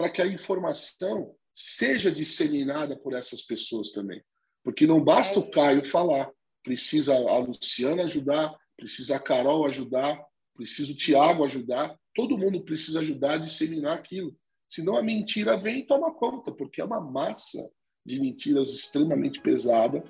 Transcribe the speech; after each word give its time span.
para 0.00 0.08
que 0.08 0.22
a 0.22 0.26
informação 0.26 1.34
seja 1.52 2.10
disseminada 2.10 2.96
por 2.96 3.12
essas 3.12 3.42
pessoas 3.42 3.90
também. 3.90 4.22
Porque 4.64 4.86
não 4.86 5.04
basta 5.04 5.38
o 5.38 5.50
Caio 5.50 5.84
falar, 5.84 6.30
precisa 6.64 7.14
a 7.14 7.36
Luciana 7.36 8.04
ajudar, 8.04 8.56
precisa 8.78 9.16
a 9.16 9.20
Carol 9.20 9.66
ajudar, 9.66 10.18
precisa 10.56 10.90
o 10.90 10.96
Tiago 10.96 11.44
ajudar, 11.44 11.94
todo 12.14 12.38
mundo 12.38 12.64
precisa 12.64 13.00
ajudar 13.00 13.32
a 13.32 13.38
disseminar 13.38 13.98
aquilo. 13.98 14.34
Senão 14.66 14.96
a 14.96 15.02
mentira 15.02 15.58
vem 15.58 15.80
e 15.80 15.86
toma 15.86 16.14
conta, 16.14 16.50
porque 16.50 16.80
é 16.80 16.84
uma 16.84 17.00
massa 17.00 17.70
de 18.06 18.18
mentiras 18.18 18.70
extremamente 18.70 19.38
pesada 19.42 20.02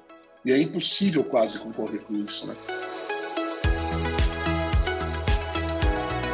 e 0.45 0.53
é 0.53 0.59
impossível 0.59 1.25
quase 1.25 1.59
concorrer 1.59 2.01
com 2.03 2.15
isso, 2.15 2.47
né? 2.47 2.55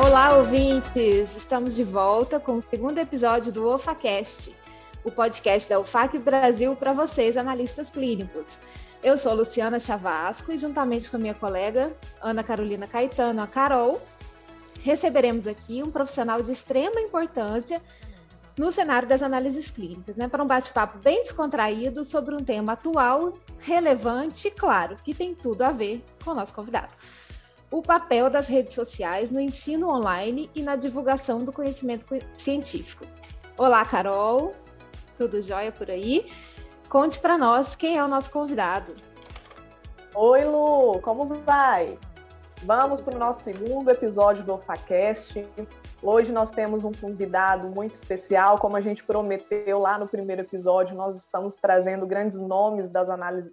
Olá, 0.06 0.36
ouvintes! 0.36 1.36
Estamos 1.36 1.74
de 1.74 1.82
volta 1.82 2.38
com 2.38 2.58
o 2.58 2.62
segundo 2.70 2.96
episódio 2.98 3.52
do 3.52 3.66
OFACast, 3.66 4.54
o 5.02 5.10
podcast 5.10 5.68
da 5.68 5.80
UFAC 5.80 6.16
Brasil 6.16 6.76
para 6.76 6.92
vocês, 6.92 7.36
analistas 7.36 7.90
clínicos. 7.90 8.60
Eu 9.02 9.18
sou 9.18 9.34
Luciana 9.34 9.80
Chavasco 9.80 10.52
e, 10.52 10.58
juntamente 10.58 11.10
com 11.10 11.16
a 11.16 11.18
minha 11.18 11.34
colega 11.34 11.92
Ana 12.22 12.44
Carolina 12.44 12.86
Caetano, 12.86 13.42
a 13.42 13.48
Carol, 13.48 14.00
receberemos 14.80 15.44
aqui 15.44 15.82
um 15.82 15.90
profissional 15.90 16.40
de 16.40 16.52
extrema 16.52 17.00
importância 17.00 17.82
no 18.56 18.70
cenário 18.70 19.08
das 19.08 19.24
análises 19.24 19.68
clínicas, 19.70 20.14
né, 20.14 20.28
para 20.28 20.42
um 20.42 20.46
bate-papo 20.46 20.98
bem 20.98 21.24
descontraído 21.24 22.04
sobre 22.04 22.32
um 22.32 22.44
tema 22.44 22.74
atual, 22.74 23.32
relevante 23.58 24.46
e, 24.46 24.50
claro, 24.52 24.96
que 25.02 25.12
tem 25.12 25.34
tudo 25.34 25.62
a 25.62 25.72
ver 25.72 26.00
com 26.24 26.30
o 26.30 26.34
nosso 26.34 26.54
convidado 26.54 26.92
o 27.70 27.82
papel 27.82 28.30
das 28.30 28.46
redes 28.46 28.74
sociais 28.74 29.30
no 29.30 29.40
ensino 29.40 29.88
online 29.88 30.50
e 30.54 30.62
na 30.62 30.76
divulgação 30.76 31.44
do 31.44 31.52
conhecimento 31.52 32.06
científico. 32.34 33.04
Olá, 33.58 33.84
Carol, 33.84 34.54
tudo 35.18 35.42
jóia 35.42 35.72
por 35.72 35.90
aí? 35.90 36.30
Conte 36.88 37.18
para 37.18 37.36
nós 37.36 37.74
quem 37.74 37.96
é 37.96 38.04
o 38.04 38.08
nosso 38.08 38.30
convidado. 38.30 38.94
Oi, 40.14 40.44
Lu, 40.44 41.00
como 41.00 41.26
vai? 41.42 41.98
Vamos 42.62 43.00
para 43.00 43.16
o 43.16 43.18
nosso 43.18 43.42
segundo 43.42 43.90
episódio 43.90 44.44
do 44.44 44.56
FACast. 44.58 45.46
Hoje 46.02 46.32
nós 46.32 46.50
temos 46.50 46.84
um 46.84 46.92
convidado 46.92 47.68
muito 47.68 47.94
especial, 47.94 48.58
como 48.58 48.76
a 48.76 48.80
gente 48.80 49.02
prometeu 49.02 49.78
lá 49.78 49.98
no 49.98 50.06
primeiro 50.06 50.42
episódio, 50.42 50.94
nós 50.94 51.16
estamos 51.16 51.56
trazendo 51.56 52.06
grandes 52.06 52.40
nomes 52.40 52.88
das 52.88 53.10
análises, 53.10 53.52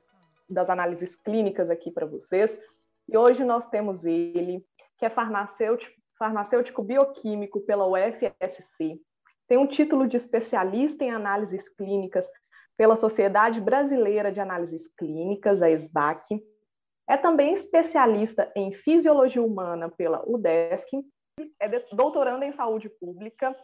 das 0.49 0.69
análises 0.69 1.15
clínicas 1.15 1.69
aqui 1.69 1.89
para 1.91 2.05
vocês. 2.05 2.59
E 3.07 3.17
hoje 3.17 3.43
nós 3.43 3.67
temos 3.67 4.05
ele, 4.05 4.65
que 4.97 5.05
é 5.05 5.09
farmacêutico, 5.09 5.93
farmacêutico 6.17 6.83
bioquímico 6.83 7.61
pela 7.61 7.87
UFSC, 7.87 8.99
tem 9.47 9.57
um 9.57 9.67
título 9.67 10.07
de 10.07 10.17
especialista 10.17 11.03
em 11.03 11.11
análises 11.11 11.69
clínicas 11.69 12.27
pela 12.77 12.95
Sociedade 12.95 13.61
Brasileira 13.61 14.31
de 14.31 14.39
Análises 14.39 14.87
Clínicas, 14.97 15.61
a 15.61 15.69
SBAC. 15.69 16.43
É 17.07 17.17
também 17.17 17.53
especialista 17.53 18.51
em 18.55 18.71
fisiologia 18.71 19.43
humana 19.43 19.89
pela 19.89 20.23
UDESC, 20.27 21.03
é 21.59 21.67
doutorando 21.93 22.45
em 22.45 22.51
saúde 22.51 22.89
pública. 22.89 23.55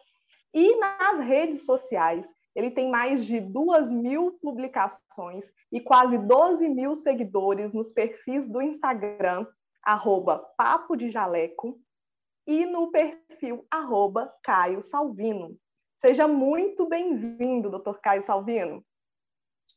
E 0.53 0.75
nas 0.77 1.19
redes 1.19 1.65
sociais 1.65 2.27
ele 2.55 2.71
tem 2.71 2.89
mais 2.89 3.25
de 3.25 3.39
duas 3.39 3.89
mil 3.89 4.31
publicações 4.41 5.51
e 5.71 5.79
quase 5.79 6.17
12 6.17 6.67
mil 6.69 6.95
seguidores 6.95 7.73
nos 7.73 7.91
perfis 7.91 8.49
do 8.49 8.61
Instagram, 8.61 9.45
arroba 9.83 10.39
Papo 10.57 10.95
de 10.95 11.09
Jaleco, 11.09 11.79
e 12.47 12.65
no 12.65 12.91
perfil 12.91 13.65
arroba 13.69 14.33
Caio 14.43 14.81
Salvino. 14.81 15.55
Seja 16.01 16.27
muito 16.27 16.87
bem-vindo, 16.87 17.69
doutor 17.69 17.99
Caio 18.01 18.23
Salvino. 18.23 18.83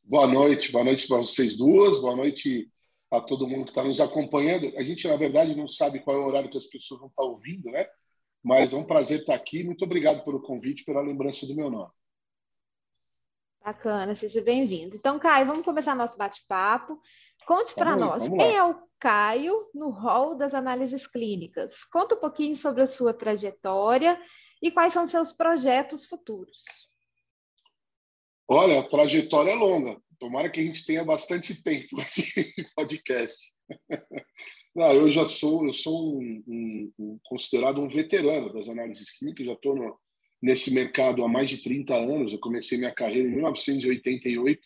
Boa 0.03 0.27
noite, 0.27 0.71
boa 0.71 0.83
noite 0.83 1.07
para 1.07 1.17
vocês 1.17 1.55
duas, 1.55 2.01
boa 2.01 2.15
noite 2.15 2.69
a 3.11 3.21
todo 3.21 3.47
mundo 3.47 3.65
que 3.65 3.71
está 3.71 3.83
nos 3.83 4.01
acompanhando. 4.01 4.73
A 4.75 4.83
gente, 4.83 5.07
na 5.07 5.15
verdade, 5.15 5.55
não 5.55 5.67
sabe 5.67 5.99
qual 5.99 6.17
é 6.17 6.19
o 6.19 6.27
horário 6.27 6.49
que 6.49 6.57
as 6.57 6.65
pessoas 6.65 6.99
vão 6.99 7.09
estar 7.09 7.23
ouvindo, 7.23 7.69
né? 7.69 7.85
Mas 8.43 8.73
é 8.73 8.77
um 8.77 8.85
prazer 8.85 9.19
estar 9.19 9.35
aqui. 9.35 9.63
Muito 9.63 9.85
obrigado 9.85 10.23
pelo 10.25 10.41
convite, 10.41 10.83
pela 10.83 11.01
lembrança 11.01 11.45
do 11.45 11.55
meu 11.55 11.69
nome. 11.69 11.91
Bacana, 13.63 14.13
seja 14.13 14.41
bem-vindo. 14.41 14.93
Então, 14.93 15.17
Caio, 15.17 15.47
vamos 15.47 15.63
começar 15.63 15.95
nosso 15.95 16.17
bate-papo. 16.17 16.99
Conte 17.45 17.73
para 17.73 17.95
nós, 17.95 18.27
quem 18.27 18.57
é 18.57 18.61
o 18.61 18.75
Caio 18.99 19.69
no 19.73 19.89
rol 19.89 20.35
das 20.35 20.53
análises 20.53 21.07
clínicas? 21.07 21.85
Conta 21.85 22.15
um 22.15 22.19
pouquinho 22.19 22.57
sobre 22.57 22.83
a 22.83 22.87
sua 22.87 23.13
trajetória 23.13 24.19
e 24.61 24.69
quais 24.69 24.91
são 24.91 25.07
seus 25.07 25.31
projetos 25.31 26.05
futuros. 26.05 26.89
Olha, 28.49 28.81
a 28.81 28.83
trajetória 28.83 29.51
é 29.51 29.55
longa. 29.55 29.97
Tomara 30.19 30.49
que 30.49 30.59
a 30.59 30.63
gente 30.63 30.85
tenha 30.85 31.05
bastante 31.05 31.63
tempo 31.63 32.01
aqui 32.01 32.53
no 32.61 32.65
podcast. 32.75 33.53
Não, 34.75 34.91
eu 34.91 35.09
já 35.09 35.25
sou, 35.25 35.65
eu 35.65 35.73
sou 35.73 36.19
um, 36.19 36.43
um, 36.45 36.93
um, 36.99 37.19
considerado 37.23 37.79
um 37.79 37.87
veterano 37.87 38.51
das 38.51 38.67
análises 38.67 39.17
clínicas, 39.17 39.45
já 39.45 39.53
estou 39.53 39.75
no, 39.75 39.97
nesse 40.43 40.73
mercado 40.73 41.23
há 41.23 41.27
mais 41.29 41.49
de 41.49 41.59
30 41.59 41.95
anos. 41.95 42.33
Eu 42.33 42.39
comecei 42.39 42.77
minha 42.77 42.93
carreira 42.93 43.29
em 43.29 43.31
1988. 43.31 44.61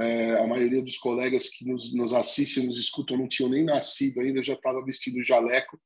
É, 0.00 0.40
a 0.40 0.46
maioria 0.46 0.82
dos 0.82 0.96
colegas 0.96 1.50
que 1.50 1.66
nos, 1.66 1.92
nos 1.92 2.14
assistem, 2.14 2.66
nos 2.66 2.78
escutam, 2.78 3.18
não 3.18 3.28
tinham 3.28 3.50
nem 3.50 3.62
nascido 3.62 4.20
ainda, 4.20 4.40
eu 4.40 4.44
já 4.44 4.54
estava 4.54 4.82
vestido 4.82 5.22
jaleco. 5.22 5.78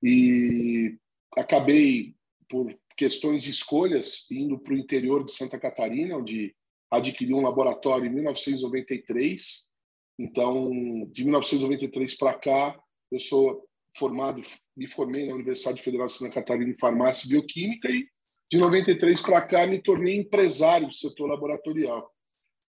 E 0.00 0.96
acabei, 1.36 2.14
por 2.48 2.72
questões 2.96 3.42
de 3.42 3.50
escolhas, 3.50 4.24
indo 4.30 4.56
para 4.56 4.72
o 4.72 4.78
interior 4.78 5.24
de 5.24 5.32
Santa 5.32 5.58
Catarina, 5.58 6.16
onde 6.16 6.54
adquiri 6.88 7.34
um 7.34 7.42
laboratório 7.42 8.06
em 8.06 8.14
1993. 8.14 9.68
Então, 10.16 10.70
de 11.10 11.24
1993 11.24 12.16
para 12.16 12.34
cá, 12.34 12.80
eu 13.10 13.18
sou 13.18 13.68
formado, 13.98 14.40
me 14.76 14.86
formei 14.86 15.26
na 15.26 15.34
Universidade 15.34 15.82
Federal 15.82 16.06
de 16.06 16.12
Santa 16.12 16.34
Catarina 16.34 16.70
em 16.70 16.78
farmácia 16.78 17.26
e 17.26 17.30
bioquímica 17.30 17.90
e 17.90 18.13
de 18.50 18.58
93 18.58 19.20
para 19.22 19.46
cá, 19.46 19.66
me 19.66 19.82
tornei 19.82 20.16
empresário 20.16 20.86
do 20.86 20.94
setor 20.94 21.26
laboratorial. 21.26 22.10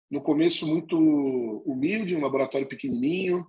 No 0.10 0.22
começo, 0.22 0.68
muito 0.68 0.98
humilde, 1.66 2.16
um 2.16 2.22
laboratório 2.22 2.68
pequenininho, 2.68 3.46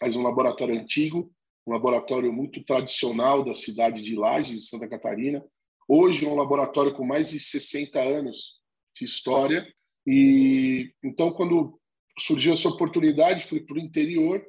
mas 0.00 0.14
um 0.14 0.22
laboratório 0.22 0.78
antigo, 0.78 1.32
um 1.66 1.72
laboratório 1.72 2.32
muito 2.32 2.62
tradicional 2.64 3.44
da 3.44 3.54
cidade 3.54 4.02
de 4.02 4.14
Lages, 4.14 4.60
de 4.60 4.66
Santa 4.66 4.88
Catarina. 4.88 5.44
Hoje 5.88 6.26
é 6.26 6.28
um 6.28 6.36
laboratório 6.36 6.94
com 6.94 7.04
mais 7.04 7.30
de 7.30 7.40
60 7.40 7.98
anos 8.00 8.60
de 8.96 9.04
história. 9.04 9.66
E 10.06 10.92
então, 11.02 11.32
quando 11.32 11.80
surgiu 12.18 12.52
essa 12.52 12.68
oportunidade, 12.68 13.46
fui 13.46 13.60
para 13.60 13.76
o 13.76 13.80
interior 13.80 14.44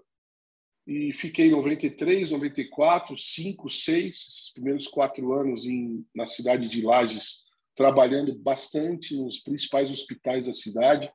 e 0.90 1.14
fiquei 1.14 1.52
93, 1.52 2.32
94, 2.32 3.16
5, 3.16 3.70
6, 3.70 4.08
esses 4.08 4.52
primeiros 4.52 4.88
quatro 4.88 5.32
anos 5.34 5.68
em, 5.68 6.04
na 6.16 6.26
cidade 6.26 6.68
de 6.68 6.82
Lages, 6.82 7.44
trabalhando 7.76 8.36
bastante 8.36 9.16
nos 9.16 9.38
principais 9.38 9.92
hospitais 9.92 10.48
da 10.48 10.52
cidade, 10.52 11.08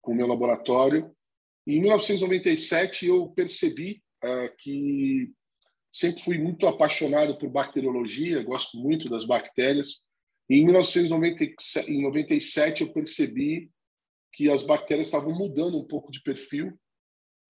com 0.00 0.12
o 0.12 0.14
meu 0.14 0.26
laboratório. 0.26 1.14
E 1.66 1.76
em 1.76 1.82
1997 1.82 3.08
eu 3.08 3.28
percebi 3.28 4.02
uh, 4.24 4.56
que 4.56 5.30
sempre 5.92 6.22
fui 6.22 6.38
muito 6.38 6.66
apaixonado 6.66 7.36
por 7.36 7.50
bacteriologia, 7.50 8.42
gosto 8.42 8.78
muito 8.78 9.10
das 9.10 9.26
bactérias. 9.26 10.00
E 10.48 10.56
em 10.56 10.64
1997 10.64 12.84
eu 12.84 12.90
percebi 12.90 13.70
que 14.32 14.50
as 14.50 14.64
bactérias 14.64 15.08
estavam 15.08 15.36
mudando 15.36 15.76
um 15.76 15.86
pouco 15.86 16.10
de 16.10 16.22
perfil 16.22 16.72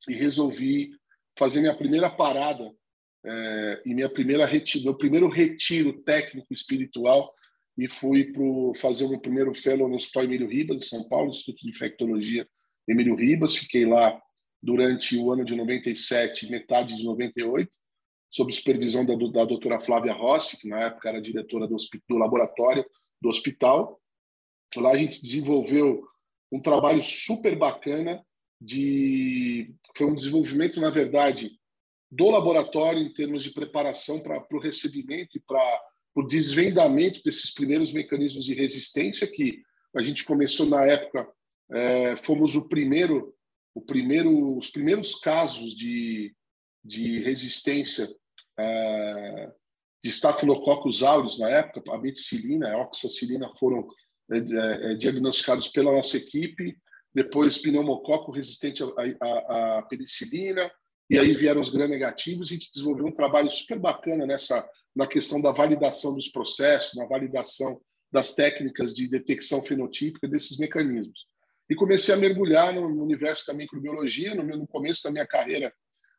e 0.09 0.15
resolvi 0.15 0.99
fazer 1.41 1.61
minha 1.61 1.75
primeira 1.75 2.11
parada 2.11 2.71
é, 3.25 3.83
e 3.87 3.95
minha 3.95 4.11
primeira 4.11 4.45
retiro, 4.45 4.85
meu 4.85 4.95
primeiro 4.95 5.27
retiro 5.27 6.03
técnico 6.03 6.53
espiritual 6.53 7.33
e 7.79 7.89
fui 7.89 8.31
para 8.31 8.45
fazer 8.79 9.07
o 9.07 9.09
meu 9.09 9.21
primeiro 9.21 9.55
fellow 9.55 9.89
no 9.89 9.97
Hospital 9.97 10.25
Emílio 10.25 10.47
Ribas, 10.47 10.77
de 10.77 10.87
São 10.87 11.09
Paulo, 11.09 11.31
Instituto 11.31 11.63
de 11.63 11.71
Infectologia 11.71 12.47
Emílio 12.87 13.15
Ribas. 13.15 13.57
Fiquei 13.57 13.87
lá 13.87 14.21
durante 14.63 15.17
o 15.17 15.33
ano 15.33 15.47
de 15.47 15.57
97 15.57 16.51
metade 16.51 16.95
de 16.95 17.05
98, 17.05 17.71
sob 18.31 18.53
supervisão 18.53 19.07
da, 19.07 19.15
da 19.15 19.47
doutora 19.47 19.81
Flávia 19.81 20.13
Rossi, 20.13 20.61
que 20.61 20.69
na 20.69 20.81
época 20.81 21.09
era 21.09 21.23
diretora 21.23 21.67
do, 21.67 21.77
do 22.07 22.19
laboratório 22.19 22.85
do 23.19 23.31
hospital. 23.31 23.99
Lá 24.77 24.91
a 24.91 24.97
gente 24.97 25.23
desenvolveu 25.23 26.03
um 26.53 26.61
trabalho 26.61 27.03
super 27.03 27.57
bacana 27.57 28.23
de 28.61 29.75
foi 29.97 30.07
um 30.07 30.15
desenvolvimento 30.15 30.81
na 30.81 30.91
verdade 30.91 31.53
do 32.11 32.31
laboratório 32.31 33.01
em 33.01 33.13
termos 33.13 33.43
de 33.43 33.53
preparação 33.53 34.21
para 34.21 34.45
o 34.53 34.61
recebimento 34.61 35.37
e 35.37 35.41
para 35.41 35.83
o 36.15 36.23
desvendamento 36.23 37.23
desses 37.25 37.55
primeiros 37.55 37.93
mecanismos 37.93 38.45
de 38.45 38.55
resistência 38.55 39.27
que 39.27 39.63
a 39.97 40.03
gente 40.03 40.25
começou 40.25 40.67
na 40.67 40.85
época 40.85 41.29
é, 41.71 42.17
fomos 42.17 42.55
o 42.57 42.69
primeiro 42.69 43.35
o 43.75 43.81
primeiro 43.81 44.59
os 44.59 44.71
primeiros 44.71 45.15
casos 45.17 45.75
de, 45.75 46.35
de 46.85 47.21
resistência 47.21 48.09
é, 48.59 49.53
de 50.03 50.11
Staphylococcus 50.11 51.03
aureus 51.03 51.39
na 51.39 51.49
época, 51.49 51.83
a 51.93 51.99
meticilina, 51.99 52.73
a 52.73 52.79
oxacilina 52.79 53.51
foram 53.53 53.87
é, 54.31 54.39
é, 54.39 54.95
diagnosticados 54.95 55.69
pela 55.69 55.93
nossa 55.93 56.17
equipe, 56.17 56.77
depois 57.15 57.59
pneumococo 57.59 58.31
resistente 58.31 58.83
à 58.83 59.83
penicilina, 59.89 60.71
e 61.09 61.19
aí 61.19 61.35
vieram 61.35 61.61
os 61.61 61.71
gram-negativos, 61.71 62.51
a 62.51 62.55
gente 62.55 62.71
desenvolveu 62.73 63.07
um 63.07 63.15
trabalho 63.15 63.51
super 63.51 63.79
bacana 63.79 64.27
nessa 64.27 64.69
na 64.95 65.07
questão 65.07 65.41
da 65.41 65.53
validação 65.53 66.15
dos 66.15 66.29
processos, 66.29 66.95
na 66.95 67.07
validação 67.07 67.81
das 68.13 68.35
técnicas 68.35 68.93
de 68.93 69.09
detecção 69.09 69.63
fenotípica 69.63 70.27
desses 70.27 70.59
mecanismos. 70.59 71.27
E 71.69 71.75
comecei 71.75 72.13
a 72.13 72.19
mergulhar 72.19 72.75
no 72.75 73.03
universo 73.03 73.47
da 73.47 73.55
microbiologia. 73.55 74.35
No, 74.35 74.43
meu, 74.43 74.57
no 74.57 74.67
começo 74.67 75.05
da 75.05 75.11
minha 75.11 75.27
carreira, 75.27 75.73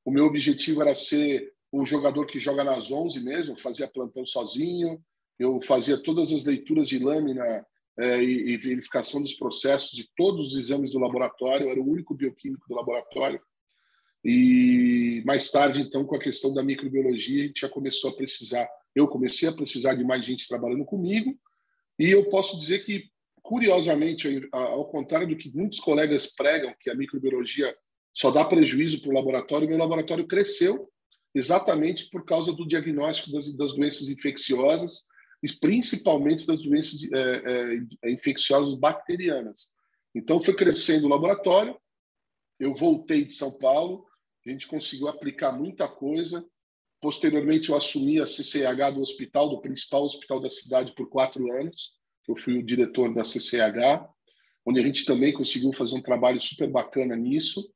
o 0.06 0.12
meu 0.12 0.26
objetivo 0.26 0.82
era 0.82 0.96
ser 0.96 1.52
o 1.72 1.86
jogador 1.86 2.26
que 2.26 2.40
joga 2.40 2.64
nas 2.64 2.92
11 2.92 3.22
mesmo, 3.22 3.60
fazia 3.60 3.88
plantão 3.88 4.26
sozinho, 4.26 5.02
eu 5.40 5.62
fazia 5.62 5.98
todas 5.98 6.32
as 6.32 6.46
leituras 6.46 6.88
de 6.88 7.00
lâmina 7.00 7.66
é, 8.00 8.24
e, 8.24 8.54
e, 8.54 8.58
verificação 8.58 9.22
dos 9.22 9.34
processos 9.34 9.92
de 9.92 10.10
todos 10.16 10.54
os 10.54 10.58
exames 10.58 10.92
do 10.92 11.00
laboratório, 11.00 11.70
era 11.70 11.80
o 11.80 11.90
único 11.90 12.14
bioquímico 12.14 12.66
do 12.68 12.76
laboratório. 12.76 13.42
E 14.24 15.24
mais 15.26 15.52
tarde, 15.52 15.82
então, 15.82 16.06
com 16.06 16.16
a 16.16 16.20
questão 16.20 16.54
da 16.54 16.64
microbiologia, 16.64 17.44
a 17.44 17.48
gente 17.48 17.62
já 17.62 17.70
começou 17.70 18.12
a 18.12 18.16
precisar, 18.16 18.70
eu 18.96 19.08
comecei 19.08 19.50
a 19.50 19.54
precisar 19.54 19.96
de 19.96 20.04
mais 20.04 20.24
gente 20.24 20.48
trabalhando 20.48 20.86
comigo, 20.86 21.38
e 22.00 22.10
eu 22.10 22.30
posso 22.30 22.58
dizer 22.58 22.86
que, 22.86 23.10
curiosamente, 23.42 24.48
ao 24.52 24.86
contrário 24.86 25.28
do 25.28 25.36
que 25.36 25.56
muitos 25.56 25.80
colegas 25.80 26.34
pregam, 26.36 26.74
que 26.80 26.90
a 26.90 26.96
microbiologia 26.96 27.76
só 28.14 28.30
dá 28.30 28.46
prejuízo 28.46 29.02
para 29.02 29.10
o 29.10 29.14
laboratório, 29.14 29.68
meu 29.68 29.78
laboratório 29.78 30.28
cresceu 30.28 30.90
exatamente 31.34 32.10
por 32.10 32.26
causa 32.26 32.52
do 32.52 32.68
diagnóstico 32.68 33.32
das, 33.32 33.56
das 33.56 33.74
doenças 33.74 34.10
infecciosas, 34.10 35.06
principalmente 35.60 36.46
das 36.46 36.62
doenças 36.62 37.02
é, 37.12 37.84
é, 38.04 38.12
infecciosas 38.12 38.76
bacterianas. 38.76 39.70
Então, 40.14 40.40
foi 40.40 40.56
crescendo 40.56 41.06
o 41.06 41.10
laboratório, 41.10 41.76
eu 42.60 42.76
voltei 42.76 43.26
de 43.26 43.34
São 43.34 43.58
Paulo, 43.58 44.06
a 44.46 44.50
gente 44.50 44.68
conseguiu 44.68 45.08
aplicar 45.08 45.52
muita 45.52 45.88
coisa. 45.88 46.46
Posteriormente, 47.02 47.70
eu 47.70 47.76
assumi 47.76 48.20
a 48.20 48.28
CCH 48.28 48.94
do 48.94 49.02
hospital, 49.02 49.50
do 49.50 49.62
principal 49.62 50.04
hospital 50.04 50.40
da 50.40 50.50
cidade, 50.50 50.94
por 50.94 51.10
quatro 51.10 51.52
anos. 51.54 51.94
Eu 52.28 52.36
fui 52.36 52.58
o 52.58 52.64
diretor 52.64 53.14
da 53.14 53.24
CCH, 53.24 54.08
onde 54.66 54.80
a 54.80 54.84
gente 54.84 55.06
também 55.06 55.34
conseguiu 55.34 55.74
fazer 55.74 55.96
um 55.96 56.02
trabalho 56.02 56.40
super 56.40 56.70
bacana 56.70 57.16
nisso. 57.16 57.72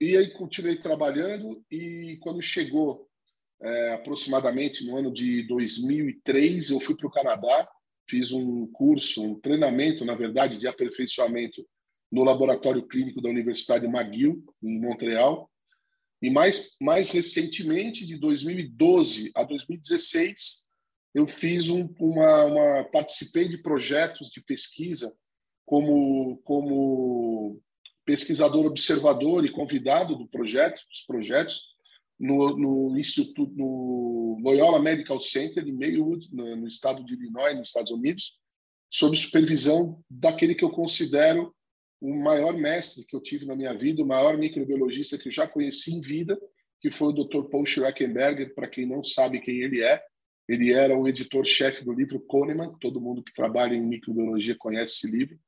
E 0.00 0.16
aí 0.16 0.32
continuei 0.32 0.76
trabalhando 0.76 1.60
e 1.68 2.18
quando 2.20 2.40
chegou 2.40 3.07
é, 3.60 3.94
aproximadamente 3.94 4.84
no 4.84 4.96
ano 4.96 5.12
de 5.12 5.42
2003, 5.44 6.70
eu 6.70 6.80
fui 6.80 6.96
para 6.96 7.06
o 7.06 7.10
Canadá, 7.10 7.68
fiz 8.08 8.32
um 8.32 8.66
curso, 8.68 9.24
um 9.24 9.38
treinamento, 9.38 10.04
na 10.04 10.14
verdade, 10.14 10.58
de 10.58 10.66
aperfeiçoamento 10.66 11.66
no 12.10 12.24
laboratório 12.24 12.86
clínico 12.86 13.20
da 13.20 13.28
Universidade 13.28 13.86
McGill, 13.86 14.42
em 14.62 14.80
Montreal. 14.80 15.50
E 16.22 16.30
mais, 16.30 16.76
mais 16.80 17.10
recentemente, 17.10 18.06
de 18.06 18.16
2012 18.16 19.30
a 19.34 19.44
2016, 19.44 20.68
eu 21.14 21.26
fiz 21.26 21.68
um, 21.68 21.88
uma, 21.98 22.44
uma 22.44 22.84
participei 22.84 23.48
de 23.48 23.58
projetos 23.58 24.30
de 24.30 24.40
pesquisa 24.40 25.14
como 25.64 26.38
como 26.44 27.60
pesquisador 28.04 28.64
observador 28.64 29.44
e 29.44 29.52
convidado 29.52 30.16
do 30.16 30.26
projeto, 30.26 30.80
dos 30.88 31.02
projetos 31.02 31.66
no, 32.18 32.56
no 32.56 32.98
instituto 32.98 33.54
no 33.54 34.38
Loyola 34.42 34.80
Medical 34.80 35.20
Center 35.20 35.66
em 35.66 35.72
Maywood, 35.72 36.28
no, 36.32 36.56
no 36.56 36.66
estado 36.66 37.04
de 37.04 37.14
Illinois, 37.14 37.56
nos 37.56 37.68
Estados 37.68 37.92
Unidos, 37.92 38.38
sob 38.90 39.16
supervisão 39.16 40.02
daquele 40.10 40.54
que 40.54 40.64
eu 40.64 40.70
considero 40.70 41.54
o 42.00 42.14
maior 42.14 42.56
mestre 42.56 43.04
que 43.04 43.14
eu 43.14 43.20
tive 43.20 43.44
na 43.44 43.56
minha 43.56 43.74
vida, 43.74 44.02
o 44.02 44.06
maior 44.06 44.36
microbiologista 44.36 45.18
que 45.18 45.28
eu 45.28 45.32
já 45.32 45.46
conheci 45.46 45.94
em 45.94 46.00
vida, 46.00 46.38
que 46.80 46.90
foi 46.90 47.08
o 47.08 47.12
Dr. 47.12 47.48
Paul 47.50 47.66
Schreckenberger, 47.66 48.54
para 48.54 48.68
quem 48.68 48.86
não 48.86 49.02
sabe 49.02 49.40
quem 49.40 49.60
ele 49.62 49.82
é. 49.82 50.00
Ele 50.48 50.72
era 50.72 50.96
o 50.96 51.06
editor-chefe 51.06 51.84
do 51.84 51.92
livro 51.92 52.20
Kahneman, 52.20 52.74
todo 52.80 53.00
mundo 53.00 53.22
que 53.22 53.32
trabalha 53.32 53.74
em 53.74 53.84
microbiologia 53.84 54.56
conhece 54.56 54.94
esse 54.94 55.10
livro. 55.10 55.38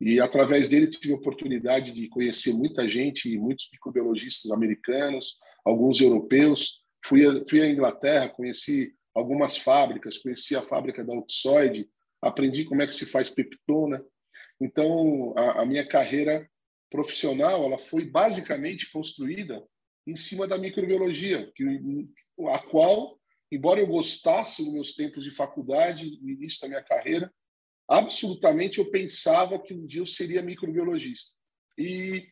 E 0.00 0.20
através 0.20 0.68
dele 0.68 0.88
tive 0.88 1.12
a 1.14 1.16
oportunidade 1.16 1.92
de 1.92 2.08
conhecer 2.08 2.52
muita 2.52 2.86
gente, 2.88 3.36
muitos 3.38 3.68
microbiologistas 3.72 4.50
americanos, 4.52 5.38
alguns 5.66 6.00
europeus. 6.00 6.80
Fui 7.04 7.22
fui 7.48 7.60
à 7.60 7.68
Inglaterra, 7.68 8.28
conheci 8.28 8.94
algumas 9.14 9.56
fábricas, 9.56 10.18
conheci 10.18 10.54
a 10.54 10.62
fábrica 10.62 11.04
da 11.04 11.12
Oxoid, 11.12 11.88
aprendi 12.22 12.64
como 12.64 12.82
é 12.82 12.86
que 12.86 12.94
se 12.94 13.06
faz 13.06 13.30
peptona. 13.30 14.04
Então, 14.60 15.34
a, 15.36 15.62
a 15.62 15.66
minha 15.66 15.86
carreira 15.86 16.48
profissional 16.90 17.64
ela 17.64 17.78
foi 17.78 18.04
basicamente 18.04 18.90
construída 18.92 19.62
em 20.06 20.16
cima 20.16 20.46
da 20.46 20.56
microbiologia, 20.56 21.50
que, 21.54 21.64
a 22.48 22.58
qual, 22.60 23.18
embora 23.50 23.80
eu 23.80 23.86
gostasse 23.86 24.62
nos 24.62 24.72
meus 24.72 24.94
tempos 24.94 25.24
de 25.24 25.32
faculdade, 25.32 26.18
no 26.22 26.30
início 26.30 26.60
da 26.60 26.68
minha 26.68 26.82
carreira, 26.82 27.32
absolutamente 27.88 28.78
eu 28.78 28.90
pensava 28.90 29.58
que 29.58 29.74
um 29.74 29.86
dia 29.86 30.00
eu 30.00 30.06
seria 30.06 30.42
microbiologista. 30.42 31.36
E 31.76 32.28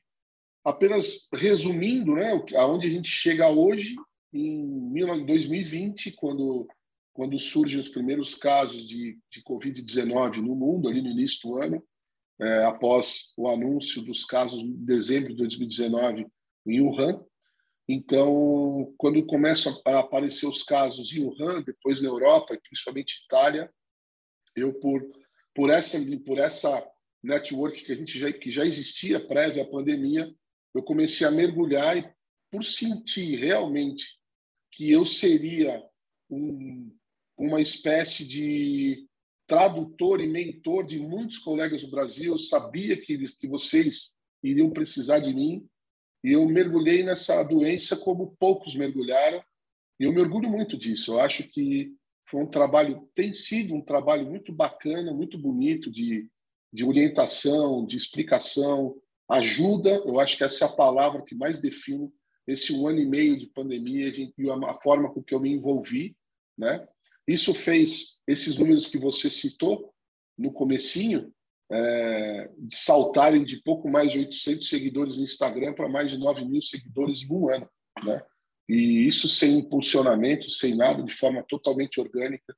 apenas 0.64 1.28
resumindo, 1.32 2.14
né, 2.14 2.30
aonde 2.56 2.86
a 2.86 2.90
gente 2.90 3.08
chega 3.08 3.48
hoje 3.48 3.96
em 4.32 5.26
2020, 5.26 6.12
quando 6.12 6.66
quando 7.14 7.38
surgem 7.38 7.78
os 7.78 7.88
primeiros 7.88 8.34
casos 8.34 8.84
de, 8.84 9.16
de 9.30 9.40
Covid-19 9.44 10.38
no 10.38 10.56
mundo, 10.56 10.88
ali 10.88 11.00
no 11.00 11.10
início 11.10 11.48
do 11.48 11.62
ano, 11.62 11.80
é, 12.40 12.64
após 12.64 13.32
o 13.36 13.48
anúncio 13.48 14.02
dos 14.02 14.24
casos 14.24 14.60
em 14.60 14.84
dezembro 14.84 15.30
de 15.30 15.36
2019 15.36 16.26
em 16.66 16.80
Wuhan. 16.80 17.24
Então, 17.88 18.92
quando 18.98 19.24
começam 19.26 19.80
a 19.86 20.00
aparecer 20.00 20.46
os 20.46 20.64
casos 20.64 21.12
em 21.12 21.22
Wuhan, 21.22 21.62
depois 21.62 22.02
na 22.02 22.08
Europa, 22.08 22.58
principalmente 22.64 23.22
Itália, 23.24 23.72
eu 24.56 24.74
por 24.74 25.00
por 25.54 25.70
essa 25.70 25.96
por 26.26 26.38
essa 26.38 26.84
network 27.22 27.84
que 27.84 27.92
a 27.92 27.94
gente 27.94 28.18
já 28.18 28.32
que 28.32 28.50
já 28.50 28.66
existia 28.66 29.24
prévia 29.24 29.62
à 29.62 29.66
pandemia, 29.66 30.34
eu 30.74 30.82
comecei 30.82 31.26
a 31.26 31.30
mergulhar 31.30 31.96
e 31.96 32.12
por 32.50 32.64
sentir 32.64 33.38
realmente 33.38 34.18
que 34.70 34.90
eu 34.90 35.04
seria 35.04 35.82
um, 36.28 36.92
uma 37.38 37.60
espécie 37.60 38.26
de 38.26 39.06
tradutor 39.46 40.20
e 40.20 40.26
mentor 40.26 40.84
de 40.84 40.98
muitos 40.98 41.38
colegas 41.38 41.82
do 41.82 41.90
Brasil. 41.90 42.32
Eu 42.32 42.38
sabia 42.38 43.00
que, 43.00 43.12
eles, 43.12 43.30
que 43.32 43.46
vocês 43.46 44.14
iriam 44.42 44.70
precisar 44.70 45.20
de 45.20 45.32
mim 45.32 45.66
e 46.24 46.32
eu 46.32 46.44
mergulhei 46.46 47.04
nessa 47.04 47.42
doença 47.42 47.96
como 47.96 48.34
poucos 48.38 48.74
mergulharam. 48.74 49.42
E 50.00 50.04
eu 50.04 50.12
me 50.12 50.20
orgulho 50.20 50.48
muito 50.48 50.76
disso. 50.76 51.12
Eu 51.12 51.20
acho 51.20 51.44
que 51.44 51.94
foi 52.26 52.42
um 52.42 52.46
trabalho, 52.46 53.08
tem 53.14 53.32
sido 53.32 53.74
um 53.74 53.80
trabalho 53.80 54.26
muito 54.26 54.52
bacana, 54.52 55.12
muito 55.12 55.38
bonito 55.38 55.90
de, 55.90 56.28
de 56.72 56.84
orientação, 56.84 57.86
de 57.86 57.96
explicação, 57.96 58.96
ajuda. 59.28 59.90
Eu 60.04 60.20
acho 60.20 60.36
que 60.36 60.44
essa 60.44 60.64
é 60.64 60.68
a 60.68 60.72
palavra 60.72 61.22
que 61.22 61.34
mais 61.34 61.60
define 61.60 62.10
esse 62.46 62.72
um 62.74 62.86
ano 62.86 63.00
e 63.00 63.06
meio 63.06 63.38
de 63.38 63.46
pandemia 63.46 64.08
e 64.08 64.32
a 64.66 64.74
forma 64.74 65.12
com 65.12 65.22
que 65.22 65.34
eu 65.34 65.40
me 65.40 65.50
envolvi, 65.50 66.14
né? 66.56 66.86
Isso 67.26 67.54
fez 67.54 68.18
esses 68.26 68.58
números 68.58 68.86
que 68.86 68.98
você 68.98 69.30
citou 69.30 69.94
no 70.36 70.52
comecinho 70.52 71.32
é, 71.70 72.50
de 72.58 72.76
saltarem 72.76 73.44
de 73.44 73.62
pouco 73.62 73.90
mais 73.90 74.12
de 74.12 74.18
800 74.18 74.68
seguidores 74.68 75.16
no 75.16 75.24
Instagram 75.24 75.72
para 75.72 75.88
mais 75.88 76.10
de 76.10 76.18
9 76.18 76.44
mil 76.44 76.60
seguidores 76.60 77.22
em 77.22 77.32
um 77.32 77.48
ano. 77.48 77.68
Né? 78.04 78.22
E 78.68 79.06
isso 79.06 79.28
sem 79.28 79.58
impulsionamento, 79.58 80.50
sem 80.50 80.74
nada, 80.74 81.02
de 81.02 81.14
forma 81.14 81.42
totalmente 81.48 82.00
orgânica. 82.00 82.54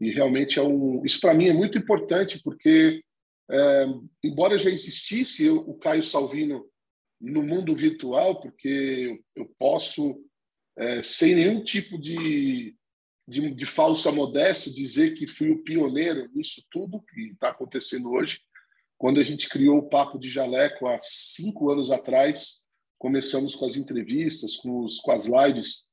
E 0.00 0.10
realmente 0.10 0.58
é 0.58 0.62
um. 0.62 1.04
Isso 1.04 1.20
para 1.20 1.34
mim 1.34 1.48
é 1.48 1.52
muito 1.52 1.78
importante, 1.78 2.40
porque, 2.42 3.02
é, 3.50 3.86
embora 4.22 4.58
já 4.58 4.70
existisse 4.70 5.44
eu, 5.44 5.58
o 5.58 5.78
Caio 5.78 6.02
Salvino 6.02 6.64
no 7.20 7.42
mundo 7.42 7.74
virtual, 7.74 8.40
porque 8.40 9.20
eu 9.34 9.50
posso, 9.58 10.22
é, 10.76 11.02
sem 11.02 11.34
nenhum 11.34 11.62
tipo 11.62 11.98
de 11.98 12.76
de, 13.26 13.54
de 13.54 13.66
falsa 13.66 14.12
modéstia 14.12 14.72
dizer 14.72 15.14
que 15.14 15.26
fui 15.26 15.50
o 15.50 15.62
pioneiro 15.62 16.28
nisso 16.34 16.62
tudo 16.70 17.02
que 17.02 17.32
está 17.32 17.48
acontecendo 17.48 18.10
hoje. 18.10 18.40
Quando 18.98 19.18
a 19.18 19.22
gente 19.22 19.48
criou 19.48 19.78
o 19.78 19.88
Papo 19.88 20.18
de 20.18 20.30
Jaleco 20.30 20.86
há 20.86 20.98
cinco 21.00 21.70
anos 21.70 21.90
atrás, 21.90 22.62
começamos 22.98 23.54
com 23.54 23.66
as 23.66 23.76
entrevistas, 23.76 24.56
com, 24.56 24.80
os, 24.80 24.98
com 24.98 25.10
as 25.10 25.26
lives, 25.26 25.86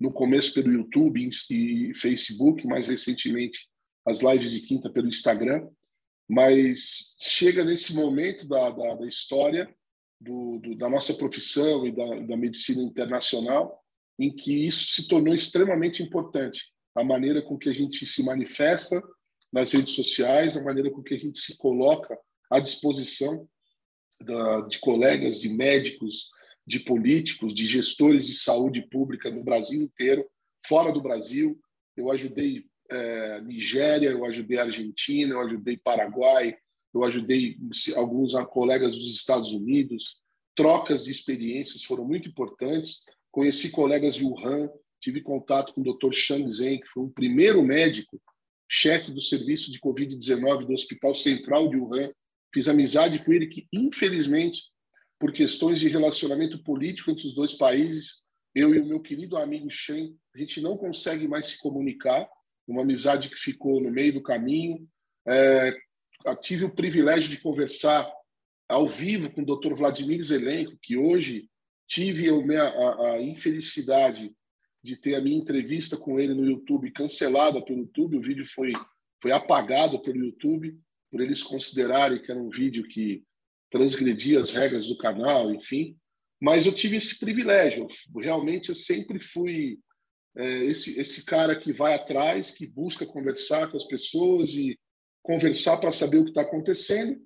no 0.00 0.12
começo 0.12 0.54
pelo 0.54 0.72
YouTube 0.72 1.28
e 1.50 1.94
Facebook, 1.94 2.66
mais 2.66 2.88
recentemente 2.88 3.68
as 4.06 4.20
lives 4.20 4.52
de 4.52 4.60
quinta 4.60 4.90
pelo 4.90 5.08
Instagram. 5.08 5.68
Mas 6.28 7.14
chega 7.20 7.64
nesse 7.64 7.94
momento 7.94 8.46
da, 8.46 8.70
da, 8.70 8.94
da 8.94 9.06
história 9.06 9.72
do, 10.20 10.58
do, 10.58 10.76
da 10.76 10.88
nossa 10.88 11.14
profissão 11.14 11.86
e 11.86 11.92
da, 11.92 12.20
da 12.20 12.36
medicina 12.36 12.82
internacional 12.82 13.82
em 14.18 14.34
que 14.34 14.66
isso 14.66 14.94
se 14.94 15.08
tornou 15.08 15.34
extremamente 15.34 16.02
importante. 16.02 16.72
A 16.94 17.04
maneira 17.04 17.40
com 17.40 17.56
que 17.56 17.68
a 17.68 17.72
gente 17.72 18.04
se 18.04 18.24
manifesta 18.24 19.00
nas 19.52 19.72
redes 19.72 19.94
sociais, 19.94 20.56
a 20.56 20.62
maneira 20.62 20.90
com 20.90 21.02
que 21.02 21.14
a 21.14 21.18
gente 21.18 21.38
se 21.38 21.56
coloca 21.56 22.18
à 22.50 22.58
disposição 22.58 23.48
da, 24.20 24.62
de 24.62 24.80
colegas, 24.80 25.40
de 25.40 25.48
médicos, 25.48 26.30
de 26.66 26.80
políticos, 26.80 27.54
de 27.54 27.64
gestores 27.64 28.26
de 28.26 28.34
saúde 28.34 28.82
pública 28.90 29.30
no 29.30 29.44
Brasil 29.44 29.80
inteiro, 29.80 30.28
fora 30.66 30.92
do 30.92 31.00
Brasil. 31.00 31.58
Eu 31.96 32.10
ajudei 32.10 32.66
é, 32.90 33.40
Nigéria, 33.42 34.10
eu 34.10 34.24
ajudei 34.24 34.58
Argentina, 34.58 35.34
eu 35.34 35.40
ajudei 35.40 35.76
Paraguai, 35.76 36.56
eu 36.94 37.04
ajudei 37.04 37.56
alguns 37.96 38.32
colegas 38.50 38.96
dos 38.96 39.14
Estados 39.14 39.52
Unidos. 39.52 40.16
Trocas 40.56 41.04
de 41.04 41.10
experiências 41.10 41.84
foram 41.84 42.04
muito 42.04 42.28
importantes. 42.28 43.04
Conheci 43.30 43.70
colegas 43.70 44.16
de 44.16 44.24
Wuhan, 44.24 44.70
tive 45.00 45.20
contato 45.20 45.72
com 45.72 45.80
o 45.80 45.84
Dr. 45.84 46.12
Shang 46.12 46.50
Zhen, 46.50 46.80
que 46.80 46.88
foi 46.88 47.04
o 47.04 47.10
primeiro 47.10 47.62
médico 47.62 48.20
chefe 48.68 49.10
do 49.10 49.20
serviço 49.20 49.72
de 49.72 49.80
Covid-19 49.80 50.66
do 50.66 50.72
Hospital 50.72 51.14
Central 51.14 51.68
de 51.68 51.76
Wuhan. 51.76 52.10
Fiz 52.52 52.68
amizade 52.68 53.24
com 53.24 53.32
ele, 53.32 53.46
que 53.46 53.66
infelizmente, 53.72 54.62
por 55.18 55.32
questões 55.32 55.80
de 55.80 55.88
relacionamento 55.88 56.62
político 56.62 57.10
entre 57.10 57.26
os 57.26 57.34
dois 57.34 57.54
países, 57.54 58.24
eu 58.54 58.74
e 58.74 58.80
o 58.80 58.86
meu 58.86 59.00
querido 59.00 59.36
amigo 59.36 59.70
Shen, 59.70 60.16
a 60.34 60.38
gente 60.38 60.60
não 60.60 60.76
consegue 60.76 61.28
mais 61.28 61.46
se 61.46 61.58
comunicar. 61.58 62.28
Uma 62.68 62.82
amizade 62.82 63.30
que 63.30 63.36
ficou 63.36 63.80
no 63.80 63.90
meio 63.90 64.12
do 64.12 64.22
caminho. 64.22 64.86
É, 65.26 65.74
tive 66.40 66.66
o 66.66 66.74
privilégio 66.74 67.30
de 67.30 67.40
conversar 67.40 68.08
ao 68.68 68.86
vivo 68.86 69.30
com 69.30 69.42
o 69.42 69.44
Dr. 69.44 69.74
Vladimir 69.74 70.22
Zelenko, 70.22 70.78
que 70.82 70.96
hoje 70.96 71.48
tive 71.88 72.28
a, 72.28 72.62
a, 72.62 73.12
a 73.14 73.22
infelicidade 73.22 74.30
de 74.82 74.96
ter 74.96 75.14
a 75.14 75.20
minha 75.20 75.38
entrevista 75.38 75.96
com 75.96 76.20
ele 76.20 76.34
no 76.34 76.44
YouTube 76.44 76.92
cancelada 76.92 77.64
pelo 77.64 77.80
YouTube. 77.80 78.18
O 78.18 78.22
vídeo 78.22 78.46
foi, 78.46 78.72
foi 79.22 79.32
apagado 79.32 80.00
pelo 80.02 80.24
YouTube, 80.24 80.78
por 81.10 81.20
eles 81.20 81.42
considerarem 81.42 82.20
que 82.20 82.30
era 82.30 82.40
um 82.40 82.50
vídeo 82.50 82.86
que 82.86 83.24
transgredia 83.70 84.40
as 84.40 84.50
regras 84.50 84.86
do 84.86 84.98
canal, 84.98 85.52
enfim. 85.52 85.96
Mas 86.40 86.66
eu 86.66 86.72
tive 86.72 86.96
esse 86.96 87.18
privilégio. 87.18 87.88
Realmente, 88.16 88.68
eu 88.68 88.74
sempre 88.74 89.18
fui 89.18 89.78
é, 90.36 90.64
esse, 90.64 90.98
esse 91.00 91.24
cara 91.24 91.54
que 91.56 91.72
vai 91.72 91.94
atrás, 91.94 92.50
que 92.50 92.66
busca 92.66 93.06
conversar 93.06 93.70
com 93.70 93.76
as 93.76 93.86
pessoas 93.86 94.50
e 94.50 94.78
conversar 95.22 95.78
para 95.78 95.92
saber 95.92 96.18
o 96.18 96.24
que 96.24 96.30
está 96.30 96.42
acontecendo. 96.42 97.20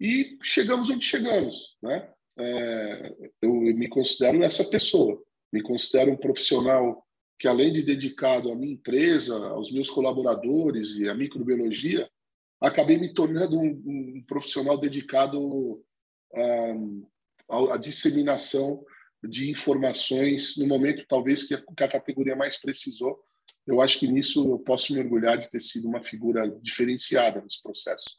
E 0.00 0.36
chegamos 0.42 0.90
onde 0.90 1.04
chegamos. 1.04 1.76
Né? 1.82 2.10
É, 2.38 3.14
eu 3.42 3.54
me 3.54 3.88
considero 3.88 4.42
essa 4.42 4.64
pessoa 4.64 5.22
me 5.52 5.62
considero 5.62 6.12
um 6.12 6.16
profissional 6.16 7.06
que, 7.38 7.46
além 7.46 7.72
de 7.72 7.82
dedicado 7.82 8.50
à 8.50 8.56
minha 8.56 8.72
empresa, 8.72 9.36
aos 9.48 9.70
meus 9.70 9.90
colaboradores 9.90 10.96
e 10.96 11.08
à 11.08 11.14
microbiologia, 11.14 12.08
acabei 12.60 12.96
me 12.96 13.12
tornando 13.12 13.58
um, 13.58 13.82
um 14.16 14.24
profissional 14.26 14.78
dedicado 14.78 15.84
à, 17.50 17.74
à, 17.74 17.76
disseminação 17.76 18.82
de 19.22 19.50
informações 19.50 20.56
no 20.56 20.66
momento, 20.66 21.04
talvez, 21.08 21.44
que 21.44 21.54
a, 21.54 21.62
que 21.62 21.84
a 21.84 21.88
categoria 21.88 22.36
mais 22.36 22.60
precisou. 22.60 23.22
Eu 23.66 23.80
acho 23.80 23.98
que 23.98 24.08
nisso 24.08 24.50
eu 24.50 24.58
posso 24.58 24.92
me 24.92 25.00
orgulhar 25.00 25.38
de 25.38 25.48
ter 25.48 25.60
sido 25.60 25.88
uma 25.88 26.02
figura 26.02 26.48
diferenciada 26.60 27.40
nesse 27.40 27.62
processo. 27.62 28.10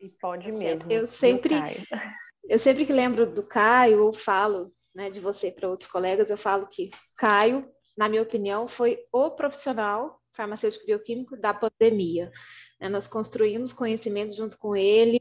E 0.00 0.08
pode 0.08 0.50
mesmo. 0.52 0.90
Eu 0.90 1.06
sempre, 1.06 1.54
eu 2.48 2.58
sempre 2.58 2.86
que 2.86 2.92
lembro 2.92 3.26
do 3.26 3.42
Caio, 3.42 3.98
eu 3.98 4.12
falo 4.12 4.72
né, 4.94 5.10
de 5.10 5.18
você 5.18 5.50
para 5.50 5.68
outros 5.68 5.88
colegas, 5.88 6.30
eu 6.30 6.38
falo 6.38 6.68
que 6.68 6.90
Caio, 7.16 7.68
na 7.96 8.08
minha 8.08 8.22
opinião, 8.22 8.68
foi 8.68 8.98
o 9.12 9.30
profissional 9.30 10.20
farmacêutico 10.32 10.86
bioquímico 10.86 11.36
da 11.36 11.54
pandemia. 11.54 12.30
É, 12.80 12.88
nós 12.88 13.08
construímos 13.08 13.72
conhecimento 13.72 14.34
junto 14.34 14.58
com 14.58 14.76
ele, 14.76 15.20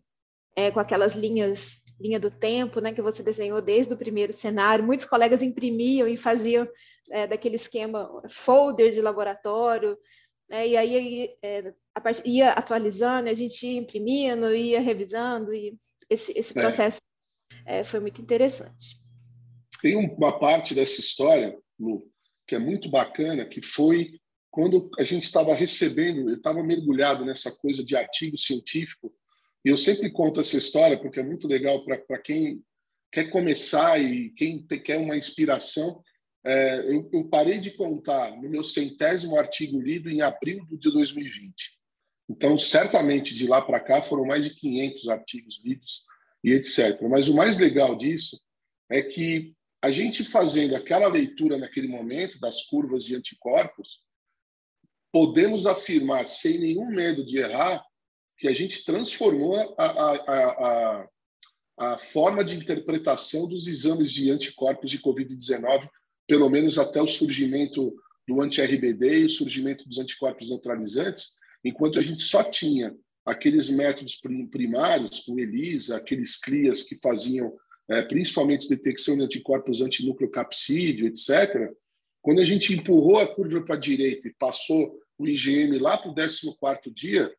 é, 0.56 0.72
com 0.72 0.80
aquelas 0.80 1.14
linhas 1.14 1.83
linha 2.00 2.20
do 2.20 2.32
tempo, 2.32 2.80
né, 2.80 2.94
que 2.94 3.02
você 3.02 3.24
desenhou 3.24 3.62
desde 3.62 3.94
o 3.94 3.98
primeiro 3.98 4.34
cenário. 4.34 4.84
Muitos 4.84 5.06
colegas 5.06 5.42
imprimiam 5.42 6.08
e 6.08 6.18
faziam 6.18 6.68
é, 7.12 7.28
daquele 7.28 7.56
esquema 7.56 8.10
folder 8.30 8.92
de 8.92 9.02
laboratório, 9.02 9.98
né, 10.50 10.68
e 10.68 10.78
aí 10.78 11.36
é, 11.42 11.74
part... 12.02 12.22
ia 12.26 12.52
atualizando, 12.52 13.30
a 13.30 13.34
gente 13.34 13.66
ia 13.66 13.80
imprimindo, 13.80 14.54
ia 14.54 14.80
revisando, 14.80 15.54
e 15.54 15.78
esse, 16.10 16.38
esse 16.38 16.58
é. 16.58 16.62
processo 16.62 17.00
é, 17.66 17.84
foi 17.84 18.00
muito 18.00 18.22
interessante. 18.22 19.02
Tem 19.82 19.96
uma 19.96 20.40
parte 20.40 20.74
dessa 20.74 21.00
história, 21.00 21.58
Lu, 21.80 22.10
que 22.48 22.56
é 22.56 22.60
muito 22.60 22.90
bacana, 22.90 23.46
que 23.46 23.62
foi 23.62 24.20
quando 24.54 24.90
a 25.00 25.04
gente 25.04 25.24
estava 25.24 25.52
recebendo, 25.54 26.30
eu 26.30 26.36
estava 26.36 26.62
mergulhado 26.62 27.26
nessa 27.26 27.52
coisa 27.52 27.84
de 27.84 27.96
artigo 27.96 28.38
científico, 28.38 29.12
e 29.64 29.70
eu 29.70 29.78
sempre 29.78 30.12
conto 30.12 30.42
essa 30.42 30.58
história 30.58 30.98
porque 30.98 31.20
é 31.20 31.24
muito 31.24 31.48
legal 31.48 31.84
para 31.86 32.20
quem 32.20 32.62
quer 33.12 33.30
começar 33.30 34.02
e 34.02 34.32
quem 34.32 34.66
quer 34.66 34.98
uma 34.98 35.16
inspiração. 35.16 36.02
É, 36.46 36.80
eu, 36.94 37.10
eu, 37.14 37.24
parei 37.30 37.58
de 37.58 37.72
contar 37.72 38.36
no 38.42 38.50
meu 38.50 38.64
centésimo 38.64 39.38
artigo 39.38 39.80
lido 39.80 40.10
em 40.10 40.22
abril 40.22 40.66
de 40.70 40.92
2020. 40.92 41.54
Então, 42.30 42.60
certamente, 42.60 43.34
de 43.34 43.48
lá 43.48 43.62
para 43.62 43.80
cá 43.80 44.02
foram 44.02 44.26
mais 44.26 44.44
de 44.44 44.54
500 44.56 45.08
artigos 45.08 45.62
lidos 45.64 46.04
e 46.44 46.52
etc. 46.52 47.02
Mas 47.10 47.30
o 47.30 47.36
mais 47.36 47.58
legal 47.58 47.96
disso 47.96 48.42
é 48.90 49.02
que 49.02 49.54
a 49.82 49.92
gente 49.92 50.26
fazendo 50.26 50.76
aquela 50.76 51.08
leitura 51.08 51.58
naquele 51.58 51.88
momento 51.88 52.40
das 52.40 52.64
curvas 52.64 53.06
de 53.06 53.16
anticorpos, 53.16 54.02
podemos 55.12 55.66
afirmar, 55.66 56.28
sem 56.28 56.58
nenhum 56.58 56.88
medo 56.88 57.26
de 57.26 57.38
errar, 57.38 57.86
que 58.44 58.48
a 58.50 58.54
gente 58.54 58.84
transformou 58.84 59.56
a, 59.78 59.86
a, 59.86 60.16
a, 60.18 61.08
a 61.78 61.98
forma 61.98 62.44
de 62.44 62.58
interpretação 62.58 63.48
dos 63.48 63.68
exames 63.68 64.12
de 64.12 64.30
anticorpos 64.30 64.92
de 64.92 65.00
Covid-19, 65.00 65.88
pelo 66.28 66.50
menos 66.50 66.78
até 66.78 67.02
o 67.02 67.08
surgimento 67.08 67.96
do 68.28 68.42
anti-RBD 68.42 69.20
e 69.20 69.26
o 69.28 69.30
surgimento 69.30 69.88
dos 69.88 69.98
anticorpos 69.98 70.50
neutralizantes, 70.50 71.36
enquanto 71.64 71.98
a 71.98 72.02
gente 72.02 72.22
só 72.22 72.44
tinha 72.44 72.94
aqueles 73.26 73.70
métodos 73.70 74.20
primários, 74.52 75.22
com 75.22 75.40
ELISA, 75.40 75.96
aqueles 75.96 76.36
CLIAs 76.36 76.84
que 76.84 77.00
faziam 77.00 77.56
é, 77.90 78.02
principalmente 78.02 78.68
detecção 78.68 79.16
de 79.16 79.24
anticorpos 79.24 79.82
antinúcleocapsídeo, 79.82 81.08
etc., 81.08 81.72
quando 82.22 82.42
a 82.42 82.46
gente 82.46 82.74
empurrou 82.74 83.20
a 83.20 83.36
curva 83.36 83.64
para 83.64 83.76
a 83.76 83.80
direita 83.80 84.28
e 84.28 84.36
passou 84.38 85.00
o 85.18 85.26
IgM 85.26 85.78
lá 85.80 85.98
para 85.98 86.12
o 86.12 86.14
14 86.14 86.94
dia 86.94 87.34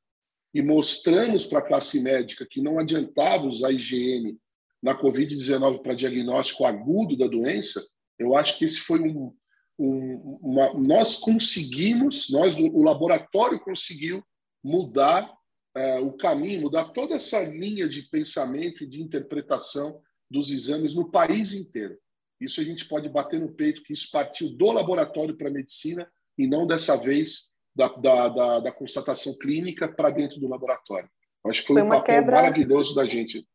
e 0.54 0.62
mostramos 0.62 1.44
para 1.44 1.58
a 1.58 1.66
classe 1.66 2.00
médica 2.00 2.46
que 2.49 2.62
não 2.62 2.78
adiantava 2.78 3.46
usar 3.46 3.73
IgM 3.73 4.38
na 4.80 4.96
Covid-19 4.96 5.82
para 5.82 5.94
diagnóstico 5.94 6.64
agudo 6.64 7.16
da 7.16 7.26
doença, 7.26 7.84
eu 8.18 8.37
acho 8.37 8.56
que 8.56 8.64
esse 8.64 8.78
foi 8.78 9.00
um, 9.00 9.34
um 9.78 10.38
uma, 10.40 10.73
nós 10.75 11.16
conseguimos, 11.16 12.30
nós 12.30 12.56
o 12.56 12.82
laboratório 12.82 13.58
conseguiu 13.58 14.23
mudar 14.62 15.28
uh, 15.76 16.06
o 16.06 16.16
caminho, 16.16 16.62
mudar 16.62 16.84
toda 16.84 17.14
essa 17.14 17.42
linha 17.42 17.88
de 17.88 18.02
pensamento 18.02 18.84
e 18.84 18.87
de 18.87 19.02
interpretação 19.02 20.00
dos 20.30 20.50
exames 20.50 20.94
no 20.94 21.11
país 21.11 21.52
inteiro. 21.52 21.99
Isso 22.40 22.61
a 22.61 22.64
gente 22.64 22.87
pode 22.87 23.08
bater 23.08 23.40
no 23.40 23.52
peito 23.52 23.82
que 23.82 23.92
isso 23.92 24.08
partiu 24.12 24.50
do 24.50 24.70
laboratório 24.70 25.37
para 25.37 25.49
a 25.49 25.52
medicina 25.52 26.08
e 26.38 26.46
não 26.46 26.66
dessa 26.66 26.96
vez 26.96 27.50
da, 27.75 27.88
da, 27.88 28.28
da, 28.28 28.61
da 28.61 28.73
constatação 28.73 29.37
clínica 29.38 29.88
para 29.88 30.11
dentro 30.11 30.38
do 30.38 30.49
laboratório. 30.49 31.09
Acho 31.47 31.61
que 31.61 31.66
foi, 31.69 31.76
foi 31.76 31.83
um 31.83 31.88
papel 31.88 32.14
quebra... 32.21 32.37
maravilhoso 32.37 32.95
da 32.95 33.07
gente. 33.07 33.47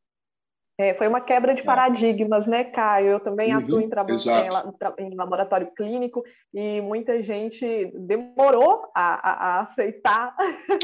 É, 0.80 0.94
foi 0.94 1.10
uma 1.10 1.20
quebra 1.20 1.54
de 1.54 1.62
é. 1.62 1.66
paradigmas, 1.66 2.48
né, 2.48 2.64
Caio? 2.64 3.10
Eu 3.10 3.20
também 3.20 3.54
uhum, 3.54 3.60
atuo 3.60 3.82
em, 3.82 3.90
em, 5.04 5.12
em, 5.12 5.16
laboratório 5.16 5.70
clínico 5.76 6.24
e 6.54 6.80
muita 6.80 7.22
gente 7.22 7.92
demorou 7.94 8.90
a, 8.96 9.58
a 9.58 9.60
aceitar 9.60 10.34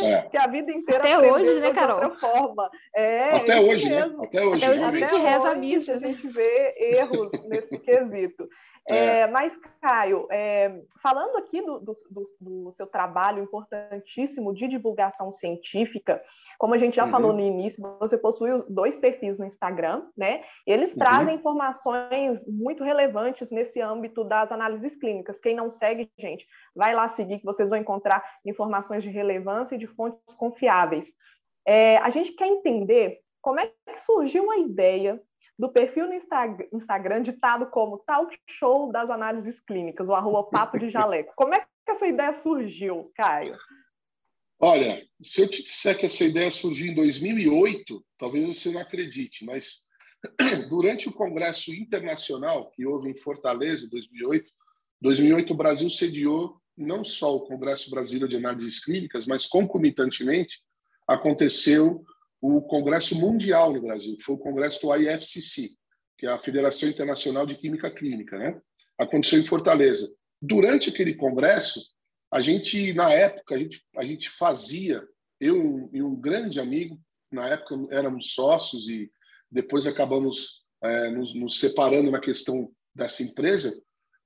é. 0.04 0.24
que 0.28 0.38
a 0.38 0.48
vida 0.48 0.70
inteira 0.70 1.02
até 1.02 1.32
hoje, 1.32 1.62
né, 1.62 1.74
Carol? 1.74 2.04
Outra 2.04 2.20
forma. 2.20 2.70
É, 2.94 3.38
até 3.38 3.62
hoje, 3.62 3.88
né? 3.88 4.02
mesmo. 4.02 4.20
né? 4.20 4.28
Até 4.28 4.46
hoje. 4.46 4.66
Até 4.66 4.76
hoje 4.76 4.84
a 4.84 4.90
gente 4.90 5.16
reza 5.16 5.50
a 5.50 5.56
missa. 5.56 5.94
A 5.94 6.00
gente 6.00 6.28
vê 6.28 6.76
erros 6.78 7.32
nesse 7.48 7.78
quesito. 7.80 8.50
É. 8.88 8.96
É, 8.96 9.28
mas, 9.28 9.58
Caio, 9.82 10.28
é, 10.30 10.80
falando 11.02 11.38
aqui 11.38 11.60
do, 11.60 11.80
do, 11.80 11.98
do, 12.40 12.72
seu 12.74 12.86
trabalho 12.86 13.44
importantíssimo 13.44 14.54
de 14.54 14.68
divulgação 14.68 15.32
científica, 15.32 16.22
como 16.60 16.76
a 16.76 16.78
gente 16.78 16.96
já 16.96 17.06
uhum. 17.06 17.12
falou 17.12 17.34
no 17.34 17.40
início, 17.40 17.82
você 18.00 18.16
possui 18.16 18.50
dois 18.70 18.96
perfis 18.96 19.40
no 19.40 19.46
Instagram, 19.46 20.06
né? 20.16 20.44
E 20.68 20.72
eles 20.72 20.92
uhum. 20.92 21.00
trazem 21.00 21.36
informações 21.36 22.46
muito 22.48 22.84
relevantes 22.84 23.50
nesse 23.50 23.82
âmbito 23.82 24.24
das 24.24 24.52
análises 24.52 24.96
clínicas. 24.96 25.40
Quem 25.40 25.56
não 25.56 25.72
segue, 25.72 26.12
gente, 26.18 26.48
vai 26.76 26.94
lá 26.94 27.08
seguir, 27.08 27.40
que 27.40 27.46
vocês 27.46 27.70
vão 27.70 27.80
encontrar 27.80 28.24
informações 28.46 29.04
de 29.04 29.10
relevância 29.10 29.76
e 29.76 29.80
de 29.80 29.88
fontes 29.88 30.36
confiáveis. 30.36 31.14
É, 31.66 31.98
a 31.98 32.12
gente 32.12 32.34
quer 32.34 32.48
entender 32.48 33.20
como 33.42 33.60
é 33.60 33.72
que 33.92 34.00
surgiu 34.00 34.52
a 34.52 34.58
ideia 34.58 35.20
do 35.58 35.70
perfil 35.70 36.08
no 36.08 36.14
Instagram 36.74 37.22
ditado 37.22 37.68
como 37.68 38.00
Talk 38.00 38.38
Show 38.50 38.92
das 38.92 39.10
Análises 39.10 39.60
Clínicas, 39.62 40.10
o 40.10 40.14
arroba 40.14 40.44
Papo 40.44 40.78
de 40.78 40.90
Jaleco. 40.90 41.34
Como 41.36 41.54
é 41.54 41.60
que 41.60 41.92
essa 41.92 42.08
ideia 42.08 42.34
surgiu, 42.34 43.12
Caio? 43.16 43.58
Olha, 44.60 45.06
se 45.22 45.42
eu 45.42 45.50
te 45.50 45.64
disser 45.64 45.98
que 45.98 46.06
essa 46.06 46.24
ideia 46.24 46.50
surgiu 46.50 46.92
em 46.92 46.96
2008, 46.96 48.06
talvez 48.18 48.48
você 48.48 48.72
não 48.72 48.80
acredite, 48.80 49.46
mas 49.46 49.84
durante 50.70 51.08
o 51.08 51.14
Congresso 51.14 51.74
Internacional 51.74 52.70
que 52.72 52.86
houve 52.86 53.10
em 53.10 53.18
Fortaleza, 53.18 53.86
em 53.86 53.90
2008, 53.90 54.52
2008 55.02 55.54
o 55.54 55.58
Brasil 55.58 55.90
sediou 55.90 56.60
não 56.78 57.04
só 57.04 57.36
o 57.36 57.42
Congresso 57.42 57.90
Brasileiro 57.90 58.28
de 58.28 58.38
Análises 58.38 58.84
Clínicas, 58.84 59.26
mas 59.26 59.46
concomitantemente 59.46 60.60
aconteceu 61.08 62.04
o 62.46 62.62
Congresso 62.62 63.16
Mundial 63.20 63.74
no 63.74 63.82
Brasil, 63.82 64.18
que 64.18 64.24
foi 64.24 64.36
o 64.36 64.40
Congresso 64.40 64.82
do 64.82 64.96
IFCC, 64.96 65.72
que 66.18 66.26
é 66.26 66.30
a 66.30 66.40
Federação 66.40 66.88
Internacional 66.90 67.46
de 67.46 67.56
Química 67.56 67.92
Clínica, 67.94 68.38
né? 68.38 68.60
Aconteceu 68.98 69.40
em 69.40 69.46
Fortaleza. 69.46 70.08
Durante 70.42 70.90
aquele 70.90 71.14
congresso, 71.16 71.82
a 72.32 72.42
gente 72.42 72.94
na 72.94 73.12
época 73.12 73.56
a 73.56 73.58
gente, 73.58 73.86
a 73.98 74.04
gente 74.04 74.30
fazia 74.30 75.04
eu 75.40 75.90
e 75.94 76.02
um 76.02 76.16
grande 76.16 76.60
amigo 76.60 77.00
na 77.32 77.48
época 77.50 77.76
éramos 77.92 78.34
sócios 78.34 78.88
e 78.88 79.12
depois 79.52 79.86
acabamos 79.86 80.64
é, 80.82 81.10
nos, 81.10 81.34
nos 81.34 81.60
separando 81.60 82.12
na 82.12 82.20
questão 82.20 82.72
dessa 82.94 83.24
empresa 83.24 83.74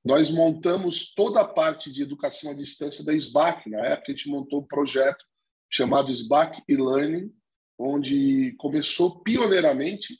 nós 0.04 0.30
montamos 0.30 1.14
toda 1.14 1.42
a 1.42 1.48
parte 1.48 1.92
de 1.92 2.02
educação 2.02 2.52
à 2.52 2.54
distância 2.54 3.04
da 3.04 3.14
SBAC. 3.14 3.70
Na 3.70 3.86
época, 3.86 4.12
a 4.12 4.16
gente 4.16 4.30
montou 4.30 4.62
um 4.62 4.68
projeto 4.68 5.26
chamado 5.70 6.12
SBAC 6.12 6.64
e-Learning, 6.68 7.32
onde 7.80 8.54
começou 8.58 9.22
pioneiramente 9.22 10.20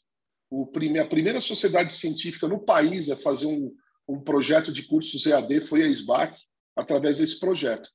o 0.50 0.72
a 1.00 1.06
primeira 1.06 1.42
sociedade 1.42 1.94
científica 1.94 2.48
no 2.48 2.60
país 2.60 3.10
a 3.10 3.18
fazer 3.18 3.46
um, 3.46 3.72
um 4.08 4.20
projeto 4.20 4.72
de 4.72 4.84
cursos 4.84 5.26
EAD 5.26 5.62
foi 5.62 5.84
a 5.84 5.88
SBAC, 5.88 6.36
através 6.76 7.20
desse 7.20 7.40
projeto. 7.40 7.88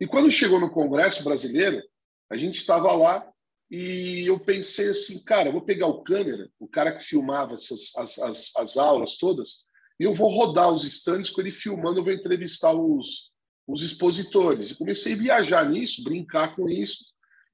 E 0.00 0.06
quando 0.06 0.30
chegou 0.30 0.60
no 0.60 0.70
Congresso 0.70 1.24
Brasileiro, 1.24 1.82
a 2.30 2.36
gente 2.36 2.58
estava 2.58 2.92
lá 2.92 3.26
e 3.70 4.24
eu 4.26 4.38
pensei 4.38 4.90
assim, 4.90 5.24
cara, 5.24 5.50
vou 5.50 5.62
pegar 5.62 5.86
o 5.86 6.04
câmera, 6.04 6.48
o 6.60 6.68
cara 6.68 6.94
que 6.94 7.02
filmava 7.02 7.54
essas, 7.54 7.96
as, 7.96 8.18
as, 8.18 8.52
as 8.56 8.76
aulas 8.76 9.16
todas, 9.16 9.64
e 9.98 10.04
eu 10.04 10.14
vou 10.14 10.28
rodar 10.30 10.70
os 10.70 10.84
estandes 10.84 11.30
com 11.30 11.40
ele 11.40 11.50
filmando, 11.50 11.98
eu 11.98 12.04
vou 12.04 12.12
entrevistar 12.12 12.72
os, 12.72 13.32
os 13.66 13.82
expositores. 13.82 14.70
E 14.70 14.76
comecei 14.76 15.14
a 15.14 15.16
viajar 15.16 15.68
nisso, 15.68 16.04
brincar 16.04 16.54
com 16.54 16.68
isso, 16.68 17.04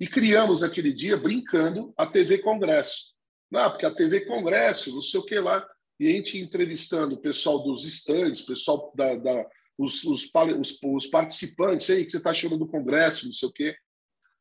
e 0.00 0.06
criamos 0.06 0.62
aquele 0.62 0.92
dia, 0.92 1.16
brincando, 1.16 1.92
a 1.96 2.06
TV 2.06 2.38
Congresso. 2.38 3.12
Não, 3.50 3.70
porque 3.70 3.86
a 3.86 3.90
TV 3.90 4.22
Congresso, 4.22 4.94
não 4.94 5.02
sei 5.02 5.20
o 5.20 5.24
que 5.24 5.38
lá, 5.38 5.66
e 6.00 6.08
a 6.08 6.10
gente 6.10 6.38
entrevistando 6.38 7.14
o 7.14 7.20
pessoal 7.20 7.62
dos 7.62 7.86
estandes, 7.86 8.42
pessoal 8.42 8.92
da, 8.96 9.14
da 9.16 9.46
os, 9.78 10.04
os, 10.04 10.30
os, 10.58 10.78
os, 10.82 11.06
participantes, 11.06 11.88
aí, 11.90 12.04
que 12.04 12.10
você 12.10 12.18
está 12.18 12.30
achando 12.30 12.56
do 12.56 12.66
Congresso, 12.66 13.26
não 13.26 13.32
sei 13.32 13.48
o 13.48 13.52
quê. 13.52 13.76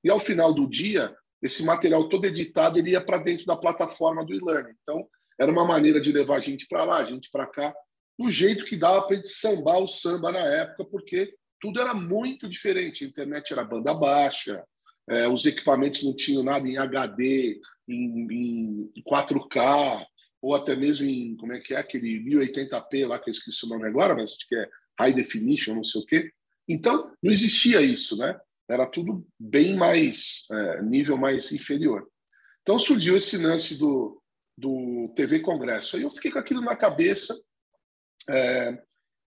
E 0.03 0.09
ao 0.09 0.19
final 0.19 0.53
do 0.53 0.67
dia, 0.67 1.15
esse 1.41 1.63
material 1.63 2.07
todo 2.09 2.25
editado 2.25 2.77
ele 2.77 2.91
ia 2.91 3.01
para 3.01 3.17
dentro 3.17 3.45
da 3.45 3.55
plataforma 3.55 4.25
do 4.25 4.33
e-learning. 4.33 4.75
Então, 4.81 5.07
era 5.39 5.51
uma 5.51 5.65
maneira 5.65 5.99
de 5.99 6.11
levar 6.11 6.37
a 6.37 6.41
gente 6.41 6.67
para 6.67 6.83
lá, 6.83 6.97
a 6.97 7.05
gente 7.05 7.29
para 7.31 7.47
cá, 7.47 7.73
do 8.17 8.29
jeito 8.29 8.65
que 8.65 8.75
dava 8.75 9.01
para 9.01 9.13
a 9.13 9.15
gente 9.15 9.29
sambar 9.29 9.79
o 9.79 9.87
samba 9.87 10.31
na 10.31 10.39
época, 10.39 10.85
porque 10.85 11.33
tudo 11.59 11.81
era 11.81 11.93
muito 11.93 12.47
diferente. 12.47 13.03
A 13.03 13.07
internet 13.07 13.51
era 13.51 13.63
banda 13.63 13.93
baixa, 13.93 14.63
é, 15.11 15.27
os 15.27 15.45
equipamentos 15.45 16.03
não 16.03 16.15
tinham 16.15 16.41
nada 16.41 16.67
em 16.67 16.77
HD, 16.77 17.59
em, 17.87 18.89
em 18.95 19.03
4K, 19.03 20.05
ou 20.41 20.55
até 20.55 20.73
mesmo 20.75 21.05
em, 21.05 21.35
como 21.35 21.51
é 21.51 21.59
que 21.59 21.73
é, 21.73 21.77
aquele 21.77 22.23
1080p 22.23 23.07
lá, 23.07 23.19
que 23.19 23.29
eu 23.29 23.31
esqueci 23.31 23.65
o 23.65 23.69
nome 23.69 23.87
agora, 23.87 24.15
mas 24.15 24.31
acho 24.31 24.47
que 24.47 24.55
é 24.55 24.69
High 24.99 25.13
Definition, 25.13 25.75
não 25.75 25.83
sei 25.83 26.01
o 26.01 26.05
quê. 26.05 26.31
Então, 26.67 27.13
não 27.21 27.31
existia 27.31 27.81
isso, 27.81 28.17
né? 28.17 28.39
Era 28.69 28.89
tudo 28.89 29.27
bem 29.37 29.75
mais, 29.75 30.45
é, 30.49 30.81
nível 30.81 31.17
mais 31.17 31.51
inferior. 31.51 32.07
Então, 32.61 32.79
surgiu 32.79 33.17
esse 33.17 33.35
lance 33.37 33.77
do, 33.77 34.21
do 34.57 35.11
TV 35.13 35.41
Congresso. 35.41 35.97
Aí 35.97 36.03
eu 36.03 36.11
fiquei 36.11 36.31
com 36.31 36.39
aquilo 36.39 36.61
na 36.61 36.75
cabeça, 36.75 37.37
é, 38.29 38.81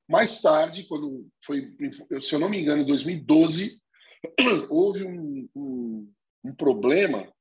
mais 0.07 0.41
tarde, 0.41 0.85
quando 0.85 1.27
foi, 1.43 1.75
se 2.21 2.33
eu 2.33 2.39
não 2.39 2.49
me 2.49 2.61
engano, 2.61 2.83
em 2.83 2.85
2012, 2.85 3.81
houve 4.69 5.05
um, 5.05 5.49
um, 5.55 6.13
um 6.43 6.55
problema 6.55 7.31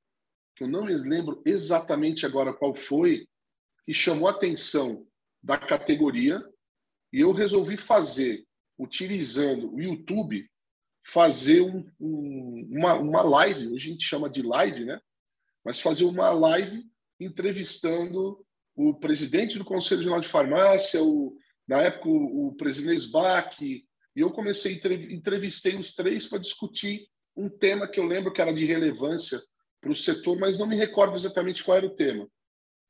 que 0.56 0.64
eu 0.64 0.68
não 0.68 0.84
me 0.84 0.94
lembro 0.94 1.42
exatamente 1.44 2.24
agora 2.24 2.52
qual 2.52 2.74
foi, 2.74 3.26
que 3.84 3.92
chamou 3.92 4.28
a 4.28 4.30
atenção 4.30 5.06
da 5.42 5.58
categoria 5.58 6.42
e 7.12 7.20
eu 7.20 7.32
resolvi 7.32 7.76
fazer, 7.76 8.46
utilizando 8.78 9.72
o 9.74 9.80
YouTube, 9.80 10.48
fazer 11.06 11.60
um, 11.60 11.86
um, 12.00 12.68
uma, 12.70 12.94
uma 12.94 13.22
live, 13.22 13.74
a 13.74 13.78
gente 13.78 14.04
chama 14.04 14.28
de 14.30 14.42
live, 14.42 14.84
né? 14.84 15.00
Mas 15.64 15.80
fazer 15.80 16.04
uma 16.04 16.30
live 16.30 16.84
entrevistando 17.20 18.44
o 18.74 18.94
presidente 18.94 19.58
do 19.58 19.64
Conselho 19.64 20.00
Regional 20.00 20.20
de 20.20 20.28
Farmácia, 20.28 21.02
o, 21.02 21.36
na 21.68 21.82
época 21.82 22.08
o, 22.08 22.48
o 22.48 22.56
presidente 22.56 23.02
SBAC, 23.02 23.86
e 24.16 24.20
eu 24.20 24.30
comecei, 24.30 24.80
entrevistei 25.10 25.76
os 25.76 25.94
três 25.94 26.26
para 26.26 26.38
discutir 26.38 27.08
um 27.36 27.48
tema 27.48 27.88
que 27.88 27.98
eu 27.98 28.04
lembro 28.04 28.32
que 28.32 28.40
era 28.40 28.52
de 28.52 28.64
relevância 28.64 29.40
para 29.80 29.90
o 29.90 29.96
setor, 29.96 30.38
mas 30.38 30.58
não 30.58 30.66
me 30.66 30.76
recordo 30.76 31.16
exatamente 31.16 31.64
qual 31.64 31.76
era 31.76 31.86
o 31.86 31.94
tema. 31.94 32.28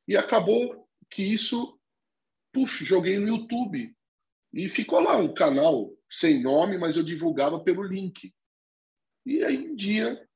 E 0.06 0.16
acabou 0.16 0.86
que 1.08 1.22
isso, 1.22 1.78
puf, 2.52 2.84
joguei 2.84 3.18
no 3.18 3.28
YouTube. 3.28 3.94
E 4.52 4.68
ficou 4.68 5.00
lá 5.00 5.16
um 5.16 5.32
canal 5.32 5.90
sem 6.10 6.42
nome, 6.42 6.78
mas 6.78 6.96
eu 6.96 7.02
divulgava 7.02 7.58
pelo 7.60 7.82
link. 7.82 8.32
E 9.24 9.42
aí 9.42 9.70
um 9.70 9.74
dia 9.74 10.28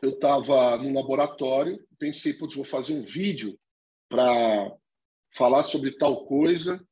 eu 0.00 0.10
estava 0.10 0.78
no 0.78 0.94
laboratório, 0.94 1.84
pensei, 1.98 2.34
putz, 2.34 2.54
vou 2.54 2.64
fazer 2.64 2.94
um 2.94 3.04
vídeo 3.04 3.58
para 4.08 4.72
falar 5.34 5.64
sobre 5.64 5.90
tal 5.92 6.24
coisa 6.24 6.82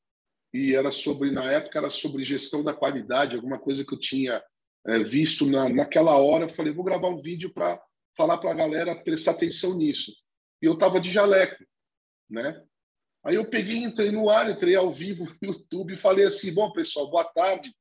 e 0.52 0.74
era 0.74 0.90
sobre 0.90 1.30
na 1.30 1.44
época 1.50 1.78
era 1.78 1.90
sobre 1.90 2.24
gestão 2.24 2.62
da 2.62 2.74
qualidade, 2.74 3.36
alguma 3.36 3.58
coisa 3.58 3.84
que 3.84 3.94
eu 3.94 3.98
tinha 3.98 4.42
é, 4.86 4.98
visto 5.00 5.46
na, 5.46 5.68
naquela 5.68 6.16
hora. 6.16 6.44
Eu 6.44 6.48
falei, 6.48 6.72
vou 6.72 6.84
gravar 6.84 7.08
um 7.08 7.20
vídeo 7.20 7.52
para 7.52 7.80
falar 8.16 8.38
para 8.38 8.50
a 8.50 8.54
galera 8.54 8.96
prestar 8.96 9.32
atenção 9.32 9.76
nisso. 9.76 10.12
E 10.60 10.66
eu 10.66 10.74
estava 10.74 11.00
de 11.00 11.10
jaleco, 11.10 11.64
né? 12.28 12.62
Aí 13.24 13.34
eu 13.34 13.48
peguei, 13.48 13.78
entrei 13.78 14.10
no 14.10 14.30
ar, 14.30 14.50
entrei 14.50 14.74
ao 14.74 14.92
vivo 14.92 15.24
no 15.40 15.48
YouTube 15.48 15.94
e 15.94 15.98
falei 15.98 16.26
assim: 16.26 16.52
bom, 16.52 16.72
pessoal, 16.72 17.10
boa 17.10 17.24
tarde. 17.24 17.74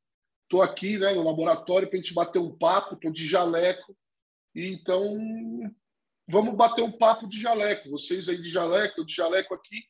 Estou 0.43 0.61
aqui 0.63 0.97
né, 0.97 1.13
no 1.13 1.23
laboratório 1.23 1.87
para 1.87 1.99
a 1.99 2.01
gente 2.01 2.13
bater 2.13 2.39
um 2.39 2.57
papo, 2.57 2.95
estou 2.95 3.11
de 3.11 3.27
jaleco. 3.27 3.95
Então, 4.55 5.15
vamos 6.27 6.55
bater 6.55 6.81
um 6.81 6.91
papo 6.91 7.29
de 7.29 7.39
jaleco. 7.39 7.89
Vocês 7.91 8.27
aí 8.27 8.41
de 8.41 8.49
jaleco, 8.49 8.99
eu 8.99 9.05
de 9.05 9.13
jaleco 9.13 9.53
aqui. 9.53 9.83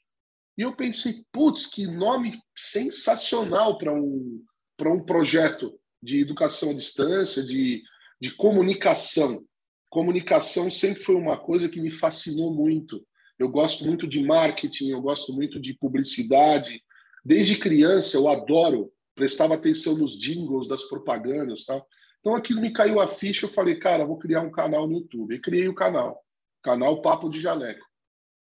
E 0.60 0.62
eu 0.62 0.76
pensei, 0.76 1.24
putz, 1.32 1.66
que 1.66 1.88
nome 1.88 2.38
sensacional 2.54 3.78
para 3.78 3.94
um, 3.94 4.44
um 4.82 5.06
projeto 5.06 5.80
de 6.04 6.20
educação 6.20 6.72
à 6.72 6.74
distância, 6.74 7.42
de, 7.42 7.82
de 8.20 8.36
comunicação. 8.36 9.42
Comunicação 9.90 10.70
sempre 10.70 11.02
foi 11.02 11.16
uma 11.16 11.38
coisa 11.38 11.70
que 11.70 11.80
me 11.80 11.90
fascinou 11.90 12.54
muito. 12.54 13.02
Eu 13.40 13.48
gosto 13.48 13.86
muito 13.86 14.06
de 14.06 14.22
marketing, 14.22 14.90
eu 14.90 15.02
gosto 15.02 15.32
muito 15.32 15.62
de 15.62 15.74
publicidade. 15.76 16.84
Desde 17.24 17.58
criança 17.58 18.18
eu 18.18 18.28
adoro, 18.28 18.92
prestava 19.16 19.54
atenção 19.54 19.98
nos 19.98 20.20
jingles 20.20 20.68
das 20.68 20.84
propagandas, 20.84 21.64
tal. 21.64 21.88
Então 22.20 22.36
aquilo 22.36 22.60
me 22.60 22.74
caiu 22.74 23.00
a 23.00 23.08
ficha, 23.08 23.46
eu 23.46 23.50
falei, 23.50 23.80
cara, 23.80 24.06
vou 24.06 24.18
criar 24.18 24.42
um 24.42 24.52
canal 24.52 24.86
no 24.90 24.98
YouTube. 24.98 25.36
E 25.36 25.40
criei 25.40 25.70
o 25.70 25.74
canal, 25.74 26.22
canal 26.62 27.02
Papo 27.02 27.30
de 27.30 27.40
Jaleco. 27.40 27.89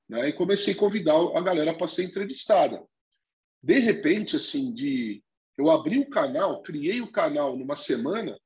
Né? 0.09 0.29
E 0.29 0.33
comecei 0.33 0.73
a 0.73 0.77
convidar 0.77 1.15
a 1.35 1.41
galera 1.41 1.73
para 1.73 1.87
ser 1.87 2.03
entrevistada. 2.03 2.83
De 3.61 3.79
repente, 3.79 4.35
assim, 4.35 4.73
de 4.73 5.23
eu 5.57 5.69
abri 5.69 5.99
o 5.99 6.09
canal, 6.09 6.61
criei 6.61 7.01
o 7.01 7.11
canal 7.11 7.55
numa 7.55 7.75
semana, 7.75 8.37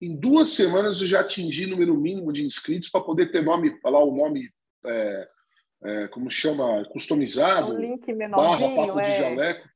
em 0.00 0.16
duas 0.16 0.50
semanas 0.50 1.00
eu 1.00 1.06
já 1.06 1.20
atingi 1.20 1.66
número 1.66 1.96
mínimo 1.96 2.32
de 2.32 2.44
inscritos 2.44 2.90
para 2.90 3.00
poder 3.02 3.30
ter 3.30 3.42
nome, 3.42 3.78
falar 3.80 4.02
o 4.02 4.14
nome, 4.14 4.50
é, 4.84 5.28
é, 5.84 6.08
como 6.08 6.30
chama, 6.30 6.84
customizado, 6.86 7.74
um 7.74 8.30
barra 8.30 8.74
papo 8.74 9.00
é. 9.00 9.04
de 9.04 9.18
jaleco, 9.18 9.68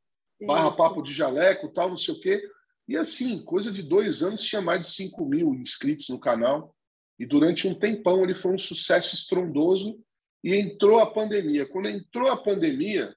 barra 0.46 0.70
papo 0.72 1.02
de 1.02 1.12
jaleco, 1.12 1.68
tal, 1.68 1.90
não 1.90 1.98
sei 1.98 2.14
o 2.14 2.20
quê. 2.20 2.42
E 2.86 2.96
assim, 2.96 3.42
coisa 3.42 3.70
de 3.70 3.82
dois 3.82 4.22
anos 4.22 4.42
tinha 4.42 4.62
mais 4.62 4.80
de 4.80 4.86
5 4.88 5.24
mil 5.26 5.54
inscritos 5.54 6.08
no 6.08 6.18
canal. 6.18 6.74
E 7.18 7.26
durante 7.26 7.68
um 7.68 7.74
tempão 7.74 8.22
ele 8.22 8.34
foi 8.34 8.52
um 8.52 8.58
sucesso 8.58 9.14
estrondoso 9.14 10.00
e 10.42 10.54
entrou 10.54 11.00
a 11.00 11.10
pandemia. 11.10 11.66
Quando 11.66 11.88
entrou 11.88 12.30
a 12.30 12.36
pandemia, 12.36 13.14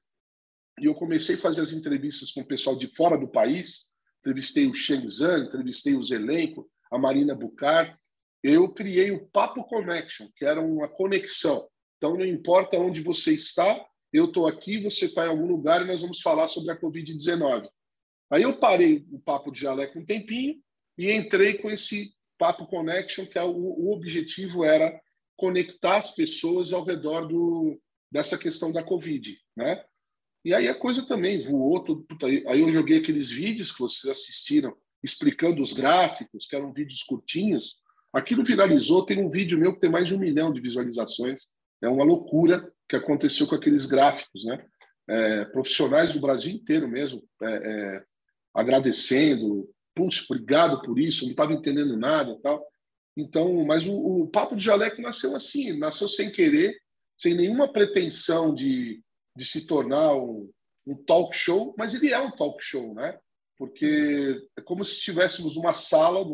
e 0.79 0.85
eu 0.85 0.95
comecei 0.95 1.35
a 1.35 1.39
fazer 1.39 1.61
as 1.61 1.73
entrevistas 1.73 2.31
com 2.31 2.41
o 2.41 2.47
pessoal 2.47 2.75
de 2.75 2.87
fora 2.95 3.17
do 3.17 3.27
país, 3.27 3.91
entrevistei 4.19 4.67
o 4.67 4.73
Shenzhen, 4.73 5.45
entrevistei 5.45 5.95
o 5.95 6.03
Zelenko, 6.03 6.69
a 6.91 6.97
Marina 6.97 7.35
Bucar, 7.35 7.97
eu 8.43 8.73
criei 8.73 9.11
o 9.11 9.27
Papo 9.27 9.63
Connection, 9.63 10.27
que 10.35 10.45
era 10.45 10.59
uma 10.59 10.87
conexão. 10.87 11.67
Então, 11.97 12.17
não 12.17 12.25
importa 12.25 12.77
onde 12.77 13.01
você 13.01 13.33
está, 13.33 13.85
eu 14.11 14.25
estou 14.25 14.47
aqui, 14.47 14.81
você 14.81 15.05
está 15.05 15.25
em 15.25 15.29
algum 15.29 15.45
lugar 15.45 15.81
e 15.81 15.87
nós 15.87 16.01
vamos 16.01 16.19
falar 16.19 16.47
sobre 16.47 16.71
a 16.71 16.79
Covid-19. 16.79 17.69
Aí 18.31 18.43
eu 18.43 18.59
parei 18.59 19.05
o 19.11 19.19
papo 19.19 19.51
de 19.51 19.61
jaleco 19.61 19.99
um 19.99 20.05
tempinho 20.05 20.55
e 20.97 21.11
entrei 21.11 21.55
com 21.55 21.69
esse 21.69 22.13
papo 22.37 22.65
connection, 22.65 23.25
que 23.25 23.37
é 23.37 23.43
o, 23.43 23.51
o 23.51 23.93
objetivo 23.93 24.65
era 24.65 24.99
conectar 25.41 25.97
as 25.97 26.11
pessoas 26.11 26.71
ao 26.71 26.83
redor 26.83 27.25
do, 27.25 27.81
dessa 28.11 28.37
questão 28.37 28.71
da 28.71 28.83
Covid, 28.83 29.35
né? 29.57 29.83
E 30.45 30.53
aí 30.53 30.67
a 30.67 30.75
coisa 30.75 31.03
também 31.03 31.41
voou. 31.41 31.83
Tudo, 31.83 32.05
aí 32.23 32.61
eu 32.61 32.71
joguei 32.71 32.99
aqueles 32.99 33.31
vídeos 33.31 33.71
que 33.71 33.79
vocês 33.79 34.11
assistiram 34.11 34.75
explicando 35.03 35.63
os 35.63 35.73
gráficos, 35.73 36.45
que 36.47 36.55
eram 36.55 36.71
vídeos 36.71 37.01
curtinhos. 37.01 37.75
Aquilo 38.13 38.43
viralizou. 38.43 39.03
Tem 39.03 39.19
um 39.19 39.29
vídeo 39.29 39.57
meu 39.57 39.73
que 39.73 39.79
tem 39.79 39.89
mais 39.89 40.07
de 40.07 40.15
um 40.15 40.19
milhão 40.19 40.53
de 40.53 40.61
visualizações. 40.61 41.47
É 41.81 41.89
uma 41.89 42.03
loucura 42.03 42.71
que 42.87 42.95
aconteceu 42.95 43.47
com 43.47 43.55
aqueles 43.55 43.87
gráficos, 43.87 44.45
né? 44.45 44.63
É, 45.09 45.45
profissionais 45.45 46.13
do 46.13 46.21
Brasil 46.21 46.53
inteiro 46.53 46.87
mesmo 46.87 47.23
é, 47.41 47.49
é, 47.49 48.03
agradecendo. 48.53 49.67
Putz, 49.95 50.23
obrigado 50.29 50.81
por 50.83 50.99
isso. 50.99 51.23
Não 51.23 51.31
estava 51.31 51.53
entendendo 51.53 51.97
nada, 51.97 52.39
tal. 52.43 52.63
Então, 53.15 53.65
mas 53.65 53.87
o, 53.87 53.93
o 53.93 54.27
papo 54.27 54.55
de 54.55 54.63
jaleco 54.63 55.01
nasceu 55.01 55.35
assim, 55.35 55.77
nasceu 55.77 56.07
sem 56.07 56.31
querer, 56.31 56.79
sem 57.17 57.35
nenhuma 57.35 57.71
pretensão 57.71 58.53
de 58.53 59.03
de 59.35 59.45
se 59.45 59.65
tornar 59.65 60.13
um, 60.15 60.51
um 60.85 60.95
talk 60.95 61.35
show, 61.35 61.73
mas 61.77 61.93
ele 61.93 62.11
é 62.11 62.19
um 62.19 62.31
talk 62.31 62.63
show, 62.63 62.93
né? 62.93 63.17
Porque 63.57 64.47
é 64.57 64.61
como 64.61 64.83
se 64.83 64.99
tivéssemos 64.99 65.55
uma 65.55 65.73
sala, 65.73 66.25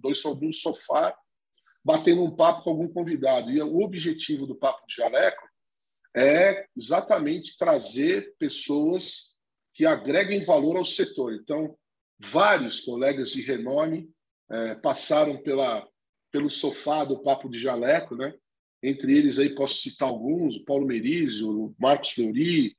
dois 0.00 0.20
sobre 0.20 0.46
um 0.46 0.52
sofá, 0.52 1.16
batendo 1.84 2.24
um 2.24 2.34
papo 2.34 2.62
com 2.62 2.70
algum 2.70 2.88
convidado. 2.88 3.50
E 3.50 3.60
o 3.62 3.80
objetivo 3.80 4.46
do 4.46 4.54
Papo 4.54 4.86
de 4.86 4.96
Jaleco 4.96 5.48
é 6.16 6.66
exatamente 6.76 7.56
trazer 7.56 8.34
pessoas 8.38 9.38
que 9.74 9.84
agreguem 9.84 10.42
valor 10.42 10.76
ao 10.76 10.84
setor. 10.84 11.34
Então, 11.34 11.76
vários 12.18 12.80
colegas 12.80 13.30
de 13.30 13.42
renome 13.42 14.10
é, 14.50 14.74
passaram 14.76 15.42
pela, 15.42 15.86
pelo 16.30 16.50
sofá 16.50 17.04
do 17.04 17.22
Papo 17.22 17.48
de 17.48 17.60
Jaleco, 17.60 18.14
né? 18.14 18.34
Entre 18.82 19.16
eles 19.16 19.38
aí 19.38 19.54
posso 19.54 19.74
citar 19.74 20.08
alguns, 20.08 20.56
o 20.56 20.64
Paulo 20.64 20.86
Merizio, 20.86 21.50
o 21.50 21.74
Marcos 21.78 22.10
Fleury, 22.10 22.76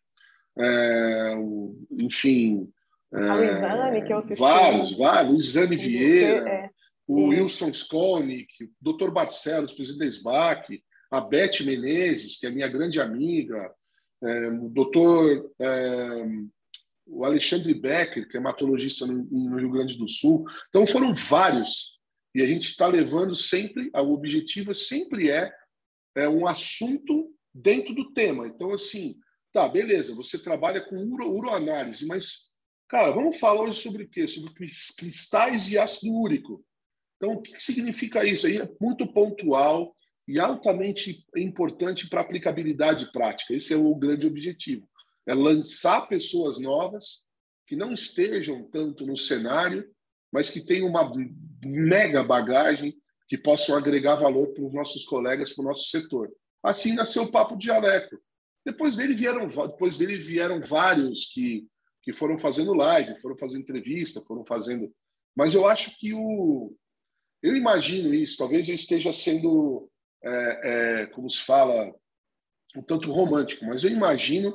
é, 0.58 1.36
o, 1.38 1.78
enfim... 1.92 2.72
É, 3.14 3.18
o 3.18 3.44
Exame, 3.44 4.06
que 4.06 4.14
eu 4.14 4.18
assisti. 4.18 4.40
Vários, 4.40 4.98
vários. 4.98 5.34
O 5.34 5.38
Exame 5.38 5.76
Vieira, 5.76 6.50
é. 6.50 6.70
o 7.08 7.28
Wilson 7.28 7.70
Skolnick, 7.70 8.64
o 8.64 8.94
Dr. 8.94 9.12
Barcelos, 9.12 9.74
presidente 9.74 10.00
da 10.00 10.06
SBAC, 10.06 10.82
a 11.12 11.20
Beth 11.20 11.60
Menezes, 11.66 12.40
que 12.40 12.48
é 12.48 12.50
minha 12.50 12.70
grande 12.70 13.02
amiga, 13.02 13.70
é, 14.24 14.48
o 14.50 14.70
doutor 14.70 15.52
é, 15.60 16.26
o 17.12 17.26
Alexandre 17.26 17.74
Becker, 17.74 18.28
que 18.28 18.38
é 18.38 18.40
hematologista 18.40 19.06
no, 19.06 19.24
no, 19.30 19.58
Rio 19.58 19.72
Grande 19.72 19.98
do 19.98 20.08
Sul. 20.08 20.46
Então, 20.70 20.88
foram 20.88 21.14
vários. 21.14 22.00
E 22.34 22.41
a 22.41 22.46
gente 22.46 22.70
está 22.70 22.88
levando 22.88 23.36
sempre, 23.36 23.89
o 23.94 24.13
objetivo 24.13 24.74
sempre 24.74 25.30
é 25.30 25.52
é 26.15 26.28
um 26.28 26.48
assunto 26.48 27.34
dentro 27.54 27.94
do 27.94 28.12
tema. 28.13 28.48
Então, 28.48 28.74
assim, 28.74 29.15
tá, 29.52 29.67
beleza, 29.67 30.15
você 30.15 30.38
trabalha 30.38 30.82
com 30.82 30.96
uro, 30.96 31.30
uroanálise, 31.30 32.06
mas, 32.06 32.50
cara, 32.88 33.12
vamos 33.12 33.38
falar 33.38 33.62
hoje 33.62 33.82
sobre 33.82 34.04
o 34.04 34.10
quê? 34.10 34.28
Sobre 34.28 34.54
cristais 34.98 35.65
de 35.65 35.78
ácido 35.78 36.13
úrico. 36.13 36.63
Então, 37.17 37.34
o 37.34 37.41
que 37.41 37.62
significa 37.62 38.26
isso? 38.26 38.48
Aí 38.48 38.58
é 38.58 38.70
muito 38.80 39.08
pontual 39.08 39.96
e 40.28 40.39
altamente 40.39 41.26
importante 41.36 42.10
para 42.10 42.22
aplicabilidade 42.22 43.12
prática. 43.12 43.54
Esse 43.54 43.74
é 43.74 43.78
o 43.78 43.96
grande 43.96 44.26
objetivo. 44.26 44.89
É 45.28 45.34
lançar 45.34 46.08
pessoas 46.08 46.60
novas 46.60 47.24
que 47.67 47.76
não 47.76 47.94
estejam 47.94 48.63
tanto 48.70 49.06
no 49.06 49.15
cenário, 49.15 49.89
mas 50.32 50.50
que 50.50 50.65
tenham 50.65 50.88
uma 50.88 51.12
mega 51.63 52.24
bagagem 52.24 52.96
que 53.28 53.38
possam 53.38 53.78
agregar 53.78 54.15
valor 54.15 54.54
para 54.54 54.63
os 54.63 54.74
nossos 54.74 55.06
colegas, 55.06 55.54
para 55.54 55.63
o 55.63 55.67
nosso 55.67 55.89
setor. 55.89 56.32
Assim 56.63 56.94
nasceu 56.94 57.24
o 57.24 57.32
Papo 57.32 57.58
Dialeco. 57.58 58.17
Depois 58.65 58.96
dele 58.96 59.13
vieram, 59.15 59.48
depois 59.48 59.98
dele 59.98 60.17
vieram 60.17 60.62
vários 60.62 61.32
que, 61.34 61.67
que 62.04 62.13
foram 62.13 62.38
fazendo 62.38 62.74
live, 62.74 63.20
foram 63.20 63.38
fazendo 63.38 63.62
entrevista, 63.62 64.22
foram 64.22 64.46
fazendo. 64.46 64.94
Mas 65.36 65.54
eu 65.54 65.67
acho 65.67 65.98
que 65.98 66.13
o. 66.13 66.76
Eu 67.41 67.56
imagino 67.56 68.13
isso, 68.13 68.38
talvez 68.38 68.70
eu 68.70 68.76
esteja 68.76 69.12
sendo, 69.12 69.89
é, 70.24 70.62
é, 71.02 71.06
como 71.08 71.28
se 71.30 71.41
fala, 71.41 71.91
um 72.76 72.84
tanto 72.84 73.12
romântico, 73.12 73.65
mas 73.65 73.84
eu 73.84 73.89
imagino 73.89 74.54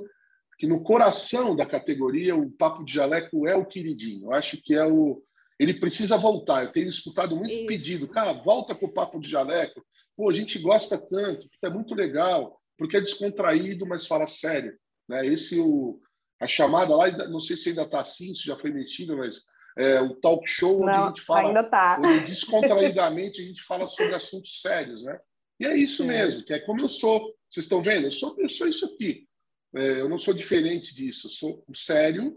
que 0.59 0.67
no 0.67 0.83
coração 0.83 1.57
da 1.57 1.67
categoria 1.67 2.37
o 2.37 2.51
Papo 2.51 2.85
de 2.85 2.95
Jaleco 2.95 3.47
é 3.47 3.57
o 3.57 3.67
queridinho. 3.67 4.27
Eu 4.27 4.33
acho 4.33 4.63
que 4.63 4.75
é 4.75 4.85
o, 4.85 5.23
ele 5.59 5.75
precisa 5.75 6.17
voltar. 6.17 6.65
Eu 6.65 6.73
tenho 6.73 6.89
escutado 6.89 7.37
muito 7.37 7.53
Isso. 7.53 7.67
pedido, 7.67 8.09
cara, 8.09 8.33
volta 8.33 8.75
com 8.75 8.87
o 8.87 8.93
papo 8.93 9.21
de 9.21 9.29
jaleco. 9.29 9.85
Pô, 10.17 10.31
a 10.31 10.33
gente 10.33 10.59
gosta 10.59 10.99
tanto, 10.99 11.49
é 11.63 11.69
muito 11.69 11.95
legal, 11.95 12.61
porque 12.79 12.97
é 12.97 13.01
descontraído, 13.01 13.87
mas 13.87 14.07
fala 14.07 14.27
sério. 14.27 14.77
Né? 15.09 15.27
Esse 15.27 15.59
o 15.59 16.01
a 16.39 16.47
chamada 16.47 16.95
lá, 16.95 17.11
não 17.29 17.41
sei 17.41 17.57
se 17.57 17.71
ainda 17.71 17.83
está 17.83 18.01
assim, 18.01 18.35
se 18.35 18.45
já 18.45 18.57
foi 18.57 18.71
metido, 18.71 19.17
mas 19.17 19.43
é 19.79 20.01
o 20.01 20.15
talk 20.15 20.49
show 20.49 20.77
onde 20.77 20.87
não, 20.87 21.05
a 21.05 21.09
gente 21.09 21.23
fala 21.23 21.49
ainda 21.49 21.65
tá. 21.65 21.99
descontraidamente 22.19 23.41
a 23.41 23.45
gente 23.45 23.63
fala 23.63 23.87
sobre 23.87 24.15
assuntos 24.15 24.61
sérios, 24.61 25.03
né? 25.03 25.19
E 25.61 25.67
é 25.67 25.77
isso 25.77 26.03
Sim. 26.03 26.09
mesmo, 26.09 26.45
que 26.45 26.53
é 26.53 26.59
como 26.59 26.81
eu 26.81 26.89
sou. 26.89 27.35
Vocês 27.49 27.65
estão 27.65 27.83
vendo? 27.83 28.07
Eu 28.07 28.13
sou, 28.13 28.35
eu 28.39 28.51
sou 28.51 28.69
isso 28.69 28.85
aqui. 28.85 29.27
É, 29.75 30.01
eu 30.01 30.09
não 30.09 30.19
sou 30.19 30.35
diferente 30.35 30.95
disso. 30.95 31.27
Eu 31.27 31.31
sou 31.31 31.65
sério, 31.75 32.37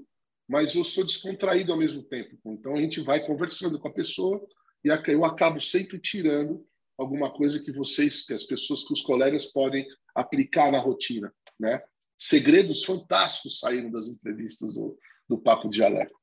mas 0.49 0.73
eu 0.73 0.83
sou 0.83 1.05
descontraído 1.05 1.71
ao 1.71 1.77
mesmo 1.77 2.01
tempo. 2.01 2.35
Então 2.47 2.75
a 2.75 2.81
gente 2.81 2.99
vai 3.01 3.23
conversando 3.23 3.79
com 3.79 3.87
a 3.87 3.93
pessoa 3.93 4.43
e 4.83 4.89
eu 4.89 5.23
acabo 5.23 5.61
sempre 5.61 5.99
tirando 5.99 6.65
alguma 6.97 7.31
coisa 7.31 7.63
que 7.63 7.71
vocês, 7.71 8.25
que 8.25 8.33
as 8.33 8.43
pessoas, 8.43 8.83
que 8.83 8.91
os 8.91 9.01
colegas 9.01 9.45
podem 9.45 9.85
aplicar 10.15 10.71
na 10.71 10.79
rotina, 10.79 11.31
né? 11.59 11.81
Segredos 12.17 12.83
fantásticos 12.83 13.59
saíram 13.59 13.91
das 13.91 14.07
entrevistas 14.07 14.73
do, 14.73 14.97
do 15.27 15.37
Papo 15.37 15.69
de 15.69 15.77
Jaleco. 15.77 16.19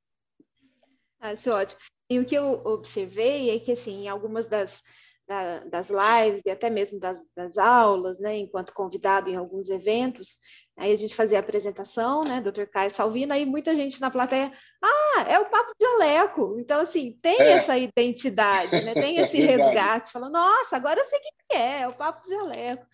Ah, 1.21 1.33
isso 1.33 1.49
é 1.49 1.55
ótimo. 1.55 1.81
E 2.11 2.19
o 2.19 2.27
que 2.27 2.35
eu 2.35 2.63
observei 2.65 3.51
é 3.51 3.59
que, 3.59 3.73
assim, 3.73 4.03
em 4.03 4.09
algumas 4.09 4.47
das, 4.47 4.83
da, 5.27 5.61
das 5.61 5.89
lives 5.89 6.43
e 6.45 6.51
até 6.51 6.69
mesmo 6.69 7.01
das, 7.01 7.19
das 7.35 7.57
aulas, 7.57 8.19
né, 8.21 8.37
enquanto 8.37 8.75
convidado 8.75 9.31
em 9.31 9.37
alguns 9.37 9.71
eventos, 9.71 10.39
Aí 10.79 10.93
a 10.93 10.97
gente 10.97 11.15
fazia 11.15 11.39
a 11.39 11.41
apresentação, 11.41 12.23
né, 12.23 12.41
doutor 12.41 12.67
Caio 12.67 12.91
Salvino, 12.91 13.33
aí 13.33 13.47
muita 13.47 13.75
gente 13.75 13.99
na 13.99 14.11
plateia, 14.11 14.53
ah, 14.83 15.25
é 15.27 15.39
o 15.39 15.49
Papo 15.49 15.73
de 15.79 15.87
Aleco. 15.87 16.57
Então, 16.59 16.81
assim, 16.81 17.19
tem 17.23 17.41
é. 17.41 17.53
essa 17.53 17.79
identidade, 17.79 18.85
né? 18.85 18.93
Tem 18.93 19.17
esse 19.19 19.41
é 19.41 19.57
resgate, 19.57 20.13
falando, 20.13 20.35
nossa, 20.35 20.77
agora 20.77 21.01
eu 21.01 21.05
sei 21.07 21.19
o 21.19 21.23
que 21.23 21.57
é, 21.57 21.81
é 21.83 21.89
o 21.89 21.97
Papo 21.97 22.21
de 22.21 22.35
Aleco. 22.35 22.87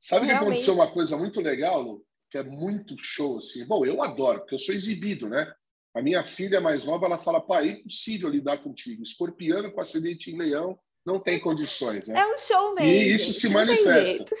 Sabe 0.00 0.26
que 0.26 0.32
aconteceu 0.32 0.74
uma 0.74 0.90
coisa 0.90 1.14
muito 1.18 1.42
legal, 1.42 1.82
Lu? 1.82 2.02
Que 2.30 2.38
é 2.38 2.42
muito 2.42 2.96
show, 2.98 3.36
assim. 3.36 3.66
Bom, 3.66 3.84
eu 3.84 4.02
adoro, 4.02 4.40
porque 4.40 4.54
eu 4.54 4.58
sou 4.58 4.74
exibido, 4.74 5.28
né? 5.28 5.52
A 5.94 6.00
minha 6.00 6.24
filha 6.24 6.60
mais 6.60 6.84
nova, 6.84 7.04
ela 7.04 7.18
fala, 7.18 7.40
pai, 7.40 7.68
é 7.68 7.72
impossível 7.72 8.30
lidar 8.30 8.58
contigo. 8.58 9.02
Escorpiano 9.02 9.70
com 9.70 9.80
acidente 9.80 10.30
em 10.30 10.38
leão, 10.38 10.78
não 11.04 11.20
tem 11.20 11.38
condições, 11.38 12.08
né? 12.08 12.18
É 12.18 12.26
um 12.26 12.38
show 12.38 12.74
mesmo. 12.74 12.90
E 12.90 13.12
isso 13.12 13.32
se 13.34 13.48
manifesta. 13.50 14.34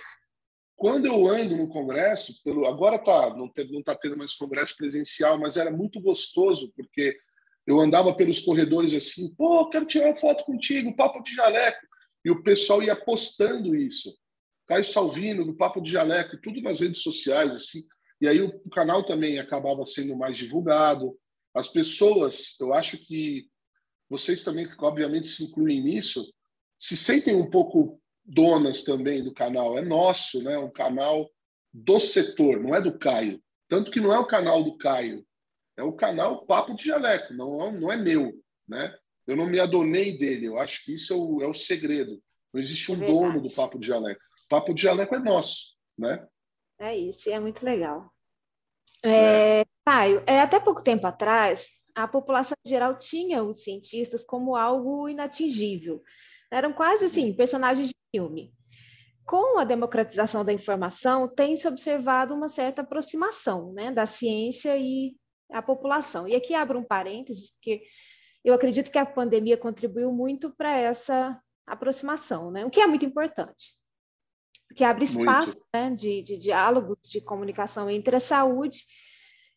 Quando 0.80 1.04
eu 1.04 1.28
ando 1.28 1.58
no 1.58 1.68
congresso, 1.68 2.42
pelo 2.42 2.66
agora 2.66 2.98
tá 2.98 3.36
não 3.36 3.48
está 3.48 3.94
tendo 3.94 4.16
mais 4.16 4.32
congresso 4.32 4.74
presencial, 4.78 5.38
mas 5.38 5.58
era 5.58 5.70
muito 5.70 6.00
gostoso 6.00 6.72
porque 6.74 7.14
eu 7.66 7.78
andava 7.78 8.14
pelos 8.14 8.40
corredores 8.40 8.94
assim, 8.94 9.34
pô, 9.34 9.68
quero 9.68 9.84
tirar 9.84 10.06
uma 10.06 10.16
foto 10.16 10.42
contigo, 10.42 10.96
papo 10.96 11.22
de 11.22 11.34
jaleco, 11.34 11.86
e 12.24 12.30
o 12.30 12.42
pessoal 12.42 12.82
ia 12.82 12.96
postando 12.96 13.76
isso. 13.76 14.18
Caio 14.66 14.82
Salvino 14.82 15.44
do 15.44 15.54
papo 15.54 15.82
de 15.82 15.92
jaleco, 15.92 16.40
tudo 16.40 16.62
nas 16.62 16.80
redes 16.80 17.02
sociais 17.02 17.50
assim. 17.50 17.82
E 18.18 18.26
aí 18.26 18.40
o 18.40 18.70
canal 18.70 19.04
também 19.04 19.38
acabava 19.38 19.84
sendo 19.84 20.16
mais 20.16 20.38
divulgado. 20.38 21.14
As 21.54 21.68
pessoas, 21.68 22.58
eu 22.58 22.72
acho 22.72 22.96
que 23.04 23.50
vocês 24.08 24.42
também, 24.42 24.66
obviamente, 24.78 25.28
se 25.28 25.44
incluem 25.44 25.82
nisso, 25.82 26.32
se 26.80 26.96
sentem 26.96 27.36
um 27.36 27.50
pouco 27.50 27.99
donas 28.30 28.84
também 28.84 29.22
do 29.22 29.34
canal. 29.34 29.76
É 29.76 29.82
nosso, 29.82 30.42
né? 30.42 30.56
um 30.56 30.70
canal 30.70 31.28
do 31.72 31.98
setor, 31.98 32.60
não 32.60 32.74
é 32.74 32.80
do 32.80 32.96
Caio. 32.98 33.42
Tanto 33.68 33.90
que 33.90 34.00
não 34.00 34.12
é 34.12 34.18
o 34.18 34.26
canal 34.26 34.62
do 34.62 34.76
Caio, 34.76 35.24
é 35.76 35.82
o 35.82 35.92
canal 35.92 36.44
Papo 36.46 36.74
de 36.74 36.84
Jaleco, 36.84 37.32
não 37.34 37.62
é, 37.62 37.72
não 37.72 37.92
é 37.92 37.96
meu. 37.96 38.32
Né? 38.68 38.94
Eu 39.26 39.36
não 39.36 39.46
me 39.46 39.60
adonei 39.60 40.16
dele, 40.16 40.46
eu 40.46 40.58
acho 40.58 40.84
que 40.84 40.94
isso 40.94 41.12
é 41.12 41.16
o, 41.16 41.42
é 41.42 41.46
o 41.46 41.54
segredo. 41.54 42.20
Não 42.52 42.60
existe 42.60 42.90
um 42.90 43.02
é 43.02 43.06
dono 43.06 43.40
do 43.40 43.50
Papo 43.50 43.78
de 43.78 43.86
Jaleco. 43.86 44.20
Papo 44.48 44.74
de 44.74 44.82
Jaleco 44.82 45.14
é 45.14 45.18
nosso. 45.18 45.76
Né? 45.96 46.26
É 46.78 46.96
isso, 46.96 47.28
e 47.28 47.32
é 47.32 47.38
muito 47.38 47.64
legal. 47.64 48.12
É, 49.04 49.60
é. 49.60 49.64
Caio, 49.86 50.22
é, 50.26 50.40
até 50.40 50.58
pouco 50.58 50.82
tempo 50.82 51.06
atrás, 51.06 51.70
a 51.94 52.08
população 52.08 52.56
geral 52.66 52.96
tinha 52.96 53.42
os 53.42 53.62
cientistas 53.62 54.24
como 54.24 54.56
algo 54.56 55.08
inatingível. 55.08 56.00
Eram 56.50 56.72
quase 56.72 57.04
assim, 57.04 57.32
personagens 57.32 57.88
de 57.88 57.94
filme. 58.10 58.52
com 59.24 59.58
a 59.58 59.64
democratização 59.64 60.44
da 60.44 60.52
informação, 60.52 61.28
tem 61.28 61.56
se 61.56 61.68
observado 61.68 62.34
uma 62.34 62.48
certa 62.48 62.82
aproximação 62.82 63.72
né, 63.72 63.92
da 63.92 64.04
ciência 64.04 64.76
e 64.76 65.14
a 65.52 65.62
população. 65.62 66.26
E 66.26 66.34
aqui 66.34 66.52
abro 66.52 66.80
um 66.80 66.84
parênteses, 66.84 67.50
porque 67.50 67.82
eu 68.44 68.54
acredito 68.54 68.90
que 68.90 68.98
a 68.98 69.06
pandemia 69.06 69.56
contribuiu 69.56 70.12
muito 70.12 70.54
para 70.56 70.76
essa 70.76 71.40
aproximação, 71.66 72.50
né? 72.50 72.64
o 72.64 72.70
que 72.70 72.80
é 72.80 72.86
muito 72.86 73.04
importante, 73.04 73.74
porque 74.68 74.82
abre 74.82 75.04
espaço 75.04 75.56
né, 75.72 75.90
de, 75.94 76.22
de 76.22 76.36
diálogos, 76.36 76.98
de 77.08 77.20
comunicação 77.20 77.88
entre 77.88 78.16
a 78.16 78.20
saúde 78.20 78.78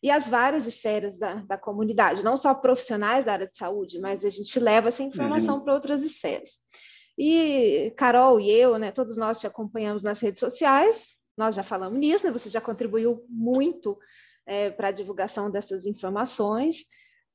e 0.02 0.10
as 0.10 0.28
várias 0.28 0.66
esferas 0.66 1.18
da, 1.18 1.36
da 1.36 1.58
comunidade, 1.58 2.22
não 2.22 2.36
só 2.36 2.54
profissionais 2.54 3.24
da 3.24 3.32
área 3.32 3.46
de 3.46 3.56
saúde, 3.56 3.98
mas 3.98 4.24
a 4.24 4.28
gente 4.28 4.60
leva 4.60 4.88
essa 4.88 5.02
informação 5.02 5.56
uhum. 5.56 5.64
para 5.64 5.74
outras 5.74 6.04
esferas. 6.04 6.58
E 7.16 7.92
Carol 7.96 8.40
e 8.40 8.50
eu, 8.50 8.78
né, 8.78 8.90
todos 8.90 9.16
nós 9.16 9.40
te 9.40 9.46
acompanhamos 9.46 10.02
nas 10.02 10.20
redes 10.20 10.40
sociais, 10.40 11.10
nós 11.36 11.54
já 11.54 11.62
falamos 11.62 11.98
nisso, 11.98 12.26
né, 12.26 12.32
você 12.32 12.48
já 12.48 12.60
contribuiu 12.60 13.24
muito 13.28 13.98
é, 14.46 14.70
para 14.70 14.88
a 14.88 14.92
divulgação 14.92 15.50
dessas 15.50 15.86
informações. 15.86 16.84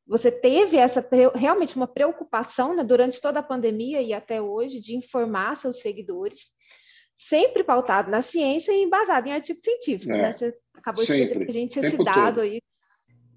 Você 0.07 0.31
teve 0.31 0.77
essa 0.77 1.07
realmente 1.35 1.75
uma 1.75 1.87
preocupação 1.87 2.75
né, 2.75 2.83
durante 2.83 3.21
toda 3.21 3.39
a 3.39 3.43
pandemia 3.43 4.01
e 4.01 4.13
até 4.13 4.41
hoje 4.41 4.81
de 4.81 4.95
informar 4.95 5.55
seus 5.55 5.79
seguidores, 5.79 6.47
sempre 7.15 7.63
pautado 7.63 8.09
na 8.09 8.21
ciência 8.21 8.71
e 8.71 8.81
embasado 8.81 9.27
em 9.27 9.33
artigos 9.33 9.61
científicos. 9.61 10.15
É, 10.15 10.21
né? 10.21 10.33
Você 10.33 10.53
acabou 10.73 11.05
de 11.05 11.23
dizer 11.23 11.45
que 11.45 11.51
a 11.51 11.53
gente 11.53 11.79
esse 11.79 11.97
dado 12.03 12.35
todo. 12.35 12.41
aí 12.41 12.59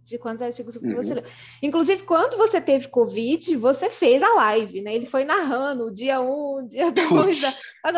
de 0.03 0.19
quantos 0.19 0.43
artigos 0.43 0.77
uhum. 0.77 0.97
você 0.97 1.15
leu. 1.15 1.25
Inclusive, 1.63 2.03
quando 2.03 2.37
você 2.37 2.61
teve 2.61 2.89
Covid, 2.89 3.57
você 3.57 3.89
fez 3.89 4.23
a 4.23 4.35
live, 4.35 4.83
né? 4.83 4.95
Ele 4.95 5.07
foi 5.07 5.25
narrando 5.25 5.87
o 5.87 5.93
dia 5.93 6.21
1, 6.21 6.59
um, 6.59 6.67
dia 6.67 6.91
2. 6.91 7.43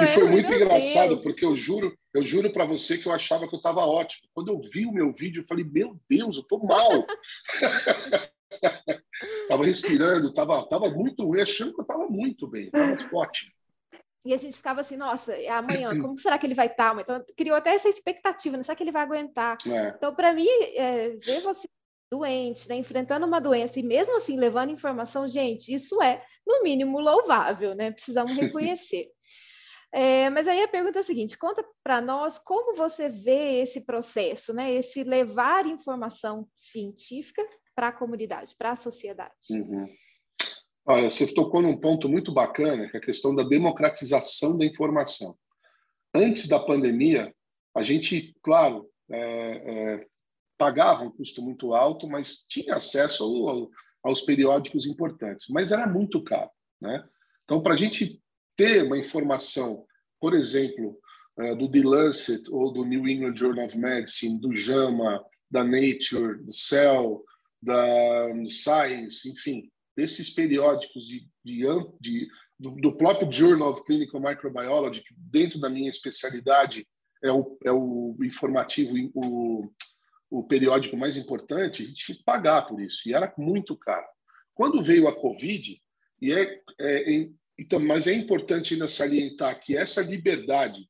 e 0.02 0.06
foi 0.08 0.28
muito 0.28 0.52
engraçado, 0.52 1.10
Deus. 1.10 1.22
porque 1.22 1.44
eu 1.44 1.56
juro, 1.56 1.96
eu 2.12 2.24
juro 2.24 2.52
para 2.52 2.64
você 2.64 2.98
que 2.98 3.06
eu 3.06 3.12
achava 3.12 3.48
que 3.48 3.54
eu 3.54 3.58
estava 3.58 3.80
ótimo. 3.80 4.28
Quando 4.32 4.48
eu 4.48 4.58
vi 4.58 4.86
o 4.86 4.92
meu 4.92 5.12
vídeo, 5.12 5.40
eu 5.40 5.46
falei, 5.46 5.64
meu 5.64 5.98
Deus, 6.08 6.36
eu 6.36 6.42
estou 6.42 6.64
mal. 6.64 7.06
tava 9.48 9.64
respirando, 9.64 10.32
tava, 10.32 10.66
tava 10.68 10.90
muito 10.90 11.24
ruim, 11.24 11.40
achando 11.40 11.72
que 11.72 11.80
eu 11.80 11.84
estava 11.84 12.06
muito 12.08 12.46
bem, 12.46 12.66
estava 12.66 12.96
ótimo. 13.12 13.52
E 14.24 14.32
a 14.32 14.38
gente 14.38 14.56
ficava 14.56 14.80
assim, 14.80 14.96
nossa, 14.96 15.34
é 15.34 15.50
amanhã, 15.50 16.00
como 16.00 16.16
será 16.16 16.38
que 16.38 16.46
ele 16.46 16.54
vai 16.54 16.66
estar? 16.66 16.94
Tá? 16.94 17.00
Então, 17.02 17.24
criou 17.36 17.56
até 17.56 17.74
essa 17.74 17.90
expectativa, 17.90 18.56
né? 18.56 18.62
será 18.62 18.74
que 18.74 18.82
ele 18.82 18.90
vai 18.90 19.02
aguentar? 19.02 19.58
É. 19.66 19.88
Então, 19.88 20.14
para 20.14 20.32
mim, 20.32 20.48
é, 20.74 21.10
ver 21.10 21.42
você 21.42 21.68
doente, 22.14 22.68
né, 22.68 22.76
enfrentando 22.76 23.26
uma 23.26 23.40
doença 23.40 23.80
e 23.80 23.82
mesmo 23.82 24.16
assim 24.16 24.36
levando 24.36 24.70
informação, 24.70 25.28
gente, 25.28 25.74
isso 25.74 26.00
é, 26.00 26.24
no 26.46 26.62
mínimo, 26.62 27.00
louvável, 27.00 27.74
né? 27.74 27.90
Precisamos 27.90 28.34
reconhecer. 28.36 29.08
É, 29.96 30.28
mas 30.28 30.48
aí 30.48 30.60
a 30.60 30.66
pergunta 30.66 30.98
é 30.98 31.02
a 31.02 31.04
seguinte: 31.04 31.38
conta 31.38 31.64
para 31.80 32.00
nós 32.00 32.36
como 32.36 32.74
você 32.74 33.08
vê 33.08 33.60
esse 33.60 33.82
processo, 33.82 34.52
né? 34.52 34.72
Esse 34.72 35.04
levar 35.04 35.66
informação 35.66 36.48
científica 36.56 37.46
para 37.76 37.88
a 37.88 37.92
comunidade, 37.92 38.56
para 38.58 38.72
a 38.72 38.76
sociedade. 38.76 39.32
Uhum. 39.50 39.86
Olha, 40.84 41.08
você 41.08 41.32
tocou 41.32 41.62
num 41.62 41.78
ponto 41.78 42.08
muito 42.08 42.34
bacana, 42.34 42.90
que 42.90 42.96
é 42.96 42.98
a 42.98 43.04
questão 43.04 43.36
da 43.36 43.44
democratização 43.44 44.58
da 44.58 44.66
informação. 44.66 45.38
Antes 46.12 46.48
da 46.48 46.58
pandemia, 46.58 47.32
a 47.72 47.84
gente, 47.84 48.34
claro, 48.42 48.90
é, 49.08 49.20
é, 49.20 50.06
pagava 50.56 51.02
um 51.02 51.10
custo 51.10 51.42
muito 51.42 51.74
alto, 51.74 52.08
mas 52.08 52.46
tinha 52.48 52.76
acesso 52.76 53.24
ao, 53.24 53.48
ao, 53.48 53.70
aos 54.02 54.20
periódicos 54.20 54.86
importantes, 54.86 55.46
mas 55.50 55.72
era 55.72 55.86
muito 55.86 56.22
caro. 56.22 56.50
Né? 56.80 57.04
Então, 57.44 57.62
para 57.62 57.74
a 57.74 57.76
gente 57.76 58.20
ter 58.56 58.84
uma 58.84 58.98
informação, 58.98 59.84
por 60.20 60.34
exemplo, 60.34 60.98
uh, 61.38 61.56
do 61.56 61.70
The 61.70 61.82
Lancet 61.82 62.50
ou 62.50 62.72
do 62.72 62.84
New 62.84 63.08
England 63.08 63.36
Journal 63.36 63.66
of 63.66 63.78
Medicine, 63.78 64.40
do 64.40 64.52
JAMA, 64.52 65.24
da 65.50 65.64
Nature, 65.64 66.42
do 66.42 66.52
Cell, 66.52 67.24
da 67.62 68.28
Science, 68.48 69.28
enfim, 69.28 69.70
desses 69.96 70.30
periódicos 70.30 71.06
de, 71.06 71.26
de, 71.44 71.62
de 72.00 72.28
do, 72.58 72.70
do, 72.72 72.96
próprio 72.96 73.30
Journal 73.30 73.70
of 73.70 73.84
Clinical 73.84 74.20
Microbiology, 74.20 75.02
que 75.02 75.14
dentro 75.16 75.60
da 75.60 75.70
minha 75.70 75.90
especialidade 75.90 76.86
é 77.22 77.32
o, 77.32 77.58
é 77.64 77.72
o 77.72 78.16
informativo, 78.22 78.92
o, 79.14 79.70
o 80.34 80.42
periódico 80.42 80.96
mais 80.96 81.16
importante, 81.16 81.82
a 81.82 81.86
gente 81.86 82.04
tinha 82.04 82.18
que 82.18 82.24
pagar 82.24 82.62
por 82.62 82.80
isso, 82.80 83.08
e 83.08 83.14
era 83.14 83.32
muito 83.38 83.76
caro. 83.76 84.06
Quando 84.52 84.82
veio 84.82 85.06
a 85.06 85.14
Covid, 85.14 85.80
e 86.20 86.32
é, 86.32 86.60
é, 86.80 87.28
então, 87.56 87.78
mas 87.78 88.08
é 88.08 88.12
importante 88.14 88.74
ainda 88.74 88.88
salientar 88.88 89.60
que 89.60 89.76
essa 89.76 90.02
liberdade 90.02 90.88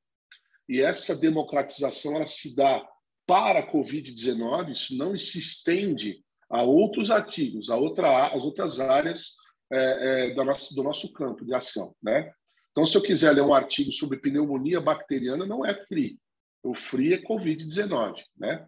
e 0.67 0.81
essa 0.81 1.15
democratização 1.15 2.17
ela 2.17 2.27
se 2.27 2.57
dá 2.57 2.89
para 3.27 3.59
a 3.59 3.71
Covid-19, 3.71 4.71
isso 4.71 4.97
não 4.97 5.19
se 5.19 5.39
estende 5.39 6.25
a 6.49 6.63
outros 6.63 7.11
artigos, 7.11 7.69
a 7.69 7.77
outra, 7.77 8.29
as 8.29 8.43
outras 8.43 8.81
áreas 8.81 9.35
é, 9.71 10.31
é, 10.31 10.35
do, 10.35 10.43
nosso, 10.43 10.75
do 10.75 10.83
nosso 10.83 11.13
campo 11.13 11.45
de 11.45 11.55
ação. 11.55 11.95
Né? 12.03 12.33
Então, 12.71 12.87
se 12.87 12.97
eu 12.97 13.03
quiser 13.03 13.33
ler 13.33 13.43
um 13.43 13.53
artigo 13.53 13.93
sobre 13.93 14.21
pneumonia 14.21 14.81
bacteriana, 14.81 15.45
não 15.45 15.67
é 15.67 15.75
free. 15.75 16.19
O 16.63 16.75
free 16.75 17.13
é 17.13 17.23
Covid-19. 17.23 18.23
Né? 18.39 18.67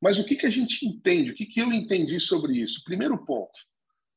Mas 0.00 0.18
o 0.18 0.24
que, 0.24 0.34
que 0.34 0.46
a 0.46 0.50
gente 0.50 0.86
entende? 0.86 1.30
O 1.30 1.34
que, 1.34 1.44
que 1.44 1.60
eu 1.60 1.72
entendi 1.72 2.18
sobre 2.18 2.58
isso? 2.58 2.82
Primeiro 2.84 3.24
ponto: 3.24 3.58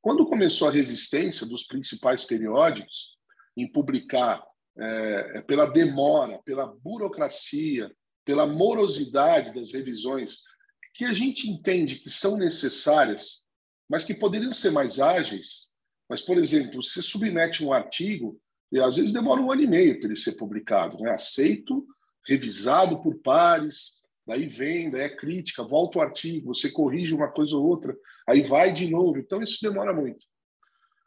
quando 0.02 0.26
começou 0.26 0.67
a 0.67 0.72
resistência 0.72 1.46
dos 1.46 1.63
principais 1.63 2.24
periódicos 2.24 3.17
em 3.56 3.69
publicar 3.69 4.43
é, 4.78 5.41
pela 5.41 5.65
demora, 5.65 6.41
pela 6.43 6.65
burocracia, 6.65 7.91
pela 8.26 8.48
morosidade 8.48 9.54
das 9.54 9.74
revisões, 9.74 10.41
que 10.93 11.06
a 11.06 11.13
gente 11.13 11.50
entende 11.50 12.00
que 12.00 12.10
são 12.10 12.38
necessárias, 12.38 13.43
mas 13.89 14.06
que 14.06 14.13
poderiam 14.13 14.54
ser 14.54 14.72
mais 14.72 15.00
ágeis. 15.00 15.67
Mas, 16.10 16.22
por 16.22 16.38
exemplo, 16.38 16.84
você 16.84 17.02
submete 17.02 17.63
um 17.63 17.74
artigo 17.74 18.39
e 18.72 18.80
às 18.80 18.96
vezes 18.96 19.13
demora 19.13 19.41
um 19.41 19.52
ano 19.52 19.62
e 19.62 19.67
meio 19.67 20.00
para 20.00 20.08
ele 20.08 20.15
ser 20.15 20.34
publicado, 20.34 20.98
né? 21.00 21.12
aceito, 21.12 21.86
revisado 22.28 23.02
por 23.02 23.15
pares, 23.19 24.00
daí 24.25 24.47
vem, 24.47 24.89
daí 24.89 25.01
é 25.01 25.15
crítica, 25.15 25.63
volta 25.63 25.99
o 25.99 26.01
artigo, 26.01 26.53
você 26.53 26.71
corrige 26.71 27.13
uma 27.13 27.31
coisa 27.31 27.55
ou 27.55 27.65
outra, 27.65 27.95
aí 28.27 28.41
vai 28.41 28.71
de 28.71 28.89
novo. 28.89 29.17
Então, 29.17 29.41
isso 29.41 29.59
demora 29.62 29.93
muito. 29.93 30.25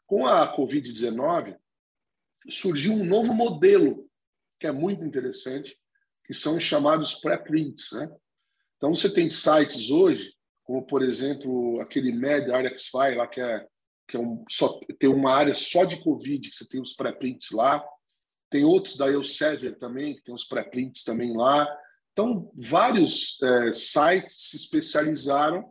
Com 0.07 0.27
a 0.27 0.55
Covid-19, 0.57 1.57
surgiu 2.49 2.93
um 2.93 3.05
novo 3.05 3.35
modelo, 3.35 4.09
que 4.61 4.67
é 4.67 4.73
muito 4.73 5.05
interessante, 5.05 5.77
que 6.25 6.35
são 6.35 6.57
os 6.57 6.63
chamados 6.63 7.15
pré-prints. 7.15 7.93
Né? 7.93 8.11
Então, 8.77 8.95
você 8.95 9.13
tem 9.13 9.31
sites 9.31 9.91
hoje, 9.91 10.33
como, 10.65 10.85
por 10.87 11.03
exemplo, 11.03 11.81
aquele 11.81 12.13
MedRxFi, 12.13 13.15
lá 13.17 13.27
que 13.27 13.41
é, 13.41 13.67
que 14.09 14.17
é 14.17 14.21
um, 14.21 14.45
só, 14.49 14.79
tem 14.99 15.11
uma 15.11 15.33
área 15.33 15.55
só 15.55 15.85
de 15.85 16.03
Covid, 16.03 16.49
que 16.49 16.57
você 16.57 16.69
tem 16.69 16.81
os 16.81 16.95
pré-prints 16.95 17.51
lá. 17.51 17.85
Tem 18.51 18.65
outros 18.65 18.97
da 18.97 19.11
Elsevier 19.11 19.77
também, 19.77 20.15
que 20.15 20.23
tem 20.23 20.35
os 20.35 20.45
pré-prints 20.45 21.03
também 21.03 21.37
lá. 21.37 21.67
Então, 22.19 22.51
vários 22.57 23.39
é, 23.43 23.73
sites 23.73 24.49
se 24.49 24.57
especializaram 24.57 25.71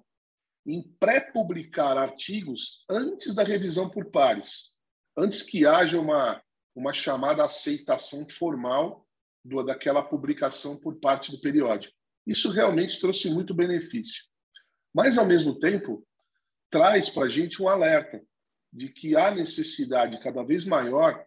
em 0.63 0.83
pré-publicar 0.99 1.97
artigos 1.97 2.85
antes 2.87 3.33
da 3.33 3.41
revisão 3.41 3.89
por 3.89 4.11
pares, 4.11 4.69
antes 5.17 5.41
que 5.41 5.65
haja 5.65 5.99
uma, 5.99 6.39
uma 6.75 6.93
chamada 6.93 7.43
aceitação 7.43 8.29
formal 8.29 9.07
do, 9.43 9.63
daquela 9.63 10.03
publicação 10.03 10.79
por 10.79 10.99
parte 10.99 11.31
do 11.31 11.41
periódico. 11.41 11.95
Isso 12.27 12.51
realmente 12.51 12.99
trouxe 12.99 13.27
muito 13.31 13.51
benefício. 13.51 14.23
Mas, 14.93 15.17
ao 15.17 15.25
mesmo 15.25 15.57
tempo, 15.57 16.07
traz 16.69 17.09
para 17.09 17.25
a 17.25 17.29
gente 17.29 17.59
um 17.59 17.67
alerta 17.67 18.21
de 18.71 18.89
que 18.89 19.17
há 19.17 19.31
necessidade 19.31 20.21
cada 20.21 20.43
vez 20.43 20.63
maior 20.63 21.25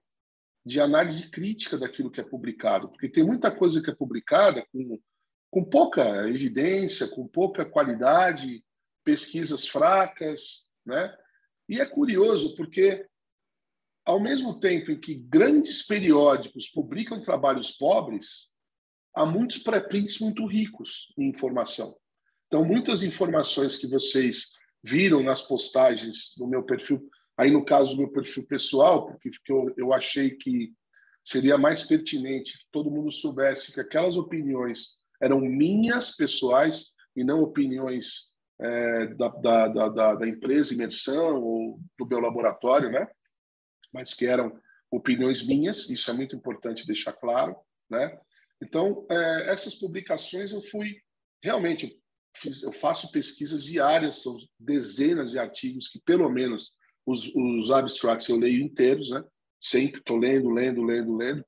de 0.65 0.81
análise 0.81 1.29
crítica 1.29 1.77
daquilo 1.77 2.11
que 2.11 2.21
é 2.21 2.25
publicado, 2.25 2.89
porque 2.89 3.09
tem 3.09 3.25
muita 3.25 3.51
coisa 3.51 3.83
que 3.83 3.91
é 3.91 3.95
publicada 3.95 4.65
com, 4.71 5.01
com 5.51 5.65
pouca 5.65 6.29
evidência, 6.29 7.09
com 7.09 7.27
pouca 7.27 7.65
qualidade, 7.65 8.65
pesquisas 9.05 9.67
fracas, 9.67 10.69
né? 10.85 11.15
E 11.69 11.81
é 11.81 11.87
curioso 11.87 12.57
porque 12.57 13.07
ao 14.05 14.21
mesmo 14.21 14.59
tempo 14.59 14.91
em 14.91 14.99
que 14.99 15.15
grandes 15.15 15.83
periódicos 15.83 16.69
publicam 16.69 17.23
trabalhos 17.23 17.73
pobres, 17.73 18.47
há 19.15 19.27
muitos 19.27 19.59
pré-prints 19.59 20.19
muito 20.21 20.47
ricos 20.47 21.13
em 21.19 21.29
informação. 21.29 21.95
Então, 22.47 22.65
muitas 22.65 23.03
informações 23.03 23.77
que 23.77 23.87
vocês 23.87 24.53
viram 24.83 25.23
nas 25.23 25.43
postagens 25.43 26.35
do 26.39 26.47
meu 26.47 26.63
perfil 26.63 27.07
Aí, 27.39 27.53
no 27.53 27.65
caso 27.65 27.95
do 27.95 27.99
meu 27.99 28.11
perfil 28.11 28.45
pessoal, 28.45 29.07
porque 29.07 29.31
eu, 29.49 29.73
eu 29.77 29.93
achei 29.93 30.31
que 30.31 30.73
seria 31.25 31.57
mais 31.57 31.85
pertinente 31.85 32.59
que 32.59 32.65
todo 32.73 32.91
mundo 32.91 33.13
soubesse 33.13 33.73
que 33.73 33.81
aquelas 33.81 34.17
opiniões 34.17 34.98
eram 35.21 35.41
minhas 35.41 36.15
pessoais 36.17 36.95
e 37.17 37.25
não 37.25 37.41
opiniões 37.43 38.29
é, 38.61 39.07
da, 39.15 39.29
da, 39.29 39.69
da, 39.69 40.15
da, 40.15 40.29
empresa 40.29 40.75
imersão 40.75 41.43
ou 41.43 41.81
do 41.99 42.07
meu 42.07 42.21
laboratório, 42.21 42.91
né? 42.91 43.07
Mas 43.93 44.15
que 44.15 44.27
eram 44.27 44.59
opiniões 44.91 45.47
minhas. 45.47 45.89
Isso 45.89 46.11
é 46.11 46.15
muito 46.15 46.35
importante 46.35 46.87
deixar 46.87 47.13
claro, 47.13 47.57
né? 47.91 48.19
Então, 48.63 49.07
é, 49.11 49.51
essas 49.51 49.75
publicações 49.77 50.51
eu 50.51 50.63
fui 50.63 51.01
realmente 51.43 51.87
eu, 51.87 51.91
fiz, 52.37 52.63
eu, 52.63 52.73
faço 52.73 53.13
pesquisas 53.13 53.65
diárias, 53.65 54.23
são 54.23 54.37
dezenas 54.59 55.33
de 55.33 55.39
artigos 55.39 55.89
que 55.89 56.01
pelo 56.01 56.29
menos 56.29 56.73
os, 57.07 57.33
os 57.35 57.71
abstracts 57.71 58.29
eu 58.29 58.37
leio 58.37 58.63
inteiros, 58.63 59.11
né? 59.11 59.25
Sempre 59.61 60.01
estou 60.01 60.17
lendo, 60.17 60.51
lendo, 60.51 60.83
lendo, 60.83 61.17
lendo, 61.17 61.45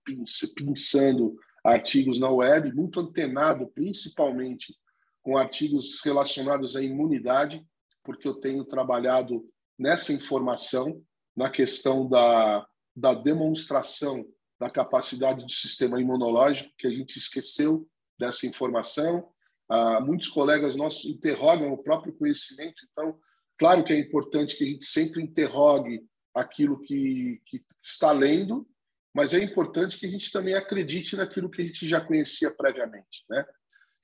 pensando 0.55 1.37
artigos 1.65 2.19
na 2.19 2.31
web, 2.31 2.73
muito 2.73 3.01
antenado, 3.01 3.67
principalmente 3.69 4.75
com 5.23 5.37
artigos 5.37 6.01
relacionados 6.03 6.77
à 6.77 6.83
imunidade, 6.83 7.65
porque 8.03 8.27
eu 8.27 8.35
tenho 8.35 8.65
trabalhado 8.65 9.45
nessa 9.79 10.13
informação, 10.13 11.03
na 11.37 11.51
questão 11.51 12.09
da, 12.09 12.67
da 12.97 13.15
demonstração 13.15 14.27
da 14.59 14.69
capacidade 14.69 15.45
do 15.45 15.53
sistema 15.53 16.01
imunológico, 16.01 16.71
que 16.77 16.87
a 16.87 16.91
gente 16.91 17.17
esqueceu 17.17 17.89
dessa 18.19 18.47
informação. 18.47 19.27
Ah, 19.69 20.01
muitos 20.01 20.29
colegas 20.29 20.77
nossos 20.77 21.07
interrogam 21.07 21.73
o 21.73 21.79
próprio 21.83 22.13
conhecimento, 22.13 22.87
então, 22.91 23.19
claro 23.59 23.83
que 23.83 23.93
é 23.93 23.99
importante 23.99 24.57
que 24.57 24.65
a 24.65 24.67
gente 24.67 24.85
sempre 24.85 25.23
interrogue 25.23 26.03
aquilo 26.35 26.81
que, 26.81 27.41
que 27.47 27.65
está 27.83 28.13
lendo, 28.13 28.69
mas 29.15 29.35
é 29.35 29.43
importante 29.43 29.99
que 29.99 30.07
a 30.07 30.11
gente 30.11 30.31
também 30.31 30.55
acredite 30.55 31.17
naquilo 31.17 31.51
que 31.51 31.63
a 31.63 31.67
gente 31.67 31.89
já 31.89 32.01
conhecia 32.01 32.51
previamente, 32.55 33.25
né? 33.29 33.45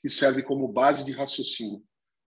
que 0.03 0.09
serve 0.09 0.43
como 0.43 0.69
base 0.69 1.05
de 1.05 1.13
raciocínio. 1.13 1.83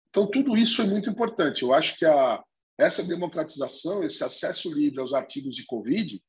Então, 0.09 0.29
tudo 0.29 0.55
isso 0.55 0.81
é 0.81 0.85
muito 0.85 1.09
importante. 1.09 1.63
Eu 1.63 1.73
acho 1.73 1.97
que 1.97 2.05
a, 2.05 2.43
essa 2.77 3.03
democratização, 3.03 4.03
esse 4.03 4.23
acesso 4.23 4.73
livre 4.73 4.99
aos 4.99 5.13
artigos 5.13 5.55
de 5.55 5.65
Covid, 5.65 6.21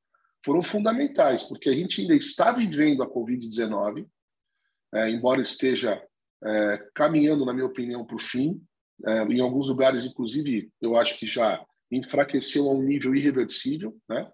foram 0.44 0.62
fundamentais, 0.62 1.42
porque 1.42 1.68
a 1.68 1.74
gente 1.74 2.00
ainda 2.00 2.14
está 2.14 2.52
vivendo 2.52 3.02
a 3.02 3.10
Covid-19, 3.10 4.06
é, 4.94 5.10
embora 5.10 5.40
esteja 5.40 6.00
é, 6.44 6.88
caminhando, 6.94 7.44
na 7.44 7.52
minha 7.52 7.66
opinião, 7.66 8.04
para 8.04 8.16
o 8.16 8.20
fim. 8.20 8.60
É, 9.06 9.22
em 9.24 9.40
alguns 9.40 9.68
lugares, 9.68 10.04
inclusive, 10.04 10.70
eu 10.80 10.96
acho 10.96 11.18
que 11.18 11.26
já 11.26 11.64
enfraqueceu 11.90 12.68
a 12.68 12.72
um 12.72 12.82
nível 12.82 13.14
irreversível, 13.14 13.96
né? 14.08 14.30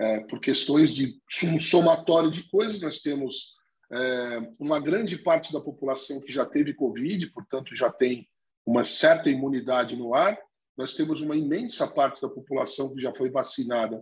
É, 0.00 0.20
por 0.20 0.38
questões 0.40 0.94
de 0.94 1.20
um 1.44 1.58
somatório 1.58 2.30
de 2.30 2.48
coisas. 2.48 2.80
Nós 2.80 3.00
temos 3.00 3.54
é, 3.90 4.38
uma 4.58 4.78
grande 4.78 5.18
parte 5.18 5.52
da 5.52 5.60
população 5.60 6.20
que 6.20 6.32
já 6.32 6.46
teve 6.46 6.74
Covid, 6.74 7.26
portanto, 7.32 7.74
já 7.74 7.90
tem 7.90 8.28
uma 8.64 8.84
certa 8.84 9.28
imunidade 9.28 9.96
no 9.96 10.14
ar. 10.14 10.38
Nós 10.76 10.94
temos 10.94 11.20
uma 11.20 11.36
imensa 11.36 11.86
parte 11.88 12.22
da 12.22 12.28
população 12.28 12.94
que 12.94 13.00
já 13.00 13.12
foi 13.12 13.28
vacinada, 13.28 14.00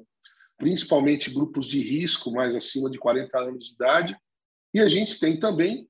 principalmente 0.59 1.31
grupos 1.31 1.67
de 1.67 1.81
risco, 1.81 2.31
mais 2.31 2.55
acima 2.55 2.91
de 2.91 2.99
40 2.99 3.39
anos 3.39 3.69
de 3.69 3.75
idade. 3.75 4.17
E 4.75 4.81
a 4.81 4.89
gente 4.89 5.19
tem 5.19 5.39
também 5.39 5.89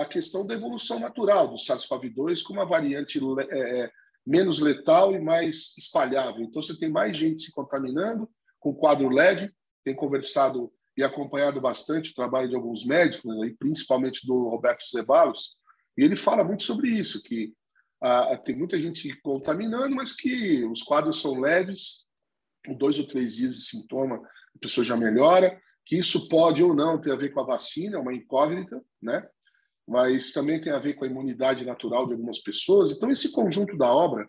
a 0.00 0.04
questão 0.04 0.46
da 0.46 0.54
evolução 0.54 0.98
natural 0.98 1.48
do 1.48 1.56
SARS-CoV-2 1.56 2.42
com 2.42 2.52
uma 2.52 2.66
variante 2.66 3.20
é, 3.50 3.58
é, 3.82 3.90
menos 4.26 4.58
letal 4.58 5.14
e 5.14 5.20
mais 5.20 5.76
espalhável. 5.78 6.42
Então, 6.42 6.62
você 6.62 6.76
tem 6.76 6.90
mais 6.90 7.16
gente 7.16 7.42
se 7.42 7.52
contaminando 7.52 8.28
com 8.60 8.74
quadro 8.74 9.08
leve. 9.08 9.52
Tem 9.84 9.94
conversado 9.94 10.72
e 10.96 11.02
acompanhado 11.02 11.60
bastante 11.60 12.10
o 12.10 12.14
trabalho 12.14 12.48
de 12.48 12.54
alguns 12.54 12.84
médicos, 12.84 13.34
né, 13.38 13.54
principalmente 13.58 14.26
do 14.26 14.48
Roberto 14.48 14.84
Zebalos, 14.88 15.56
e 15.96 16.02
ele 16.02 16.14
fala 16.14 16.44
muito 16.44 16.62
sobre 16.62 16.90
isso, 16.90 17.22
que 17.22 17.54
ah, 18.02 18.36
tem 18.36 18.56
muita 18.56 18.78
gente 18.78 19.14
contaminando, 19.22 19.94
mas 19.94 20.12
que 20.12 20.64
os 20.64 20.82
quadros 20.82 21.20
são 21.20 21.40
leves, 21.40 22.04
com 22.66 22.74
dois 22.74 22.98
ou 22.98 23.06
três 23.06 23.36
dias 23.36 23.54
de 23.54 23.62
sintoma, 23.62 24.16
a 24.16 24.58
pessoa 24.60 24.84
já 24.84 24.96
melhora, 24.96 25.58
que 25.86 25.98
isso 25.98 26.28
pode 26.28 26.62
ou 26.62 26.74
não 26.74 27.00
ter 27.00 27.12
a 27.12 27.16
ver 27.16 27.30
com 27.30 27.40
a 27.40 27.46
vacina, 27.46 27.96
é 27.96 28.00
uma 28.00 28.14
incógnita, 28.14 28.80
né? 29.02 29.26
mas 29.90 30.32
também 30.32 30.60
tem 30.60 30.72
a 30.72 30.78
ver 30.78 30.94
com 30.94 31.04
a 31.04 31.08
imunidade 31.08 31.64
natural 31.64 32.06
de 32.06 32.12
algumas 32.12 32.40
pessoas. 32.40 32.92
Então, 32.92 33.10
esse 33.10 33.32
conjunto 33.32 33.76
da 33.76 33.92
obra, 33.92 34.28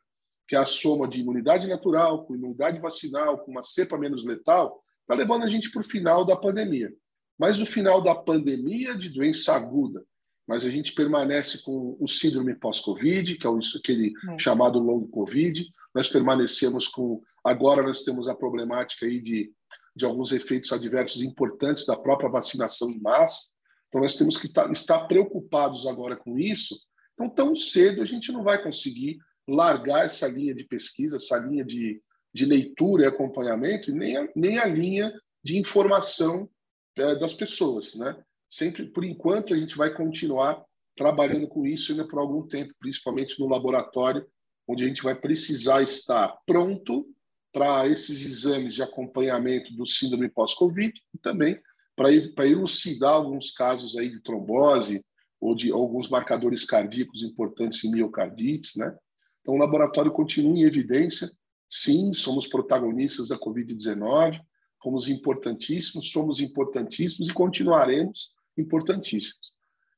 que 0.52 0.56
é 0.58 0.60
a 0.60 0.66
soma 0.66 1.08
de 1.08 1.22
imunidade 1.22 1.66
natural, 1.66 2.26
com 2.26 2.36
imunidade 2.36 2.78
vacinal, 2.82 3.38
com 3.38 3.52
uma 3.52 3.64
cepa 3.64 3.98
menos 3.98 4.26
letal, 4.26 4.84
está 5.00 5.16
levando 5.16 5.46
a 5.46 5.48
gente 5.48 5.72
para 5.72 5.80
o 5.80 5.86
final 5.86 6.26
da 6.26 6.36
pandemia. 6.36 6.94
Mas 7.40 7.58
no 7.58 7.66
final 7.66 8.02
da 8.02 8.14
pandemia 8.14 8.94
de 8.94 9.08
doença 9.08 9.56
aguda, 9.56 10.04
mas 10.46 10.66
a 10.66 10.70
gente 10.70 10.92
permanece 10.92 11.64
com 11.64 11.96
o 11.98 12.06
síndrome 12.06 12.54
pós-Covid, 12.54 13.38
que 13.38 13.48
é 13.48 13.50
aquele 13.78 14.12
é. 14.30 14.40
chamado 14.40 14.78
longo 14.78 15.08
Covid. 15.08 15.66
Nós 15.96 16.10
permanecemos 16.10 16.90
com. 16.90 17.22
Agora 17.46 17.82
nós 17.82 18.04
temos 18.04 18.28
a 18.28 18.36
problemática 18.36 19.06
aí 19.06 19.22
de, 19.22 19.54
de 19.96 20.04
alguns 20.04 20.34
efeitos 20.34 20.74
adversos 20.74 21.22
importantes 21.22 21.86
da 21.86 21.96
própria 21.96 22.30
vacinação 22.30 22.92
em 22.92 23.00
massa. 23.00 23.54
Então, 23.88 24.02
nós 24.02 24.18
temos 24.18 24.38
que 24.38 24.50
tá, 24.50 24.70
estar 24.70 25.08
preocupados 25.08 25.88
agora 25.88 26.18
com 26.18 26.38
isso. 26.38 26.78
Então, 27.14 27.30
tão 27.30 27.56
cedo 27.56 28.02
a 28.02 28.06
gente 28.06 28.34
não 28.34 28.44
vai 28.44 28.62
conseguir 28.62 29.18
largar 29.52 30.06
essa 30.06 30.28
linha 30.28 30.54
de 30.54 30.64
pesquisa, 30.64 31.18
essa 31.18 31.38
linha 31.38 31.64
de, 31.64 32.02
de 32.34 32.46
leitura 32.46 33.04
e 33.04 33.08
acompanhamento, 33.08 33.92
nem 33.92 34.18
a, 34.18 34.30
nem 34.36 34.58
a 34.58 34.66
linha 34.66 35.14
de 35.44 35.58
informação 35.58 36.50
é, 36.98 37.16
das 37.16 37.34
pessoas. 37.34 37.96
Né? 37.96 38.16
Sempre, 38.50 38.86
por 38.86 39.04
enquanto, 39.04 39.54
a 39.54 39.58
gente 39.58 39.76
vai 39.76 39.94
continuar 39.94 40.64
trabalhando 40.96 41.48
com 41.48 41.66
isso 41.66 41.92
ainda 41.92 42.08
por 42.08 42.20
algum 42.20 42.48
tempo, 42.48 42.74
principalmente 42.80 43.40
no 43.40 43.48
laboratório, 43.48 44.26
onde 44.68 44.84
a 44.84 44.88
gente 44.88 45.04
vai 45.04 45.16
precisar 45.16 45.82
estar 45.82 46.38
pronto 46.46 47.08
para 47.52 47.88
esses 47.88 48.26
exames 48.26 48.76
de 48.76 48.84
acompanhamento 48.84 49.74
do 49.74 49.86
síndrome 49.86 50.30
pós-Covid 50.30 50.94
e 51.14 51.18
também 51.18 51.60
para 51.96 52.48
elucidar 52.48 53.14
alguns 53.14 53.52
casos 53.52 53.98
aí 53.98 54.10
de 54.10 54.22
trombose 54.22 55.04
ou 55.40 55.56
de 55.56 55.72
alguns 55.72 56.08
marcadores 56.08 56.64
cardíacos 56.64 57.24
importantes 57.24 57.84
em 57.84 57.92
miocardites, 57.92 58.76
né? 58.76 58.96
Então, 59.42 59.56
o 59.56 59.58
laboratório 59.58 60.12
continua 60.12 60.58
em 60.58 60.64
evidência. 60.64 61.30
Sim, 61.70 62.14
somos 62.14 62.48
protagonistas 62.48 63.30
da 63.30 63.40
Covid-19, 63.40 64.40
fomos 64.82 65.08
importantíssimos, 65.08 66.12
somos 66.12 66.40
importantíssimos 66.40 67.30
e 67.30 67.34
continuaremos 67.34 68.34
importantíssimos. 68.58 69.52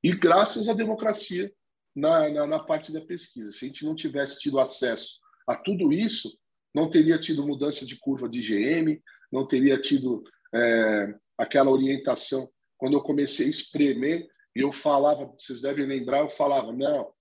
E 0.04 0.12
graças 0.12 0.70
à 0.70 0.74
democracia 0.74 1.52
na, 1.96 2.30
na, 2.30 2.48
na 2.48 2.60
parte 2.60 2.92
da 2.92 3.02
pesquisa. 3.02 3.52
Se 3.52 3.66
a 3.66 3.68
gente 3.68 3.86
não 3.86 3.96
tivesse 3.96 4.40
tido 4.40 4.60
acesso 4.60 5.20
a 5.48 5.56
tudo 5.56 5.92
isso, 5.92 6.38
não 6.74 6.90
teria 6.90 7.20
tido 7.20 7.46
mudança 7.46 7.86
de 7.86 7.98
curva 7.98 8.28
de 8.28 8.40
IgM, 8.40 9.02
não 9.32 9.48
teria 9.48 9.80
tido 9.80 10.24
é, 10.54 11.16
aquela 11.38 11.70
orientação. 11.70 12.50
Quando 12.78 12.94
eu 12.94 13.02
comecei 13.02 13.48
a 13.48 13.50
espremer, 13.50 14.28
eu 14.56 14.72
falava, 14.72 15.32
vocês 15.38 15.62
devem 15.62 15.86
lembrar, 15.86 16.20
eu 16.20 16.30
falava, 16.30 16.72
não, 16.72 17.13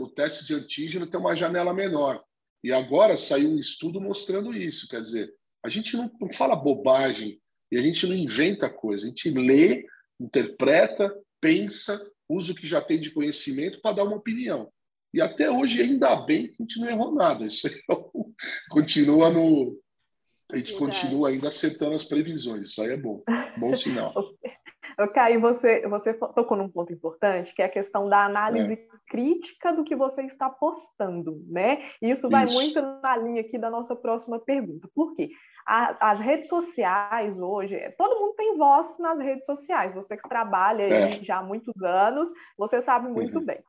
o 0.00 0.08
teste 0.08 0.44
de 0.44 0.54
antígeno 0.54 1.06
tem 1.06 1.18
uma 1.18 1.36
janela 1.36 1.72
menor. 1.72 2.22
E 2.62 2.72
agora 2.72 3.18
saiu 3.18 3.50
um 3.50 3.58
estudo 3.58 4.00
mostrando 4.00 4.54
isso. 4.54 4.88
Quer 4.88 5.02
dizer, 5.02 5.32
a 5.64 5.68
gente 5.68 5.96
não, 5.96 6.10
não 6.20 6.32
fala 6.32 6.56
bobagem 6.56 7.40
e 7.70 7.78
a 7.78 7.82
gente 7.82 8.06
não 8.06 8.14
inventa 8.14 8.68
coisa. 8.68 9.06
A 9.06 9.08
gente 9.08 9.30
lê, 9.30 9.86
interpreta, 10.20 11.12
pensa, 11.40 12.00
usa 12.28 12.52
o 12.52 12.54
que 12.54 12.66
já 12.66 12.80
tem 12.80 13.00
de 13.00 13.10
conhecimento 13.10 13.80
para 13.80 13.96
dar 13.96 14.04
uma 14.04 14.16
opinião. 14.16 14.70
E 15.12 15.20
até 15.20 15.50
hoje, 15.50 15.82
ainda 15.82 16.16
bem 16.16 16.48
que 16.48 16.56
a 16.58 16.62
gente 16.62 16.80
não 16.80 16.88
errou 16.88 17.14
nada. 17.14 17.44
Isso 17.44 17.68
continua 18.70 19.30
no, 19.30 19.78
a 20.52 20.58
gente 20.58 20.72
Verdade. 20.72 21.00
continua 21.00 21.28
ainda 21.30 21.48
acertando 21.48 21.94
as 21.94 22.04
previsões. 22.04 22.68
Isso 22.68 22.82
aí 22.82 22.90
é 22.90 22.96
bom, 22.96 23.22
bom 23.56 23.74
sinal. 23.74 24.12
Caio, 25.12 25.40
você, 25.40 25.86
você 25.88 26.14
tocou 26.14 26.56
num 26.56 26.68
ponto 26.68 26.92
importante, 26.92 27.54
que 27.54 27.62
é 27.62 27.66
a 27.66 27.70
questão 27.70 28.08
da 28.08 28.24
análise 28.24 28.74
é. 28.74 28.78
crítica 29.08 29.72
do 29.72 29.84
que 29.84 29.96
você 29.96 30.22
está 30.22 30.48
postando, 30.48 31.42
né? 31.48 31.82
E 32.00 32.10
isso 32.10 32.28
vai 32.28 32.44
isso. 32.44 32.54
muito 32.54 32.80
na 32.80 33.16
linha 33.16 33.40
aqui 33.40 33.58
da 33.58 33.70
nossa 33.70 33.94
próxima 33.94 34.38
pergunta. 34.38 34.88
Por 34.94 35.14
quê? 35.14 35.30
A, 35.66 36.12
as 36.12 36.20
redes 36.20 36.48
sociais 36.48 37.38
hoje, 37.38 37.78
todo 37.96 38.18
mundo 38.18 38.34
tem 38.34 38.56
voz 38.56 38.98
nas 38.98 39.20
redes 39.20 39.46
sociais. 39.46 39.94
Você 39.94 40.16
que 40.16 40.28
trabalha 40.28 40.82
é. 40.82 41.22
já 41.22 41.38
há 41.38 41.42
muitos 41.42 41.82
anos, 41.82 42.28
você 42.56 42.80
sabe 42.80 43.08
muito 43.08 43.38
uhum. 43.38 43.44
bem. 43.44 43.62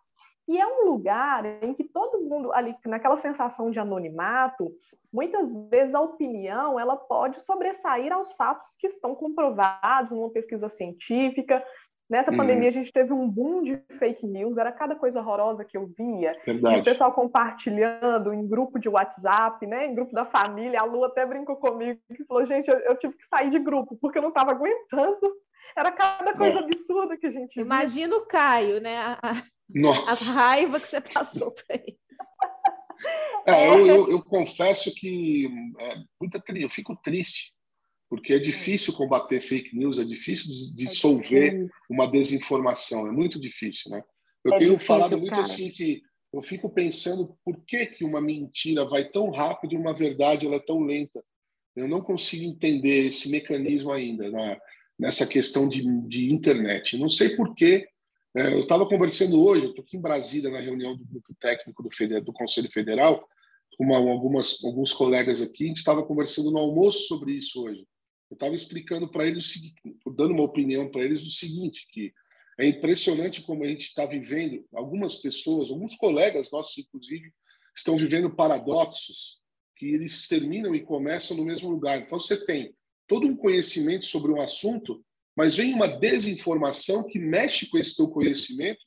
E 0.48 0.60
é 0.60 0.68
um 0.68 0.86
lugar 0.86 1.46
em 1.64 1.74
que 1.74 1.84
todo 1.86 2.22
mundo 2.22 2.52
ali, 2.52 2.76
naquela 2.86 3.16
sensação 3.16 3.72
de 3.72 3.80
anonimato, 3.80 4.72
muitas 5.12 5.52
vezes 5.70 5.96
a 5.96 6.02
opinião 6.02 6.80
ela 6.80 6.98
pode 6.98 7.42
sobressair 7.42 8.12
aos 8.12 8.32
fatos 8.34 8.76
que 8.78 8.88
estão 8.88 9.16
comprovados 9.16 10.12
numa 10.12 10.30
pesquisa 10.30 10.68
científica. 10.68 11.64
Nessa 12.10 12.32
uhum. 12.32 12.38
pandemia 12.38 12.68
a 12.68 12.72
gente 12.72 12.92
teve 12.92 13.14
um 13.14 13.28
boom 13.28 13.64
de 13.64 13.78
fake 13.98 14.28
news, 14.28 14.58
era 14.58 14.72
cada 14.72 14.96
coisa 14.96 15.22
horrorosa 15.22 15.64
que 15.64 15.78
eu 15.78 15.90
via. 15.98 16.28
Verdade. 16.46 16.78
E 16.78 16.82
o 16.82 16.84
pessoal 16.84 17.14
compartilhando 17.14 18.34
em 18.34 18.46
grupo 18.46 18.78
de 18.78 18.90
WhatsApp, 18.90 19.66
né, 19.66 19.88
em 19.88 19.96
grupo 19.96 20.14
da 20.14 20.26
família. 20.26 20.82
A 20.82 20.84
Lu 20.84 21.06
até 21.06 21.26
brincou 21.26 21.56
comigo 21.56 22.00
e 22.10 22.24
falou: 22.26 22.46
gente, 22.46 22.70
eu, 22.70 22.78
eu 22.80 22.98
tive 22.98 23.16
que 23.16 23.26
sair 23.26 23.50
de 23.50 23.60
grupo 23.60 23.98
porque 24.02 24.18
eu 24.18 24.22
não 24.22 24.30
estava 24.30 24.52
aguentando. 24.52 25.34
Era 25.76 25.92
cada 25.92 26.34
coisa 26.34 26.60
é. 26.60 26.64
absurda 26.64 27.18
que 27.18 27.26
a 27.26 27.32
gente 27.32 27.58
Imagina 27.60 28.18
o 28.18 28.26
Caio, 28.26 28.82
né? 28.82 29.18
A, 30.08 30.12
a 30.12 30.14
raiva 30.14 30.80
que 30.80 30.88
você 30.88 31.02
passou 31.02 31.52
para 31.52 31.76
ele. 31.76 31.98
É, 33.46 33.68
eu, 33.68 33.86
eu, 33.86 34.12
eu, 34.12 34.24
confesso 34.24 34.94
que 34.96 35.50
é, 35.80 35.96
muita, 36.20 36.42
eu 36.56 36.70
fico 36.70 36.96
triste, 36.96 37.54
porque 38.10 38.34
é 38.34 38.40
difícil 38.40 38.94
combater 38.94 39.42
fake 39.42 39.76
news, 39.76 40.00
é 40.00 40.06
difícil 40.06 40.50
dissolver 40.76 41.68
uma 41.90 42.08
desinformação, 42.08 43.08
é 43.08 43.12
muito 43.12 43.40
difícil, 43.42 43.92
né? 43.92 44.02
Eu 44.46 44.54
é 44.54 44.58
tenho 44.58 44.72
difícil, 44.74 44.88
falado 44.88 45.18
muito 45.18 45.32
cara. 45.32 45.42
assim 45.42 45.70
que 45.70 46.02
eu 46.34 46.42
fico 46.42 46.70
pensando 46.70 47.38
por 47.44 47.64
que, 47.66 47.86
que 47.86 48.04
uma 48.04 48.22
mentira 48.22 48.86
vai 48.86 49.10
tão 49.10 49.30
rápido 49.30 49.74
e 49.74 49.78
uma 49.78 49.94
verdade 49.94 50.46
ela 50.46 50.56
é 50.56 50.60
tão 50.60 50.80
lenta. 50.80 51.24
Eu 51.76 51.88
não 51.88 52.02
consigo 52.02 52.44
entender 52.44 53.08
esse 53.08 53.30
mecanismo 53.30 53.92
ainda 53.92 54.30
na, 54.32 54.60
nessa 54.98 55.28
questão 55.28 55.68
de, 55.68 55.84
de 56.08 56.32
internet. 56.32 56.98
Não 56.98 57.10
sei 57.10 57.36
por 57.36 57.54
quê. 57.54 57.88
É, 58.36 58.52
eu 58.52 58.62
estava 58.62 58.88
conversando 58.88 59.44
hoje, 59.44 59.68
estou 59.68 59.84
aqui 59.84 59.96
em 59.96 60.02
Brasília 60.02 60.50
na 60.50 60.60
reunião 60.60 60.98
do 60.98 61.06
grupo 61.06 61.36
técnico 61.40 61.84
do, 61.84 62.22
do 62.22 62.34
Conselho 62.34 62.72
Federal, 62.72 63.28
com 63.78 63.84
uma, 63.86 63.98
algumas, 63.98 64.64
alguns 64.64 64.92
colegas 64.92 65.40
aqui, 65.40 65.66
a 65.66 65.68
gente 65.68 65.78
estava 65.78 66.04
conversando 66.04 66.50
no 66.50 66.58
almoço 66.58 67.08
sobre 67.08 67.34
isso 67.34 67.64
hoje. 67.64 67.88
Eu 68.32 68.34
estava 68.34 68.56
explicando 68.56 69.08
para 69.08 69.28
eles, 69.28 69.54
dando 70.16 70.34
uma 70.34 70.44
opinião 70.44 70.90
para 70.90 71.04
eles 71.04 71.24
do 71.24 71.30
seguinte, 71.30 71.86
que 71.92 72.12
é 72.60 72.66
impressionante 72.66 73.44
como 73.44 73.64
a 73.64 73.68
gente 73.68 73.86
está 73.86 74.06
vivendo, 74.08 74.66
algumas 74.74 75.16
pessoas, 75.18 75.70
alguns 75.70 75.96
colegas 75.96 76.50
nossos, 76.52 76.78
inclusive, 76.80 77.32
estão 77.76 77.96
vivendo 77.96 78.36
paradoxos 78.36 79.40
que 79.76 79.86
eles 79.88 80.28
terminam 80.28 80.74
e 80.74 80.84
começam 80.84 81.38
no 81.38 81.46
mesmo 81.46 81.70
lugar. 81.70 82.00
Então, 82.00 82.20
você 82.20 82.44
tem 82.44 82.74
todo 83.08 83.28
um 83.28 83.36
conhecimento 83.36 84.06
sobre 84.06 84.32
um 84.32 84.42
assunto, 84.42 85.04
mas 85.36 85.56
vem 85.56 85.74
uma 85.74 85.88
desinformação 85.88 87.06
que 87.08 87.20
mexe 87.20 87.70
com 87.70 87.78
esse 87.78 87.96
teu 87.96 88.10
conhecimento 88.10 88.80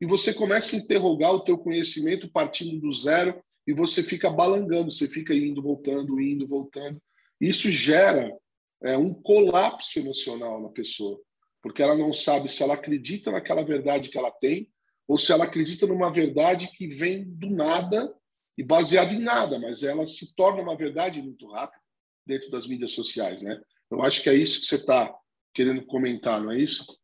e 0.00 0.06
você 0.06 0.32
começa 0.32 0.74
a 0.74 0.78
interrogar 0.78 1.32
o 1.32 1.44
teu 1.44 1.58
conhecimento 1.58 2.30
partindo 2.30 2.80
do 2.80 2.92
zero 2.92 3.40
e 3.66 3.72
você 3.72 4.02
fica 4.02 4.30
balangando, 4.30 4.90
você 4.90 5.06
fica 5.06 5.34
indo, 5.34 5.62
voltando, 5.62 6.20
indo, 6.20 6.46
voltando. 6.46 7.00
Isso 7.40 7.70
gera 7.70 8.34
é, 8.82 8.96
um 8.96 9.12
colapso 9.12 9.98
emocional 9.98 10.60
na 10.60 10.70
pessoa 10.70 11.20
porque 11.62 11.82
ela 11.82 11.96
não 11.96 12.12
sabe 12.12 12.48
se 12.48 12.62
ela 12.62 12.74
acredita 12.74 13.30
naquela 13.30 13.62
verdade 13.62 14.08
que 14.08 14.18
ela 14.18 14.30
tem 14.30 14.70
ou 15.06 15.18
se 15.18 15.32
ela 15.32 15.44
acredita 15.44 15.86
numa 15.86 16.10
verdade 16.10 16.70
que 16.76 16.88
vem 16.88 17.24
do 17.24 17.50
nada 17.50 18.14
e 18.56 18.62
baseado 18.62 19.12
em 19.12 19.20
nada, 19.20 19.58
mas 19.58 19.82
ela 19.82 20.06
se 20.06 20.34
torna 20.34 20.62
uma 20.62 20.76
verdade 20.76 21.20
muito 21.22 21.50
rápido 21.50 21.80
dentro 22.26 22.50
das 22.50 22.66
mídias 22.66 22.92
sociais, 22.92 23.42
né? 23.42 23.60
Eu 23.90 24.02
acho 24.02 24.22
que 24.22 24.30
é 24.30 24.34
isso 24.34 24.60
que 24.60 24.66
você 24.66 24.76
está 24.76 25.12
querendo 25.54 25.84
comentar, 25.86 26.40
não 26.40 26.52
é 26.52 26.56
isso? 26.56 26.98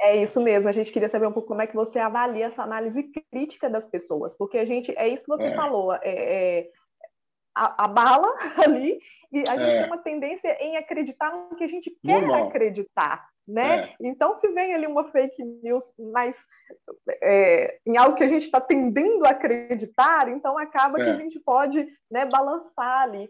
É 0.00 0.22
isso 0.22 0.40
mesmo. 0.40 0.68
A 0.68 0.72
gente 0.72 0.92
queria 0.92 1.08
saber 1.08 1.26
um 1.26 1.32
pouco 1.32 1.48
como 1.48 1.62
é 1.62 1.66
que 1.66 1.74
você 1.74 1.98
avalia 1.98 2.46
essa 2.46 2.62
análise 2.62 3.02
crítica 3.30 3.68
das 3.68 3.86
pessoas, 3.86 4.32
porque 4.36 4.58
a 4.58 4.64
gente 4.64 4.92
é 4.96 5.08
isso 5.08 5.22
que 5.22 5.28
você 5.28 5.46
é. 5.46 5.54
falou. 5.54 5.94
É, 5.94 6.00
é, 6.04 6.70
a, 7.56 7.84
a, 7.84 7.88
bala 7.88 8.34
ali 8.66 8.98
e 9.32 9.40
a 9.48 9.56
gente 9.56 9.70
é. 9.70 9.78
tem 9.78 9.86
uma 9.86 9.98
tendência 9.98 10.62
em 10.62 10.76
acreditar 10.76 11.30
no 11.30 11.56
que 11.56 11.64
a 11.64 11.68
gente 11.68 11.90
quer 12.02 12.20
Normal. 12.20 12.48
acreditar 12.48 13.26
né? 13.46 13.84
É. 13.84 13.94
Então, 14.00 14.34
se 14.34 14.48
vem 14.48 14.74
ali 14.74 14.86
uma 14.86 15.04
fake 15.04 15.42
news 15.62 15.84
mais 15.98 16.36
é, 17.22 17.78
em 17.86 17.96
algo 17.96 18.16
que 18.16 18.24
a 18.24 18.28
gente 18.28 18.42
está 18.42 18.60
tendendo 18.60 19.24
a 19.24 19.30
acreditar, 19.30 20.28
então 20.28 20.58
acaba 20.58 20.96
que 20.96 21.08
a 21.08 21.16
gente 21.16 21.38
pode 21.38 21.86
né, 22.10 22.26
balançar 22.26 23.02
ali. 23.02 23.28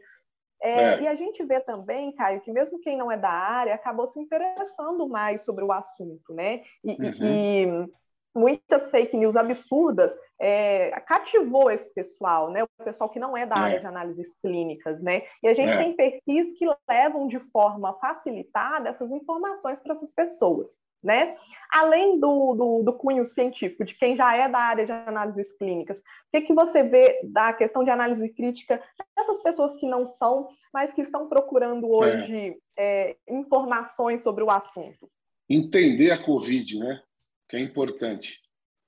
É, 0.63 0.71
é. 0.71 1.03
E 1.03 1.09
a 1.09 1.15
gente 1.15 1.45
vê 1.45 1.61
também, 1.61 2.13
Caio, 2.13 2.41
que 2.41 2.53
mesmo 2.53 2.81
quem 2.81 2.97
não 2.97 3.11
é 3.11 3.17
da 3.17 3.31
área 3.31 3.75
acabou 3.75 4.07
se 4.07 4.19
interessando 4.19 5.09
mais 5.09 5.43
sobre 5.43 5.65
o 5.65 5.73
assunto, 5.73 6.33
né? 6.35 6.63
E, 6.83 6.91
uhum. 6.91 7.15
e 7.21 7.89
muitas 8.35 8.91
fake 8.91 9.17
news 9.17 9.35
absurdas 9.35 10.15
é, 10.39 10.91
cativou 11.07 11.71
esse 11.71 11.93
pessoal, 11.95 12.51
né? 12.51 12.63
O 12.65 12.85
pessoal 12.85 13.09
que 13.09 13.19
não 13.19 13.37
é 13.37 13.47
da 13.47 13.57
é. 13.57 13.59
área 13.59 13.81
de 13.81 13.87
análises 13.87 14.37
clínicas, 14.43 15.01
né? 15.01 15.23
E 15.43 15.49
a 15.49 15.55
gente 15.55 15.73
é. 15.73 15.77
tem 15.79 15.97
perfis 15.97 16.53
que 16.59 16.67
levam 16.89 17.27
de 17.27 17.39
forma 17.39 17.95
facilitada 17.95 18.91
essas 18.91 19.11
informações 19.11 19.81
para 19.81 19.93
essas 19.93 20.13
pessoas, 20.13 20.77
né? 21.07 21.37
Além 21.71 22.21
do, 22.21 22.55
do, 22.55 22.83
do, 22.83 22.93
cunho 22.93 23.25
científico, 23.27 23.85
de 23.85 23.95
quem 23.95 24.17
já 24.17 24.37
é 24.37 24.49
da 24.49 24.59
área 24.59 24.85
de 24.85 24.93
análises 24.93 25.53
clínicas, 25.55 25.99
o 25.99 26.03
que, 26.33 26.43
que 26.43 26.55
você 26.55 26.83
vê 26.83 27.21
da 27.25 27.53
questão 27.53 27.83
de 27.83 27.91
análise 27.91 28.29
crítica 28.29 28.83
dessas 29.17 29.41
pessoas 29.41 29.75
que 29.77 29.87
não 29.87 30.05
são, 30.05 30.49
mas 30.73 30.93
que 30.93 31.01
estão 31.01 31.29
procurando 31.29 31.89
hoje 31.89 32.57
é. 32.77 33.11
É, 33.11 33.17
informações 33.29 34.23
sobre 34.23 34.45
o 34.45 34.51
assunto? 34.51 35.11
Entender 35.49 36.11
a 36.11 36.23
Covid, 36.23 36.79
né? 36.79 37.01
que 37.49 37.57
é 37.57 37.61
importante. 37.61 38.41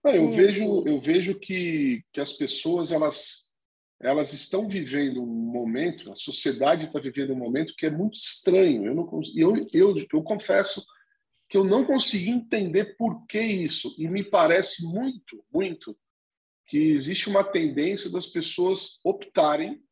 Eu 0.05 0.31
vejo, 0.33 0.85
eu 0.87 1.01
vejo 1.01 1.39
que, 1.39 2.03
que 2.13 2.21
as 2.21 2.33
pessoas 2.33 2.93
elas 2.93 3.49
elas 4.01 4.33
estão 4.33 4.69
vivendo 4.69 5.21
um 5.21 5.27
momento, 5.27 6.13
a 6.13 6.15
sociedade 6.15 6.85
está 6.85 7.01
vivendo 7.01 7.33
um 7.33 7.37
momento 7.37 7.75
que 7.77 7.85
é 7.85 7.91
muito 7.91 8.15
estranho. 8.15 8.87
Eu 8.87 8.95
não 8.95 9.21
eu, 9.37 9.61
eu, 9.73 9.97
eu 10.13 10.23
confesso 10.23 10.85
que 11.49 11.57
eu 11.57 11.65
não 11.65 11.85
consegui 11.85 12.31
entender 12.31 12.97
por 12.97 13.27
que 13.27 13.41
isso 13.41 13.95
e 13.99 14.07
me 14.07 14.23
parece 14.23 14.85
muito, 14.85 15.45
muito 15.53 15.97
que 16.67 16.91
existe 16.91 17.31
uma 17.31 17.43
tendência 17.43 18.11
das 18.11 18.27
pessoas 18.27 19.01
optarem 19.03 19.83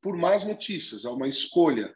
por 0.00 0.16
más 0.16 0.46
notícias, 0.46 1.04
é 1.04 1.08
uma 1.08 1.28
escolha. 1.28 1.92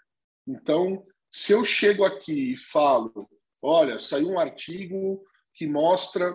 Então, 0.47 1.07
se 1.31 1.53
eu 1.53 1.65
chego 1.65 2.05
aqui 2.05 2.53
e 2.53 2.59
falo, 2.59 3.29
olha, 3.63 3.99
saiu 3.99 4.29
um 4.29 4.39
artigo 4.39 5.25
que 5.55 5.67
mostra 5.67 6.35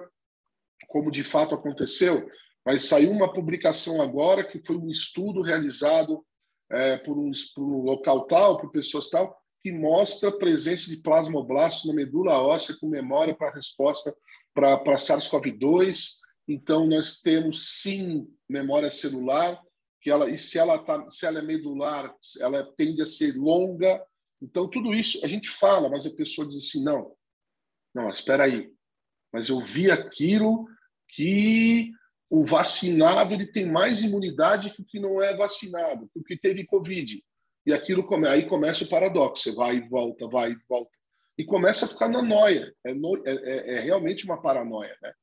como 0.87 1.11
de 1.11 1.23
fato 1.23 1.53
aconteceu, 1.53 2.29
mas 2.65 2.85
saiu 2.85 3.11
uma 3.11 3.31
publicação 3.31 4.01
agora 4.01 4.43
que 4.43 4.63
foi 4.65 4.77
um 4.77 4.89
estudo 4.89 5.41
realizado 5.41 6.25
é, 6.71 6.97
por, 6.97 7.17
um, 7.17 7.31
por 7.53 7.63
um 7.63 7.81
local 7.81 8.25
tal, 8.25 8.57
por 8.59 8.71
pessoas 8.71 9.09
tal, 9.09 9.38
que 9.61 9.71
mostra 9.71 10.29
a 10.29 10.37
presença 10.37 10.89
de 10.89 10.97
plasmoblastos 10.97 11.85
na 11.85 11.93
medula 11.93 12.41
óssea 12.41 12.75
com 12.79 12.87
memória 12.87 13.35
para 13.35 13.53
resposta 13.53 14.15
para 14.53 14.95
SARS-CoV-2. 14.95 16.19
Então, 16.47 16.87
nós 16.87 17.19
temos 17.19 17.81
sim 17.81 18.27
memória 18.47 18.89
celular, 18.89 19.61
que 20.01 20.09
ela, 20.09 20.29
e 20.29 20.37
se 20.37 20.57
ela, 20.57 20.79
tá, 20.79 21.09
se 21.09 21.25
ela 21.25 21.39
é 21.39 21.41
medular, 21.41 22.13
ela 22.39 22.63
tende 22.75 23.01
a 23.01 23.05
ser 23.05 23.35
longa. 23.35 24.03
Então, 24.41 24.69
tudo 24.69 24.93
isso 24.93 25.23
a 25.25 25.27
gente 25.27 25.49
fala, 25.49 25.89
mas 25.89 26.05
a 26.05 26.15
pessoa 26.15 26.47
diz 26.47 26.57
assim: 26.57 26.83
não, 26.83 27.13
não, 27.93 28.09
espera 28.09 28.45
aí, 28.45 28.71
mas 29.31 29.49
eu 29.49 29.61
vi 29.61 29.91
aquilo 29.91 30.65
que 31.09 31.91
o 32.29 32.45
vacinado 32.45 33.33
ele 33.33 33.47
tem 33.47 33.65
mais 33.65 34.03
imunidade 34.03 34.69
que 34.69 34.81
o 34.81 34.85
que 34.85 34.99
não 34.99 35.21
é 35.21 35.35
vacinado, 35.35 36.07
que 36.13 36.19
o 36.19 36.23
que 36.23 36.37
teve 36.37 36.65
Covid. 36.65 37.23
E 37.69 37.73
aquilo 37.73 38.03
come... 38.03 38.27
aí 38.27 38.47
começa 38.47 38.83
o 38.83 38.87
paradoxo, 38.87 39.43
você 39.43 39.55
vai 39.55 39.75
e 39.75 39.87
volta, 39.87 40.27
vai 40.27 40.53
e 40.53 40.57
volta. 40.67 40.97
E 41.37 41.45
começa 41.45 41.85
a 41.85 41.87
ficar 41.87 42.09
na 42.09 42.23
noia. 42.23 42.75
É, 42.83 42.95
no... 42.95 43.15
é, 43.27 43.31
é, 43.31 43.75
é 43.75 43.79
realmente 43.81 44.25
uma 44.25 44.41
paranoia. 44.41 44.97
Né? 44.99 45.13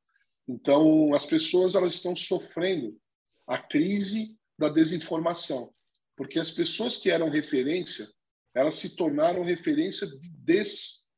Então, 0.47 1.13
as 1.13 1.27
pessoas 1.27 1.75
elas 1.75 1.95
estão 1.95 2.15
sofrendo 2.15 2.97
a 3.49 3.59
crise 3.59 4.37
da 4.57 4.69
desinformação, 4.69 5.75
porque 6.15 6.39
as 6.39 6.53
pessoas 6.53 6.97
que 6.97 7.11
eram 7.11 7.29
referência, 7.29 8.09
elas 8.55 8.77
se 8.77 8.95
tornaram 8.95 9.43
referência 9.43 10.07
de 10.07 10.31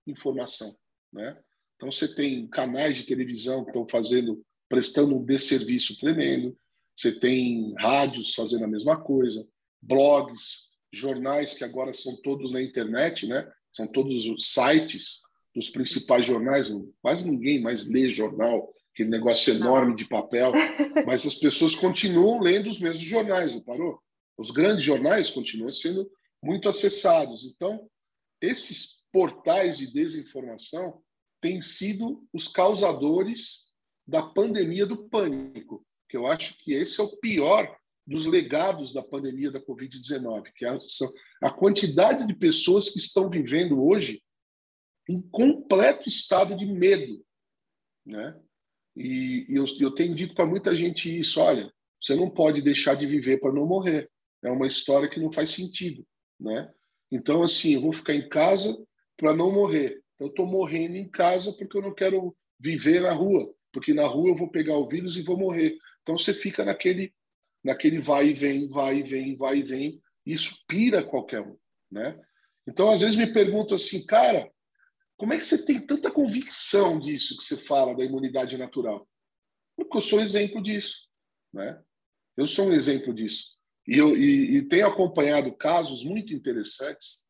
desinformação. 0.06 0.74
Né? 1.12 1.38
Então, 1.76 1.92
você 1.92 2.08
tem 2.08 2.48
canais 2.48 2.96
de 2.96 3.04
televisão 3.04 3.64
que 3.64 3.70
estão 3.70 3.86
fazendo, 3.86 4.42
prestando 4.66 5.14
um 5.14 5.22
desserviço 5.22 5.98
tremendo, 5.98 6.58
você 6.96 7.12
tem 7.12 7.74
rádios 7.78 8.32
fazendo 8.32 8.64
a 8.64 8.68
mesma 8.68 8.98
coisa, 8.98 9.46
blogs, 9.82 10.67
jornais 10.92 11.54
que 11.54 11.64
agora 11.64 11.92
são 11.92 12.16
todos 12.22 12.52
na 12.52 12.62
internet, 12.62 13.26
né? 13.26 13.50
são 13.72 13.86
todos 13.86 14.26
os 14.26 14.52
sites 14.52 15.20
dos 15.54 15.68
principais 15.68 16.26
jornais, 16.26 16.70
quase 17.00 17.28
ninguém 17.28 17.60
mais 17.60 17.88
lê 17.88 18.10
jornal, 18.10 18.72
aquele 18.92 19.08
negócio 19.08 19.54
enorme 19.54 19.94
de 19.94 20.06
papel, 20.06 20.52
mas 21.06 21.24
as 21.26 21.36
pessoas 21.36 21.74
continuam 21.74 22.40
lendo 22.40 22.68
os 22.68 22.80
mesmos 22.80 23.06
jornais, 23.06 23.54
não 23.54 23.62
parou? 23.62 24.00
Os 24.36 24.50
grandes 24.50 24.84
jornais 24.84 25.30
continuam 25.30 25.70
sendo 25.70 26.10
muito 26.42 26.68
acessados. 26.68 27.44
Então, 27.44 27.88
esses 28.40 29.02
portais 29.12 29.78
de 29.78 29.92
desinformação 29.92 31.00
têm 31.40 31.62
sido 31.62 32.24
os 32.32 32.48
causadores 32.48 33.68
da 34.06 34.22
pandemia 34.22 34.86
do 34.86 35.08
pânico, 35.08 35.84
que 36.08 36.16
eu 36.16 36.26
acho 36.26 36.56
que 36.58 36.72
esse 36.72 37.00
é 37.00 37.04
o 37.04 37.16
pior 37.18 37.77
dos 38.08 38.24
legados 38.24 38.94
da 38.94 39.02
pandemia 39.02 39.50
da 39.50 39.60
Covid-19, 39.60 40.50
que 40.56 40.64
é 40.64 40.78
a 41.42 41.50
quantidade 41.50 42.26
de 42.26 42.34
pessoas 42.34 42.88
que 42.88 42.98
estão 42.98 43.28
vivendo 43.28 43.84
hoje 43.84 44.22
em 45.06 45.20
completo 45.20 46.08
estado 46.08 46.56
de 46.56 46.64
medo, 46.64 47.22
né? 48.06 48.34
E, 48.96 49.46
eu, 49.50 49.66
eu 49.78 49.90
tenho 49.90 50.14
dito 50.14 50.34
para 50.34 50.46
muita 50.46 50.74
gente 50.74 51.18
isso, 51.18 51.38
olha, 51.38 51.70
você 52.02 52.16
não 52.16 52.30
pode 52.30 52.62
deixar 52.62 52.94
de 52.94 53.06
viver 53.06 53.40
para 53.40 53.52
não 53.52 53.66
morrer. 53.66 54.10
É 54.42 54.50
uma 54.50 54.66
história 54.66 55.08
que 55.08 55.20
não 55.20 55.30
faz 55.30 55.50
sentido, 55.50 56.02
né? 56.40 56.72
Então, 57.12 57.42
assim, 57.42 57.74
eu 57.74 57.82
vou 57.82 57.92
ficar 57.92 58.14
em 58.14 58.26
casa 58.26 58.74
para 59.18 59.34
não 59.34 59.52
morrer. 59.52 60.02
Eu 60.18 60.28
estou 60.28 60.46
morrendo 60.46 60.96
em 60.96 61.08
casa 61.08 61.52
porque 61.52 61.76
eu 61.76 61.82
não 61.82 61.94
quero 61.94 62.34
viver 62.58 63.02
na 63.02 63.12
rua, 63.12 63.54
porque 63.70 63.92
na 63.92 64.06
rua 64.06 64.30
eu 64.30 64.34
vou 64.34 64.50
pegar 64.50 64.78
o 64.78 64.88
vírus 64.88 65.18
e 65.18 65.22
vou 65.22 65.36
morrer. 65.36 65.76
Então 66.02 66.16
você 66.16 66.32
fica 66.32 66.64
naquele, 66.64 67.12
naquele 67.62 68.00
vai 68.00 68.28
e 68.28 68.32
vem, 68.32 68.68
vai 68.68 68.98
e 68.98 69.02
vem, 69.02 69.36
vai 69.36 69.58
e 69.58 69.62
vem. 69.62 70.02
Isso 70.24 70.64
pira 70.66 71.02
qualquer 71.02 71.40
um, 71.40 71.56
né? 71.90 72.18
Então, 72.66 72.90
às 72.90 73.00
vezes 73.00 73.16
me 73.16 73.32
pergunto 73.32 73.74
assim, 73.74 74.04
cara, 74.04 74.50
como 75.16 75.32
é 75.32 75.38
que 75.38 75.44
você 75.44 75.64
tem 75.64 75.80
tanta 75.80 76.10
convicção 76.10 76.98
disso 77.00 77.36
que 77.36 77.44
você 77.44 77.56
fala 77.56 77.96
da 77.96 78.04
imunidade 78.04 78.56
natural? 78.56 79.08
Porque 79.76 79.96
eu 79.96 80.02
sou 80.02 80.20
exemplo 80.20 80.62
disso, 80.62 80.96
né? 81.52 81.80
Eu 82.36 82.46
sou 82.46 82.68
um 82.68 82.72
exemplo 82.72 83.12
disso. 83.12 83.56
E, 83.86 83.96
eu, 83.96 84.16
e, 84.16 84.56
e 84.56 84.62
tenho 84.62 84.86
acompanhado 84.86 85.52
casos 85.56 86.04
muito 86.04 86.34
interessantes 86.34 87.24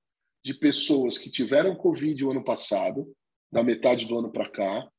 de 0.45 0.55
pessoas 0.55 1.17
que 1.17 1.31
tiveram 1.31 1.77
Covid 1.77 2.25
o 2.25 2.31
ano 2.31 2.45
passado, 2.45 3.15
da 3.51 3.63
metade 3.63 4.07
do 4.07 4.19
ano 4.19 4.31
para 4.31 4.51
cá, 4.51 4.91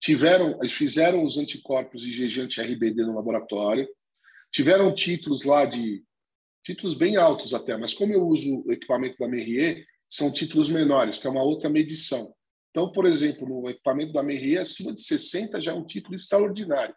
tiveram, 0.00 0.58
fizeram 0.68 1.24
os 1.24 1.38
anticorpos 1.38 2.04
IgG 2.06 2.42
anti-RBD 2.42 3.02
no 3.02 3.14
laboratório, 3.14 3.88
tiveram 4.50 4.94
títulos 4.94 5.44
lá 5.44 5.64
de 5.64 6.04
títulos 6.64 6.94
bem 6.94 7.16
altos 7.16 7.54
até, 7.54 7.76
mas 7.76 7.94
como 7.94 8.12
eu 8.12 8.26
uso 8.26 8.62
o 8.66 8.72
equipamento 8.72 9.16
da 9.18 9.28
Merrier, 9.28 9.86
são 10.08 10.32
títulos 10.32 10.70
menores, 10.70 11.18
que 11.18 11.26
é 11.26 11.30
uma 11.30 11.42
outra 11.42 11.68
medição. 11.68 12.34
Então, 12.70 12.92
por 12.92 13.06
exemplo, 13.06 13.48
no 13.48 13.68
equipamento 13.68 14.12
da 14.12 14.22
Merrier, 14.22 14.62
acima 14.62 14.94
de 14.94 15.02
60 15.02 15.60
já 15.60 15.72
é 15.72 15.74
um 15.74 15.86
título 15.86 16.14
extraordinário. 16.14 16.94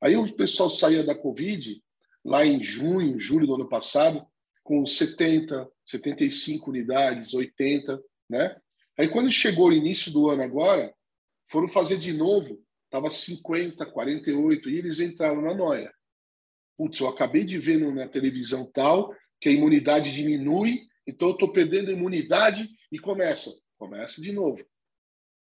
Aí 0.00 0.16
o 0.16 0.32
pessoal 0.34 0.70
saía 0.70 1.04
da 1.04 1.14
Covid 1.14 1.82
lá 2.24 2.44
em 2.44 2.62
junho, 2.62 3.18
julho 3.18 3.46
do 3.46 3.54
ano 3.54 3.68
passado, 3.68 4.20
com 4.62 4.84
70, 4.86 5.68
75 5.84 6.70
unidades, 6.70 7.34
80, 7.34 8.00
né? 8.28 8.56
Aí 8.98 9.08
quando 9.08 9.30
chegou 9.30 9.68
o 9.68 9.72
início 9.72 10.12
do 10.12 10.28
ano 10.28 10.42
agora, 10.42 10.92
foram 11.50 11.68
fazer 11.68 11.98
de 11.98 12.12
novo, 12.12 12.62
estava 12.84 13.08
50, 13.08 13.86
48, 13.86 14.68
e 14.68 14.78
eles 14.78 15.00
entraram 15.00 15.40
na 15.40 15.54
noia. 15.54 15.92
Putz, 16.78 17.00
eu 17.00 17.08
acabei 17.08 17.44
de 17.44 17.58
ver 17.58 17.78
na 17.92 18.08
televisão 18.08 18.70
tal 18.72 19.14
que 19.40 19.50
a 19.50 19.52
imunidade 19.52 20.14
diminui, 20.14 20.80
então 21.06 21.28
eu 21.28 21.34
estou 21.34 21.52
perdendo 21.52 21.90
a 21.90 21.92
imunidade 21.92 22.68
e 22.90 22.98
começa. 22.98 23.50
Começa 23.76 24.22
de 24.22 24.32
novo. 24.32 24.64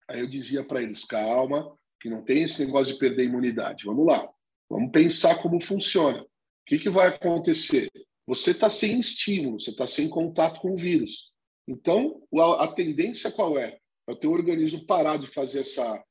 Aí 0.07 0.19
eu 0.19 0.27
dizia 0.27 0.63
para 0.63 0.83
eles, 0.83 1.05
calma, 1.05 1.75
que 1.99 2.09
não 2.09 2.23
tem 2.23 2.43
esse 2.43 2.63
negócio 2.63 2.93
de 2.93 2.99
perder 2.99 3.23
a 3.23 3.25
imunidade. 3.25 3.85
Vamos 3.85 4.05
lá, 4.05 4.29
vamos 4.69 4.91
pensar 4.91 5.41
como 5.41 5.59
funciona 5.59 6.23
que, 6.71 6.79
que 6.79 6.89
vai 6.89 7.09
acontecer? 7.09 7.91
Você 8.25 8.51
está 8.51 8.69
sem 8.69 8.97
estímulo, 8.97 9.59
você 9.59 9.71
está 9.71 9.85
sem 9.85 10.07
contato 10.07 10.61
com 10.61 10.71
o 10.71 10.77
vírus. 10.77 11.29
Então, 11.67 12.21
a, 12.59 12.67
tendência 12.67 13.29
qual 13.29 13.57
é? 13.57 13.77
É 14.07 14.13
o 14.13 14.15
teu 14.15 14.31
organismo 14.31 14.85
parar 14.85 15.17
de 15.17 15.27
fazer 15.27 15.61
essa. 15.61 16.01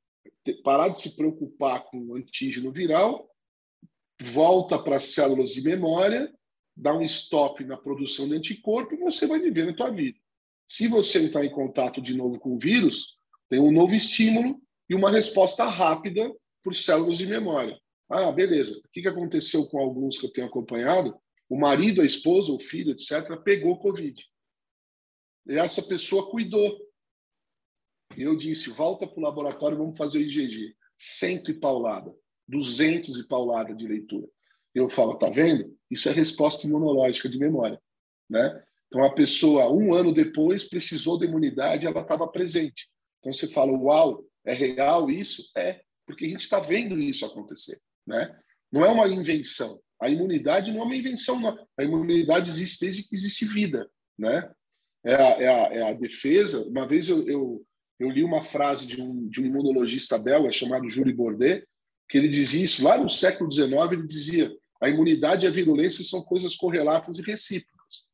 parar 0.63 0.89
de 0.89 1.01
se 1.01 1.17
preocupar 1.17 1.85
com 1.85 1.99
o 1.99 2.15
antígeno 2.15 2.71
viral, 2.71 3.30
volta 4.21 4.79
para 4.79 4.97
as 4.97 5.05
células 5.05 5.51
de 5.53 5.63
memória, 5.63 6.33
dá 6.77 6.95
um 6.95 7.03
stop 7.03 7.65
na 7.65 7.77
produção 7.77 8.29
de 8.29 8.35
anticorpo 8.35 8.95
e 8.95 8.99
você 8.99 9.27
vai 9.27 9.41
viver 9.41 9.67
na 9.67 9.75
tua 9.75 9.91
vida. 9.91 10.19
Se 10.69 10.87
você 10.87 11.25
entrar 11.25 11.45
em 11.45 11.51
contato 11.51 12.01
de 12.01 12.15
novo 12.15 12.39
com 12.39 12.55
o 12.55 12.59
vírus, 12.59 13.19
tem 13.49 13.59
um 13.59 13.73
novo 13.73 13.95
estímulo 13.95 14.61
e 14.89 14.95
uma 14.95 15.11
resposta 15.11 15.65
rápida 15.65 16.33
por 16.63 16.75
células 16.75 17.19
de 17.19 17.27
memória. 17.27 17.81
Ah, 18.09 18.31
beleza. 18.31 18.79
O 18.79 18.89
que 18.93 19.07
aconteceu 19.09 19.67
com 19.67 19.79
alguns 19.79 20.19
que 20.19 20.27
eu 20.27 20.33
tenho 20.33 20.47
acompanhado? 20.47 21.17
O 21.49 21.59
marido, 21.59 22.03
a 22.03 22.05
esposa, 22.05 22.53
o 22.53 22.61
filho, 22.61 22.93
etc., 22.93 23.37
pegou 23.43 23.79
Covid. 23.79 24.23
E 25.49 25.59
essa 25.59 25.83
pessoa 25.83 26.31
cuidou. 26.31 26.79
Eu 28.17 28.37
disse: 28.37 28.71
volta 28.71 29.07
para 29.07 29.19
o 29.19 29.23
laboratório, 29.23 29.79
vamos 29.79 29.97
fazer 29.97 30.19
o 30.19 30.23
IgG. 30.23 30.77
Cento 30.97 31.51
e 31.51 31.55
paulada, 31.55 32.15
duzentos 32.51 33.19
e 33.19 33.29
paulada 33.29 33.75
de 33.75 33.87
leitura. 33.87 34.29
Eu 34.75 34.91
falo: 34.91 35.17
tá 35.17 35.31
vendo? 35.31 35.77
Isso 35.91 36.09
é 36.09 36.13
resposta 36.13 36.67
imunológica 36.67 37.29
de 37.29 37.39
memória. 37.39 37.81
Né? 38.29 38.63
Então, 38.87 39.05
a 39.05 39.13
pessoa, 39.13 39.71
um 39.71 39.95
ano 39.95 40.13
depois, 40.13 40.69
precisou 40.69 41.19
da 41.19 41.27
imunidade 41.27 41.87
ela 41.87 42.01
estava 42.01 42.27
presente. 42.27 42.89
Então, 43.19 43.33
você 43.33 43.49
fala: 43.49 43.73
uau, 43.73 44.25
é 44.45 44.53
real 44.53 45.11
isso? 45.11 45.51
É, 45.57 45.81
porque 46.07 46.25
a 46.25 46.29
gente 46.29 46.43
está 46.43 46.59
vendo 46.59 46.99
isso 46.99 47.25
acontecer. 47.25 47.79
Né? 48.07 48.37
Não 48.71 48.85
é 48.85 48.89
uma 48.89 49.09
invenção. 49.09 49.81
A 50.01 50.09
imunidade 50.09 50.73
não 50.73 50.81
é 50.81 50.85
uma 50.85 50.97
invenção, 50.97 51.39
não. 51.39 51.67
A 51.79 51.85
imunidade 51.85 52.49
existe 52.49 52.81
desde 52.81 53.09
que 53.09 53.15
existe 53.15 53.45
vida. 53.45 53.89
Né? 54.19 54.51
É, 55.05 55.15
a, 55.15 55.29
é, 55.43 55.49
a, 55.49 55.75
é 55.75 55.91
a 55.91 55.93
defesa. 55.93 56.67
Uma 56.67 56.87
vez 56.87 57.09
eu, 57.09 57.27
eu, 57.29 57.67
eu, 57.99 58.11
li 58.11 58.25
uma 58.25 58.43
frase 58.43 58.87
de 58.87 59.01
um, 59.01 59.29
de 59.29 59.41
um 59.41 59.47
imunologista 59.47 60.19
belga 60.19 60.51
chamado 60.53 60.89
Jules 60.89 61.15
Bordet, 61.15 61.67
que 62.11 62.19
ele 62.19 62.29
dizia 62.29 62.65
isso 62.65 62.85
lá 62.85 62.99
no 62.99 63.09
século 63.09 63.51
XIX. 63.51 63.73
Ele 63.93 64.07
dizia: 64.07 64.53
a 64.83 64.89
imunidade 64.89 65.47
e 65.47 65.49
a 65.49 65.53
virulência 65.53 66.05
são 66.05 66.23
coisas 66.23 66.57
correlatas 66.57 67.19
e 67.19 67.23
recíprocas. 67.23 68.05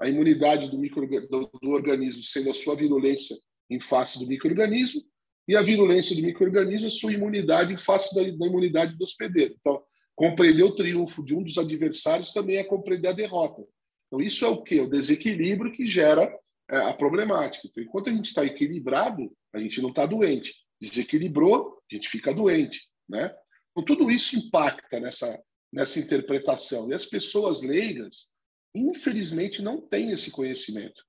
A 0.00 0.08
imunidade 0.08 0.68
do, 0.68 0.78
micro, 0.78 1.06
do, 1.06 1.50
do 1.62 1.70
organismo 1.70 2.22
sendo 2.22 2.50
a 2.50 2.54
sua 2.54 2.74
virulência 2.74 3.36
em 3.70 3.78
face 3.78 4.18
do 4.18 4.26
microorganismo 4.26 5.02
e 5.46 5.56
a 5.56 5.62
virulência 5.62 6.16
do 6.16 6.22
microorganismo 6.22 6.86
é 6.86 6.90
sua 6.90 7.12
imunidade 7.12 7.72
em 7.72 7.78
face 7.78 8.14
da, 8.14 8.22
da 8.22 8.46
imunidade 8.46 8.96
do 8.96 9.04
hospedeiro. 9.04 9.54
Então, 9.60 9.82
compreender 10.16 10.64
o 10.64 10.74
triunfo 10.74 11.24
de 11.24 11.34
um 11.34 11.42
dos 11.42 11.56
adversários 11.56 12.32
também 12.32 12.56
é 12.56 12.64
compreender 12.64 13.08
a 13.08 13.12
derrota. 13.12 13.64
Então, 14.06 14.20
isso 14.20 14.44
é 14.44 14.48
o 14.48 14.62
quê? 14.62 14.80
O 14.80 14.90
desequilíbrio 14.90 15.72
que 15.72 15.86
gera 15.86 16.32
é, 16.68 16.78
a 16.78 16.92
problemática. 16.92 17.68
Então, 17.68 17.82
enquanto 17.82 18.10
a 18.10 18.12
gente 18.12 18.26
está 18.26 18.44
equilibrado, 18.44 19.30
a 19.52 19.60
gente 19.60 19.80
não 19.80 19.90
está 19.90 20.06
doente. 20.06 20.54
Desequilibrou, 20.80 21.78
a 21.90 21.94
gente 21.94 22.08
fica 22.08 22.34
doente. 22.34 22.89
Né? 23.10 23.34
Então, 23.72 23.84
tudo 23.84 24.10
isso 24.10 24.36
impacta 24.36 25.00
nessa, 25.00 25.42
nessa 25.72 25.98
interpretação. 25.98 26.88
E 26.90 26.94
as 26.94 27.06
pessoas 27.06 27.62
leigas, 27.62 28.28
infelizmente, 28.74 29.60
não 29.60 29.80
têm 29.80 30.12
esse 30.12 30.30
conhecimento. 30.30 31.04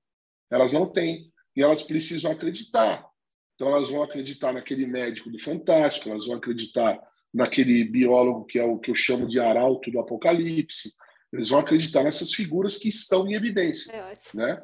Elas 0.50 0.72
não 0.72 0.86
têm. 0.86 1.32
E 1.56 1.62
elas 1.62 1.82
precisam 1.82 2.30
acreditar. 2.30 3.06
Então, 3.54 3.68
elas 3.68 3.88
vão 3.88 4.02
acreditar 4.02 4.52
naquele 4.52 4.86
médico 4.86 5.30
do 5.30 5.38
Fantástico, 5.38 6.08
elas 6.08 6.26
vão 6.26 6.36
acreditar 6.36 6.98
naquele 7.32 7.84
biólogo 7.84 8.44
que 8.44 8.58
é 8.58 8.64
o 8.64 8.78
que 8.78 8.90
eu 8.90 8.94
chamo 8.94 9.28
de 9.28 9.38
arauto 9.38 9.90
do 9.90 10.00
apocalipse. 10.00 10.92
Eles 11.32 11.48
vão 11.48 11.60
acreditar 11.60 12.02
nessas 12.02 12.34
figuras 12.34 12.76
que 12.76 12.88
estão 12.88 13.26
em 13.26 13.34
evidência. 13.34 13.92
É 13.92 14.14
né? 14.34 14.62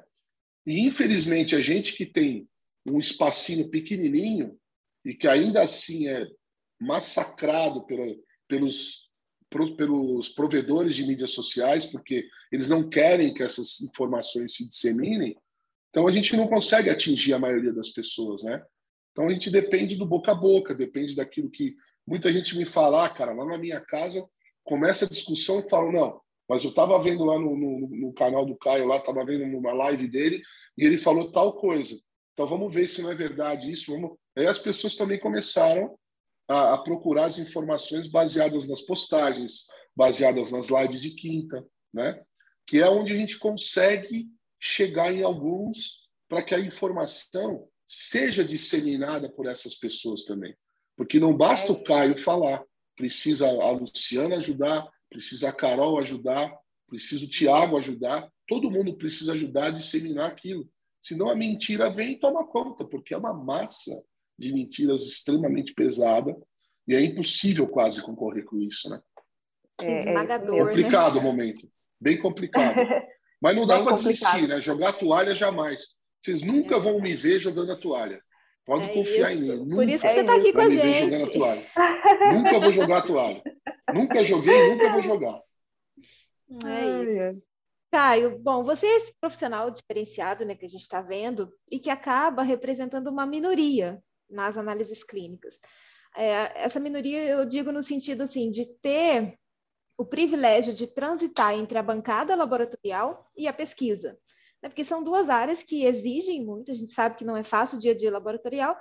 E, 0.67 0.81
infelizmente, 0.81 1.55
a 1.55 1.61
gente 1.61 1.95
que 1.95 2.05
tem 2.05 2.49
um 2.85 2.99
espacinho 2.99 3.71
pequenininho 3.71 4.59
e 5.05 5.15
que 5.15 5.27
ainda 5.27 5.63
assim 5.63 6.09
é 6.09 6.27
massacrado 6.81 7.85
pela, 7.87 8.07
pelos, 8.47 9.11
pro, 9.51 9.77
pelos 9.77 10.29
provedores 10.29 10.97
de 10.97 11.07
mídias 11.07 11.33
sociais, 11.33 11.87
porque 11.87 12.27
eles 12.53 12.69
não 12.69 12.89
querem 12.89 13.33
que 13.33 13.43
essas 13.43 13.81
informações 13.81 14.55
se 14.55 14.69
disseminem, 14.69 15.37
então 15.91 16.07
a 16.07 16.13
gente 16.13 16.37
não 16.37 16.47
consegue 16.47 16.91
atingir 16.91 17.33
a 17.33 17.39
maioria 17.39 17.73
das 17.73 17.89
pessoas, 17.91 18.43
né? 18.43 18.63
Então 19.13 19.29
a 19.29 19.33
gente 19.33 19.51
depende 19.51 19.97
do 19.97 20.07
boca 20.07 20.33
a 20.33 20.35
boca, 20.35 20.75
depende 20.75 21.17
daquilo 21.17 21.51
que 21.51 21.75
muita 22.07 22.33
gente 22.33 22.57
me 22.57 22.65
fala, 22.65 23.07
ah, 23.07 23.09
cara, 23.09 23.33
lá 23.33 23.45
na 23.45 23.59
minha 23.59 23.81
casa 23.81 24.25
começa 24.65 25.07
a 25.07 25.09
discussão 25.09 25.61
e 25.61 25.69
falo, 25.69 25.91
não, 25.91 26.21
mas 26.49 26.65
eu 26.65 26.71
estava 26.71 26.99
vendo 26.99 27.25
lá 27.25 27.39
no, 27.39 27.57
no, 27.57 27.89
no, 27.89 28.13
canal 28.13 28.47
do 28.47 28.57
Caio, 28.57 28.87
lá 28.87 28.97
estava 28.97 29.25
vendo 29.25 29.47
numa 29.47 29.73
live 29.73 30.09
dele 30.09 30.43
e 30.77 30.85
ele 30.85 30.97
falou 30.97 31.31
tal 31.31 31.55
coisa. 31.55 31.99
Então 32.33 32.47
vamos 32.47 32.75
ver 32.75 32.87
se 32.87 33.03
não 33.03 33.11
é 33.11 33.15
verdade 33.15 33.71
isso. 33.71 33.93
Vamos... 33.93 34.17
Aí 34.37 34.47
as 34.47 34.59
pessoas 34.59 34.95
também 34.95 35.19
começaram 35.19 35.99
a, 36.49 36.75
a 36.75 36.79
procurar 36.79 37.27
as 37.27 37.39
informações 37.39 38.09
baseadas 38.09 38.67
nas 38.67 38.81
postagens, 38.81 39.67
baseadas 39.95 40.51
nas 40.51 40.69
lives 40.69 41.03
de 41.03 41.11
quinta, 41.11 41.65
né? 41.93 42.23
Que 42.67 42.81
é 42.81 42.89
onde 42.89 43.13
a 43.13 43.17
gente 43.17 43.39
consegue 43.39 44.29
chegar 44.59 45.13
em 45.13 45.23
alguns 45.23 46.09
para 46.29 46.43
que 46.43 46.55
a 46.55 46.61
informação 46.61 47.69
seja 47.87 48.45
disseminada 48.45 49.31
por 49.31 49.47
essas 49.47 49.77
pessoas 49.77 50.25
também. 50.25 50.55
Porque 50.97 51.21
não 51.21 51.37
basta 51.37 51.73
o 51.73 51.85
Caio 51.85 52.19
falar, 52.19 52.63
precisa 52.97 53.47
a 53.49 53.71
Luciana 53.71 54.37
ajudar, 54.37 54.87
precisa 55.09 55.49
a 55.49 55.53
Carol 55.53 55.99
ajudar, 55.99 56.53
precisa 56.89 57.25
o 57.25 57.31
Tiago 57.31 57.79
ajudar, 57.79 58.29
todo 58.47 58.71
mundo 58.71 58.97
precisa 58.97 59.33
ajudar 59.33 59.67
a 59.67 59.71
disseminar 59.71 60.27
aquilo. 60.27 60.69
Senão 61.01 61.31
a 61.31 61.37
mentira 61.37 61.89
vem 61.91 62.13
e 62.13 62.19
toma 62.19 62.47
conta, 62.47 62.85
porque 62.85 63.15
é 63.15 63.19
uma 63.19 63.33
massa 63.33 63.93
de 64.39 64.53
mentiras 64.53 65.03
extremamente 65.03 65.75
pesada 65.75 66.37
e 66.87 66.95
é 66.95 67.01
impossível 67.03 67.67
quase 67.67 68.01
concorrer 68.01 68.45
com 68.45 68.59
isso, 68.59 68.89
né? 68.89 69.01
É, 69.81 70.09
Esmagador, 70.09 70.57
é 70.57 70.65
complicado 70.65 71.15
né? 71.15 71.21
o 71.21 71.23
momento, 71.23 71.69
bem 72.01 72.19
complicado. 72.19 72.77
Mas 73.41 73.55
não 73.55 73.67
dá 73.67 73.83
para 73.83 73.97
desistir, 73.97 74.49
né? 74.49 74.61
Jogar 74.61 74.93
toalha 74.95 75.35
jamais. 75.35 75.99
Vocês 76.21 76.43
nunca 76.43 76.77
é. 76.77 76.81
vão 76.81 77.01
me 77.01 77.15
ver 77.15 77.39
jogando 77.39 77.73
a 77.73 77.77
toalha. 77.77 78.21
Pode 78.65 78.85
é 78.85 78.95
confiar 78.95 79.33
isso. 79.33 79.53
em 79.53 79.57
mim. 79.57 79.57
Nunca 79.65 79.77
Por 79.77 79.89
isso 79.89 80.07
que 80.07 80.13
você 80.13 80.21
está 80.21 80.35
aqui 80.35 80.53
com 80.53 80.61
a 80.61 80.71
gente. 80.71 81.01
Jogando 81.01 81.25
a 81.25 81.33
toalha. 81.33 81.67
nunca 82.33 82.61
vou 82.61 82.73
jogar 82.73 82.99
a 82.99 83.03
toalha. 83.03 83.43
Nunca 83.95 84.25
joguei, 84.25 84.71
nunca 84.71 84.93
vou 84.93 85.03
jogar. 85.03 85.41
É 86.67 87.31
isso. 87.31 87.43
Caio, 87.91 88.39
bom, 88.39 88.65
você 88.65 88.87
é 88.87 88.97
esse 88.97 89.15
profissional 89.19 89.71
diferenciado 89.71 90.45
né, 90.45 90.55
que 90.55 90.67
a 90.67 90.69
gente 90.69 90.83
está 90.83 91.01
vendo 91.01 91.51
e 91.71 91.79
que 91.79 91.89
acaba 91.89 92.43
representando 92.43 93.09
uma 93.09 93.25
minoria 93.25 94.03
nas 94.29 94.57
análises 94.57 95.03
clínicas. 95.05 95.61
É, 96.17 96.63
essa 96.63 96.81
minoria 96.81 97.23
eu 97.23 97.45
digo 97.45 97.71
no 97.71 97.83
sentido 97.83 98.23
assim, 98.23 98.51
de 98.51 98.67
ter 98.81 99.39
o 99.97 100.05
privilégio 100.05 100.73
de 100.73 100.87
transitar 100.87 101.55
entre 101.55 101.77
a 101.77 101.83
bancada 101.83 102.35
laboratorial 102.37 103.29
e 103.37 103.49
a 103.49 103.53
pesquisa. 103.53 104.19
né? 104.63 104.69
porque 104.69 104.85
são 104.85 105.03
duas 105.03 105.29
áreas 105.29 105.63
que 105.63 105.85
exigem 105.85 106.45
muito, 106.45 106.71
a 106.71 106.75
gente 106.75 106.93
sabe 106.93 107.17
que 107.17 107.25
não 107.25 107.37
é 107.37 107.43
fácil 107.43 107.79
o 107.79 107.81
dia 107.81 107.93
a 107.93 107.97
dia 107.97 108.11
laboratorial, 108.11 108.77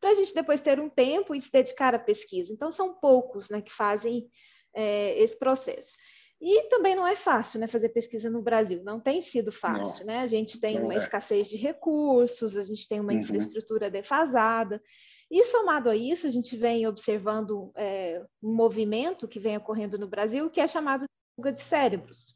para 0.00 0.10
a 0.10 0.14
gente 0.14 0.34
depois 0.34 0.60
ter 0.60 0.80
um 0.80 0.88
tempo 0.88 1.34
e 1.34 1.40
se 1.40 1.52
dedicar 1.52 1.94
à 1.94 1.98
pesquisa. 1.98 2.52
Então, 2.52 2.72
são 2.72 2.94
poucos 2.94 3.48
né, 3.48 3.62
que 3.62 3.72
fazem 3.72 4.28
é, 4.74 5.16
esse 5.22 5.38
processo. 5.38 5.96
E 6.44 6.68
também 6.68 6.96
não 6.96 7.06
é 7.06 7.14
fácil 7.14 7.60
né, 7.60 7.68
fazer 7.68 7.90
pesquisa 7.90 8.28
no 8.28 8.42
Brasil, 8.42 8.82
não 8.82 8.98
tem 8.98 9.20
sido 9.20 9.52
fácil. 9.52 10.04
Né? 10.04 10.18
A 10.18 10.26
gente 10.26 10.60
tem 10.60 10.80
uma 10.80 10.92
é. 10.92 10.96
escassez 10.96 11.48
de 11.48 11.56
recursos, 11.56 12.56
a 12.56 12.62
gente 12.64 12.88
tem 12.88 12.98
uma 12.98 13.12
uhum. 13.12 13.20
infraestrutura 13.20 13.88
defasada. 13.88 14.82
E 15.30 15.44
somado 15.44 15.88
a 15.88 15.94
isso, 15.94 16.26
a 16.26 16.30
gente 16.30 16.56
vem 16.56 16.84
observando 16.84 17.70
é, 17.76 18.20
um 18.42 18.52
movimento 18.52 19.28
que 19.28 19.38
vem 19.38 19.56
ocorrendo 19.56 19.96
no 19.96 20.08
Brasil, 20.08 20.50
que 20.50 20.60
é 20.60 20.66
chamado 20.66 21.02
de 21.02 21.36
fuga 21.36 21.52
de 21.52 21.60
cérebros. 21.60 22.34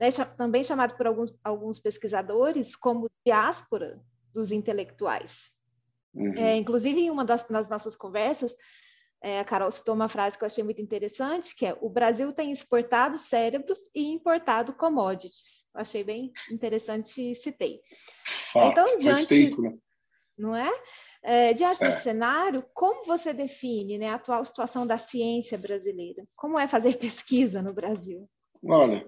Né? 0.00 0.10
Também 0.36 0.62
chamado 0.62 0.96
por 0.96 1.08
alguns, 1.08 1.36
alguns 1.42 1.80
pesquisadores 1.80 2.76
como 2.76 3.10
diáspora 3.26 4.00
dos 4.32 4.52
intelectuais. 4.52 5.52
Uhum. 6.14 6.32
É, 6.36 6.54
inclusive, 6.54 7.00
em 7.00 7.10
uma 7.10 7.24
das, 7.24 7.48
das 7.48 7.68
nossas 7.68 7.96
conversas, 7.96 8.54
é, 9.22 9.38
a 9.38 9.44
Carol 9.44 9.70
citou 9.70 9.94
uma 9.94 10.08
frase 10.08 10.38
que 10.38 10.44
eu 10.44 10.46
achei 10.46 10.64
muito 10.64 10.80
interessante, 10.80 11.54
que 11.54 11.66
é 11.66 11.76
o 11.80 11.90
Brasil 11.90 12.32
tem 12.32 12.50
exportado 12.50 13.18
cérebros 13.18 13.78
e 13.94 14.06
importado 14.08 14.72
commodities. 14.72 15.68
Eu 15.74 15.80
achei 15.82 16.02
bem 16.02 16.32
interessante 16.50 17.30
e 17.30 17.34
citei. 17.34 17.80
Fato, 18.24 18.70
então, 18.70 18.98
diante, 18.98 19.26
tempo, 19.26 19.62
né? 19.62 19.76
não 20.38 20.56
é? 20.56 20.70
é 21.22 21.52
diante 21.52 21.84
é. 21.84 21.88
desse 21.88 22.02
cenário, 22.02 22.64
como 22.72 23.04
você 23.04 23.34
define 23.34 23.98
né, 23.98 24.08
a 24.08 24.14
atual 24.14 24.42
situação 24.44 24.86
da 24.86 24.96
ciência 24.96 25.58
brasileira? 25.58 26.26
Como 26.34 26.58
é 26.58 26.66
fazer 26.66 26.96
pesquisa 26.96 27.60
no 27.60 27.74
Brasil? 27.74 28.26
Olha, 28.64 29.06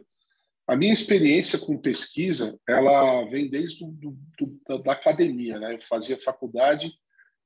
a 0.66 0.76
minha 0.76 0.92
experiência 0.92 1.58
com 1.58 1.76
pesquisa, 1.78 2.58
ela 2.68 3.24
vem 3.30 3.48
desde 3.48 3.84
do, 3.84 4.16
do, 4.38 4.78
da 4.82 4.92
academia, 4.92 5.58
né? 5.58 5.74
Eu 5.74 5.80
fazia 5.82 6.20
faculdade 6.20 6.92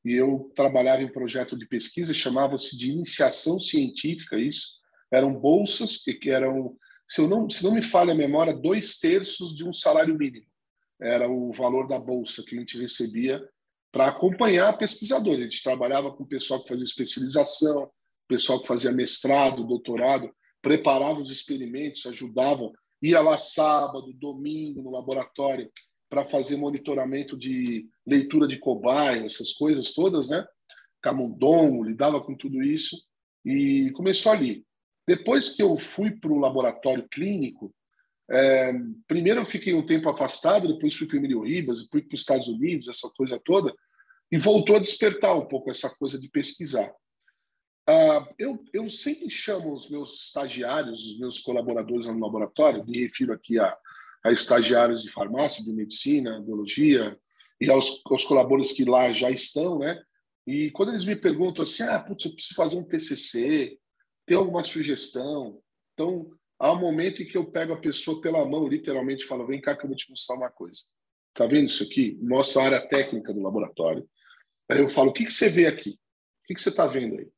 e 0.06 0.14
eu 0.14 0.52
trabalhava 0.54 1.02
em 1.02 1.06
um 1.06 1.12
projeto 1.12 1.58
de 1.58 1.66
pesquisa, 1.66 2.14
chamava-se 2.14 2.78
de 2.78 2.92
iniciação 2.92 3.58
científica, 3.58 4.38
isso. 4.38 4.74
Eram 5.10 5.34
bolsas 5.34 5.98
que 5.98 6.30
eram, 6.30 6.76
se, 7.08 7.20
eu 7.20 7.26
não, 7.26 7.50
se 7.50 7.64
não 7.64 7.74
me 7.74 7.82
falha 7.82 8.12
a 8.12 8.16
memória, 8.16 8.54
dois 8.54 9.00
terços 9.00 9.52
de 9.52 9.68
um 9.68 9.72
salário 9.72 10.16
mínimo. 10.16 10.46
Era 11.02 11.28
o 11.28 11.52
valor 11.52 11.88
da 11.88 11.98
bolsa 11.98 12.44
que 12.44 12.54
a 12.54 12.58
gente 12.60 12.80
recebia 12.80 13.44
para 13.90 14.06
acompanhar 14.06 14.78
pesquisadores. 14.78 15.40
A 15.40 15.42
gente 15.42 15.62
trabalhava 15.64 16.14
com 16.14 16.22
o 16.22 16.28
pessoal 16.28 16.62
que 16.62 16.68
fazia 16.68 16.84
especialização, 16.84 17.90
pessoal 18.28 18.60
que 18.60 18.68
fazia 18.68 18.92
mestrado, 18.92 19.66
doutorado, 19.66 20.30
preparava 20.62 21.20
os 21.20 21.32
experimentos, 21.32 22.06
ajudava, 22.06 22.70
ia 23.02 23.20
lá 23.20 23.36
sábado, 23.36 24.12
domingo 24.12 24.82
no 24.82 24.92
laboratório 24.92 25.68
para 26.08 26.24
fazer 26.24 26.56
monitoramento 26.56 27.36
de 27.36 27.88
leitura 28.06 28.46
de 28.46 28.58
cobaia, 28.58 29.24
essas 29.24 29.52
coisas 29.52 29.92
todas, 29.92 30.28
né? 30.28 30.46
Camundongo, 31.02 31.84
lidava 31.84 32.20
com 32.22 32.36
tudo 32.36 32.62
isso 32.62 32.96
e 33.44 33.90
começou 33.92 34.32
ali. 34.32 34.64
Depois 35.06 35.54
que 35.54 35.62
eu 35.62 35.78
fui 35.78 36.10
para 36.10 36.32
o 36.32 36.38
laboratório 36.38 37.08
clínico, 37.08 37.72
é, 38.28 38.72
primeiro 39.06 39.40
eu 39.40 39.46
fiquei 39.46 39.72
um 39.72 39.86
tempo 39.86 40.08
afastado, 40.08 40.66
depois 40.66 40.94
fui 40.94 41.06
para 41.06 41.14
o 41.14 41.18
Emílio 41.18 41.42
Ribas, 41.42 41.86
fui 41.90 42.02
para 42.02 42.14
os 42.14 42.20
Estados 42.20 42.48
Unidos, 42.48 42.88
essa 42.88 43.08
coisa 43.16 43.40
toda, 43.44 43.72
e 44.30 44.36
voltou 44.36 44.76
a 44.76 44.80
despertar 44.80 45.36
um 45.36 45.46
pouco 45.46 45.70
essa 45.70 45.88
coisa 45.96 46.18
de 46.18 46.28
pesquisar. 46.28 46.92
Ah, 47.88 48.28
eu, 48.36 48.64
eu 48.72 48.90
sempre 48.90 49.30
chamo 49.30 49.72
os 49.72 49.88
meus 49.88 50.24
estagiários, 50.24 51.06
os 51.06 51.18
meus 51.20 51.38
colaboradores 51.38 52.08
no 52.08 52.18
laboratório, 52.18 52.84
me 52.84 53.00
refiro 53.00 53.32
aqui 53.32 53.60
a 53.60 53.76
a 54.26 54.32
estagiários 54.32 55.04
de 55.04 55.12
farmácia, 55.12 55.62
de 55.62 55.72
medicina, 55.72 56.40
biologia, 56.40 57.16
e 57.60 57.70
aos, 57.70 58.02
aos 58.06 58.24
colaboradores 58.24 58.72
que 58.72 58.84
lá 58.84 59.12
já 59.12 59.30
estão, 59.30 59.78
né? 59.78 60.02
E 60.44 60.70
quando 60.72 60.88
eles 60.90 61.04
me 61.04 61.14
perguntam 61.14 61.62
assim, 61.62 61.84
ah, 61.84 62.00
putz, 62.00 62.24
eu 62.24 62.32
preciso 62.32 62.54
fazer 62.54 62.76
um 62.76 62.82
TCC, 62.82 63.78
tem 64.26 64.36
alguma 64.36 64.64
sugestão? 64.64 65.60
Então, 65.94 66.28
há 66.58 66.72
um 66.72 66.80
momento 66.80 67.22
em 67.22 67.26
que 67.26 67.38
eu 67.38 67.48
pego 67.48 67.72
a 67.72 67.80
pessoa 67.80 68.20
pela 68.20 68.44
mão, 68.44 68.66
literalmente, 68.66 69.24
e 69.24 69.28
falo, 69.28 69.46
vem 69.46 69.60
cá 69.60 69.76
que 69.76 69.84
eu 69.84 69.88
vou 69.88 69.96
te 69.96 70.10
mostrar 70.10 70.34
uma 70.34 70.50
coisa. 70.50 70.80
Tá 71.32 71.46
vendo 71.46 71.68
isso 71.68 71.84
aqui? 71.84 72.18
Mostro 72.20 72.60
a 72.60 72.64
área 72.64 72.80
técnica 72.80 73.32
do 73.32 73.40
laboratório. 73.40 74.08
Aí 74.68 74.80
eu 74.80 74.88
falo, 74.88 75.10
o 75.10 75.12
que, 75.12 75.24
que 75.24 75.32
você 75.32 75.48
vê 75.48 75.66
aqui? 75.66 75.90
O 75.90 76.46
que, 76.46 76.54
que 76.54 76.60
você 76.60 76.70
está 76.70 76.86
vendo 76.86 77.16
aí? 77.16 77.28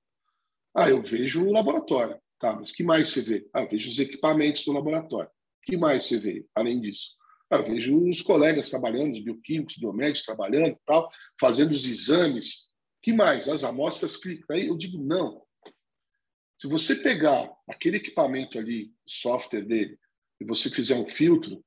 Ah, 0.74 0.88
eu 0.88 1.02
vejo 1.02 1.44
o 1.44 1.52
laboratório. 1.52 2.18
Tá, 2.38 2.54
mas 2.54 2.72
que 2.72 2.82
mais 2.82 3.10
você 3.10 3.20
vê? 3.20 3.46
Ah, 3.52 3.66
vejo 3.66 3.90
os 3.90 3.98
equipamentos 3.98 4.64
do 4.64 4.72
laboratório 4.72 5.30
que 5.68 5.76
mais 5.76 6.04
você 6.04 6.18
vê, 6.18 6.46
além 6.54 6.80
disso? 6.80 7.10
Eu 7.50 7.62
vejo 7.62 8.08
os 8.08 8.22
colegas 8.22 8.70
trabalhando, 8.70 9.12
os 9.12 9.20
bioquímicos, 9.20 9.76
biomédicos 9.76 10.22
trabalhando, 10.22 10.78
tal, 10.86 11.10
fazendo 11.38 11.72
os 11.72 11.86
exames. 11.86 12.68
que 13.02 13.12
mais? 13.12 13.48
As 13.48 13.64
amostras 13.64 14.16
clínicas. 14.16 14.48
Aí 14.50 14.68
eu 14.68 14.76
digo, 14.76 14.98
não. 14.98 15.42
Se 16.58 16.66
você 16.66 16.96
pegar 16.96 17.50
aquele 17.68 17.98
equipamento 17.98 18.58
ali, 18.58 18.86
o 19.06 19.10
software 19.10 19.60
dele, 19.60 19.98
e 20.40 20.44
você 20.44 20.70
fizer 20.70 20.94
um 20.96 21.06
filtro, 21.06 21.62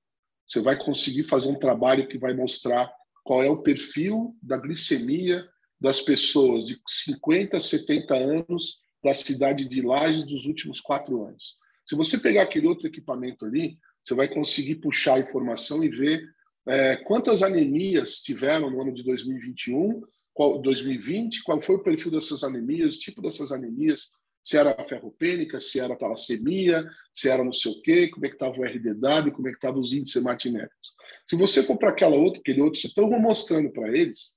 você 0.47 0.61
vai 0.61 0.83
conseguir 0.83 1.23
fazer 1.23 1.49
um 1.49 1.59
trabalho 1.59 2.07
que 2.07 2.17
vai 2.17 2.33
mostrar 2.33 2.91
qual 3.23 3.43
é 3.43 3.49
o 3.49 3.61
perfil 3.61 4.35
da 4.41 4.57
glicemia 4.57 5.47
das 5.79 6.01
pessoas 6.01 6.65
de 6.65 6.75
50 6.87 7.57
a 7.57 7.61
70 7.61 8.15
anos 8.15 8.79
da 9.03 9.13
cidade 9.13 9.69
de 9.69 9.81
Lages 9.81 10.23
dos 10.23 10.45
últimos 10.45 10.81
quatro 10.81 11.23
anos. 11.23 11.55
Se 11.85 11.95
você 11.95 12.17
pegar 12.17 12.43
aquele 12.43 12.67
outro 12.67 12.87
equipamento 12.87 13.45
ali, 13.45 13.77
você 14.03 14.13
vai 14.13 14.27
conseguir 14.27 14.75
puxar 14.75 15.15
a 15.15 15.19
informação 15.19 15.83
e 15.83 15.89
ver 15.89 16.23
é, 16.67 16.95
quantas 16.97 17.43
anemias 17.43 18.17
tiveram 18.17 18.69
no 18.69 18.81
ano 18.81 18.93
de 18.93 19.03
2021, 19.03 20.01
qual, 20.33 20.59
2020, 20.59 21.43
qual 21.43 21.61
foi 21.61 21.75
o 21.75 21.83
perfil 21.83 22.11
dessas 22.11 22.43
anemias, 22.43 22.95
o 22.95 22.99
tipo 22.99 23.21
dessas 23.21 23.51
anemias, 23.51 24.11
se 24.43 24.57
era 24.57 24.73
ferropênica, 24.85 25.59
se 25.59 25.79
era 25.79 25.97
talassemia, 25.97 26.83
se 27.13 27.29
era 27.29 27.43
não 27.43 27.53
sei 27.53 27.71
o 27.71 27.81
quê, 27.81 28.07
como 28.09 28.25
é 28.25 28.29
que 28.29 28.35
estava 28.35 28.57
o 28.57 28.63
RDW, 28.63 29.31
como 29.31 29.47
é 29.47 29.51
que 29.51 29.57
estavam 29.57 29.79
os 29.79 29.93
índices 29.93 30.21
hematinéticos. 30.21 30.93
Se 31.27 31.35
você 31.35 31.61
for 31.61 31.77
para 31.77 31.89
aquela 31.89 32.15
outra, 32.15 32.39
aquele 32.39 32.61
outro 32.61 32.79
setor, 32.79 33.03
eu 33.03 33.09
vou 33.09 33.19
mostrando 33.19 33.71
para 33.71 33.89
eles 33.95 34.35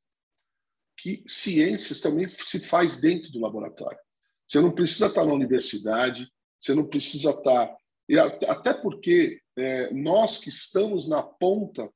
que 0.97 1.23
ciências 1.27 2.01
também 2.01 2.29
se 2.29 2.61
faz 2.61 3.01
dentro 3.01 3.31
do 3.33 3.41
laboratório. 3.41 3.99
Você 4.47 4.61
não 4.61 4.73
precisa 4.73 5.07
estar 5.07 5.25
na 5.25 5.33
universidade, 5.33 6.29
você 6.61 6.75
não 6.75 6.87
precisa 6.87 7.31
estar 7.31 7.75
e 8.09 8.19
até 8.19 8.75
porque 8.75 9.41
é, 9.57 9.93
nós 9.93 10.39
que 10.39 10.49
estamos 10.49 11.09
na 11.09 11.23
ponta 11.23 11.91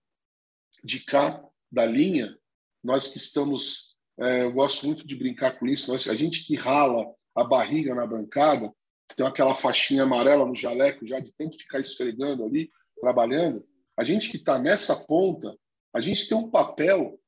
de 0.82 1.04
cá 1.04 1.42
da 1.70 1.84
linha, 1.84 2.36
nós 2.82 3.08
que 3.08 3.18
estamos, 3.18 3.96
é, 4.18 4.44
eu 4.44 4.52
gosto 4.52 4.86
muito 4.86 5.06
de 5.06 5.16
brincar 5.16 5.58
com 5.58 5.66
isso, 5.66 5.90
nós, 5.90 6.08
a 6.08 6.14
gente 6.14 6.44
que 6.44 6.56
rala 6.56 7.06
a 7.34 7.44
barriga 7.44 7.94
na 7.94 8.06
bancada, 8.06 8.72
tem 9.16 9.26
aquela 9.26 9.54
faixinha 9.54 10.02
amarela 10.02 10.46
no 10.46 10.54
jaleco 10.54 11.06
já 11.06 11.18
de 11.20 11.32
tanto 11.32 11.56
ficar 11.56 11.80
esfregando 11.80 12.44
ali, 12.44 12.70
trabalhando, 13.00 13.66
a 13.96 14.04
gente 14.04 14.30
que 14.30 14.36
está 14.36 14.58
nessa 14.58 14.94
ponta, 15.06 15.56
a 15.94 16.00
gente 16.00 16.28
tem 16.28 16.36
um 16.36 16.50
papel 16.50 17.18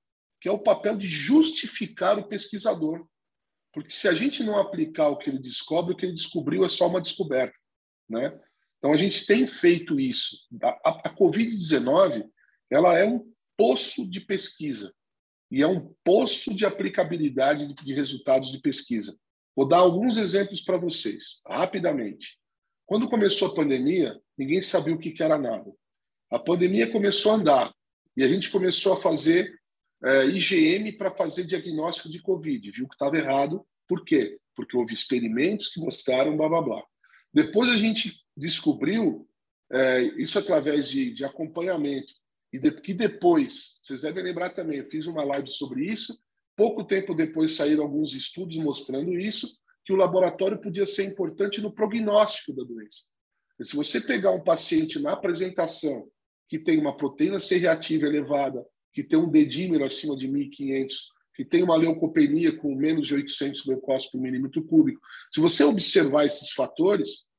que 0.40 0.48
é 0.48 0.52
o 0.52 0.62
papel 0.62 0.96
de 0.96 1.06
justificar 1.06 2.18
o 2.18 2.26
pesquisador. 2.26 3.06
Porque 3.72 3.90
se 3.90 4.08
a 4.08 4.12
gente 4.12 4.42
não 4.42 4.56
aplicar 4.56 5.08
o 5.08 5.18
que 5.18 5.30
ele 5.30 5.38
descobre, 5.38 5.92
o 5.92 5.96
que 5.96 6.06
ele 6.06 6.14
descobriu 6.14 6.64
é 6.64 6.68
só 6.68 6.88
uma 6.88 7.00
descoberta. 7.00 7.56
Né? 8.08 8.40
Então, 8.80 8.92
a 8.94 8.96
gente 8.96 9.26
tem 9.26 9.46
feito 9.46 10.00
isso. 10.00 10.48
A, 10.62 11.08
a 11.08 11.14
Covid-19 11.14 12.26
ela 12.70 12.98
é 12.98 13.06
um 13.06 13.30
poço 13.56 14.08
de 14.08 14.20
pesquisa 14.20 14.92
e 15.50 15.60
é 15.60 15.66
um 15.66 15.92
poço 16.02 16.54
de 16.54 16.64
aplicabilidade 16.64 17.66
de, 17.66 17.84
de 17.84 17.92
resultados 17.92 18.50
de 18.50 18.58
pesquisa. 18.58 19.16
Vou 19.54 19.68
dar 19.68 19.78
alguns 19.78 20.16
exemplos 20.16 20.62
para 20.62 20.78
vocês, 20.78 21.42
rapidamente. 21.46 22.38
Quando 22.86 23.10
começou 23.10 23.48
a 23.48 23.54
pandemia, 23.54 24.18
ninguém 24.38 24.62
sabia 24.62 24.94
o 24.94 24.98
que 24.98 25.22
era 25.22 25.36
nada. 25.36 25.70
A 26.30 26.38
pandemia 26.38 26.90
começou 26.90 27.32
a 27.32 27.34
andar 27.34 27.74
e 28.16 28.22
a 28.22 28.28
gente 28.28 28.50
começou 28.50 28.94
a 28.94 29.00
fazer 29.00 29.52
é, 30.02 30.24
IgM 30.26 30.96
para 30.96 31.10
fazer 31.10 31.44
diagnóstico 31.44 32.08
de 32.08 32.22
Covid. 32.22 32.70
Viu 32.70 32.88
que 32.88 32.94
estava 32.94 33.18
errado. 33.18 33.66
Por 33.86 34.04
quê? 34.04 34.38
Porque 34.54 34.76
houve 34.76 34.94
experimentos 34.94 35.68
que 35.68 35.80
mostraram 35.80 36.36
blá 36.36 36.48
blá 36.48 36.62
blá. 36.62 36.82
Depois 37.32 37.68
a 37.68 37.76
gente 37.76 38.19
descobriu 38.36 39.28
é, 39.72 40.02
isso 40.20 40.38
através 40.38 40.88
de, 40.88 41.12
de 41.12 41.24
acompanhamento. 41.24 42.12
E 42.52 42.58
de, 42.58 42.70
que 42.80 42.92
depois, 42.92 43.78
vocês 43.82 44.02
devem 44.02 44.24
lembrar 44.24 44.50
também, 44.50 44.78
eu 44.78 44.86
fiz 44.86 45.06
uma 45.06 45.24
live 45.24 45.48
sobre 45.48 45.86
isso. 45.86 46.18
Pouco 46.56 46.84
tempo 46.84 47.14
depois 47.14 47.54
saíram 47.54 47.84
alguns 47.84 48.12
estudos 48.12 48.56
mostrando 48.58 49.18
isso, 49.18 49.56
que 49.84 49.92
o 49.92 49.96
laboratório 49.96 50.60
podia 50.60 50.86
ser 50.86 51.04
importante 51.04 51.60
no 51.60 51.72
prognóstico 51.72 52.52
da 52.52 52.64
doença. 52.64 53.04
Se 53.62 53.76
você 53.76 54.00
pegar 54.00 54.30
um 54.30 54.42
paciente 54.42 54.98
na 54.98 55.12
apresentação 55.12 56.08
que 56.48 56.58
tem 56.58 56.78
uma 56.78 56.96
proteína 56.96 57.38
C 57.38 57.58
reativa 57.58 58.06
elevada, 58.06 58.64
que 58.92 59.04
tem 59.04 59.18
um 59.18 59.30
dedímero 59.30 59.84
acima 59.84 60.16
de 60.16 60.28
1.500, 60.28 60.92
que 61.34 61.44
tem 61.44 61.62
uma 61.62 61.76
leucopenia 61.76 62.56
com 62.56 62.74
menos 62.74 63.06
de 63.06 63.14
800 63.14 63.66
leucócitos 63.66 64.12
por 64.12 64.20
milímetro 64.20 64.64
cúbico, 64.64 65.00
se 65.32 65.40
você 65.40 65.62
observar 65.62 66.26
esses 66.26 66.50
fatores, 66.50 67.29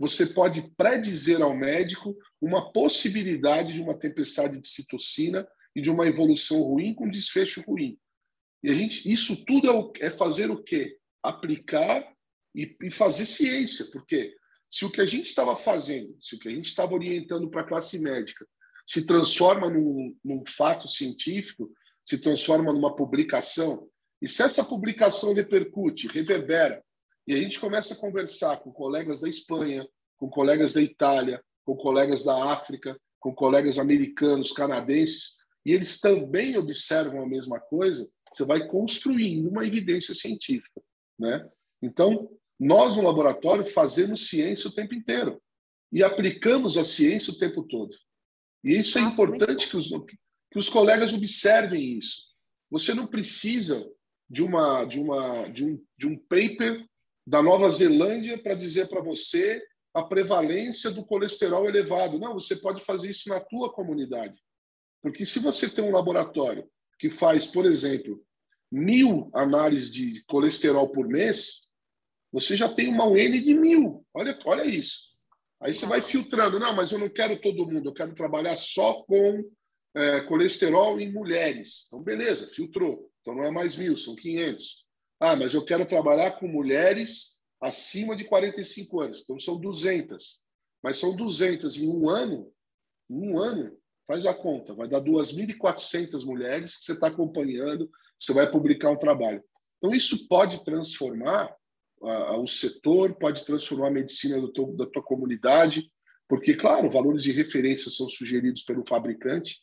você 0.00 0.24
pode 0.24 0.62
predizer 0.78 1.42
ao 1.42 1.54
médico 1.54 2.16
uma 2.40 2.72
possibilidade 2.72 3.74
de 3.74 3.82
uma 3.82 3.98
tempestade 3.98 4.58
de 4.58 4.66
citocina 4.66 5.46
e 5.76 5.82
de 5.82 5.90
uma 5.90 6.06
evolução 6.06 6.62
ruim 6.62 6.94
com 6.94 7.10
desfecho 7.10 7.60
ruim. 7.60 7.98
E 8.62 8.70
a 8.70 8.74
gente, 8.74 9.06
isso 9.06 9.44
tudo 9.44 9.92
é, 10.00 10.06
é 10.06 10.10
fazer 10.10 10.50
o 10.50 10.62
quê? 10.62 10.96
Aplicar 11.22 12.10
e, 12.54 12.74
e 12.82 12.90
fazer 12.90 13.26
ciência, 13.26 13.84
porque 13.92 14.34
se 14.70 14.86
o 14.86 14.90
que 14.90 15.02
a 15.02 15.06
gente 15.06 15.26
estava 15.26 15.54
fazendo, 15.54 16.16
se 16.18 16.34
o 16.34 16.38
que 16.38 16.48
a 16.48 16.50
gente 16.50 16.68
estava 16.68 16.94
orientando 16.94 17.50
para 17.50 17.60
a 17.60 17.68
classe 17.68 17.98
médica 17.98 18.46
se 18.86 19.04
transforma 19.04 19.68
num, 19.68 20.16
num 20.24 20.42
fato 20.48 20.88
científico, 20.88 21.70
se 22.02 22.18
transforma 22.22 22.72
numa 22.72 22.96
publicação, 22.96 23.86
e 24.22 24.26
se 24.26 24.42
essa 24.42 24.64
publicação 24.64 25.34
repercute, 25.34 26.08
reverbera, 26.08 26.82
e 27.26 27.34
a 27.34 27.38
gente 27.38 27.60
começa 27.60 27.94
a 27.94 27.96
conversar 27.96 28.58
com 28.58 28.72
colegas 28.72 29.20
da 29.20 29.28
Espanha, 29.28 29.86
com 30.16 30.28
colegas 30.28 30.74
da 30.74 30.82
Itália, 30.82 31.42
com 31.64 31.76
colegas 31.76 32.24
da 32.24 32.52
África, 32.52 32.98
com 33.18 33.34
colegas 33.34 33.78
americanos, 33.78 34.52
canadenses, 34.52 35.36
e 35.64 35.72
eles 35.72 36.00
também 36.00 36.56
observam 36.56 37.22
a 37.22 37.28
mesma 37.28 37.60
coisa, 37.60 38.08
você 38.32 38.44
vai 38.44 38.66
construindo 38.66 39.48
uma 39.48 39.66
evidência 39.66 40.14
científica, 40.14 40.80
né? 41.18 41.48
Então, 41.82 42.30
nós 42.58 42.96
no 42.96 43.02
laboratório 43.02 43.66
fazemos 43.66 44.28
ciência 44.28 44.68
o 44.68 44.72
tempo 44.72 44.94
inteiro 44.94 45.40
e 45.92 46.02
aplicamos 46.02 46.76
a 46.76 46.84
ciência 46.84 47.32
o 47.32 47.38
tempo 47.38 47.62
todo. 47.64 47.94
E 48.62 48.76
isso 48.76 48.98
é 48.98 49.02
importante 49.02 49.68
que 49.68 49.76
os, 49.76 49.88
que 49.88 50.58
os 50.58 50.68
colegas 50.68 51.12
observem 51.12 51.98
isso. 51.98 52.28
Você 52.70 52.94
não 52.94 53.06
precisa 53.06 53.90
de 54.28 54.42
uma 54.42 54.84
de 54.84 55.00
uma 55.00 55.48
de 55.48 55.64
um, 55.64 55.84
de 55.98 56.06
um 56.06 56.16
paper 56.16 56.86
da 57.30 57.40
Nova 57.40 57.70
Zelândia 57.70 58.36
para 58.36 58.56
dizer 58.56 58.88
para 58.88 59.00
você 59.00 59.62
a 59.94 60.02
prevalência 60.02 60.90
do 60.90 61.06
colesterol 61.06 61.68
elevado. 61.68 62.18
Não, 62.18 62.34
você 62.34 62.56
pode 62.56 62.82
fazer 62.82 63.08
isso 63.08 63.28
na 63.28 63.38
tua 63.38 63.72
comunidade. 63.72 64.36
Porque 65.00 65.24
se 65.24 65.38
você 65.38 65.68
tem 65.68 65.84
um 65.84 65.92
laboratório 65.92 66.68
que 66.98 67.08
faz, 67.08 67.46
por 67.46 67.66
exemplo, 67.66 68.20
mil 68.70 69.30
análises 69.32 69.92
de 69.92 70.24
colesterol 70.24 70.90
por 70.90 71.06
mês, 71.06 71.68
você 72.32 72.56
já 72.56 72.68
tem 72.68 72.88
uma 72.88 73.06
UN 73.06 73.40
de 73.40 73.54
mil. 73.54 74.04
Olha, 74.12 74.36
olha 74.44 74.66
isso. 74.66 75.10
Aí 75.60 75.72
você 75.72 75.86
vai 75.86 76.02
filtrando. 76.02 76.58
Não, 76.58 76.74
mas 76.74 76.90
eu 76.90 76.98
não 76.98 77.08
quero 77.08 77.40
todo 77.40 77.64
mundo, 77.64 77.90
eu 77.90 77.94
quero 77.94 78.12
trabalhar 78.12 78.56
só 78.56 79.04
com 79.04 79.48
é, 79.94 80.20
colesterol 80.22 80.98
em 80.98 81.12
mulheres. 81.12 81.84
Então, 81.86 82.02
beleza, 82.02 82.48
filtrou. 82.48 83.08
Então 83.20 83.36
não 83.36 83.44
é 83.44 83.52
mais 83.52 83.76
mil, 83.76 83.96
são 83.96 84.16
500. 84.16 84.89
Ah, 85.20 85.36
mas 85.36 85.52
eu 85.52 85.62
quero 85.64 85.84
trabalhar 85.84 86.32
com 86.32 86.48
mulheres 86.48 87.38
acima 87.60 88.16
de 88.16 88.24
45 88.24 89.00
anos. 89.00 89.20
Então 89.20 89.38
são 89.38 89.60
200. 89.60 90.40
Mas 90.82 90.96
são 90.96 91.14
200 91.14 91.76
em 91.76 91.88
um 91.88 92.08
ano. 92.08 92.50
Em 93.10 93.30
um 93.30 93.38
ano, 93.38 93.76
faz 94.06 94.24
a 94.24 94.32
conta, 94.32 94.74
vai 94.74 94.88
dar 94.88 95.00
2.400 95.00 96.24
mulheres 96.24 96.78
que 96.78 96.84
você 96.86 96.92
está 96.92 97.08
acompanhando, 97.08 97.90
você 98.18 98.32
vai 98.32 98.50
publicar 98.50 98.90
um 98.90 98.96
trabalho. 98.96 99.44
Então 99.78 99.94
isso 99.94 100.26
pode 100.26 100.64
transformar 100.64 101.54
o 102.00 102.46
setor, 102.48 103.14
pode 103.16 103.44
transformar 103.44 103.88
a 103.88 103.92
medicina 103.92 104.40
teu, 104.54 104.74
da 104.74 104.86
tua 104.86 105.02
comunidade, 105.02 105.92
porque, 106.26 106.54
claro, 106.54 106.90
valores 106.90 107.22
de 107.22 107.32
referência 107.32 107.90
são 107.90 108.08
sugeridos 108.08 108.62
pelo 108.62 108.84
fabricante, 108.88 109.58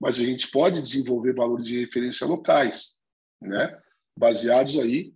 mas 0.00 0.18
a 0.18 0.24
gente 0.24 0.50
pode 0.50 0.82
desenvolver 0.82 1.34
valores 1.34 1.66
de 1.66 1.78
referência 1.78 2.26
locais, 2.26 2.96
né? 3.40 3.80
Baseados 4.16 4.78
aí 4.78 5.14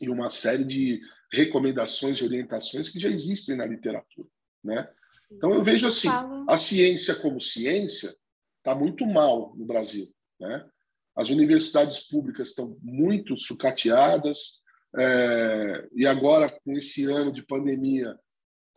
em 0.00 0.08
uma 0.08 0.30
série 0.30 0.64
de 0.64 1.00
recomendações 1.32 2.18
e 2.18 2.24
orientações 2.24 2.88
que 2.88 2.98
já 2.98 3.08
existem 3.08 3.56
na 3.56 3.66
literatura. 3.66 4.28
Né? 4.62 4.88
Então, 5.30 5.52
eu 5.52 5.62
vejo 5.62 5.86
assim, 5.86 6.08
a 6.48 6.56
ciência 6.56 7.14
como 7.16 7.40
ciência 7.40 8.14
está 8.58 8.74
muito 8.74 9.06
mal 9.06 9.54
no 9.56 9.64
Brasil. 9.64 10.12
Né? 10.40 10.68
As 11.14 11.30
universidades 11.30 12.08
públicas 12.08 12.50
estão 12.50 12.76
muito 12.82 13.38
sucateadas, 13.38 14.62
é, 14.94 15.88
e 15.94 16.06
agora, 16.06 16.50
com 16.64 16.72
esse 16.72 17.04
ano 17.04 17.32
de 17.32 17.42
pandemia, 17.42 18.18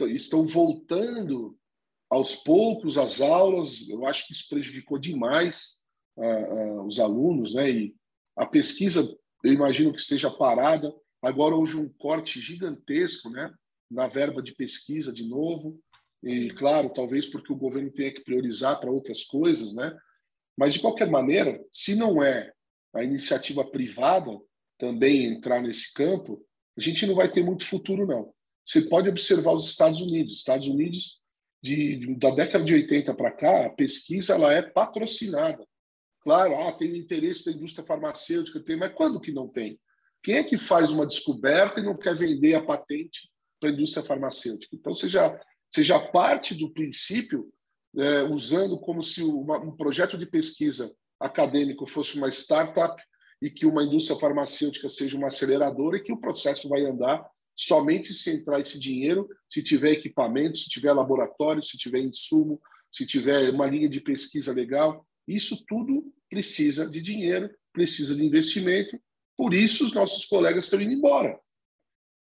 estão 0.02 0.48
voltando 0.48 1.58
aos 2.10 2.36
poucos 2.36 2.98
as 2.98 3.22
aulas. 3.22 3.88
Eu 3.88 4.06
acho 4.06 4.28
que 4.28 4.34
isso 4.34 4.48
prejudicou 4.50 4.98
demais 4.98 5.78
os 6.86 7.00
alunos, 7.00 7.54
né? 7.54 7.70
E 7.70 7.96
a 8.38 8.46
pesquisa, 8.46 9.18
eu 9.46 9.54
imagino 9.54 9.94
que 9.94 10.02
esteja 10.02 10.32
parada. 10.32 10.94
Agora 11.22 11.56
houve 11.56 11.78
um 11.78 11.88
corte 11.88 12.42
gigantesco, 12.42 13.30
né? 13.30 13.54
Na 13.92 14.08
verba 14.08 14.42
de 14.42 14.54
pesquisa 14.56 15.14
de 15.14 15.28
novo. 15.28 15.80
E 16.24 16.50
claro, 16.52 16.90
talvez 16.90 17.28
porque 17.28 17.54
o 17.54 17.58
governo 17.58 17.92
tenha 17.92 18.12
que 18.12 18.24
priorizar 18.24 18.80
para 18.80 18.90
outras 18.90 19.24
coisas, 19.24 19.76
né? 19.76 19.96
Mas 20.58 20.74
de 20.74 20.80
qualquer 20.80 21.10
maneira, 21.10 21.64
se 21.72 21.96
não 21.96 22.24
é 22.24 22.52
a 22.94 23.04
iniciativa 23.04 23.64
privada 23.64 24.32
também 24.80 25.26
entrar 25.26 25.62
nesse 25.62 25.94
campo, 25.94 26.44
a 26.76 26.82
gente 26.82 27.06
não 27.06 27.14
vai 27.14 27.32
ter 27.32 27.44
muito 27.44 27.66
futuro 27.66 28.08
não. 28.08 28.34
Você 28.66 28.82
pode 28.82 29.08
observar 29.08 29.54
os 29.54 29.70
Estados 29.70 30.02
Unidos. 30.02 30.34
Os 30.34 30.40
Estados 30.40 30.68
Unidos 30.68 31.22
de, 31.62 32.16
da 32.18 32.32
década 32.32 32.66
de 32.66 32.74
80 32.74 33.14
para 33.14 33.32
cá, 33.32 33.68
a 33.68 33.70
pesquisa 33.70 34.34
ela 34.34 34.52
é 34.52 34.64
patrocinada. 34.64 35.64
Claro, 36.26 36.56
ah, 36.56 36.72
tem 36.72 36.98
interesse 36.98 37.46
da 37.46 37.52
indústria 37.52 37.86
farmacêutica, 37.86 38.60
tem, 38.60 38.76
mas 38.76 38.92
quando 38.96 39.22
que 39.22 39.32
não 39.32 39.48
tem? 39.48 39.80
Quem 40.24 40.38
é 40.38 40.44
que 40.44 40.58
faz 40.58 40.90
uma 40.90 41.06
descoberta 41.06 41.80
e 41.80 41.84
não 41.84 41.96
quer 41.96 42.16
vender 42.16 42.56
a 42.56 42.64
patente 42.64 43.30
para 43.60 43.70
a 43.70 43.72
indústria 43.72 44.04
farmacêutica? 44.04 44.76
Então, 44.76 44.96
você 44.96 45.08
já 45.84 46.00
parte 46.00 46.56
do 46.56 46.74
princípio 46.74 47.54
é, 47.96 48.24
usando 48.24 48.80
como 48.80 49.04
se 49.04 49.22
uma, 49.22 49.60
um 49.60 49.78
projeto 49.78 50.18
de 50.18 50.26
pesquisa 50.26 50.92
acadêmico 51.20 51.86
fosse 51.86 52.18
uma 52.18 52.28
startup 52.30 53.00
e 53.40 53.52
que 53.52 53.68
uma 53.68 53.84
indústria 53.84 54.20
farmacêutica 54.20 54.90
seja 54.90 55.16
uma 55.16 55.28
aceleradora 55.28 55.98
e 55.98 56.04
que 56.04 56.12
o 56.12 56.20
processo 56.20 56.68
vai 56.68 56.82
andar 56.82 57.24
somente 57.56 58.14
se 58.14 58.32
entrar 58.32 58.60
esse 58.60 58.80
dinheiro, 58.80 59.30
se 59.48 59.64
tiver 59.64 59.92
equipamento, 59.92 60.58
se 60.58 60.70
tiver 60.70 60.92
laboratório, 60.92 61.64
se 61.64 61.78
tiver 61.78 62.00
insumo, 62.00 62.60
se 62.92 63.06
tiver 63.06 63.50
uma 63.52 63.68
linha 63.68 63.88
de 63.88 64.02
pesquisa 64.02 64.52
legal. 64.52 65.06
Isso 65.28 65.64
tudo 65.68 66.14
precisa 66.30 66.90
de 66.90 67.02
dinheiro, 67.02 67.50
precisa 67.74 68.16
de 68.16 68.24
investimento. 68.24 69.00
Por 69.38 69.54
isso, 69.54 69.86
os 69.86 69.94
nossos 69.94 70.26
colegas 70.26 70.66
estão 70.66 70.82
indo 70.82 70.94
embora. 70.94 71.40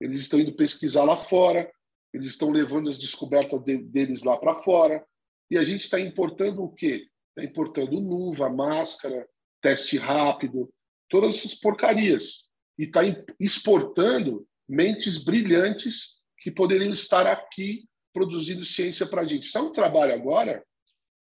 Eles 0.00 0.20
estão 0.20 0.40
indo 0.40 0.54
pesquisar 0.54 1.04
lá 1.04 1.16
fora, 1.16 1.70
eles 2.12 2.28
estão 2.28 2.50
levando 2.50 2.88
as 2.88 2.98
descobertas 2.98 3.62
de, 3.62 3.78
deles 3.78 4.22
lá 4.24 4.36
para 4.36 4.54
fora. 4.54 5.04
E 5.50 5.58
a 5.58 5.64
gente 5.64 5.82
está 5.82 6.00
importando 6.00 6.62
o 6.62 6.72
quê? 6.72 7.06
Está 7.30 7.48
importando 7.48 7.98
luva, 7.98 8.50
máscara, 8.50 9.26
teste 9.60 9.96
rápido, 9.96 10.72
todas 11.08 11.36
essas 11.36 11.54
porcarias. 11.54 12.50
E 12.78 12.84
está 12.84 13.00
exportando 13.38 14.46
mentes 14.68 15.22
brilhantes 15.22 16.16
que 16.38 16.50
poderiam 16.50 16.92
estar 16.92 17.26
aqui 17.26 17.88
produzindo 18.12 18.64
ciência 18.64 19.06
para 19.06 19.22
a 19.22 19.26
gente. 19.26 19.44
Isso 19.44 19.58
é 19.58 19.62
um 19.62 19.72
trabalho 19.72 20.14
agora, 20.14 20.64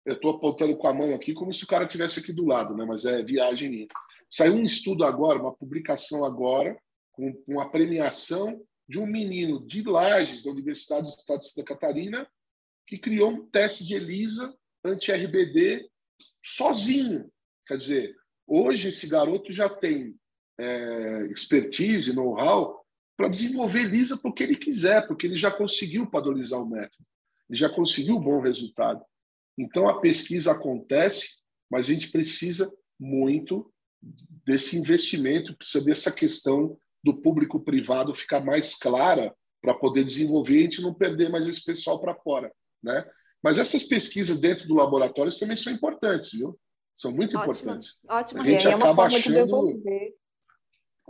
eu 0.04 0.14
estou 0.14 0.32
apontando 0.32 0.76
com 0.76 0.86
a 0.86 0.94
mão 0.94 1.14
aqui 1.14 1.32
como 1.32 1.52
se 1.52 1.64
o 1.64 1.66
cara 1.66 1.86
tivesse 1.86 2.20
aqui 2.20 2.32
do 2.32 2.46
lado, 2.46 2.74
né? 2.76 2.84
mas 2.84 3.04
é 3.04 3.22
viagem 3.22 3.70
minha. 3.70 3.88
Saiu 4.28 4.54
um 4.54 4.64
estudo 4.64 5.04
agora, 5.04 5.40
uma 5.40 5.54
publicação 5.54 6.24
agora, 6.24 6.78
com, 7.12 7.32
com 7.32 7.60
a 7.60 7.68
premiação 7.68 8.62
de 8.88 8.98
um 8.98 9.06
menino 9.06 9.64
de 9.66 9.82
Lages, 9.82 10.42
da 10.42 10.50
Universidade 10.50 11.02
do 11.02 11.08
Estado 11.08 11.40
de 11.40 11.48
Santa 11.48 11.64
Catarina, 11.64 12.26
que 12.86 12.98
criou 12.98 13.30
um 13.30 13.46
teste 13.46 13.84
de 13.84 13.94
ELISA 13.94 14.56
anti-RBD 14.84 15.88
sozinho. 16.44 17.30
Quer 17.66 17.76
dizer, 17.76 18.16
hoje 18.46 18.88
esse 18.88 19.06
garoto 19.06 19.52
já 19.52 19.68
tem 19.68 20.16
é, 20.58 21.26
expertise, 21.30 22.12
know-how 22.12 22.80
para 23.16 23.28
desenvolver 23.28 23.84
Lisa 23.84 24.16
porque 24.16 24.42
ele 24.42 24.56
quiser, 24.56 25.06
porque 25.06 25.26
ele 25.26 25.36
já 25.36 25.50
conseguiu 25.50 26.10
padronizar 26.10 26.60
o 26.60 26.68
método, 26.68 27.04
ele 27.48 27.58
já 27.58 27.68
conseguiu 27.68 28.16
um 28.16 28.20
bom 28.20 28.40
resultado. 28.40 29.04
Então 29.60 29.86
a 29.86 30.00
pesquisa 30.00 30.52
acontece, 30.52 31.42
mas 31.70 31.84
a 31.84 31.92
gente 31.92 32.10
precisa 32.10 32.72
muito 32.98 33.70
desse 34.46 34.78
investimento, 34.78 35.54
precisa 35.54 35.84
dessa 35.84 36.10
questão 36.10 36.78
do 37.04 37.20
público 37.20 37.60
privado 37.60 38.14
ficar 38.14 38.42
mais 38.42 38.74
clara 38.74 39.34
para 39.60 39.74
poder 39.74 40.02
desenvolver 40.02 40.54
e 40.54 40.58
a 40.60 40.62
gente 40.62 40.80
não 40.80 40.94
perder 40.94 41.28
mais 41.28 41.46
esse 41.46 41.62
pessoal 41.62 42.00
para 42.00 42.14
fora, 42.14 42.50
né? 42.82 43.06
Mas 43.42 43.58
essas 43.58 43.82
pesquisas 43.82 44.40
dentro 44.40 44.66
do 44.66 44.74
laboratório 44.74 45.38
também 45.38 45.56
são 45.56 45.72
importantes, 45.72 46.32
viu? 46.32 46.58
São 46.96 47.12
muito 47.12 47.36
Ótimo. 47.36 47.52
importantes. 47.52 47.98
Ótimo, 48.08 48.40
a 48.40 48.44
gente 48.44 48.66
é 48.66 48.72
acaba 48.72 49.04
achando 49.04 49.80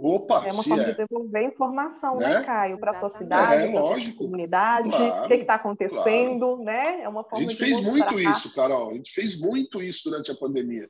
Opa, 0.03 0.47
é 0.47 0.53
uma 0.53 0.63
forma 0.63 0.83
é. 0.83 0.87
de 0.87 0.97
devolver 0.97 1.43
informação, 1.45 2.17
né, 2.17 2.29
né 2.29 2.43
Caio, 2.45 2.79
para 2.79 2.91
a 2.91 2.95
sua 2.95 3.09
cidade, 3.09 3.65
é, 3.65 3.71
para 3.71 3.81
a 3.81 4.01
sua 4.01 4.15
comunidade, 4.15 4.89
claro, 4.89 5.25
o 5.25 5.29
que 5.29 5.35
está 5.35 5.55
acontecendo, 5.55 6.57
claro. 6.57 6.65
né? 6.65 7.03
É 7.03 7.09
uma 7.09 7.23
forma 7.23 7.47
A 7.47 7.49
gente 7.49 7.59
fez 7.59 7.81
muito 7.83 8.19
isso, 8.19 8.55
Carol. 8.55 8.91
A 8.91 8.95
gente 8.95 9.13
fez 9.13 9.39
muito 9.39 9.83
isso 9.83 10.09
durante 10.11 10.31
a 10.31 10.35
pandemia. 10.35 10.89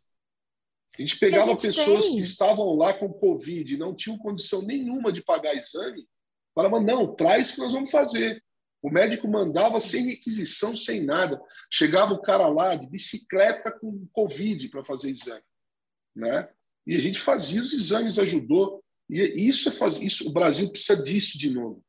A 0.98 1.02
gente 1.02 1.18
pegava 1.18 1.46
a 1.46 1.48
gente 1.50 1.62
pessoas 1.62 2.06
tem. 2.06 2.16
que 2.16 2.22
estavam 2.22 2.76
lá 2.76 2.92
com 2.92 3.12
Covid 3.12 3.74
e 3.74 3.78
não 3.78 3.94
tinham 3.94 4.18
condição 4.18 4.62
nenhuma 4.62 5.12
de 5.12 5.22
pagar 5.22 5.54
exame, 5.54 6.06
falava, 6.54 6.80
não, 6.80 7.14
traz 7.14 7.52
que 7.52 7.58
nós 7.58 7.72
vamos 7.72 7.90
fazer. 7.90 8.42
O 8.82 8.90
médico 8.90 9.28
mandava 9.28 9.80
sem 9.80 10.06
requisição, 10.06 10.76
sem 10.76 11.04
nada. 11.04 11.40
Chegava 11.70 12.14
o 12.14 12.22
cara 12.22 12.48
lá 12.48 12.74
de 12.74 12.88
bicicleta 12.88 13.70
com 13.70 14.06
Covid 14.12 14.68
para 14.68 14.84
fazer 14.84 15.10
exame. 15.10 15.42
Né? 16.16 16.48
E 16.86 16.96
a 16.96 16.98
gente 16.98 17.20
fazia 17.20 17.60
os 17.60 17.72
exames, 17.72 18.18
ajudou. 18.18 18.82
E 19.10 19.48
isso, 19.48 19.68
é 19.68 19.72
faz, 19.72 20.00
isso 20.00 20.28
o 20.28 20.32
Brasil 20.32 20.70
precisa 20.70 21.02
disso 21.02 21.38
de 21.38 21.50
novo. 21.50 21.82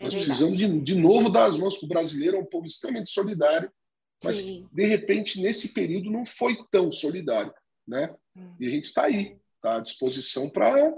É 0.00 0.04
Nós 0.04 0.14
precisamos 0.14 0.56
de, 0.56 0.80
de 0.80 0.94
novo 0.94 1.28
dar 1.28 1.44
as 1.44 1.56
mãos, 1.56 1.76
para 1.78 1.86
o 1.86 1.88
brasileiro 1.88 2.36
é 2.36 2.40
um 2.40 2.46
povo 2.46 2.66
extremamente 2.66 3.10
solidário, 3.10 3.70
mas 4.22 4.38
Sim. 4.38 4.68
de 4.72 4.84
repente, 4.84 5.40
nesse 5.40 5.74
período, 5.74 6.10
não 6.10 6.24
foi 6.24 6.56
tão 6.70 6.92
solidário. 6.92 7.52
Né? 7.86 8.14
Hum. 8.36 8.54
E 8.60 8.66
a 8.66 8.70
gente 8.70 8.84
está 8.84 9.04
aí, 9.04 9.36
está 9.56 9.76
à 9.76 9.80
disposição 9.80 10.48
para 10.48 10.94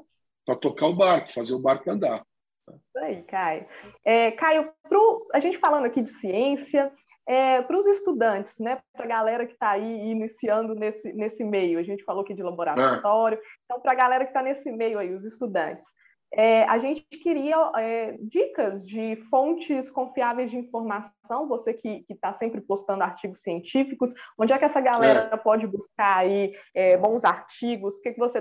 tocar 0.61 0.87
o 0.87 0.97
barco, 0.97 1.33
fazer 1.33 1.55
o 1.55 1.61
barco 1.61 1.91
andar. 1.91 2.25
Isso 2.69 2.99
aí, 2.99 3.23
Caio. 3.25 3.67
É, 4.05 4.31
Caio, 4.33 4.73
pro, 4.89 5.29
a 5.33 5.41
gente 5.41 5.59
falando 5.59 5.85
aqui 5.85 6.03
de 6.03 6.11
ciência, 6.11 6.93
é, 7.27 7.63
para 7.63 7.79
os 7.79 7.87
estudantes, 7.87 8.59
né, 8.59 8.81
para 8.93 9.05
a 9.05 9.09
galera 9.09 9.47
que 9.47 9.55
está 9.55 9.71
aí 9.71 10.11
iniciando 10.11 10.75
nesse, 10.75 11.13
nesse 11.13 11.43
meio, 11.43 11.79
a 11.79 11.83
gente 11.83 12.05
falou 12.05 12.23
aqui 12.23 12.35
de 12.35 12.43
laboratório, 12.43 13.39
é. 13.39 13.43
então 13.65 13.81
para 13.81 13.93
a 13.93 13.97
galera 13.97 14.25
que 14.25 14.31
está 14.31 14.43
nesse 14.43 14.71
meio 14.71 14.99
aí, 14.99 15.15
os 15.15 15.25
estudantes, 15.25 15.89
é, 16.37 16.65
a 16.65 16.79
gente 16.79 17.05
queria 17.23 17.57
é, 17.77 18.17
dicas 18.21 18.85
de 18.85 19.15
fontes 19.31 19.89
confiáveis 19.89 20.51
de 20.51 20.57
informação, 20.59 21.47
você 21.47 21.73
que 21.73 22.05
está 22.11 22.33
sempre 22.33 22.61
postando 22.61 23.05
artigos 23.05 23.41
científicos, 23.41 24.13
onde 24.37 24.53
é 24.53 24.59
que 24.59 24.65
essa 24.65 24.81
galera 24.81 25.31
é. 25.33 25.37
pode 25.37 25.65
buscar 25.67 26.19
aí 26.19 26.53
é, 26.75 26.97
bons 26.97 27.25
artigos, 27.25 28.01
que 28.01 28.13
que 28.13 28.19
você, 28.19 28.41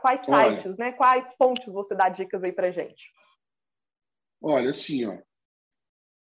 quais 0.00 0.20
sites, 0.20 0.74
Olha. 0.74 0.76
né, 0.78 0.92
quais 0.92 1.32
fontes 1.34 1.72
você 1.72 1.94
dá 1.94 2.08
dicas 2.08 2.42
aí 2.42 2.52
para 2.52 2.72
gente? 2.72 3.12
Olha, 4.42 4.70
assim, 4.70 5.06
ó, 5.06 5.16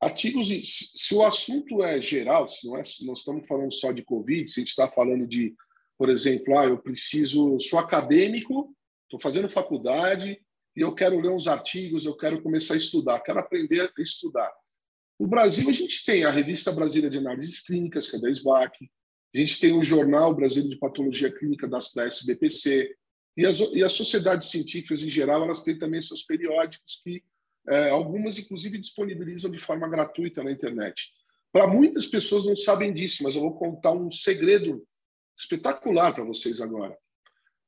artigos, 0.03 0.49
se 0.95 1.15
o 1.15 1.25
assunto 1.25 1.83
é 1.83 2.01
geral, 2.01 2.49
se 2.49 2.67
não 2.67 2.75
é, 2.75 2.83
nós 3.05 3.21
estamos 3.21 3.47
falando 3.47 3.73
só 3.73 3.93
de 3.93 4.03
Covid, 4.03 4.51
se 4.51 4.59
a 4.59 4.63
gente 4.63 4.71
está 4.71 4.89
falando 4.89 5.27
de, 5.27 5.55
por 5.97 6.11
exemplo, 6.11 6.59
ah, 6.59 6.65
eu 6.65 6.77
preciso, 6.77 7.59
sou 7.61 7.79
acadêmico, 7.79 8.75
estou 9.05 9.21
fazendo 9.21 9.49
faculdade 9.49 10.43
e 10.77 10.81
eu 10.81 10.93
quero 10.93 11.21
ler 11.21 11.31
uns 11.31 11.47
artigos, 11.47 12.05
eu 12.05 12.17
quero 12.17 12.43
começar 12.43 12.75
a 12.75 12.79
estudar, 12.79 13.21
quero 13.21 13.39
aprender 13.39 13.81
a 13.97 14.03
estudar. 14.03 14.53
No 15.21 15.29
Brasil, 15.29 15.69
a 15.71 15.73
gente 15.73 16.05
tem 16.05 16.25
a 16.25 16.31
Revista 16.31 16.73
Brasileira 16.73 17.09
de 17.09 17.19
Análises 17.19 17.61
Clínicas, 17.61 18.11
que 18.11 18.17
é 18.17 18.21
da 18.21 18.29
SBAC, 18.29 18.91
a 19.35 19.39
gente 19.39 19.61
tem 19.61 19.73
o 19.73 19.85
Jornal 19.85 20.35
Brasileiro 20.35 20.71
de 20.71 20.81
Patologia 20.81 21.31
Clínica 21.31 21.69
da, 21.69 21.79
da 21.95 22.07
SBPC, 22.07 22.93
e 23.37 23.47
as, 23.47 23.61
e 23.61 23.85
as 23.85 23.93
sociedades 23.93 24.51
científicas, 24.51 25.03
em 25.03 25.09
geral, 25.09 25.45
elas 25.45 25.63
têm 25.63 25.79
também 25.79 26.03
seus 26.03 26.25
periódicos 26.25 27.01
que 27.05 27.23
é, 27.69 27.91
algumas, 27.91 28.39
inclusive, 28.39 28.79
disponibilizam 28.79 29.51
de 29.51 29.59
forma 29.59 29.89
gratuita 29.89 30.43
na 30.43 30.51
internet. 30.51 31.11
Para 31.53 31.67
muitas 31.67 32.07
pessoas 32.07 32.47
não 32.47 32.57
sabem 32.57 32.93
disso, 32.93 33.23
mas 33.23 33.35
eu 33.35 33.43
vou 33.43 33.55
contar 33.55 33.93
um 33.93 34.11
segredo 34.11 34.87
espetacular 35.39 36.15
para 36.15 36.25
vocês 36.25 36.61
agora. 36.61 36.97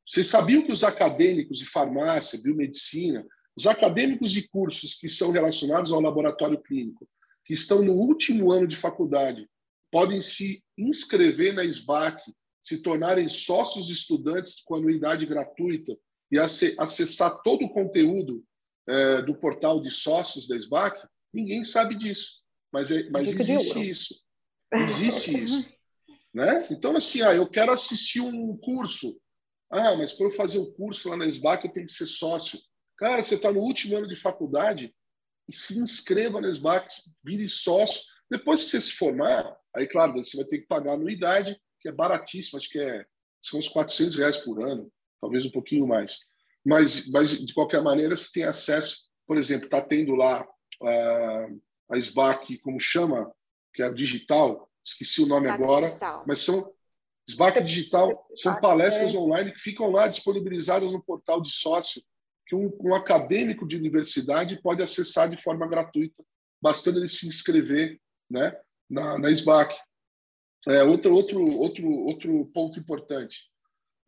Vocês 0.07 0.26
sabiam 0.26 0.62
que 0.62 0.72
os 0.72 0.84
acadêmicos 0.84 1.59
de 1.59 1.66
farmácia, 1.66 2.40
biomedicina, 2.42 3.26
os 3.57 3.66
acadêmicos 3.66 4.32
de 4.32 4.49
cursos 4.49 4.95
que 4.95 5.09
são 5.09 5.30
relacionados 5.30 5.92
ao 5.92 6.01
laboratório 6.01 6.61
clínico, 6.61 7.09
que 7.45 7.55
estão 7.55 7.82
no 7.82 7.92
último 7.92 8.53
ano 8.53 8.66
de 8.66 8.76
faculdade, 8.76 9.49
podem 9.90 10.20
se 10.20 10.62
inscrever 10.76 11.55
na 11.55 11.64
SBAC, 11.64 12.20
se 12.62 12.82
tornarem 12.82 13.28
sócios 13.28 13.90
estudantes 13.90 14.61
com 14.64 14.74
anuidade 14.74 15.26
gratuita 15.26 15.97
e 16.32 16.38
acessar 16.38 17.42
todo 17.42 17.66
o 17.66 17.70
conteúdo 17.70 18.42
é, 18.89 19.22
do 19.22 19.35
portal 19.35 19.80
de 19.80 19.91
sócios 19.91 20.47
da 20.47 20.57
SBAC? 20.57 21.07
Ninguém 21.32 21.64
sabe 21.64 21.95
disso, 21.95 22.43
mas, 22.72 22.91
é, 22.91 23.09
mas 23.11 23.28
existe 23.28 23.91
isso. 23.91 24.22
Existe 24.72 25.43
isso. 25.43 25.74
Né? 26.35 26.66
Então, 26.68 26.97
assim, 26.97 27.22
ah, 27.22 27.32
eu 27.32 27.49
quero 27.49 27.70
assistir 27.70 28.20
um 28.20 28.57
curso 28.57 29.16
ah, 29.70 29.97
mas 29.97 30.12
para 30.12 30.26
eu 30.26 30.30
fazer 30.30 30.59
o 30.59 30.72
curso 30.72 31.09
lá 31.09 31.16
na 31.16 31.26
SBAC 31.26 31.64
eu 31.64 31.72
tenho 31.72 31.87
que 31.87 31.93
ser 31.93 32.07
sócio. 32.07 32.59
Cara, 32.97 33.22
você 33.22 33.35
está 33.35 33.53
no 33.53 33.61
último 33.61 33.97
ano 33.97 34.07
de 34.07 34.14
faculdade 34.14 34.95
se 35.51 35.78
inscreva 35.78 36.41
na 36.41 36.49
SBAC, 36.49 36.89
vire 37.22 37.49
sócio. 37.49 38.03
Depois 38.30 38.64
que 38.64 38.70
você 38.70 38.80
se 38.80 38.93
formar, 38.93 39.55
aí, 39.74 39.87
claro, 39.87 40.14
você 40.14 40.37
vai 40.37 40.47
ter 40.47 40.61
que 40.61 40.66
pagar 40.66 40.93
a 40.93 40.95
anuidade, 40.95 41.61
que 41.80 41.89
é 41.89 41.93
baratíssima, 41.93 42.59
acho 42.59 42.70
que 42.70 42.78
é 42.78 43.05
são 43.43 43.59
uns 43.59 43.68
400 43.68 44.16
reais 44.16 44.39
por 44.39 44.62
ano, 44.62 44.91
talvez 45.20 45.45
um 45.45 45.51
pouquinho 45.51 45.87
mais. 45.87 46.20
Mas, 46.64 47.10
mas 47.10 47.44
de 47.44 47.52
qualquer 47.52 47.82
maneira, 47.82 48.16
você 48.16 48.30
tem 48.32 48.44
acesso, 48.44 49.04
por 49.26 49.36
exemplo, 49.36 49.66
está 49.66 49.80
tendo 49.80 50.14
lá 50.14 50.42
uh, 50.82 51.62
a 51.90 51.98
SBAC, 51.98 52.58
como 52.58 52.80
chama, 52.80 53.30
que 53.72 53.82
é 53.82 53.88
o 53.88 53.94
digital, 53.94 54.70
esqueci 54.84 55.22
o 55.22 55.26
nome 55.26 55.48
agora, 55.48 55.86
digital. 55.86 56.24
mas 56.26 56.40
são 56.40 56.72
SBAC 57.28 57.62
Digital 57.62 58.26
são 58.36 58.60
palestras 58.60 59.14
online 59.14 59.52
que 59.52 59.58
ficam 59.58 59.90
lá 59.90 60.06
disponibilizadas 60.06 60.92
no 60.92 61.02
portal 61.02 61.40
de 61.40 61.50
sócio, 61.50 62.02
que 62.46 62.54
um, 62.54 62.70
um 62.80 62.94
acadêmico 62.94 63.66
de 63.66 63.76
universidade 63.76 64.60
pode 64.60 64.82
acessar 64.82 65.28
de 65.30 65.42
forma 65.42 65.66
gratuita, 65.66 66.22
bastando 66.60 66.98
ele 66.98 67.08
se 67.08 67.26
inscrever 67.26 67.98
né, 68.30 68.54
na, 68.88 69.18
na 69.18 69.30
SBAC. 69.30 69.74
É, 70.68 70.82
outro, 70.82 71.14
outro, 71.14 71.42
outro, 71.58 71.90
outro 71.90 72.46
ponto 72.52 72.78
importante. 72.78 73.50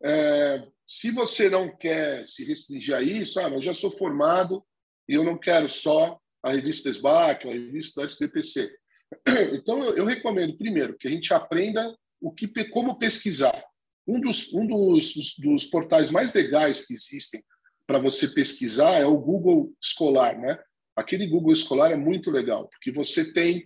É, 0.03 0.67
se 0.87 1.11
você 1.11 1.49
não 1.49 1.75
quer 1.75 2.27
se 2.27 2.45
restringir 2.45 2.95
a 2.95 3.01
isso, 3.01 3.39
ah, 3.39 3.49
eu 3.49 3.61
já 3.61 3.73
sou 3.73 3.91
formado 3.91 4.63
e 5.07 5.13
eu 5.13 5.23
não 5.23 5.37
quero 5.37 5.69
só 5.69 6.19
a 6.41 6.51
revista 6.51 6.89
SBAC, 6.89 7.47
a 7.47 7.51
revista 7.51 8.01
da 8.01 8.05
SDPC. 8.05 8.71
Então, 9.53 9.83
eu, 9.83 9.97
eu 9.97 10.05
recomendo, 10.05 10.57
primeiro, 10.57 10.97
que 10.97 11.07
a 11.07 11.11
gente 11.11 11.33
aprenda 11.33 11.95
o 12.21 12.31
que, 12.31 12.47
como 12.65 12.97
pesquisar. 12.97 13.63
Um 14.05 14.19
dos, 14.19 14.53
um 14.53 14.65
dos, 14.65 15.13
dos, 15.13 15.35
dos 15.37 15.65
portais 15.65 16.11
mais 16.11 16.33
legais 16.33 16.85
que 16.85 16.93
existem 16.93 17.43
para 17.85 17.99
você 17.99 18.27
pesquisar 18.29 18.93
é 18.93 19.05
o 19.05 19.17
Google 19.17 19.73
Escolar, 19.81 20.39
né? 20.39 20.59
Aquele 20.95 21.27
Google 21.27 21.53
Escolar 21.53 21.91
é 21.91 21.95
muito 21.95 22.31
legal, 22.31 22.67
porque 22.69 22.91
você 22.91 23.31
tem 23.31 23.65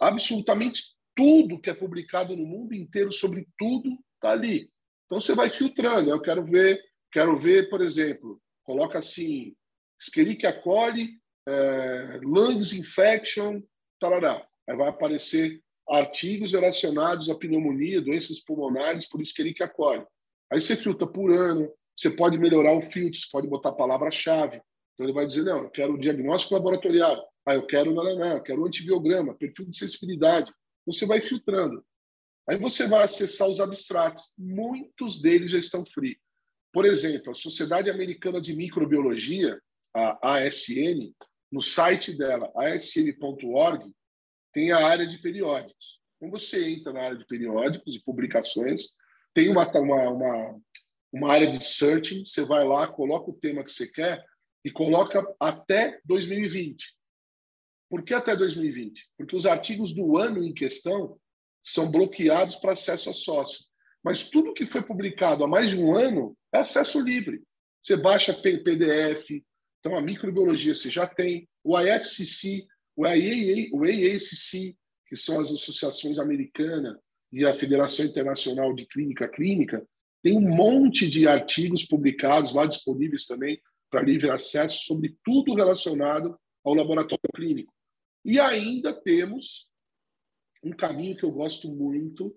absolutamente 0.00 0.82
tudo 1.14 1.60
que 1.60 1.68
é 1.68 1.74
publicado 1.74 2.36
no 2.36 2.46
mundo 2.46 2.74
inteiro 2.74 3.12
sobre 3.12 3.46
tudo 3.58 3.90
está 4.14 4.30
ali. 4.30 4.70
Então 5.08 5.22
você 5.22 5.34
vai 5.34 5.48
filtrando. 5.48 6.10
Eu 6.10 6.20
quero 6.20 6.44
ver, 6.44 6.78
quero 7.10 7.38
ver, 7.38 7.70
por 7.70 7.80
exemplo, 7.80 8.38
coloca 8.62 8.98
assim, 8.98 9.56
Escherichia 9.98 10.52
coli, 10.52 11.18
é, 11.48 12.20
lungs 12.22 12.74
infection, 12.74 13.62
tarará. 13.98 14.46
Aí 14.68 14.76
vai 14.76 14.88
aparecer 14.88 15.62
artigos 15.88 16.52
relacionados 16.52 17.30
à 17.30 17.34
pneumonia, 17.34 18.02
doenças 18.02 18.38
pulmonares, 18.40 19.08
por 19.08 19.22
que 19.22 19.62
acolhe. 19.62 20.04
Aí 20.52 20.60
você 20.60 20.76
filtra 20.76 21.06
por 21.06 21.32
ano, 21.32 21.72
você 21.96 22.10
pode 22.10 22.36
melhorar 22.36 22.76
o 22.76 22.82
filtro, 22.82 23.18
você 23.18 23.26
pode 23.32 23.48
botar 23.48 23.72
palavra-chave. 23.72 24.60
Então 24.92 25.06
ele 25.06 25.14
vai 25.14 25.26
dizer, 25.26 25.44
não, 25.44 25.62
eu 25.62 25.70
quero 25.70 25.94
o 25.94 25.98
diagnóstico 25.98 26.54
laboratorial, 26.54 27.26
ah, 27.46 27.54
eu 27.54 27.66
quero 27.66 27.94
não, 27.94 28.04
não, 28.04 28.36
eu 28.36 28.42
quero 28.42 28.60
o 28.60 28.66
antibiograma, 28.66 29.34
perfil 29.34 29.64
de 29.64 29.78
sensibilidade. 29.78 30.52
Você 30.84 31.06
vai 31.06 31.22
filtrando. 31.22 31.82
Aí 32.48 32.56
você 32.56 32.86
vai 32.86 33.04
acessar 33.04 33.46
os 33.46 33.60
abstratos. 33.60 34.32
Muitos 34.38 35.20
deles 35.20 35.50
já 35.50 35.58
estão 35.58 35.84
free. 35.84 36.18
Por 36.72 36.86
exemplo, 36.86 37.32
a 37.32 37.34
Sociedade 37.34 37.90
Americana 37.90 38.40
de 38.40 38.54
Microbiologia, 38.54 39.60
a 39.94 40.36
ASN, 40.36 41.12
no 41.52 41.62
site 41.62 42.16
dela, 42.16 42.50
asn.org, 42.56 43.92
tem 44.52 44.72
a 44.72 44.86
área 44.86 45.06
de 45.06 45.18
periódicos. 45.18 46.00
Então, 46.16 46.30
você 46.30 46.70
entra 46.70 46.92
na 46.92 47.02
área 47.02 47.18
de 47.18 47.26
periódicos 47.26 47.94
e 47.94 48.02
publicações, 48.02 48.94
tem 49.34 49.50
uma, 49.50 49.70
uma, 49.78 50.10
uma, 50.10 50.60
uma 51.12 51.32
área 51.32 51.46
de 51.46 51.62
searching, 51.62 52.24
você 52.24 52.44
vai 52.44 52.66
lá, 52.66 52.88
coloca 52.88 53.30
o 53.30 53.34
tema 53.34 53.62
que 53.62 53.72
você 53.72 53.90
quer 53.90 54.24
e 54.64 54.70
coloca 54.70 55.24
até 55.38 56.00
2020. 56.04 56.96
Por 57.90 58.02
que 58.02 58.14
até 58.14 58.34
2020? 58.34 59.08
Porque 59.16 59.36
os 59.36 59.46
artigos 59.46 59.94
do 59.94 60.18
ano 60.18 60.42
em 60.42 60.52
questão 60.52 61.18
são 61.70 61.90
bloqueados 61.90 62.56
para 62.56 62.72
acesso 62.72 63.10
a 63.10 63.14
sócio. 63.14 63.66
Mas 64.02 64.30
tudo 64.30 64.54
que 64.54 64.66
foi 64.66 64.82
publicado 64.82 65.44
há 65.44 65.48
mais 65.48 65.70
de 65.70 65.78
um 65.78 65.94
ano 65.94 66.36
é 66.52 66.58
acesso 66.58 67.00
livre. 67.00 67.42
Você 67.82 67.96
baixa 67.96 68.34
PDF, 68.34 69.42
então 69.80 69.96
a 69.96 70.00
microbiologia 70.00 70.74
você 70.74 70.90
já 70.90 71.06
tem, 71.06 71.48
o 71.62 71.78
IFCC 71.78 72.66
o 72.98 73.06
AAA, 73.06 73.68
o 73.70 73.84
AACC, 73.84 74.76
que 75.06 75.14
são 75.14 75.40
as 75.40 75.52
associações 75.52 76.18
americanas 76.18 76.96
e 77.32 77.46
a 77.46 77.54
Federação 77.54 78.04
Internacional 78.04 78.74
de 78.74 78.86
Clínica 78.86 79.28
Clínica, 79.28 79.86
tem 80.20 80.36
um 80.36 80.40
monte 80.40 81.08
de 81.08 81.28
artigos 81.28 81.84
publicados 81.84 82.54
lá 82.54 82.66
disponíveis 82.66 83.24
também 83.24 83.60
para 83.88 84.02
livre 84.02 84.28
acesso 84.30 84.82
sobre 84.82 85.16
tudo 85.24 85.54
relacionado 85.54 86.36
ao 86.64 86.74
laboratório 86.74 87.22
clínico. 87.32 87.72
E 88.24 88.40
ainda 88.40 88.92
temos 88.92 89.70
um 90.62 90.70
caminho 90.70 91.16
que 91.16 91.24
eu 91.24 91.30
gosto 91.30 91.68
muito, 91.68 92.34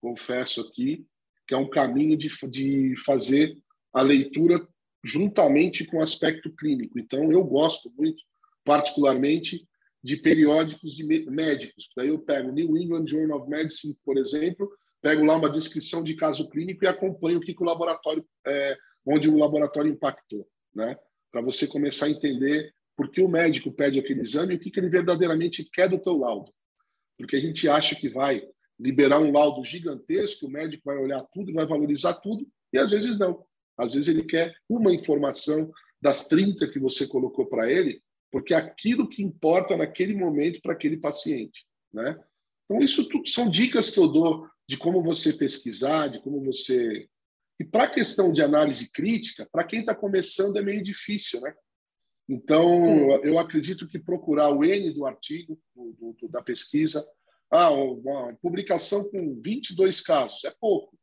confesso 0.00 0.60
aqui, 0.60 1.06
que 1.46 1.54
é 1.54 1.56
um 1.56 1.68
caminho 1.68 2.16
de, 2.16 2.28
de 2.48 2.94
fazer 3.04 3.56
a 3.92 4.02
leitura 4.02 4.60
juntamente 5.04 5.84
com 5.84 5.98
o 5.98 6.02
aspecto 6.02 6.54
clínico. 6.54 6.98
Então, 6.98 7.30
eu 7.32 7.42
gosto 7.44 7.92
muito, 7.96 8.22
particularmente, 8.64 9.66
de 10.02 10.16
periódicos 10.16 10.94
de 10.94 11.04
médicos. 11.04 11.90
Daí 11.96 12.08
eu 12.08 12.18
pego 12.18 12.52
New 12.52 12.76
England 12.76 13.06
Journal 13.06 13.40
of 13.40 13.50
Medicine, 13.50 13.96
por 14.04 14.16
exemplo, 14.16 14.70
pego 15.02 15.24
lá 15.24 15.36
uma 15.36 15.50
descrição 15.50 16.02
de 16.02 16.14
caso 16.14 16.48
clínico 16.48 16.84
e 16.84 16.88
acompanho 16.88 17.38
o 17.38 17.40
que, 17.40 17.54
que 17.54 17.62
o 17.62 17.66
laboratório, 17.66 18.24
é, 18.46 18.76
onde 19.06 19.28
o 19.28 19.38
laboratório 19.38 19.90
impactou, 19.90 20.46
né? 20.74 20.96
Para 21.30 21.40
você 21.40 21.66
começar 21.66 22.06
a 22.06 22.10
entender 22.10 22.72
por 22.96 23.10
que 23.10 23.22
o 23.22 23.28
médico 23.28 23.72
pede 23.72 23.98
aquele 23.98 24.20
exame 24.20 24.54
e 24.54 24.56
o 24.56 24.60
que, 24.60 24.70
que 24.70 24.80
ele 24.80 24.88
verdadeiramente 24.88 25.64
quer 25.72 25.88
do 25.88 25.98
teu 25.98 26.16
laudo. 26.16 26.52
Porque 27.20 27.36
a 27.36 27.40
gente 27.40 27.68
acha 27.68 27.94
que 27.94 28.08
vai 28.08 28.42
liberar 28.78 29.20
um 29.20 29.30
laudo 29.30 29.62
gigantesco, 29.62 30.46
o 30.46 30.50
médico 30.50 30.84
vai 30.86 30.96
olhar 30.96 31.22
tudo, 31.34 31.52
vai 31.52 31.66
valorizar 31.66 32.14
tudo, 32.14 32.48
e 32.72 32.78
às 32.78 32.90
vezes 32.90 33.18
não. 33.18 33.44
Às 33.76 33.92
vezes 33.92 34.08
ele 34.08 34.24
quer 34.24 34.54
uma 34.66 34.92
informação 34.92 35.70
das 36.00 36.28
30 36.28 36.66
que 36.68 36.78
você 36.78 37.06
colocou 37.06 37.44
para 37.46 37.70
ele, 37.70 38.02
porque 38.32 38.54
é 38.54 38.56
aquilo 38.56 39.08
que 39.08 39.22
importa 39.22 39.76
naquele 39.76 40.14
momento 40.14 40.60
para 40.62 40.72
aquele 40.72 40.96
paciente, 40.96 41.66
né? 41.92 42.18
Então 42.64 42.82
isso 42.82 43.06
tudo 43.06 43.28
são 43.28 43.50
dicas 43.50 43.90
que 43.90 43.98
eu 43.98 44.08
dou 44.08 44.46
de 44.66 44.78
como 44.78 45.02
você 45.02 45.34
pesquisar, 45.34 46.08
de 46.08 46.20
como 46.20 46.42
você 46.42 47.06
e 47.58 47.64
para 47.64 47.84
a 47.84 47.90
questão 47.90 48.32
de 48.32 48.40
análise 48.40 48.90
crítica, 48.90 49.46
para 49.52 49.64
quem 49.64 49.80
está 49.80 49.94
começando 49.94 50.56
é 50.56 50.62
meio 50.62 50.82
difícil, 50.82 51.42
né? 51.42 51.52
Então 52.30 53.22
eu 53.24 53.38
acredito 53.38 53.88
que 53.88 53.98
procurar 53.98 54.50
o 54.50 54.64
N 54.64 54.92
do 54.92 55.04
artigo, 55.04 55.58
do, 55.74 56.14
do, 56.20 56.28
da 56.28 56.40
pesquisa, 56.40 57.04
ah, 57.50 57.70
uma 57.70 58.28
publicação 58.40 59.10
com 59.10 59.40
22 59.42 60.00
casos 60.00 60.44
é 60.44 60.54
pouco, 60.60 60.96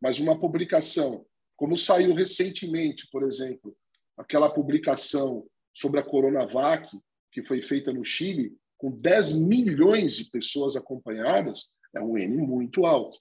mas 0.00 0.18
uma 0.18 0.38
publicação 0.38 1.24
como 1.62 1.76
saiu 1.76 2.12
recentemente, 2.12 3.08
por 3.12 3.22
exemplo, 3.22 3.76
aquela 4.16 4.50
publicação 4.50 5.46
sobre 5.72 6.00
a 6.00 6.02
Coronavac, 6.02 6.88
que 7.30 7.40
foi 7.40 7.62
feita 7.62 7.92
no 7.92 8.04
Chile, 8.04 8.52
com 8.76 8.90
10 8.90 9.46
milhões 9.46 10.16
de 10.16 10.24
pessoas 10.24 10.74
acompanhadas, 10.74 11.68
é 11.94 12.00
um 12.00 12.18
N 12.18 12.36
muito 12.38 12.84
alto. 12.84 13.16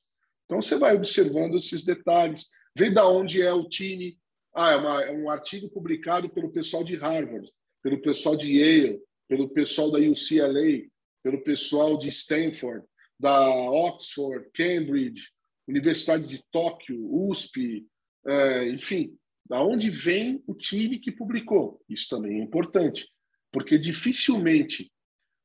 Então, 0.45 0.59
você 0.59 0.75
vai 0.75 0.95
observando 0.95 1.55
esses 1.55 1.83
detalhes, 1.85 2.47
vê 2.75 2.89
da 2.89 3.07
onde 3.07 3.43
é 3.43 3.53
o 3.53 3.69
time. 3.69 4.17
Ah, 4.53 4.71
é, 4.71 4.75
uma, 4.75 5.03
é 5.03 5.11
um 5.11 5.29
artigo 5.29 5.69
publicado 5.69 6.29
pelo 6.29 6.51
pessoal 6.51 6.83
de 6.83 6.95
Harvard, 6.95 7.49
pelo 7.81 8.01
pessoal 8.01 8.35
de 8.35 8.51
Yale, 8.51 9.01
pelo 9.27 9.49
pessoal 9.49 9.89
da 9.89 9.99
UCLA, 9.99 10.89
pelo 11.23 11.41
pessoal 11.43 11.97
de 11.97 12.09
Stanford, 12.09 12.85
da 13.19 13.49
Oxford, 13.49 14.49
Cambridge, 14.53 15.23
Universidade 15.67 16.27
de 16.27 16.43
Tóquio, 16.51 16.99
USP, 17.29 17.87
é, 18.25 18.67
enfim, 18.69 19.17
da 19.47 19.63
onde 19.63 19.89
vem 19.89 20.43
o 20.45 20.53
time 20.53 20.99
que 20.99 21.11
publicou. 21.11 21.81
Isso 21.87 22.09
também 22.09 22.41
é 22.41 22.43
importante, 22.43 23.07
porque 23.51 23.77
dificilmente 23.77 24.91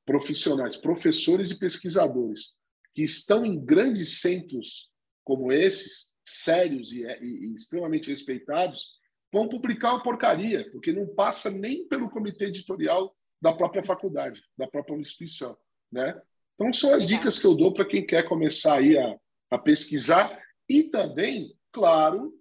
profissionais, 0.04 0.76
professores 0.76 1.50
e 1.50 1.58
pesquisadores 1.58 2.54
que 2.94 3.02
estão 3.02 3.44
em 3.44 3.62
grandes 3.62 4.20
centros 4.20 4.90
como 5.22 5.52
esses, 5.52 6.06
sérios 6.26 6.92
e, 6.92 7.02
e, 7.04 7.46
e 7.46 7.54
extremamente 7.54 8.10
respeitados, 8.10 8.95
vão 9.32 9.48
publicar 9.48 9.92
uma 9.92 10.02
porcaria, 10.02 10.70
porque 10.70 10.92
não 10.92 11.06
passa 11.06 11.50
nem 11.50 11.86
pelo 11.88 12.10
comitê 12.10 12.46
editorial 12.46 13.14
da 13.40 13.52
própria 13.52 13.84
faculdade, 13.84 14.42
da 14.56 14.66
própria 14.66 14.96
instituição, 14.96 15.56
né? 15.92 16.20
Então 16.54 16.72
são 16.72 16.94
as 16.94 17.06
dicas 17.06 17.38
que 17.38 17.46
eu 17.46 17.54
dou 17.54 17.72
para 17.72 17.84
quem 17.84 18.04
quer 18.04 18.26
começar 18.26 18.78
aí 18.78 18.96
a, 18.96 19.16
a 19.50 19.58
pesquisar 19.58 20.42
e 20.68 20.84
também, 20.84 21.54
claro, 21.70 22.32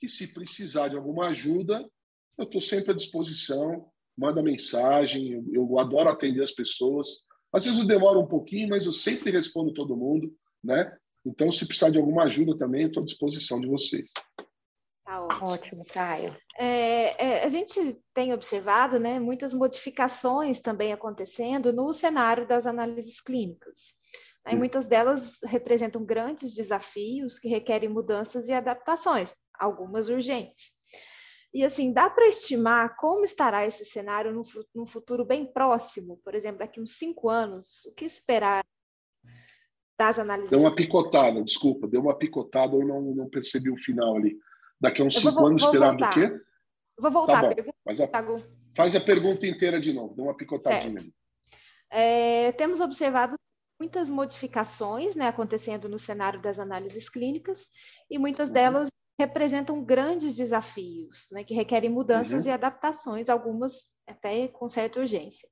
que 0.00 0.08
se 0.08 0.32
precisar 0.32 0.88
de 0.88 0.96
alguma 0.96 1.28
ajuda, 1.28 1.86
eu 2.38 2.44
estou 2.44 2.60
sempre 2.60 2.92
à 2.92 2.94
disposição, 2.94 3.90
manda 4.16 4.42
mensagem, 4.42 5.32
eu, 5.32 5.44
eu, 5.52 5.78
adoro 5.78 6.08
atender 6.08 6.42
as 6.42 6.52
pessoas. 6.52 7.26
Às 7.52 7.64
vezes 7.64 7.80
eu 7.80 7.86
demoro 7.86 8.20
um 8.20 8.26
pouquinho, 8.26 8.68
mas 8.68 8.86
eu 8.86 8.92
sempre 8.92 9.30
respondo 9.30 9.72
todo 9.72 9.96
mundo, 9.96 10.34
né? 10.62 10.96
Então, 11.24 11.52
se 11.52 11.66
precisar 11.66 11.90
de 11.90 11.98
alguma 11.98 12.24
ajuda 12.24 12.56
também, 12.56 12.86
estou 12.86 13.02
à 13.02 13.06
disposição 13.06 13.60
de 13.60 13.66
vocês. 13.66 14.10
Tá 15.08 15.22
ótimo, 15.22 15.48
ótimo 15.48 15.84
Caio. 15.86 16.36
É, 16.58 17.24
é, 17.24 17.44
a 17.44 17.48
gente 17.48 17.98
tem 18.12 18.34
observado 18.34 19.00
né, 19.00 19.18
muitas 19.18 19.54
modificações 19.54 20.60
também 20.60 20.92
acontecendo 20.92 21.72
no 21.72 21.94
cenário 21.94 22.46
das 22.46 22.66
análises 22.66 23.18
clínicas. 23.18 23.94
Né, 24.44 24.52
e 24.52 24.56
muitas 24.56 24.84
delas 24.84 25.38
representam 25.42 26.04
grandes 26.04 26.54
desafios 26.54 27.38
que 27.38 27.48
requerem 27.48 27.88
mudanças 27.88 28.48
e 28.48 28.52
adaptações, 28.52 29.34
algumas 29.58 30.10
urgentes. 30.10 30.72
E 31.54 31.64
assim, 31.64 31.90
dá 31.90 32.10
para 32.10 32.28
estimar 32.28 32.94
como 32.98 33.24
estará 33.24 33.64
esse 33.64 33.86
cenário 33.86 34.30
no, 34.30 34.42
no 34.74 34.86
futuro 34.86 35.24
bem 35.24 35.50
próximo, 35.50 36.20
por 36.22 36.34
exemplo, 36.34 36.58
daqui 36.58 36.82
uns 36.82 36.98
cinco 36.98 37.30
anos? 37.30 37.86
O 37.86 37.94
que 37.94 38.04
esperar 38.04 38.62
das 39.98 40.18
análises? 40.18 40.50
Deu 40.50 40.60
uma 40.60 40.74
picotada, 40.74 41.42
desculpa, 41.42 41.88
deu 41.88 42.02
uma 42.02 42.14
picotada, 42.14 42.76
eu 42.76 42.86
não, 42.86 43.00
não 43.00 43.30
percebi 43.30 43.70
o 43.70 43.78
final 43.78 44.14
ali. 44.14 44.38
Daqui 44.80 45.02
a 45.02 45.04
uns 45.04 45.16
cinco 45.16 45.34
vou, 45.34 45.46
anos 45.46 45.62
vou 45.62 45.72
esperar 45.72 45.90
voltar. 45.90 46.08
do 46.08 46.14
quê? 46.14 46.44
Vou 46.98 47.10
voltar. 47.10 47.54
Tá 47.54 47.62
bom, 47.62 47.72
faz, 47.84 48.00
a, 48.00 48.08
faz 48.76 48.96
a 48.96 49.00
pergunta 49.00 49.46
inteira 49.46 49.80
de 49.80 49.92
novo, 49.92 50.14
deu 50.14 50.24
uma 50.24 50.36
picotadinha. 50.36 50.98
É, 51.90 52.52
temos 52.52 52.80
observado 52.80 53.36
muitas 53.80 54.10
modificações 54.10 55.14
né, 55.14 55.28
acontecendo 55.28 55.88
no 55.88 55.98
cenário 55.98 56.40
das 56.42 56.58
análises 56.58 57.08
clínicas 57.08 57.68
e 58.10 58.18
muitas 58.18 58.48
uhum. 58.48 58.54
delas 58.54 58.88
representam 59.18 59.82
grandes 59.82 60.36
desafios, 60.36 61.28
né, 61.32 61.42
que 61.42 61.54
requerem 61.54 61.90
mudanças 61.90 62.44
uhum. 62.44 62.50
e 62.50 62.54
adaptações, 62.54 63.28
algumas 63.28 63.90
até 64.06 64.48
com 64.48 64.68
certa 64.68 65.00
urgência. 65.00 65.48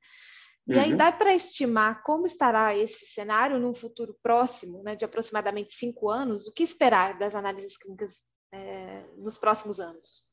E 0.68 0.74
uhum. 0.74 0.80
aí 0.80 0.94
dá 0.94 1.12
para 1.12 1.34
estimar 1.34 2.02
como 2.02 2.26
estará 2.26 2.76
esse 2.76 3.06
cenário 3.06 3.58
num 3.58 3.74
futuro 3.74 4.16
próximo, 4.22 4.82
né, 4.82 4.94
de 4.94 5.04
aproximadamente 5.04 5.72
cinco 5.72 6.10
anos, 6.10 6.46
o 6.46 6.52
que 6.52 6.62
esperar 6.62 7.18
das 7.18 7.34
análises 7.34 7.76
clínicas 7.76 8.28
é, 8.56 9.04
nos 9.18 9.36
próximos 9.36 9.80
anos? 9.80 10.24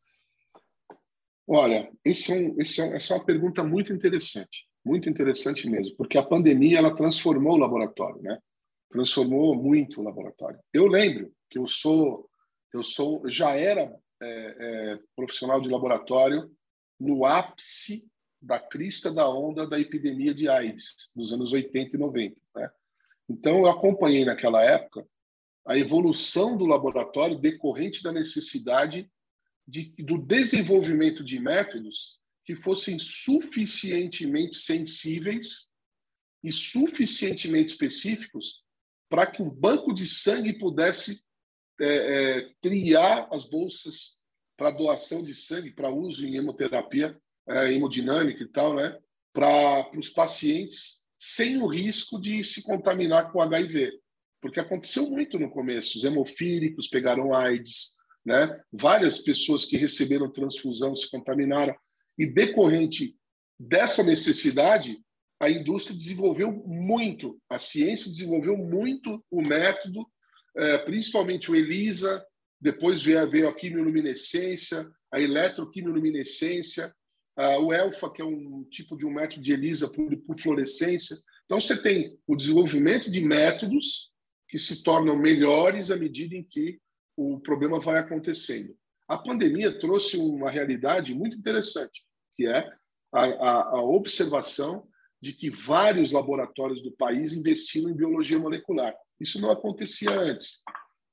Olha, 1.47 1.91
esse 2.05 2.32
é 2.32 2.36
um, 2.36 2.55
é, 2.57 2.95
essa 2.95 3.13
é 3.13 3.17
uma 3.17 3.26
pergunta 3.26 3.63
muito 3.63 3.91
interessante, 3.91 4.65
muito 4.84 5.09
interessante 5.09 5.69
mesmo, 5.69 5.95
porque 5.97 6.17
a 6.17 6.24
pandemia 6.24 6.78
ela 6.78 6.95
transformou 6.95 7.53
o 7.53 7.59
laboratório, 7.59 8.21
né? 8.21 8.39
Transformou 8.89 9.55
muito 9.55 9.99
o 9.99 10.03
laboratório. 10.03 10.59
Eu 10.71 10.88
lembro 10.88 11.34
que 11.49 11.57
eu 11.57 11.67
sou 11.67 12.30
eu 12.74 12.84
sou, 12.84 13.30
já 13.30 13.55
era 13.55 13.95
é, 14.19 14.99
profissional 15.15 15.61
de 15.61 15.69
laboratório 15.69 16.51
no 16.99 17.24
ápice 17.24 18.09
da 18.41 18.59
crista 18.59 19.13
da 19.13 19.30
onda 19.30 19.67
da 19.67 19.80
epidemia 19.80 20.34
de 20.34 20.49
AIDS, 20.49 21.11
nos 21.15 21.32
anos 21.32 21.53
80 21.53 21.95
e 21.95 21.99
90. 21.99 22.41
Né? 22.55 22.71
Então, 23.30 23.59
eu 23.59 23.67
acompanhei 23.67 24.26
naquela 24.26 24.63
época 24.63 25.05
a 25.66 25.78
evolução 25.78 26.57
do 26.57 26.66
laboratório 26.66 27.39
decorrente 27.39 28.03
da 28.03 28.11
necessidade 28.11 29.09
de, 29.68 29.93
do 30.03 30.18
desenvolvimento 30.18 31.24
de 31.24 31.39
métodos 31.39 32.20
que 32.45 32.55
fossem 32.55 32.99
suficientemente 32.99 34.55
sensíveis 34.55 35.70
e 36.43 36.51
suficientemente 36.51 37.72
específicos 37.72 38.61
para 39.09 39.26
que 39.26 39.41
o 39.41 39.49
banco 39.49 39.93
de 39.93 40.05
sangue 40.05 40.53
pudesse 40.53 41.22
é, 41.80 41.86
é, 41.86 42.49
triar 42.59 43.28
as 43.32 43.45
bolsas 43.45 44.22
para 44.57 44.72
doação 44.72 45.24
de 45.24 45.34
sangue, 45.34 45.72
para 45.72 45.89
uso 45.89 46.26
em 46.26 46.36
hemoterapia 46.36 47.18
é, 47.47 47.72
hemodinâmica 47.72 48.43
e 48.43 48.47
tal, 48.47 48.76
né? 48.76 48.99
para 49.32 49.89
os 49.97 50.09
pacientes 50.09 51.03
sem 51.18 51.61
o 51.61 51.68
risco 51.68 52.20
de 52.20 52.43
se 52.43 52.61
contaminar 52.61 53.32
com 53.32 53.41
HIV. 53.41 54.03
Porque 54.44 54.60
aconteceu 54.60 55.10
muito 55.10 55.39
no 55.39 55.50
começo. 55.50 55.98
Os 55.98 56.04
hemofílicos 56.04 56.89
pegaram 56.89 57.34
AIDS, 57.34 57.94
né? 58.26 58.62
várias 58.72 59.20
pessoas 59.20 59.64
que 59.64 59.78
receberam 59.78 60.32
transfusão 60.32 60.96
se 60.96 61.10
contaminaram. 61.10 61.74
E 62.20 62.26
decorrente 62.26 63.16
dessa 63.58 64.04
necessidade, 64.04 65.00
a 65.39 65.50
indústria 65.50 65.98
desenvolveu 65.98 66.52
muito, 66.52 67.39
a 67.50 67.58
ciência 67.58 68.12
desenvolveu 68.12 68.58
muito 68.58 69.24
o 69.32 69.41
método 69.41 70.06
é, 70.56 70.78
principalmente 70.80 71.50
o 71.50 71.56
ELISA, 71.56 72.24
depois 72.62 73.02
veio, 73.02 73.48
a 73.48 73.56
quimioluminescência, 73.56 74.88
a 75.12 75.20
eletroquimioluminescência, 75.20 76.94
o 77.62 77.74
ELFA, 77.74 78.12
que 78.12 78.22
é 78.22 78.26
um 78.26 78.64
tipo 78.70 78.96
de 78.96 79.06
um 79.06 79.12
método 79.12 79.41
de 79.41 79.52
ELISA 79.52 79.89
por, 79.89 80.16
por 80.18 80.39
fluorescência. 80.39 81.18
Então, 81.46 81.60
você 81.60 81.82
tem 81.82 82.18
o 82.28 82.36
desenvolvimento 82.36 83.10
de 83.10 83.20
métodos 83.20 84.12
que 84.54 84.60
se 84.60 84.84
tornam 84.84 85.18
melhores 85.18 85.89
à 85.89 85.95
medida 85.95 86.36
em 86.36 86.43
que 86.43 86.80
o 87.18 87.39
problema 87.39 87.80
vai 87.80 87.97
acontecendo. 87.97 88.78
A 89.08 89.18
pandemia 89.18 89.80
trouxe 89.80 90.16
uma 90.16 90.51
realidade 90.51 91.12
muito 91.12 91.36
interessante, 91.36 92.06
que 92.36 92.45
é 92.45 92.60
a, 93.12 93.24
a, 93.24 93.62
a 93.70 93.82
observação 93.82 94.88
de 95.20 95.34
que 95.34 95.49
vários 95.49 96.12
laboratórios 96.12 96.84
do 96.84 96.91
país 96.91 97.34
investiram 97.34 97.89
em 97.89 97.95
biologia 97.95 98.38
molecular. 98.38 98.95
Isso 99.20 99.41
não 99.41 99.49
acontecia 99.49 100.12
antes. 100.12 100.62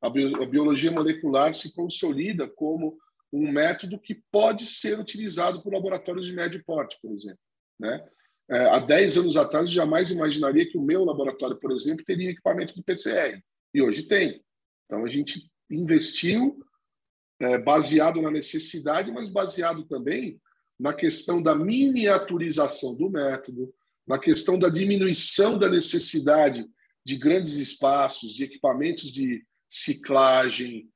A, 0.03 0.11
biologia 0.11 0.93
molecular 0.93 1.55
se 1.55 1.74
consolida 1.74 2.47
como 2.47 2.99
um 3.32 3.51
método 3.51 3.99
que 3.99 4.22
pode 4.30 4.66
ser 4.66 5.01
utilizado 5.01 5.62
por 5.62 5.72
laboratórios 5.72 6.26
de 6.26 6.34
médio 6.34 6.62
porte, 6.62 6.99
por 7.01 7.11
exemplo. 7.11 7.41
Né? 7.78 8.07
É, 8.51 8.66
há 8.66 8.80
10 8.80 9.18
anos 9.18 9.36
atrás, 9.36 9.70
jamais 9.70 10.11
imaginaria 10.11 10.68
que 10.68 10.76
o 10.76 10.82
meu 10.82 11.05
laboratório, 11.05 11.57
por 11.57 11.70
exemplo, 11.70 12.05
teria 12.05 12.30
equipamento 12.30 12.74
de 12.74 12.82
PCR. 12.82 13.40
E 13.72 13.80
hoje 13.80 14.03
tem. 14.03 14.42
Então, 14.86 15.05
a 15.05 15.09
gente 15.09 15.48
investiu 15.70 16.59
é, 17.40 17.57
baseado 17.59 18.20
na 18.20 18.30
necessidade, 18.30 19.12
mas 19.12 19.28
baseado 19.28 19.84
também 19.84 20.40
na 20.78 20.92
questão 20.92 21.40
da 21.42 21.55
miniaturização 21.55 22.96
do 22.96 23.09
método, 23.09 23.72
na 24.07 24.18
questão 24.18 24.59
da 24.59 24.68
diminuição 24.68 25.57
da 25.57 25.68
necessidade 25.68 26.66
de 27.05 27.16
grandes 27.16 27.57
espaços, 27.57 28.34
de 28.34 28.44
equipamentos 28.44 29.12
de 29.12 29.44
ciclagem, 29.68 30.90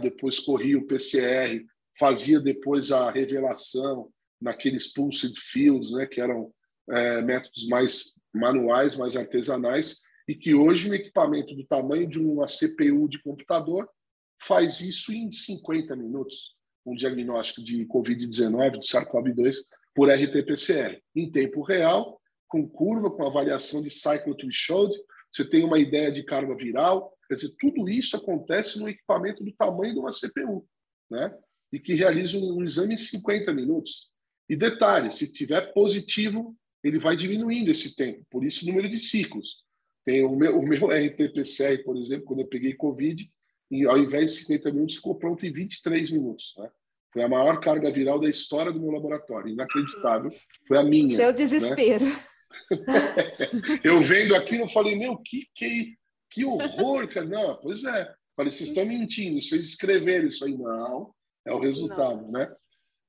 depois 0.00 0.38
corria 0.38 0.76
o 0.76 0.86
PCR, 0.86 1.64
fazia 1.98 2.40
depois 2.40 2.90
a 2.90 3.10
revelação 3.10 4.10
naqueles 4.40 4.92
pulsed 4.92 5.38
fields, 5.38 5.92
né, 5.92 6.06
que 6.06 6.20
eram 6.20 6.52
é, 6.88 7.22
métodos 7.22 7.66
mais 7.68 8.14
manuais, 8.32 8.96
mais 8.96 9.16
artesanais, 9.16 10.00
e 10.26 10.34
que 10.34 10.54
hoje 10.54 10.88
um 10.88 10.94
equipamento 10.94 11.54
do 11.54 11.66
tamanho 11.66 12.08
de 12.08 12.18
uma 12.18 12.46
CPU 12.46 13.08
de 13.08 13.20
computador 13.22 13.88
faz 14.42 14.80
isso 14.80 15.12
em 15.12 15.30
50 15.30 15.94
minutos, 15.96 16.54
um 16.86 16.94
diagnóstico 16.94 17.62
de 17.62 17.84
COVID-19, 17.86 18.78
de 18.78 18.86
SARS-CoV-2, 18.86 19.56
por 19.94 20.08
RT-PCR, 20.08 21.00
em 21.14 21.30
tempo 21.30 21.62
real, 21.62 22.20
com 22.48 22.68
curva, 22.68 23.10
com 23.10 23.26
avaliação 23.26 23.82
de 23.82 23.90
cycle 23.90 24.36
threshold, 24.36 24.92
você 25.30 25.48
tem 25.48 25.64
uma 25.64 25.78
ideia 25.78 26.10
de 26.10 26.24
carga 26.24 26.56
viral, 26.56 27.16
quer 27.28 27.34
dizer, 27.34 27.54
tudo 27.58 27.88
isso 27.88 28.16
acontece 28.16 28.80
no 28.80 28.88
equipamento 28.88 29.44
do 29.44 29.52
tamanho 29.52 29.94
de 29.94 30.00
uma 30.00 30.10
CPU, 30.10 30.66
né? 31.08 31.32
E 31.72 31.78
que 31.78 31.94
realiza 31.94 32.36
um 32.38 32.64
exame 32.64 32.94
em 32.94 32.98
50 32.98 33.52
minutos. 33.54 34.09
E 34.50 34.56
detalhe, 34.56 35.12
se 35.12 35.32
tiver 35.32 35.72
positivo, 35.72 36.56
ele 36.82 36.98
vai 36.98 37.14
diminuindo 37.14 37.70
esse 37.70 37.94
tempo, 37.94 38.26
por 38.28 38.44
isso 38.44 38.64
o 38.64 38.68
número 38.68 38.88
de 38.88 38.98
ciclos. 38.98 39.58
Tem 40.04 40.24
o 40.24 40.34
meu, 40.34 40.58
o 40.58 40.66
meu 40.66 40.88
RT-PCR, 40.90 41.84
por 41.84 41.96
exemplo, 41.96 42.24
quando 42.24 42.40
eu 42.40 42.48
peguei 42.48 42.74
Covid, 42.74 43.30
e 43.70 43.86
ao 43.86 43.96
invés 43.96 44.32
de 44.34 44.40
50 44.40 44.72
minutos, 44.72 44.96
ficou 44.96 45.14
pronto 45.14 45.46
em 45.46 45.52
23 45.52 46.10
minutos. 46.10 46.52
Né? 46.58 46.68
Foi 47.12 47.22
a 47.22 47.28
maior 47.28 47.60
carga 47.60 47.92
viral 47.92 48.18
da 48.18 48.28
história 48.28 48.72
do 48.72 48.80
meu 48.80 48.90
laboratório. 48.90 49.52
Inacreditável. 49.52 50.32
Foi 50.66 50.78
a 50.78 50.82
minha. 50.82 51.14
Seu 51.14 51.32
desespero. 51.32 52.06
Né? 52.06 52.24
eu 53.84 54.00
vendo 54.00 54.34
aquilo, 54.34 54.64
eu 54.64 54.68
falei, 54.68 54.96
meu, 54.96 55.16
que, 55.18 55.46
que, 55.54 55.94
que 56.28 56.44
horror, 56.44 57.06
cara. 57.06 57.26
Não, 57.26 57.56
pois 57.60 57.84
é. 57.84 58.12
Falei, 58.34 58.50
vocês 58.50 58.70
estão 58.70 58.84
mentindo, 58.84 59.40
vocês 59.40 59.60
escreveram 59.60 60.26
isso 60.26 60.44
aí. 60.44 60.58
Não, 60.58 61.14
é 61.46 61.52
o 61.52 61.60
resultado, 61.60 62.22
Não. 62.22 62.32
né? 62.32 62.52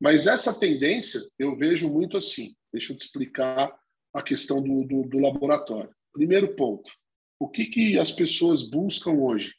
Mas 0.01 0.25
essa 0.25 0.59
tendência 0.59 1.21
eu 1.37 1.55
vejo 1.55 1.87
muito 1.87 2.17
assim. 2.17 2.55
Deixa 2.73 2.91
eu 2.91 2.97
te 2.97 3.05
explicar 3.05 3.71
a 4.11 4.23
questão 4.23 4.61
do, 4.61 4.83
do, 4.83 5.03
do 5.07 5.19
laboratório. 5.19 5.95
Primeiro 6.11 6.55
ponto. 6.55 6.91
O 7.39 7.47
que, 7.47 7.65
que 7.65 7.99
as 7.99 8.11
pessoas 8.11 8.63
buscam 8.67 9.11
hoje? 9.11 9.53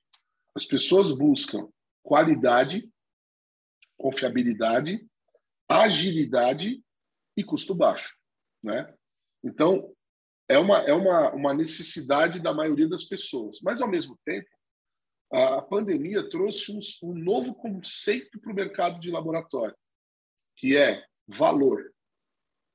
As 0.52 0.64
pessoas 0.64 1.12
buscam 1.12 1.68
qualidade, 2.02 2.90
confiabilidade, 3.96 5.06
agilidade 5.70 6.82
e 7.36 7.44
custo 7.44 7.74
baixo, 7.74 8.16
né? 8.62 8.92
Então, 9.44 9.94
é 10.48 10.58
uma, 10.58 10.78
é 10.80 10.92
uma, 10.92 11.32
uma 11.32 11.54
necessidade 11.54 12.40
da 12.40 12.52
maioria 12.52 12.88
das 12.88 13.04
pessoas. 13.04 13.60
Mas, 13.62 13.80
ao 13.80 13.88
mesmo 13.88 14.18
tempo, 14.24 14.48
a 15.32 15.62
pandemia 15.62 16.28
trouxe 16.28 16.72
um, 16.72 17.10
um 17.10 17.14
novo 17.14 17.54
conceito 17.54 18.40
para 18.40 18.52
o 18.52 18.54
mercado 18.54 19.00
de 19.00 19.10
laboratório, 19.10 19.74
que 20.56 20.76
é 20.76 21.04
valor. 21.26 21.92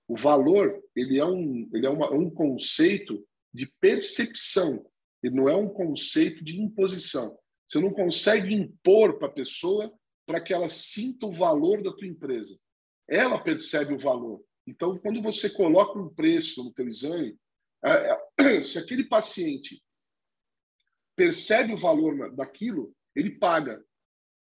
O 0.08 0.16
valor 0.16 0.84
ele 0.96 1.20
é 1.20 1.26
um, 1.26 1.70
ele 1.74 1.86
é 1.86 1.90
uma, 1.90 2.12
um 2.14 2.30
conceito 2.30 3.26
de 3.54 3.68
percepção, 3.80 4.86
ele 5.22 5.36
não 5.36 5.50
é 5.50 5.56
um 5.56 5.70
conceito 5.70 6.44
de 6.44 6.62
imposição. 6.62 7.38
Você 7.68 7.80
não 7.80 7.92
consegue 7.92 8.54
impor 8.54 9.18
para 9.18 9.28
a 9.28 9.32
pessoa 9.32 9.94
para 10.26 10.40
que 10.40 10.54
ela 10.54 10.70
sinta 10.70 11.26
o 11.26 11.34
valor 11.34 11.82
da 11.84 11.92
tua 11.92 12.08
empresa. 12.08 12.58
Ela 13.08 13.42
percebe 13.42 13.94
o 13.94 14.00
valor. 14.00 14.44
Então, 14.66 14.98
quando 14.98 15.22
você 15.22 15.50
coloca 15.50 15.98
um 15.98 16.14
preço 16.14 16.64
no 16.64 16.74
teu 16.74 16.88
exame, 16.88 17.38
é, 17.84 18.20
é, 18.40 18.62
se 18.62 18.78
aquele 18.78 19.06
paciente 19.06 19.82
percebe 21.16 21.74
o 21.74 21.78
valor 21.78 22.36
daquilo, 22.36 22.94
ele 23.16 23.32
paga, 23.32 23.84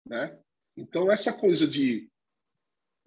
né? 0.06 0.38
Então, 0.76 1.10
essa 1.10 1.38
coisa 1.38 1.66
de 1.66 2.08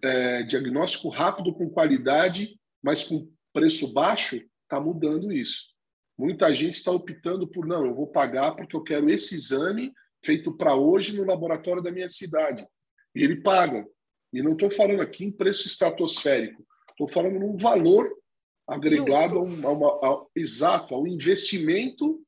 é, 0.02 0.42
diagnóstico 0.42 1.08
rápido 1.08 1.54
com 1.54 1.70
qualidade, 1.70 2.58
mas 2.82 3.04
com 3.04 3.30
preço 3.52 3.92
baixo, 3.92 4.36
está 4.62 4.80
mudando 4.80 5.32
isso. 5.32 5.64
Muita 6.18 6.52
gente 6.54 6.76
está 6.76 6.90
optando 6.90 7.46
por, 7.46 7.66
não, 7.66 7.86
eu 7.86 7.94
vou 7.94 8.06
pagar 8.06 8.52
porque 8.52 8.74
eu 8.74 8.82
quero 8.82 9.08
esse 9.10 9.34
exame 9.34 9.92
feito 10.24 10.56
para 10.56 10.74
hoje 10.74 11.16
no 11.16 11.24
laboratório 11.24 11.82
da 11.82 11.90
minha 11.90 12.08
cidade. 12.08 12.66
E 13.14 13.22
ele 13.22 13.42
paga. 13.42 13.86
E 14.32 14.42
não 14.42 14.52
estou 14.52 14.70
falando 14.70 15.00
aqui 15.00 15.24
em 15.24 15.30
preço 15.30 15.66
estratosférico. 15.66 16.66
Estou 16.90 17.08
falando 17.08 17.38
num 17.38 17.56
valor 17.56 18.10
agregado 18.66 19.38
a, 19.38 19.40
a 19.40 19.72
uma, 19.72 19.88
a, 20.02 20.26
exato, 20.34 20.94
ao 20.94 21.06
investimento 21.06 22.20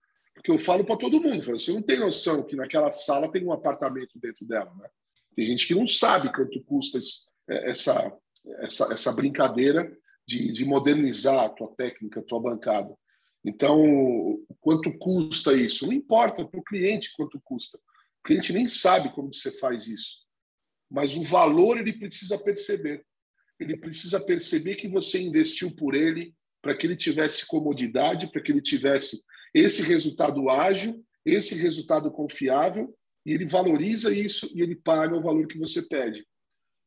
que 0.45 0.51
eu 0.51 0.59
falo 0.59 0.85
para 0.85 0.97
todo 0.97 1.21
mundo. 1.21 1.45
Você 1.45 1.73
não 1.73 1.83
tem 1.83 1.99
noção 1.99 2.45
que 2.45 2.55
naquela 2.55 2.91
sala 2.91 3.31
tem 3.31 3.45
um 3.45 3.53
apartamento 3.53 4.19
dentro 4.21 4.47
dela. 4.47 4.73
Né? 4.77 4.89
Tem 5.35 5.47
gente 5.47 5.67
que 5.67 5.75
não 5.75 5.87
sabe 5.87 6.33
quanto 6.33 6.63
custa 6.65 6.99
é, 6.99 7.01
essa, 7.49 8.13
essa, 8.61 8.93
essa 8.93 9.13
brincadeira 9.13 9.91
de, 10.27 10.53
de 10.53 10.65
modernizar 10.65 11.45
a 11.45 11.49
tua 11.49 11.69
técnica, 11.77 12.21
a 12.21 12.23
tua 12.23 12.41
bancada. 12.41 12.95
Então, 13.45 14.39
quanto 14.61 14.97
custa 14.99 15.55
isso? 15.55 15.87
Não 15.87 15.93
importa 15.93 16.47
para 16.47 16.61
o 16.61 16.65
cliente 16.65 17.13
quanto 17.17 17.41
custa. 17.43 17.79
O 17.79 18.27
cliente 18.27 18.53
nem 18.53 18.69
sabe 18.69 19.11
como 19.15 19.33
você 19.33 19.51
faz 19.53 19.87
isso. 19.87 20.19
Mas 20.91 21.17
o 21.17 21.23
valor 21.23 21.79
ele 21.79 21.93
precisa 21.93 22.39
perceber. 22.39 23.05
Ele 23.59 23.77
precisa 23.77 24.21
perceber 24.21 24.77
que 24.77 24.89
você 24.89 25.21
investiu 25.21 25.75
por 25.75 25.95
ele 25.95 26.35
para 26.61 26.77
que 26.77 26.87
ele 26.87 26.97
tivesse 26.97 27.47
comodidade, 27.47 28.31
para 28.31 28.43
que 28.43 28.53
ele 28.53 28.63
tivesse 28.63 29.23
esse 29.55 29.83
resultado 29.83 30.51
ágil, 30.51 31.05
esse 31.25 31.55
resultado 31.55 32.11
confiável, 32.11 32.95
e 33.25 33.33
ele 33.33 33.47
valoriza 33.47 34.13
isso 34.13 34.51
e 34.55 34.63
ele 34.63 34.77
paga 34.77 35.17
o 35.17 35.23
valor 35.23 35.47
que 35.47 35.59
você 35.59 35.83
pede. 35.83 36.27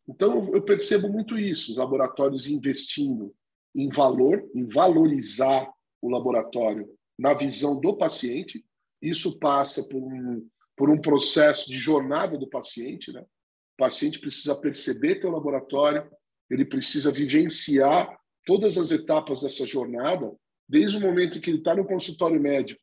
Então, 0.07 0.53
eu 0.53 0.63
percebo 0.63 1.09
muito 1.09 1.37
isso, 1.37 1.71
os 1.71 1.77
laboratórios 1.77 2.47
investindo 2.47 3.33
em 3.75 3.87
valor, 3.89 4.49
em 4.53 4.65
valorizar 4.65 5.71
o 6.01 6.09
laboratório 6.09 6.89
na 7.17 7.33
visão 7.33 7.79
do 7.79 7.95
paciente. 7.95 8.65
Isso 9.01 9.39
passa 9.39 9.87
por 9.87 10.01
um, 10.01 10.47
por 10.75 10.89
um 10.89 10.99
processo 10.99 11.69
de 11.69 11.77
jornada 11.77 12.37
do 12.37 12.49
paciente. 12.49 13.11
Né? 13.11 13.21
O 13.21 13.77
paciente 13.77 14.19
precisa 14.19 14.59
perceber 14.59 15.19
teu 15.19 15.31
laboratório, 15.31 16.09
ele 16.49 16.65
precisa 16.65 17.11
vivenciar 17.11 18.19
todas 18.45 18.77
as 18.77 18.91
etapas 18.91 19.41
dessa 19.41 19.65
jornada, 19.65 20.35
desde 20.67 20.97
o 20.97 21.01
momento 21.01 21.37
em 21.37 21.41
que 21.41 21.49
ele 21.49 21.59
está 21.59 21.75
no 21.75 21.85
consultório 21.85 22.41
médico 22.41 22.81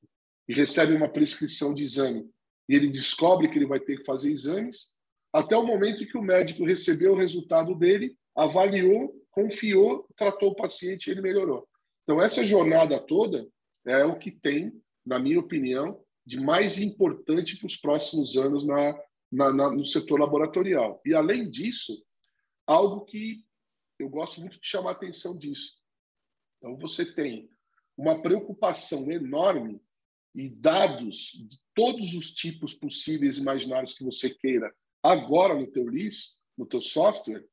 e 0.49 0.55
recebe 0.55 0.95
uma 0.95 1.09
prescrição 1.09 1.75
de 1.75 1.83
exame 1.83 2.25
e 2.69 2.75
ele 2.75 2.89
descobre 2.89 3.49
que 3.49 3.59
ele 3.59 3.67
vai 3.67 3.81
ter 3.81 3.97
que 3.97 4.05
fazer 4.05 4.31
exames, 4.31 4.91
até 5.33 5.57
o 5.57 5.67
momento 5.67 6.07
que 6.07 6.17
o 6.17 6.23
médico 6.23 6.65
recebeu 6.65 7.13
o 7.13 7.17
resultado 7.17 7.75
dele, 7.75 8.17
avaliou, 8.35 9.15
confiou, 9.31 10.07
tratou 10.17 10.51
o 10.51 10.55
paciente 10.55 11.07
e 11.07 11.11
ele 11.11 11.21
melhorou. 11.21 11.69
Então, 12.03 12.21
essa 12.21 12.43
jornada 12.43 12.99
toda 12.99 13.47
é 13.87 14.05
o 14.05 14.19
que 14.19 14.31
tem, 14.31 14.73
na 15.05 15.19
minha 15.19 15.39
opinião, 15.39 16.03
de 16.25 16.41
mais 16.41 16.79
importante 16.79 17.57
para 17.57 17.67
os 17.67 17.77
próximos 17.77 18.37
anos 18.37 18.67
na, 18.67 18.99
na, 19.31 19.53
na, 19.53 19.71
no 19.71 19.87
setor 19.87 20.21
laboratorial. 20.21 21.01
E, 21.05 21.15
além 21.15 21.49
disso, 21.51 22.03
algo 22.67 23.05
que 23.05 23.45
eu 23.99 24.09
gosto 24.09 24.41
muito 24.41 24.61
de 24.61 24.67
chamar 24.67 24.91
a 24.91 24.93
atenção 24.93 25.39
disso. 25.39 25.75
Então, 26.59 26.77
você 26.77 27.05
tem 27.05 27.51
uma 27.97 28.23
preocupação 28.23 29.11
enorme 29.11 29.81
e 30.35 30.49
dados 30.49 31.33
de 31.33 31.59
todos 31.75 32.15
os 32.15 32.33
tipos 32.33 32.75
possíveis 32.75 33.37
e 33.37 33.41
imaginários 33.41 33.95
que 33.95 34.05
você 34.05 34.31
queira 34.31 34.73
agora 35.03 35.55
no 35.55 35.67
teu 35.67 35.89
LIS, 35.89 36.39
no 36.57 36.67
teu 36.67 36.81
software, 36.81 37.45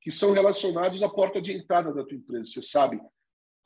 que 0.00 0.10
são 0.10 0.32
relacionados 0.32 1.02
à 1.02 1.08
porta 1.08 1.40
de 1.40 1.52
entrada 1.52 1.92
da 1.92 2.04
tua 2.04 2.16
empresa. 2.16 2.46
Você 2.46 2.62
sabe 2.62 3.00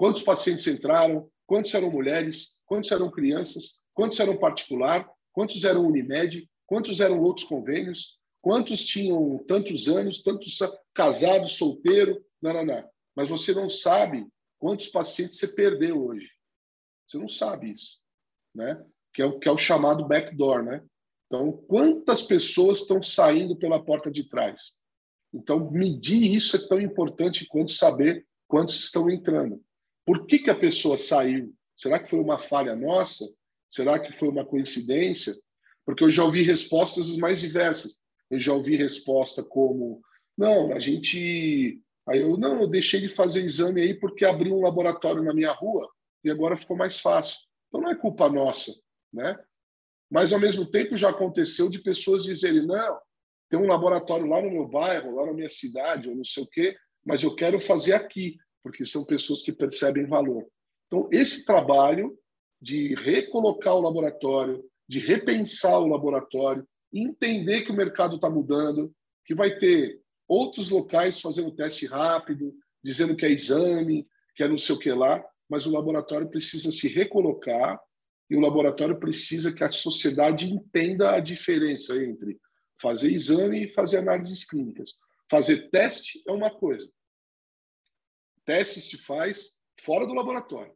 Quantos 0.02 0.24
pacientes 0.24 0.66
entraram? 0.66 1.30
Quantos 1.46 1.72
eram 1.74 1.88
mulheres? 1.90 2.60
Quantos 2.66 2.90
eram 2.90 3.08
crianças? 3.08 3.82
Quantos 3.94 4.18
eram 4.18 4.36
particular? 4.36 5.08
Quantos 5.32 5.62
eram 5.62 5.86
Unimed? 5.86 6.50
Quantos 6.66 7.00
eram 7.00 7.20
outros 7.20 7.46
convênios? 7.46 8.18
Quantos 8.40 8.84
tinham 8.84 9.38
tantos 9.46 9.88
anos? 9.88 10.20
Tantos 10.20 10.58
casados, 10.92 11.56
solteiro? 11.56 12.24
Não, 12.42 12.52
não, 12.52 12.64
não. 12.64 12.90
Mas 13.14 13.28
você 13.28 13.52
não 13.54 13.70
sabe 13.70 14.26
quantos 14.58 14.88
pacientes 14.88 15.38
você 15.38 15.48
perdeu 15.48 16.04
hoje. 16.04 16.28
Você 17.06 17.18
não 17.18 17.28
sabe 17.28 17.72
isso, 17.72 18.00
né? 18.52 18.84
Que 19.14 19.22
é 19.22 19.26
o 19.26 19.38
que 19.38 19.48
é 19.48 19.52
o 19.52 19.58
chamado 19.58 20.04
backdoor, 20.04 20.64
né? 20.64 20.82
Então, 21.32 21.50
quantas 21.66 22.22
pessoas 22.22 22.80
estão 22.80 23.02
saindo 23.02 23.56
pela 23.56 23.82
porta 23.82 24.10
de 24.10 24.28
trás? 24.28 24.74
Então, 25.32 25.70
medir 25.70 26.30
isso 26.30 26.56
é 26.56 26.68
tão 26.68 26.78
importante 26.78 27.46
quanto 27.46 27.72
saber 27.72 28.26
quantos 28.46 28.78
estão 28.78 29.08
entrando. 29.08 29.58
Por 30.04 30.26
que, 30.26 30.40
que 30.40 30.50
a 30.50 30.54
pessoa 30.54 30.98
saiu? 30.98 31.54
Será 31.74 31.98
que 31.98 32.10
foi 32.10 32.20
uma 32.20 32.38
falha 32.38 32.76
nossa? 32.76 33.24
Será 33.70 33.98
que 33.98 34.12
foi 34.12 34.28
uma 34.28 34.44
coincidência? 34.44 35.32
Porque 35.86 36.04
eu 36.04 36.10
já 36.10 36.22
ouvi 36.22 36.42
respostas 36.42 37.08
as 37.08 37.16
mais 37.16 37.40
diversas. 37.40 38.02
Eu 38.30 38.38
já 38.38 38.52
ouvi 38.52 38.76
resposta 38.76 39.42
como: 39.42 40.02
não, 40.36 40.74
a 40.74 40.80
gente. 40.80 41.80
Aí 42.06 42.20
eu, 42.20 42.36
não, 42.36 42.60
eu 42.60 42.68
deixei 42.68 43.00
de 43.00 43.08
fazer 43.08 43.42
exame 43.42 43.80
aí 43.80 43.94
porque 43.94 44.26
abriu 44.26 44.54
um 44.54 44.60
laboratório 44.60 45.22
na 45.22 45.32
minha 45.32 45.52
rua 45.52 45.88
e 46.22 46.30
agora 46.30 46.58
ficou 46.58 46.76
mais 46.76 47.00
fácil. 47.00 47.38
Então 47.68 47.80
não 47.80 47.90
é 47.90 47.94
culpa 47.94 48.28
nossa, 48.28 48.70
né? 49.10 49.42
Mas 50.12 50.30
ao 50.30 50.38
mesmo 50.38 50.66
tempo 50.66 50.94
já 50.94 51.08
aconteceu 51.08 51.70
de 51.70 51.78
pessoas 51.78 52.24
dizerem: 52.24 52.66
não, 52.66 53.00
tem 53.48 53.58
um 53.58 53.66
laboratório 53.66 54.26
lá 54.26 54.42
no 54.42 54.50
meu 54.50 54.68
bairro, 54.68 55.16
lá 55.16 55.24
na 55.24 55.32
minha 55.32 55.48
cidade, 55.48 56.06
ou 56.06 56.14
não 56.14 56.22
sei 56.22 56.42
o 56.42 56.46
quê, 56.46 56.76
mas 57.02 57.22
eu 57.22 57.34
quero 57.34 57.58
fazer 57.58 57.94
aqui, 57.94 58.36
porque 58.62 58.84
são 58.84 59.06
pessoas 59.06 59.42
que 59.42 59.50
percebem 59.50 60.06
valor. 60.06 60.46
Então, 60.86 61.08
esse 61.10 61.46
trabalho 61.46 62.14
de 62.60 62.94
recolocar 62.94 63.74
o 63.74 63.80
laboratório, 63.80 64.62
de 64.86 64.98
repensar 64.98 65.80
o 65.80 65.88
laboratório, 65.88 66.68
entender 66.92 67.62
que 67.62 67.72
o 67.72 67.76
mercado 67.76 68.16
está 68.16 68.28
mudando, 68.28 68.94
que 69.24 69.34
vai 69.34 69.56
ter 69.56 69.98
outros 70.28 70.68
locais 70.68 71.22
fazendo 71.22 71.56
teste 71.56 71.86
rápido, 71.86 72.54
dizendo 72.84 73.16
que 73.16 73.24
é 73.24 73.30
exame, 73.30 74.06
que 74.36 74.42
é 74.42 74.48
não 74.48 74.58
sei 74.58 74.74
o 74.74 74.78
que 74.78 74.92
lá, 74.92 75.24
mas 75.48 75.66
o 75.66 75.72
laboratório 75.72 76.28
precisa 76.28 76.70
se 76.70 76.86
recolocar 76.86 77.80
e 78.32 78.34
o 78.34 78.40
laboratório 78.40 78.98
precisa 78.98 79.52
que 79.52 79.62
a 79.62 79.70
sociedade 79.70 80.50
entenda 80.50 81.14
a 81.14 81.20
diferença 81.20 82.02
entre 82.02 82.40
fazer 82.80 83.12
exame 83.12 83.64
e 83.64 83.72
fazer 83.72 83.98
análises 83.98 84.42
clínicas. 84.42 84.94
Fazer 85.30 85.68
teste 85.68 86.22
é 86.26 86.32
uma 86.32 86.50
coisa. 86.50 86.90
Teste 88.46 88.80
se 88.80 88.96
faz 88.96 89.52
fora 89.78 90.06
do 90.06 90.14
laboratório. 90.14 90.74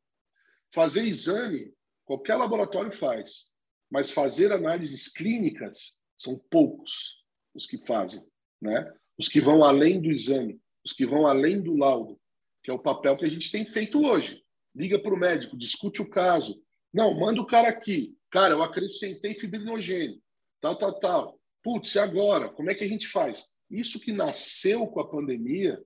Fazer 0.71 1.05
exame, 1.05 1.73
qualquer 2.05 2.37
laboratório 2.37 2.93
faz. 2.93 3.47
Mas 3.91 4.11
fazer 4.11 4.53
análises 4.53 5.09
clínicas 5.09 5.99
são 6.15 6.39
poucos 6.51 7.25
os 7.55 7.67
que 7.67 7.79
fazem, 7.87 8.23
né? 8.61 8.93
Os 9.17 9.31
que 9.31 9.41
vão 9.41 9.65
além 9.65 9.99
do 9.99 10.11
exame, 10.11 10.61
os 10.85 10.93
que 10.93 11.07
vão 11.07 11.27
além 11.27 11.63
do 11.63 11.75
laudo, 11.75 12.21
que 12.63 12.71
é 12.71 12.75
o 12.75 12.79
papel 12.79 13.17
que 13.17 13.25
a 13.25 13.31
gente 13.31 13.51
tem 13.51 13.65
feito 13.65 14.05
hoje. 14.05 14.45
Liga 14.75 14.99
para 15.01 15.15
o 15.15 15.19
médico, 15.19 15.57
discute 15.57 16.03
o 16.03 16.11
caso. 16.11 16.63
Não, 16.97 17.13
manda 17.13 17.43
o 17.43 17.47
cara 17.47 17.69
aqui. 17.69 18.17
Cara, 18.31 18.55
eu 18.55 18.63
acrescentei 18.63 19.35
fibrinogênio, 19.35 20.19
tal, 20.63 20.75
tal, 20.77 20.99
tal. 20.99 21.41
Putz, 21.63 21.95
e 21.95 21.99
agora? 21.99 22.49
Como 22.49 22.71
é 22.71 22.75
que 22.75 22.85
a 22.85 22.89
gente 22.89 23.07
faz? 23.07 23.49
Isso 23.71 24.01
que 24.01 24.13
nasceu 24.13 24.87
com 24.87 24.99
a 24.99 25.07
pandemia, 25.07 25.79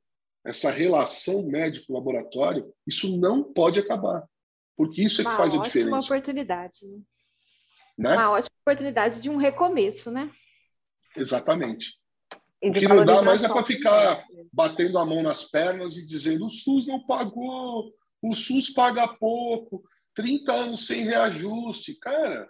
essa 0.45 0.71
relação 0.71 1.49
médico-laboratório, 1.49 2.73
isso 2.87 3.19
não 3.19 3.43
pode 3.43 3.81
acabar. 3.81 4.25
Porque 4.77 5.03
isso 5.03 5.21
é 5.23 5.25
que 5.25 5.37
faz 5.37 5.53
a 5.53 5.63
diferença. 5.63 5.89
Uma 5.89 5.99
ótima 5.99 6.17
oportunidade. 6.17 6.77
Né? 6.87 7.01
né? 7.99 8.15
Uma 8.15 8.31
ótima 8.31 8.57
oportunidade 8.61 9.21
de 9.21 9.29
um 9.29 9.37
recomeço, 9.37 10.13
né? 10.13 10.31
Exatamente. 11.17 11.89
O 12.63 12.73
que 12.73 12.87
não 12.87 13.05
dá 13.05 13.21
mais 13.21 13.43
é 13.43 13.49
para 13.49 13.65
ficar 13.65 14.25
batendo 14.53 14.97
a 14.97 15.05
mão 15.05 15.25
nas 15.25 15.51
pernas 15.51 15.97
e 15.97 16.07
dizendo 16.07 16.47
o 16.47 16.53
SUS 16.53 16.87
não 16.87 17.05
pagou, 17.05 17.93
o 18.23 18.35
SUS 18.37 18.71
paga 18.71 19.09
pouco, 19.09 19.83
30 20.21 20.53
anos 20.53 20.87
sem 20.87 21.05
reajuste. 21.05 21.99
Cara, 21.99 22.49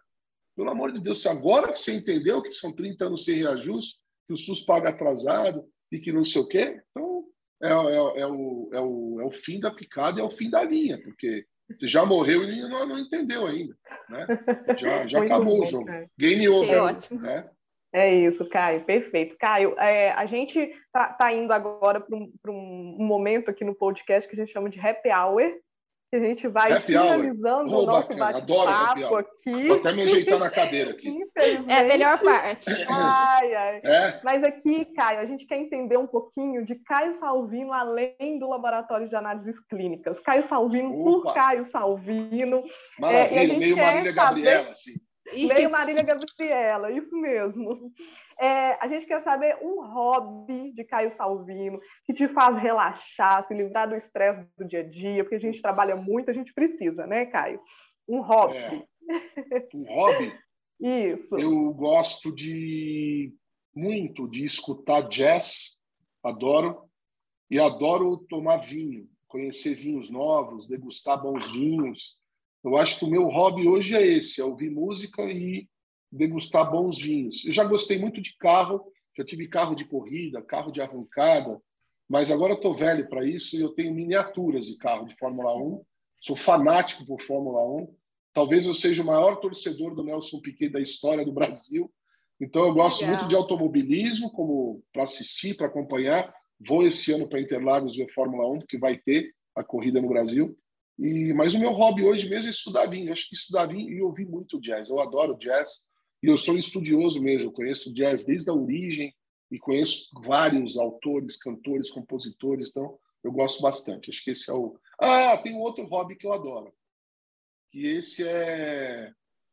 pelo 0.57 0.71
amor 0.71 0.93
de 0.93 1.01
Deus, 1.01 1.23
se 1.23 1.29
agora 1.29 1.73
que 1.73 1.79
você 1.79 1.95
entendeu 1.95 2.43
que 2.43 2.53
são 2.53 2.73
30 2.73 3.07
anos 3.07 3.25
sem 3.25 3.37
reajuste, 3.37 4.01
que 4.27 4.35
o 4.35 4.37
SUS 4.37 4.63
paga 4.63 4.89
atrasado 4.89 5.65
e 5.91 5.99
que 6.01 6.13
não 6.13 6.25
sei 6.25 6.43
o 6.43 6.49
quê, 6.49 6.83
então 6.91 7.25
é, 7.63 7.69
é, 7.69 7.71
é, 7.71 8.27
o, 8.27 8.71
é, 8.75 8.81
o, 8.81 9.21
é 9.21 9.25
o 9.25 9.31
fim 9.31 9.61
da 9.61 9.71
picada, 9.71 10.21
é 10.21 10.25
o 10.25 10.31
fim 10.31 10.51
da 10.51 10.65
linha, 10.65 11.01
porque 11.03 11.47
você 11.79 11.87
já 11.87 12.05
morreu 12.05 12.43
e 12.43 12.61
não, 12.69 12.87
não 12.87 12.99
entendeu 12.99 13.47
ainda. 13.47 13.77
Né? 14.09 14.27
Já, 14.77 15.07
já 15.07 15.23
acabou 15.23 15.59
bom, 15.59 15.63
o 15.63 15.67
jogo. 15.67 15.85
Cara. 15.85 16.11
Game 16.19 16.49
over. 16.49 16.75
É 16.75 16.81
ótimo. 16.81 17.21
Né? 17.21 17.49
É 17.93 18.15
isso, 18.15 18.49
Caio, 18.49 18.85
perfeito. 18.85 19.37
Caio, 19.39 19.79
é, 19.79 20.13
a 20.13 20.27
gente 20.27 20.59
está 20.59 21.13
tá 21.13 21.33
indo 21.33 21.53
agora 21.53 22.01
para 22.01 22.17
um, 22.17 22.33
um, 22.49 23.05
momento 23.05 23.51
aqui 23.51 23.65
no 23.65 23.75
podcast 23.75 24.29
que 24.29 24.37
a 24.37 24.45
gente 24.45 24.53
chama 24.53 24.71
de 24.71 24.79
happy 24.79 25.11
hour, 25.11 25.43
que 26.11 26.17
a 26.17 26.21
gente 26.21 26.49
vai 26.49 26.73
happy 26.73 26.87
finalizando 26.87 27.73
oh, 27.73 27.83
o 27.83 27.87
nosso 27.87 28.17
bate-papo 28.17 29.17
aqui. 29.17 29.69
Vou 29.69 29.77
até 29.77 29.93
me 29.93 30.03
ajeitar 30.03 30.39
na 30.41 30.51
cadeira 30.51 30.91
aqui. 30.91 31.17
É 31.69 31.79
a 31.79 31.85
melhor 31.85 32.21
parte. 32.21 32.69
Ai, 32.91 33.55
ai. 33.55 33.81
É? 33.85 34.21
Mas 34.25 34.43
aqui, 34.43 34.87
Caio, 34.87 35.21
a 35.21 35.25
gente 35.25 35.47
quer 35.47 35.59
entender 35.59 35.97
um 35.97 36.09
pouquinho 36.09 36.67
de 36.67 36.75
Caio 36.75 37.15
Salvino 37.15 37.73
além 37.73 38.41
do 38.41 38.49
Laboratório 38.49 39.09
de 39.09 39.15
Análises 39.15 39.61
Clínicas. 39.61 40.19
Caio 40.19 40.45
Salvino 40.45 41.01
Opa. 41.01 41.05
por 41.05 41.35
Caio 41.35 41.65
Salvino. 41.65 42.65
Maravilha, 42.99 43.55
é, 43.55 43.59
meio 43.59 43.77
Marília 43.77 44.13
Gabriela, 44.13 44.71
assim. 44.71 44.95
Meio 45.33 45.71
Marília 45.71 46.03
Gabriela, 46.03 46.91
isso 46.91 47.17
mesmo. 47.17 47.93
É, 48.41 48.79
a 48.81 48.89
gente 48.89 49.05
quer 49.05 49.21
saber 49.21 49.59
um 49.61 49.85
hobby 49.87 50.73
de 50.73 50.83
Caio 50.83 51.11
Salvino 51.11 51.79
que 52.07 52.15
te 52.15 52.27
faz 52.27 52.57
relaxar, 52.57 53.47
se 53.47 53.53
livrar 53.53 53.87
do 53.87 53.95
estresse 53.95 54.43
do 54.57 54.67
dia 54.67 54.81
a 54.81 54.89
dia, 54.89 55.23
porque 55.23 55.37
a 55.37 55.41
gente 55.41 55.61
trabalha 55.61 55.95
muito, 55.95 56.31
a 56.31 56.33
gente 56.33 56.55
precisa, 56.55 57.07
né, 57.07 57.27
Caio? 57.27 57.61
Um 58.09 58.23
hobby. 58.23 58.57
É. 58.57 58.91
Um 59.75 59.85
hobby? 59.85 60.33
Isso. 60.81 61.37
Eu 61.37 61.75
gosto 61.75 62.35
de 62.35 63.35
muito 63.75 64.27
de 64.27 64.45
escutar 64.45 65.03
jazz, 65.03 65.77
adoro, 66.23 66.89
e 67.51 67.59
adoro 67.59 68.25
tomar 68.29 68.59
vinho, 68.59 69.07
conhecer 69.29 69.75
vinhos 69.75 70.11
novos, 70.11 70.67
degustar 70.67 71.21
bons 71.21 71.53
vinhos. 71.53 72.19
Eu 72.65 72.77
acho 72.77 72.99
que 72.99 73.05
o 73.05 73.11
meu 73.11 73.29
hobby 73.29 73.69
hoje 73.69 73.97
é 73.97 74.07
esse, 74.07 74.41
é 74.41 74.45
ouvir 74.45 74.71
música 74.71 75.23
e 75.25 75.69
degustar 76.11 76.71
bons 76.71 76.99
vinhos. 76.99 77.45
Eu 77.45 77.53
já 77.53 77.65
gostei 77.65 77.99
muito 77.99 78.21
de 78.21 78.37
carro, 78.37 78.93
já 79.17 79.25
tive 79.25 79.49
carro 79.49 79.75
de 79.75 79.85
corrida, 79.85 80.43
carro 80.43 80.71
de 80.71 80.81
arrancada, 80.81 81.61
mas 82.09 82.31
agora 82.31 82.55
estou 82.55 82.75
velho 82.75 83.09
para 83.09 83.25
isso 83.25 83.57
e 83.57 83.61
eu 83.61 83.69
tenho 83.69 83.95
miniaturas 83.95 84.67
de 84.67 84.77
carro 84.77 85.07
de 85.07 85.17
Fórmula 85.17 85.57
1. 85.57 85.85
Sou 86.21 86.35
fanático 86.35 87.07
por 87.07 87.23
Fórmula 87.23 87.65
1. 87.83 87.95
Talvez 88.33 88.67
eu 88.67 88.75
seja 88.75 89.03
o 89.03 89.07
maior 89.07 89.37
torcedor 89.37 89.95
do 89.95 90.05
Nelson 90.05 90.41
Piquet 90.41 90.69
da 90.71 90.81
história 90.81 91.25
do 91.25 91.33
Brasil. 91.33 91.93
Então 92.41 92.65
eu 92.65 92.75
gosto 92.75 93.03
Legal. 93.03 93.17
muito 93.17 93.29
de 93.29 93.37
automobilismo, 93.37 94.31
como 94.33 94.83
para 94.93 95.05
assistir, 95.05 95.57
para 95.57 95.67
acompanhar. 95.67 96.35
Vou 96.59 96.85
esse 96.85 97.13
ano 97.13 97.29
para 97.29 97.41
Interlagos 97.41 97.97
ver 97.97 98.11
Fórmula 98.11 98.49
1, 98.51 98.61
porque 98.61 98.79
vai 98.79 98.97
ter 98.97 99.33
a 99.55 99.63
corrida 99.63 100.01
no 100.01 100.09
Brasil. 100.09 100.59
E 100.99 101.33
mas 101.33 101.55
o 101.55 101.59
meu 101.59 101.73
hobby 101.73 102.03
hoje 102.03 102.29
mesmo 102.29 102.49
é 102.49 102.51
estudar 102.51 102.87
vinho. 102.87 103.09
Eu 103.09 103.13
acho 103.13 103.29
que 103.29 103.35
estudar 103.35 103.67
vinho 103.67 103.89
e 103.89 104.03
ouvir 104.03 104.27
muito 104.27 104.61
jazz. 104.61 104.91
Eu 104.91 105.01
adoro 105.01 105.39
jazz. 105.39 105.90
E 106.23 106.27
eu 106.27 106.37
sou 106.37 106.57
estudioso 106.57 107.21
mesmo, 107.23 107.49
eu 107.49 107.53
conheço 107.53 107.93
jazz 107.93 108.25
desde 108.25 108.51
a 108.51 108.55
origem 108.55 109.15
e 109.51 109.59
conheço 109.59 110.11
vários 110.23 110.77
autores, 110.77 111.39
cantores, 111.39 111.91
compositores, 111.91 112.71
então 112.71 112.99
eu 113.23 113.33
gosto 113.33 113.63
bastante. 113.63 114.11
Acho 114.11 114.25
que 114.25 114.31
esse 114.31 114.51
é 114.51 114.55
o. 114.55 114.79
Ah, 114.99 115.37
tem 115.39 115.55
um 115.55 115.61
outro 115.61 115.85
hobby 115.87 116.17
que 116.17 116.27
eu 116.27 116.33
adoro. 116.33 116.73
Que 117.71 117.87
esse 117.87 118.27
é. 118.27 119.13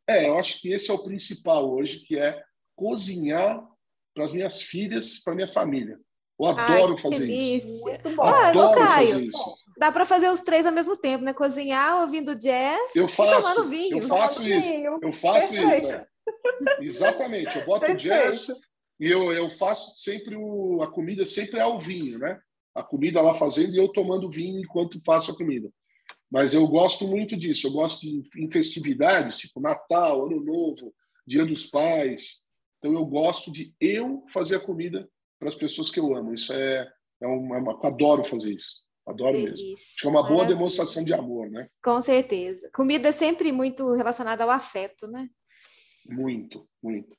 É, 0.09 0.27
eu 0.27 0.37
acho 0.37 0.61
que 0.61 0.71
esse 0.71 0.89
é 0.89 0.93
o 0.93 1.03
principal 1.03 1.69
hoje, 1.69 1.99
que 1.99 2.17
é 2.17 2.41
cozinhar 2.75 3.65
para 4.13 4.23
as 4.23 4.31
minhas 4.31 4.61
filhas, 4.61 5.19
para 5.19 5.35
minha 5.35 5.47
família. 5.47 5.99
Eu 6.39 6.45
adoro 6.45 6.93
Ai, 6.93 6.97
fazer 6.97 7.19
delícia. 7.19 7.67
isso. 7.67 7.83
Muito 7.83 8.15
bom. 8.15 8.23
Adoro 8.23 8.79
Caio, 8.79 9.09
fazer 9.09 9.23
isso. 9.25 9.55
Dá 9.77 9.91
para 9.91 10.05
fazer 10.05 10.29
os 10.29 10.41
três 10.41 10.65
ao 10.65 10.71
mesmo 10.71 10.95
tempo, 10.95 11.23
né? 11.23 11.33
Cozinhar, 11.33 12.01
ouvindo 12.01 12.35
jazz 12.35 12.95
eu 12.95 13.07
faço, 13.07 13.39
e 13.39 13.41
tomando 13.41 13.69
vinho. 13.69 13.97
Eu 13.97 14.01
faço 14.03 14.47
isso. 14.47 14.69
Eu 15.01 15.13
faço 15.13 15.53
Perfeito. 15.53 15.77
isso. 15.77 15.91
É. 15.91 16.07
Exatamente, 16.81 17.57
eu 17.57 17.65
boto 17.65 17.91
o 17.91 17.95
jazz 17.95 18.47
e 18.99 19.07
eu, 19.07 19.31
eu 19.31 19.49
faço 19.49 19.97
sempre 19.97 20.35
o, 20.35 20.81
a 20.81 20.91
comida 20.91 21.23
sempre 21.23 21.59
é 21.59 21.61
ao 21.61 21.79
vinho, 21.79 22.17
né? 22.19 22.39
A 22.73 22.83
comida 22.83 23.21
lá 23.21 23.33
fazendo 23.33 23.73
e 23.73 23.77
eu 23.77 23.87
tomando 23.89 24.29
vinho 24.29 24.59
enquanto 24.59 25.01
faço 25.05 25.31
a 25.31 25.35
comida. 25.35 25.69
Mas 26.29 26.53
eu 26.53 26.67
gosto 26.67 27.07
muito 27.07 27.35
disso. 27.35 27.67
Eu 27.67 27.71
gosto 27.71 28.01
de 28.01 28.21
em 28.37 28.51
festividades, 28.51 29.37
tipo 29.37 29.59
Natal, 29.59 30.25
Ano 30.25 30.43
Novo, 30.43 30.93
Dia 31.25 31.45
dos 31.45 31.65
Pais. 31.65 32.43
Então 32.77 32.93
eu 32.93 33.05
gosto 33.05 33.51
de 33.51 33.73
eu 33.79 34.23
fazer 34.31 34.57
a 34.57 34.59
comida 34.59 35.09
para 35.39 35.47
as 35.47 35.55
pessoas 35.55 35.89
que 35.89 35.99
eu 35.99 36.15
amo. 36.15 36.33
Isso 36.33 36.53
é, 36.53 36.87
é 37.21 37.27
uma, 37.27 37.57
é 37.57 37.59
uma 37.59 37.87
adoro 37.87 38.23
fazer 38.23 38.53
isso. 38.53 38.81
Adoro 39.07 39.31
Delícia. 39.31 39.63
mesmo. 39.63 39.75
Acho 39.75 40.01
que 40.01 40.07
é 40.07 40.09
uma 40.09 40.27
boa 40.27 40.45
demonstração 40.45 41.03
de 41.03 41.13
amor, 41.13 41.49
né? 41.49 41.65
Com 41.81 42.01
certeza. 42.01 42.69
Comida 42.73 43.09
é 43.09 43.13
sempre 43.13 43.51
muito 43.51 43.93
relacionada 43.93 44.43
ao 44.43 44.49
afeto, 44.49 45.07
né? 45.07 45.29
Muito, 46.09 46.67
muito. 46.81 47.17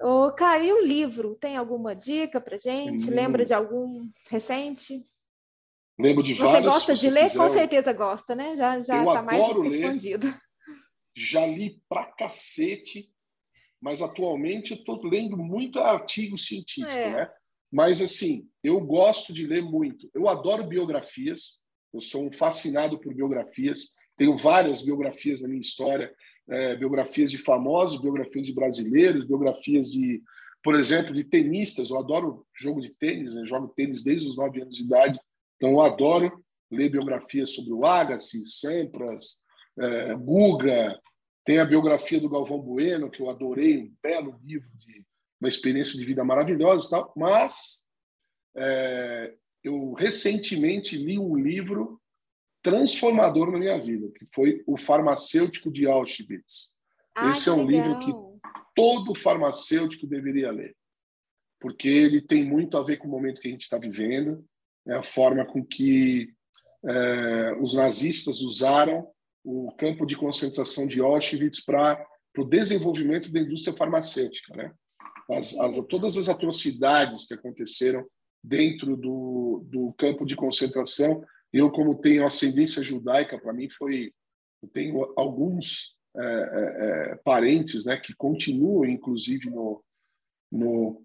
Ô, 0.00 0.32
Caio, 0.32 0.64
e 0.64 0.72
o 0.72 0.86
livro? 0.86 1.36
Tem 1.36 1.56
alguma 1.56 1.94
dica 1.94 2.40
para 2.40 2.58
gente? 2.58 3.10
Hum. 3.10 3.14
Lembra 3.14 3.44
de 3.44 3.54
algum 3.54 4.08
recente? 4.28 5.04
Lembro 5.98 6.22
de 6.22 6.34
vários. 6.34 6.60
Você 6.60 6.62
gosta 6.62 6.94
de 6.94 7.10
ler? 7.10 7.24
Quiser. 7.24 7.38
Com 7.38 7.48
certeza 7.48 7.92
gosta, 7.92 8.34
né? 8.34 8.56
Já 8.56 8.80
já 8.80 9.04
está 9.04 9.22
mais 9.22 9.46
respondido. 9.46 10.26
Ler. 10.26 10.40
Já 11.16 11.46
li 11.46 11.80
pra 11.88 12.06
cacete, 12.06 13.08
mas 13.80 14.02
atualmente 14.02 14.72
eu 14.72 14.78
estou 14.78 15.00
lendo 15.06 15.36
muito 15.36 15.78
artigo 15.78 16.36
científico, 16.36 16.90
é. 16.90 17.12
né? 17.12 17.30
Mas 17.72 18.02
assim, 18.02 18.48
eu 18.62 18.80
gosto 18.80 19.32
de 19.32 19.46
ler 19.46 19.62
muito. 19.62 20.10
Eu 20.12 20.28
adoro 20.28 20.66
biografias. 20.66 21.60
Eu 21.92 22.00
sou 22.00 22.26
um 22.26 22.32
fascinado 22.32 22.98
por 23.00 23.14
biografias. 23.14 23.90
Tenho 24.16 24.36
várias 24.36 24.82
biografias 24.82 25.42
na 25.42 25.48
minha 25.48 25.60
história, 25.60 26.12
é, 26.48 26.76
biografias 26.76 27.30
de 27.30 27.38
famosos, 27.38 28.00
biografias 28.00 28.46
de 28.46 28.54
brasileiros, 28.54 29.26
biografias 29.26 29.90
de, 29.90 30.22
por 30.62 30.74
exemplo, 30.74 31.14
de 31.14 31.24
tenistas. 31.24 31.90
Eu 31.90 31.98
adoro 31.98 32.46
jogo 32.54 32.80
de 32.80 32.90
tênis, 32.90 33.34
né? 33.34 33.46
jogo 33.46 33.68
tênis 33.68 34.02
desde 34.02 34.28
os 34.28 34.36
nove 34.36 34.60
anos 34.60 34.76
de 34.76 34.82
idade. 34.82 35.18
Então, 35.56 35.70
eu 35.70 35.80
adoro 35.80 36.44
ler 36.70 36.90
biografias 36.90 37.50
sobre 37.50 37.72
o 37.72 37.84
Agassi, 37.84 38.44
Sampras, 38.44 39.38
é, 39.78 40.14
Guga. 40.14 40.98
Tem 41.44 41.58
a 41.58 41.64
biografia 41.64 42.20
do 42.20 42.28
Galvão 42.28 42.58
Bueno, 42.58 43.10
que 43.10 43.20
eu 43.20 43.28
adorei, 43.28 43.78
um 43.78 43.94
belo 44.02 44.38
livro 44.42 44.68
de 44.78 45.04
uma 45.40 45.48
experiência 45.48 45.98
de 45.98 46.04
vida 46.04 46.24
maravilhosa 46.24 46.86
e 46.86 46.90
tal. 46.90 47.12
Mas 47.16 47.84
é, 48.56 49.34
eu 49.62 49.92
recentemente 49.92 50.96
li 50.96 51.18
um 51.18 51.36
livro 51.36 52.00
transformador 52.64 53.52
na 53.52 53.58
minha 53.58 53.78
vida, 53.78 54.10
que 54.18 54.24
foi 54.34 54.64
O 54.66 54.78
Farmacêutico 54.78 55.70
de 55.70 55.86
Auschwitz. 55.86 56.74
Ah, 57.14 57.30
Esse 57.30 57.50
é 57.50 57.52
um 57.52 57.64
legal. 57.64 57.98
livro 57.98 57.98
que 58.00 58.12
todo 58.74 59.14
farmacêutico 59.14 60.06
deveria 60.06 60.50
ler, 60.50 60.74
porque 61.60 61.88
ele 61.88 62.20
tem 62.20 62.44
muito 62.44 62.76
a 62.76 62.82
ver 62.82 62.96
com 62.96 63.06
o 63.06 63.10
momento 63.10 63.40
que 63.40 63.46
a 63.46 63.50
gente 63.50 63.62
está 63.62 63.78
vivendo, 63.78 64.44
né? 64.84 64.96
a 64.96 65.02
forma 65.02 65.44
com 65.44 65.64
que 65.64 66.32
é, 66.86 67.56
os 67.60 67.74
nazistas 67.74 68.40
usaram 68.40 69.06
o 69.44 69.70
campo 69.76 70.04
de 70.06 70.16
concentração 70.16 70.86
de 70.86 71.00
Auschwitz 71.00 71.64
para 71.64 72.04
o 72.38 72.44
desenvolvimento 72.44 73.30
da 73.30 73.40
indústria 73.40 73.76
farmacêutica, 73.76 74.56
né? 74.56 74.72
As, 75.30 75.56
as, 75.58 75.76
todas 75.86 76.18
as 76.18 76.28
atrocidades 76.28 77.26
que 77.26 77.34
aconteceram 77.34 78.04
dentro 78.42 78.96
do, 78.96 79.64
do 79.70 79.94
campo 79.98 80.26
de 80.26 80.36
concentração. 80.36 81.24
Eu, 81.54 81.70
como 81.70 81.94
tenho 81.94 82.26
ascendência 82.26 82.82
judaica, 82.82 83.38
para 83.38 83.52
mim 83.52 83.70
foi. 83.70 84.12
Eu 84.60 84.68
tenho 84.70 85.12
alguns 85.16 85.96
é, 86.16 86.20
é, 86.20 87.12
é, 87.12 87.16
parentes 87.22 87.84
né, 87.84 87.96
que 87.96 88.12
continuam, 88.12 88.84
inclusive, 88.84 89.48
no, 89.48 89.80
no 90.50 91.00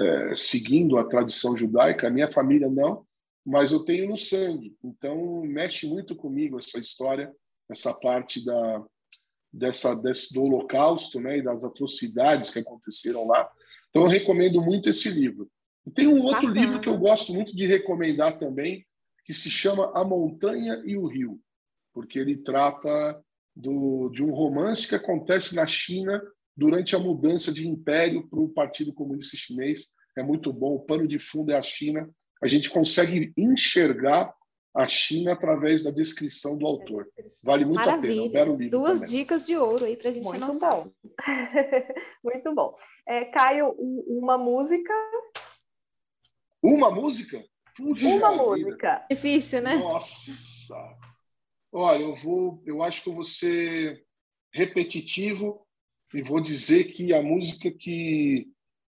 é, 0.00 0.34
seguindo 0.34 0.98
a 0.98 1.04
tradição 1.04 1.56
judaica. 1.56 2.08
A 2.08 2.10
minha 2.10 2.26
família 2.26 2.68
não, 2.68 3.06
mas 3.46 3.70
eu 3.70 3.84
tenho 3.84 4.08
no 4.08 4.18
sangue. 4.18 4.76
Então, 4.82 5.42
mexe 5.42 5.86
muito 5.86 6.16
comigo 6.16 6.58
essa 6.58 6.80
história, 6.80 7.32
essa 7.70 7.94
parte 8.00 8.44
da, 8.44 8.84
dessa, 9.52 9.94
desse, 9.94 10.34
do 10.34 10.42
Holocausto 10.42 11.20
né, 11.20 11.38
e 11.38 11.42
das 11.42 11.62
atrocidades 11.62 12.50
que 12.50 12.58
aconteceram 12.58 13.24
lá. 13.24 13.48
Então, 13.88 14.02
eu 14.02 14.08
recomendo 14.08 14.60
muito 14.60 14.88
esse 14.88 15.08
livro. 15.10 15.48
E 15.86 15.92
tem 15.92 16.08
um 16.08 16.22
outro 16.22 16.48
Bacana. 16.48 16.60
livro 16.60 16.80
que 16.80 16.88
eu 16.88 16.98
gosto 16.98 17.32
muito 17.32 17.54
de 17.54 17.68
recomendar 17.68 18.36
também, 18.36 18.84
que 19.24 19.32
se 19.32 19.50
chama 19.50 19.92
A 19.94 20.04
Montanha 20.04 20.82
e 20.84 20.96
o 20.96 21.06
Rio, 21.06 21.40
porque 21.92 22.18
ele 22.18 22.36
trata 22.36 23.22
do, 23.54 24.08
de 24.10 24.22
um 24.22 24.32
romance 24.32 24.88
que 24.88 24.94
acontece 24.94 25.54
na 25.54 25.66
China 25.66 26.22
durante 26.56 26.94
a 26.96 26.98
mudança 26.98 27.52
de 27.52 27.66
império 27.66 28.28
para 28.28 28.40
o 28.40 28.48
Partido 28.48 28.92
Comunista 28.92 29.36
Chinês. 29.36 29.88
É 30.16 30.22
muito 30.22 30.52
bom, 30.52 30.74
o 30.74 30.80
pano 30.80 31.06
de 31.06 31.18
fundo 31.18 31.52
é 31.52 31.56
a 31.56 31.62
China. 31.62 32.08
A 32.42 32.48
gente 32.48 32.70
consegue 32.70 33.32
enxergar 33.36 34.34
a 34.74 34.88
China 34.88 35.32
através 35.32 35.82
da 35.82 35.90
descrição 35.90 36.56
do 36.56 36.66
autor. 36.66 37.06
Vale 37.44 37.64
muito 37.64 37.76
Maravilha. 37.76 38.26
a 38.26 38.30
pena. 38.30 38.38
É 38.38 38.50
um 38.50 38.56
livro 38.56 38.78
Duas 38.78 39.00
também. 39.00 39.16
dicas 39.16 39.46
de 39.46 39.56
ouro 39.56 39.84
aí 39.84 39.96
para 39.96 40.08
a 40.08 40.12
gente 40.12 40.24
muito 40.24 40.42
anotar. 40.42 40.84
Bom. 40.84 40.92
muito 42.24 42.54
bom. 42.54 42.74
É, 43.06 43.26
Caio, 43.26 43.74
uma 43.78 44.38
música 44.38 44.92
uma 46.62 46.92
música? 46.92 47.44
Puxa 47.76 48.08
uma 48.08 48.30
vida. 48.30 48.42
música. 48.42 49.06
Difícil, 49.10 49.62
né? 49.62 49.76
Nossa. 49.76 50.74
Olha, 51.72 52.02
eu 52.02 52.14
vou, 52.16 52.62
eu 52.66 52.82
acho 52.82 53.02
que 53.02 53.08
eu 53.08 53.14
vou 53.14 53.24
ser 53.24 54.04
repetitivo 54.52 55.66
e 56.14 56.22
vou 56.22 56.40
dizer 56.40 56.92
que 56.92 57.14
a 57.14 57.22
música 57.22 57.70
que 57.70 58.48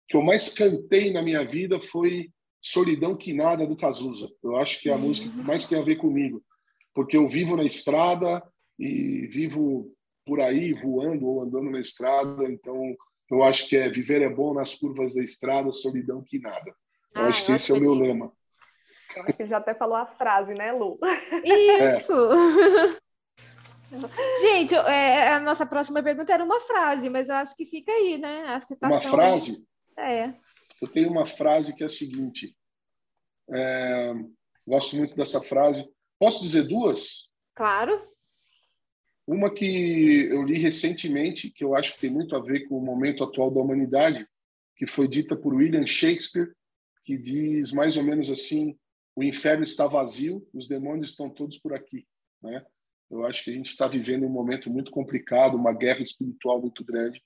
que 0.08 0.16
eu 0.16 0.22
mais 0.22 0.52
cantei 0.52 1.10
na 1.10 1.22
minha 1.22 1.42
vida 1.42 1.80
foi 1.80 2.30
Solidão 2.60 3.16
que 3.16 3.32
Nada 3.32 3.66
do 3.66 3.74
Cazuza. 3.74 4.30
Eu 4.42 4.56
acho 4.56 4.78
que 4.80 4.90
é 4.90 4.92
a 4.92 4.96
uhum. 4.96 5.02
música 5.02 5.30
que 5.30 5.42
mais 5.42 5.66
tem 5.66 5.78
a 5.78 5.84
ver 5.84 5.96
comigo, 5.96 6.44
porque 6.94 7.16
eu 7.16 7.26
vivo 7.28 7.56
na 7.56 7.64
estrada 7.64 8.42
e 8.78 9.26
vivo 9.28 9.90
por 10.26 10.38
aí 10.38 10.74
voando 10.74 11.26
ou 11.26 11.40
andando 11.40 11.70
na 11.70 11.80
estrada, 11.80 12.44
então 12.44 12.94
eu 13.30 13.42
acho 13.42 13.66
que 13.68 13.76
é 13.76 13.88
viver 13.88 14.20
é 14.20 14.28
bom 14.28 14.52
nas 14.52 14.74
curvas 14.74 15.14
da 15.14 15.24
estrada, 15.24 15.72
solidão 15.72 16.22
que 16.22 16.38
nada. 16.38 16.70
Eu 17.14 17.22
ah, 17.22 17.28
acho 17.28 17.46
que 17.46 17.52
esse 17.52 17.72
é 17.72 17.74
o 17.74 17.80
meu 17.80 17.94
lema. 17.94 18.30
Eu 19.16 19.22
acho 19.24 19.32
que 19.34 19.46
já 19.46 19.58
até 19.58 19.74
falou 19.74 19.96
a 19.96 20.06
frase, 20.06 20.54
né, 20.54 20.72
Lu? 20.72 20.98
Isso! 21.44 22.12
É. 22.12 23.02
Gente, 24.40 24.74
é, 24.74 25.28
a 25.34 25.40
nossa 25.40 25.66
próxima 25.66 26.02
pergunta 26.02 26.32
era 26.32 26.44
uma 26.44 26.60
frase, 26.60 27.10
mas 27.10 27.28
eu 27.28 27.34
acho 27.34 27.54
que 27.54 27.66
fica 27.66 27.92
aí, 27.92 28.16
né? 28.16 28.44
A 28.46 28.60
citação. 28.60 28.90
Uma 28.90 29.00
frase? 29.00 29.66
É. 29.98 30.32
Eu 30.80 30.88
tenho 30.88 31.10
uma 31.10 31.26
frase 31.26 31.76
que 31.76 31.82
é 31.82 31.86
a 31.86 31.90
seguinte. 31.90 32.56
É, 33.50 34.12
gosto 34.66 34.96
muito 34.96 35.14
dessa 35.14 35.40
frase. 35.42 35.88
Posso 36.18 36.42
dizer 36.42 36.64
duas? 36.64 37.28
Claro. 37.54 38.10
Uma 39.26 39.52
que 39.52 40.26
eu 40.30 40.42
li 40.42 40.58
recentemente, 40.58 41.50
que 41.50 41.62
eu 41.62 41.76
acho 41.76 41.94
que 41.94 42.00
tem 42.00 42.10
muito 42.10 42.34
a 42.34 42.40
ver 42.40 42.66
com 42.66 42.78
o 42.78 42.84
momento 42.84 43.22
atual 43.22 43.50
da 43.50 43.60
humanidade, 43.60 44.26
que 44.76 44.86
foi 44.86 45.06
dita 45.06 45.36
por 45.36 45.54
William 45.54 45.86
Shakespeare, 45.86 46.52
que 47.04 47.16
diz 47.16 47.72
mais 47.72 47.96
ou 47.96 48.02
menos 48.02 48.30
assim: 48.30 48.76
o 49.14 49.22
inferno 49.22 49.64
está 49.64 49.86
vazio, 49.86 50.46
os 50.52 50.66
demônios 50.66 51.10
estão 51.10 51.28
todos 51.28 51.58
por 51.58 51.74
aqui. 51.74 52.06
Né? 52.42 52.64
Eu 53.10 53.24
acho 53.26 53.44
que 53.44 53.50
a 53.50 53.54
gente 53.54 53.68
está 53.68 53.86
vivendo 53.86 54.24
um 54.24 54.30
momento 54.30 54.70
muito 54.70 54.90
complicado, 54.90 55.56
uma 55.56 55.72
guerra 55.72 56.00
espiritual 56.00 56.60
muito 56.60 56.84
grande, 56.84 57.22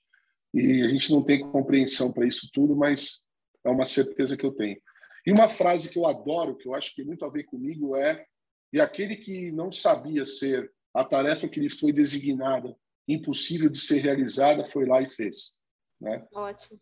e 0.53 0.81
a 0.81 0.89
gente 0.89 1.11
não 1.11 1.23
tem 1.23 1.39
compreensão 1.39 2.11
para 2.11 2.27
isso 2.27 2.49
tudo, 2.53 2.75
mas 2.75 3.21
é 3.63 3.69
uma 3.69 3.85
certeza 3.85 4.35
que 4.35 4.45
eu 4.45 4.51
tenho. 4.51 4.79
E 5.25 5.31
uma 5.31 5.49
frase 5.49 5.89
que 5.89 5.99
eu 5.99 6.05
adoro, 6.05 6.55
que 6.57 6.67
eu 6.67 6.73
acho 6.73 6.89
que 6.89 6.97
tem 6.97 7.05
muito 7.05 7.25
a 7.25 7.29
ver 7.29 7.43
comigo, 7.43 7.95
é: 7.95 8.25
e 8.71 8.79
aquele 8.79 9.15
que 9.15 9.51
não 9.51 9.71
sabia 9.71 10.25
ser 10.25 10.71
a 10.93 11.03
tarefa 11.03 11.47
que 11.47 11.59
lhe 11.59 11.69
foi 11.69 11.91
designada 11.91 12.75
impossível 13.07 13.69
de 13.69 13.79
ser 13.79 13.99
realizada 13.99 14.65
foi 14.65 14.85
lá 14.85 15.01
e 15.01 15.09
fez. 15.09 15.57
Né? 15.99 16.25
Ótimo. 16.33 16.79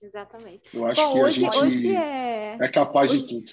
Exatamente. 0.00 0.62
Eu 0.72 0.86
acho 0.86 1.02
Bom, 1.02 1.12
que 1.12 1.18
hoje, 1.20 1.46
a 1.46 1.50
gente 1.50 1.64
hoje 1.64 1.96
é... 1.96 2.56
é 2.60 2.68
capaz 2.68 3.10
hoje... 3.10 3.22
de 3.22 3.28
tudo. 3.28 3.52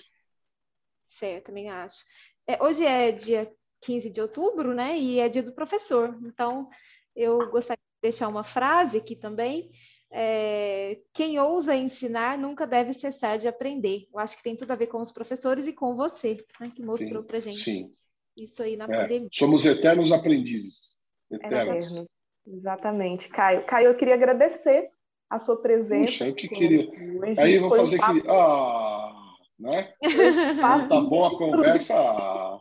Certo, 1.05 1.45
também 1.45 1.69
acho. 1.69 2.03
É, 2.47 2.61
hoje 2.61 2.85
é 2.85 3.11
dia 3.11 3.51
15 3.81 4.09
de 4.09 4.21
outubro, 4.21 4.73
né? 4.73 4.97
E 4.97 5.19
é 5.19 5.29
dia 5.29 5.43
do 5.43 5.53
professor. 5.53 6.17
Então, 6.23 6.69
eu 7.15 7.49
gostaria 7.49 7.77
de 7.77 8.09
deixar 8.09 8.27
uma 8.27 8.43
frase 8.43 8.97
aqui 8.97 9.15
também. 9.15 9.71
É, 10.11 10.99
quem 11.13 11.39
ousa 11.39 11.75
ensinar 11.75 12.37
nunca 12.37 12.65
deve 12.65 12.93
cessar 12.93 13.37
de 13.37 13.47
aprender. 13.47 14.07
Eu 14.13 14.19
acho 14.19 14.37
que 14.37 14.43
tem 14.43 14.55
tudo 14.55 14.71
a 14.71 14.75
ver 14.75 14.87
com 14.87 14.99
os 14.99 15.11
professores 15.11 15.67
e 15.67 15.73
com 15.73 15.95
você, 15.95 16.43
né, 16.59 16.71
que 16.73 16.83
mostrou 16.83 17.23
para 17.23 17.39
gente 17.39 17.57
sim. 17.57 17.89
isso 18.37 18.63
aí 18.63 18.77
na 18.77 18.85
é, 18.85 19.01
pandemia. 19.01 19.29
Somos 19.31 19.65
eternos 19.65 20.11
aprendizes. 20.11 20.95
Eternos. 21.29 21.97
É 21.97 22.05
Exatamente. 22.47 23.27
Caio, 23.29 23.65
Caio, 23.65 23.87
eu 23.87 23.95
queria 23.95 24.13
agradecer 24.13 24.89
a 25.29 25.39
sua 25.39 25.57
presença. 25.61 26.05
Puxa, 26.05 26.27
eu 26.27 26.35
que 26.35 26.47
queria. 26.47 26.87
Aí 27.37 27.55
eu 27.55 27.61
vou 27.61 27.75
fazer 27.75 27.99
um 28.01 28.21
que. 28.21 28.29
Ah, 28.29 29.04
né? 29.59 29.89
tá 30.89 31.01
bom 31.01 31.25
a 31.25 31.37
conversa. 31.37 32.59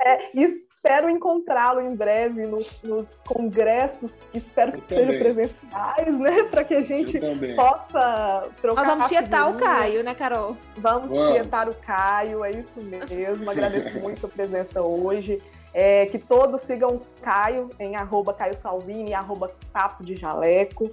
é, 0.00 0.30
espero 0.34 1.08
encontrá-lo 1.08 1.80
em 1.80 1.96
breve 1.96 2.46
nos, 2.46 2.82
nos 2.82 3.14
congressos, 3.26 4.14
espero 4.34 4.72
que 4.72 4.94
sejam 4.94 5.18
presenciais, 5.18 6.18
né? 6.18 6.42
Para 6.50 6.64
que 6.64 6.74
a 6.74 6.80
gente 6.80 7.18
possa 7.56 8.50
trocar. 8.60 8.84
Nós 8.84 8.94
vamos 8.94 9.08
tietar 9.08 9.50
o 9.50 9.58
Caio, 9.58 10.04
né, 10.04 10.14
Carol? 10.14 10.56
Vamos, 10.76 11.10
vamos 11.10 11.32
tietar 11.32 11.68
o 11.68 11.74
Caio, 11.74 12.44
é 12.44 12.50
isso 12.50 12.82
mesmo. 12.84 13.50
Agradeço 13.50 13.98
muito 14.00 14.26
a 14.26 14.28
presença 14.28 14.82
hoje. 14.82 15.42
É, 15.72 16.06
que 16.06 16.18
todos 16.18 16.62
sigam 16.62 17.00
Caio 17.20 17.68
em 17.80 17.96
arroba 17.96 18.32
Caio 18.32 18.54
Salvini, 18.54 19.12
arroba 19.12 19.50
Papo 19.72 20.04
de 20.04 20.14
Jaleco. 20.14 20.90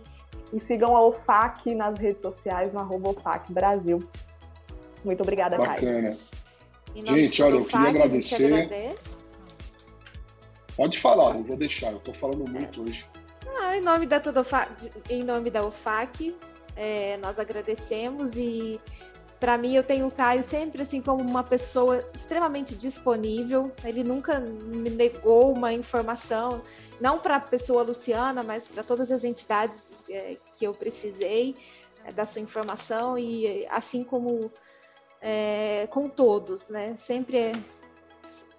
E 0.51 0.59
sigam 0.59 0.97
a 0.97 1.01
OFAC 1.01 1.75
nas 1.75 1.97
redes 1.99 2.21
sociais, 2.21 2.73
no 2.73 2.79
arroba 2.79 3.09
OFAC 3.09 3.53
Brasil. 3.53 3.99
Muito 5.03 5.21
obrigada, 5.21 5.57
Bacana. 5.57 6.17
Gente, 6.93 7.41
olha, 7.41 7.55
eu 7.55 7.65
queria 7.65 7.89
agradecer. 7.89 8.95
Pode 10.75 10.99
falar, 10.99 11.35
eu 11.35 11.43
vou 11.43 11.57
deixar, 11.57 11.91
eu 11.91 11.97
estou 11.97 12.13
falando 12.13 12.47
muito 12.47 12.83
hoje. 12.83 13.05
Ah, 13.59 13.77
em 13.77 13.81
nome 13.81 14.05
da 14.05 14.19
Tudo 14.19 14.45
em 15.09 15.23
nome 15.23 15.49
da 15.49 15.65
UFAC, 15.65 16.35
é, 16.75 17.17
nós 17.17 17.37
agradecemos 17.37 18.35
e 18.37 18.79
para 19.39 19.57
mim 19.57 19.75
eu 19.75 19.83
tenho 19.83 20.07
o 20.07 20.11
Caio 20.11 20.43
sempre 20.43 20.81
assim 20.81 21.01
como 21.01 21.21
uma 21.21 21.43
pessoa 21.43 22.05
extremamente 22.13 22.75
disponível. 22.75 23.71
Ele 23.83 24.03
nunca 24.03 24.39
me 24.39 24.89
negou 24.89 25.53
uma 25.53 25.73
informação, 25.73 26.61
não 26.99 27.19
para 27.19 27.35
a 27.35 27.39
pessoa 27.39 27.83
Luciana, 27.83 28.41
mas 28.43 28.67
para 28.67 28.83
todas 28.83 29.11
as 29.11 29.23
entidades 29.23 29.91
é, 30.09 30.37
que 30.55 30.65
eu 30.65 30.73
precisei 30.73 31.55
é, 32.05 32.11
da 32.11 32.25
sua 32.25 32.41
informação 32.41 33.17
e 33.17 33.67
assim 33.67 34.03
como 34.03 34.51
é, 35.21 35.87
com 35.91 36.09
todos, 36.09 36.67
né? 36.67 36.95
Sempre 36.95 37.37
é, 37.37 37.51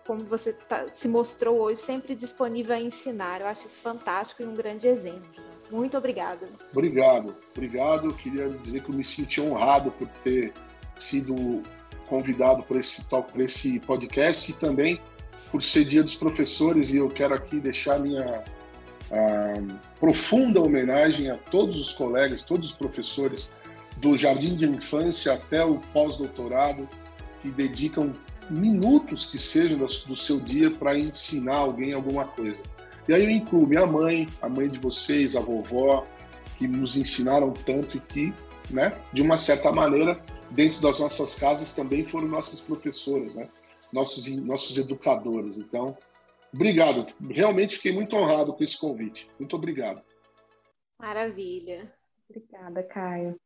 como 0.07 0.25
você 0.25 0.53
tá, 0.53 0.89
se 0.91 1.09
mostrou 1.09 1.59
hoje, 1.61 1.81
sempre 1.81 2.15
disponível 2.15 2.77
a 2.77 2.81
ensinar. 2.81 3.41
Eu 3.41 3.47
acho 3.49 3.67
isso 3.67 3.81
fantástico 3.81 4.43
e 4.43 4.47
um 4.47 4.55
grande 4.55 4.87
exemplo. 4.87 5.29
Muito 5.71 5.97
obrigada. 5.97 6.47
Obrigado, 6.71 7.35
obrigado. 7.55 8.13
Queria 8.15 8.49
dizer 8.49 8.83
que 8.83 8.91
eu 8.91 8.95
me 8.95 9.05
senti 9.05 9.41
honrado 9.41 9.91
por 9.93 10.07
ter 10.23 10.53
sido 10.97 11.63
convidado 12.07 12.63
para 12.63 12.79
esse, 12.79 13.03
esse 13.39 13.81
podcast 13.81 14.51
e 14.51 14.55
também 14.55 15.01
por 15.51 15.65
ser 15.65 15.87
Dia 15.87 16.03
dos 16.03 16.15
Professores. 16.15 16.93
E 16.93 16.99
eu 16.99 17.09
quero 17.09 17.35
aqui 17.35 17.59
deixar 17.59 17.99
minha 17.99 18.45
profunda 20.01 20.61
homenagem 20.61 21.31
a 21.31 21.37
todos 21.37 21.79
os 21.79 21.93
colegas, 21.93 22.43
todos 22.43 22.71
os 22.71 22.75
professores 22.75 23.51
do 24.03 24.19
jardim 24.19 24.57
de 24.57 24.67
infância 24.67 25.33
até 25.33 25.65
o 25.65 25.79
pós-doutorado 25.79 26.89
que 27.41 27.51
dedicam 27.51 28.13
minutos 28.51 29.25
que 29.25 29.39
sejam 29.39 29.79
do 29.79 30.17
seu 30.17 30.41
dia 30.41 30.73
para 30.73 30.99
ensinar 30.99 31.59
alguém 31.59 31.93
alguma 31.93 32.27
coisa. 32.27 32.61
E 33.09 33.15
aí 33.15 33.25
eu 33.25 33.31
incluo 33.31 33.67
minha 33.67 33.87
mãe, 33.87 34.27
a 34.43 34.49
mãe 34.49 34.69
de 34.69 34.79
vocês, 34.79 35.37
a 35.37 35.41
vovó, 35.41 36.05
que 36.59 36.67
nos 36.67 36.97
ensinaram 36.97 37.53
tanto 37.53 37.97
e 37.97 38.01
que, 38.01 38.35
né, 38.71 38.91
de 39.13 39.23
uma 39.23 39.39
certa 39.39 39.71
maneira, 39.73 40.21
dentro 40.51 40.81
das 40.81 40.99
nossas 40.99 41.37
casas 41.37 41.73
também 41.73 42.05
foram 42.05 42.27
nossas 42.27 42.61
professoras, 42.61 43.37
né? 43.37 43.49
Nossos, 43.93 44.29
nossos 44.37 44.79
educadores. 44.79 45.57
Então, 45.57 45.97
obrigado. 46.53 47.07
Realmente 47.31 47.77
fiquei 47.77 47.93
muito 47.93 48.17
honrado 48.17 48.53
com 48.53 48.65
esse 48.65 48.79
convite. 48.79 49.29
Muito 49.39 49.55
obrigado. 49.55 50.03
Maravilha. 50.99 51.93
Obrigada, 52.29 52.83
Caio. 52.83 53.39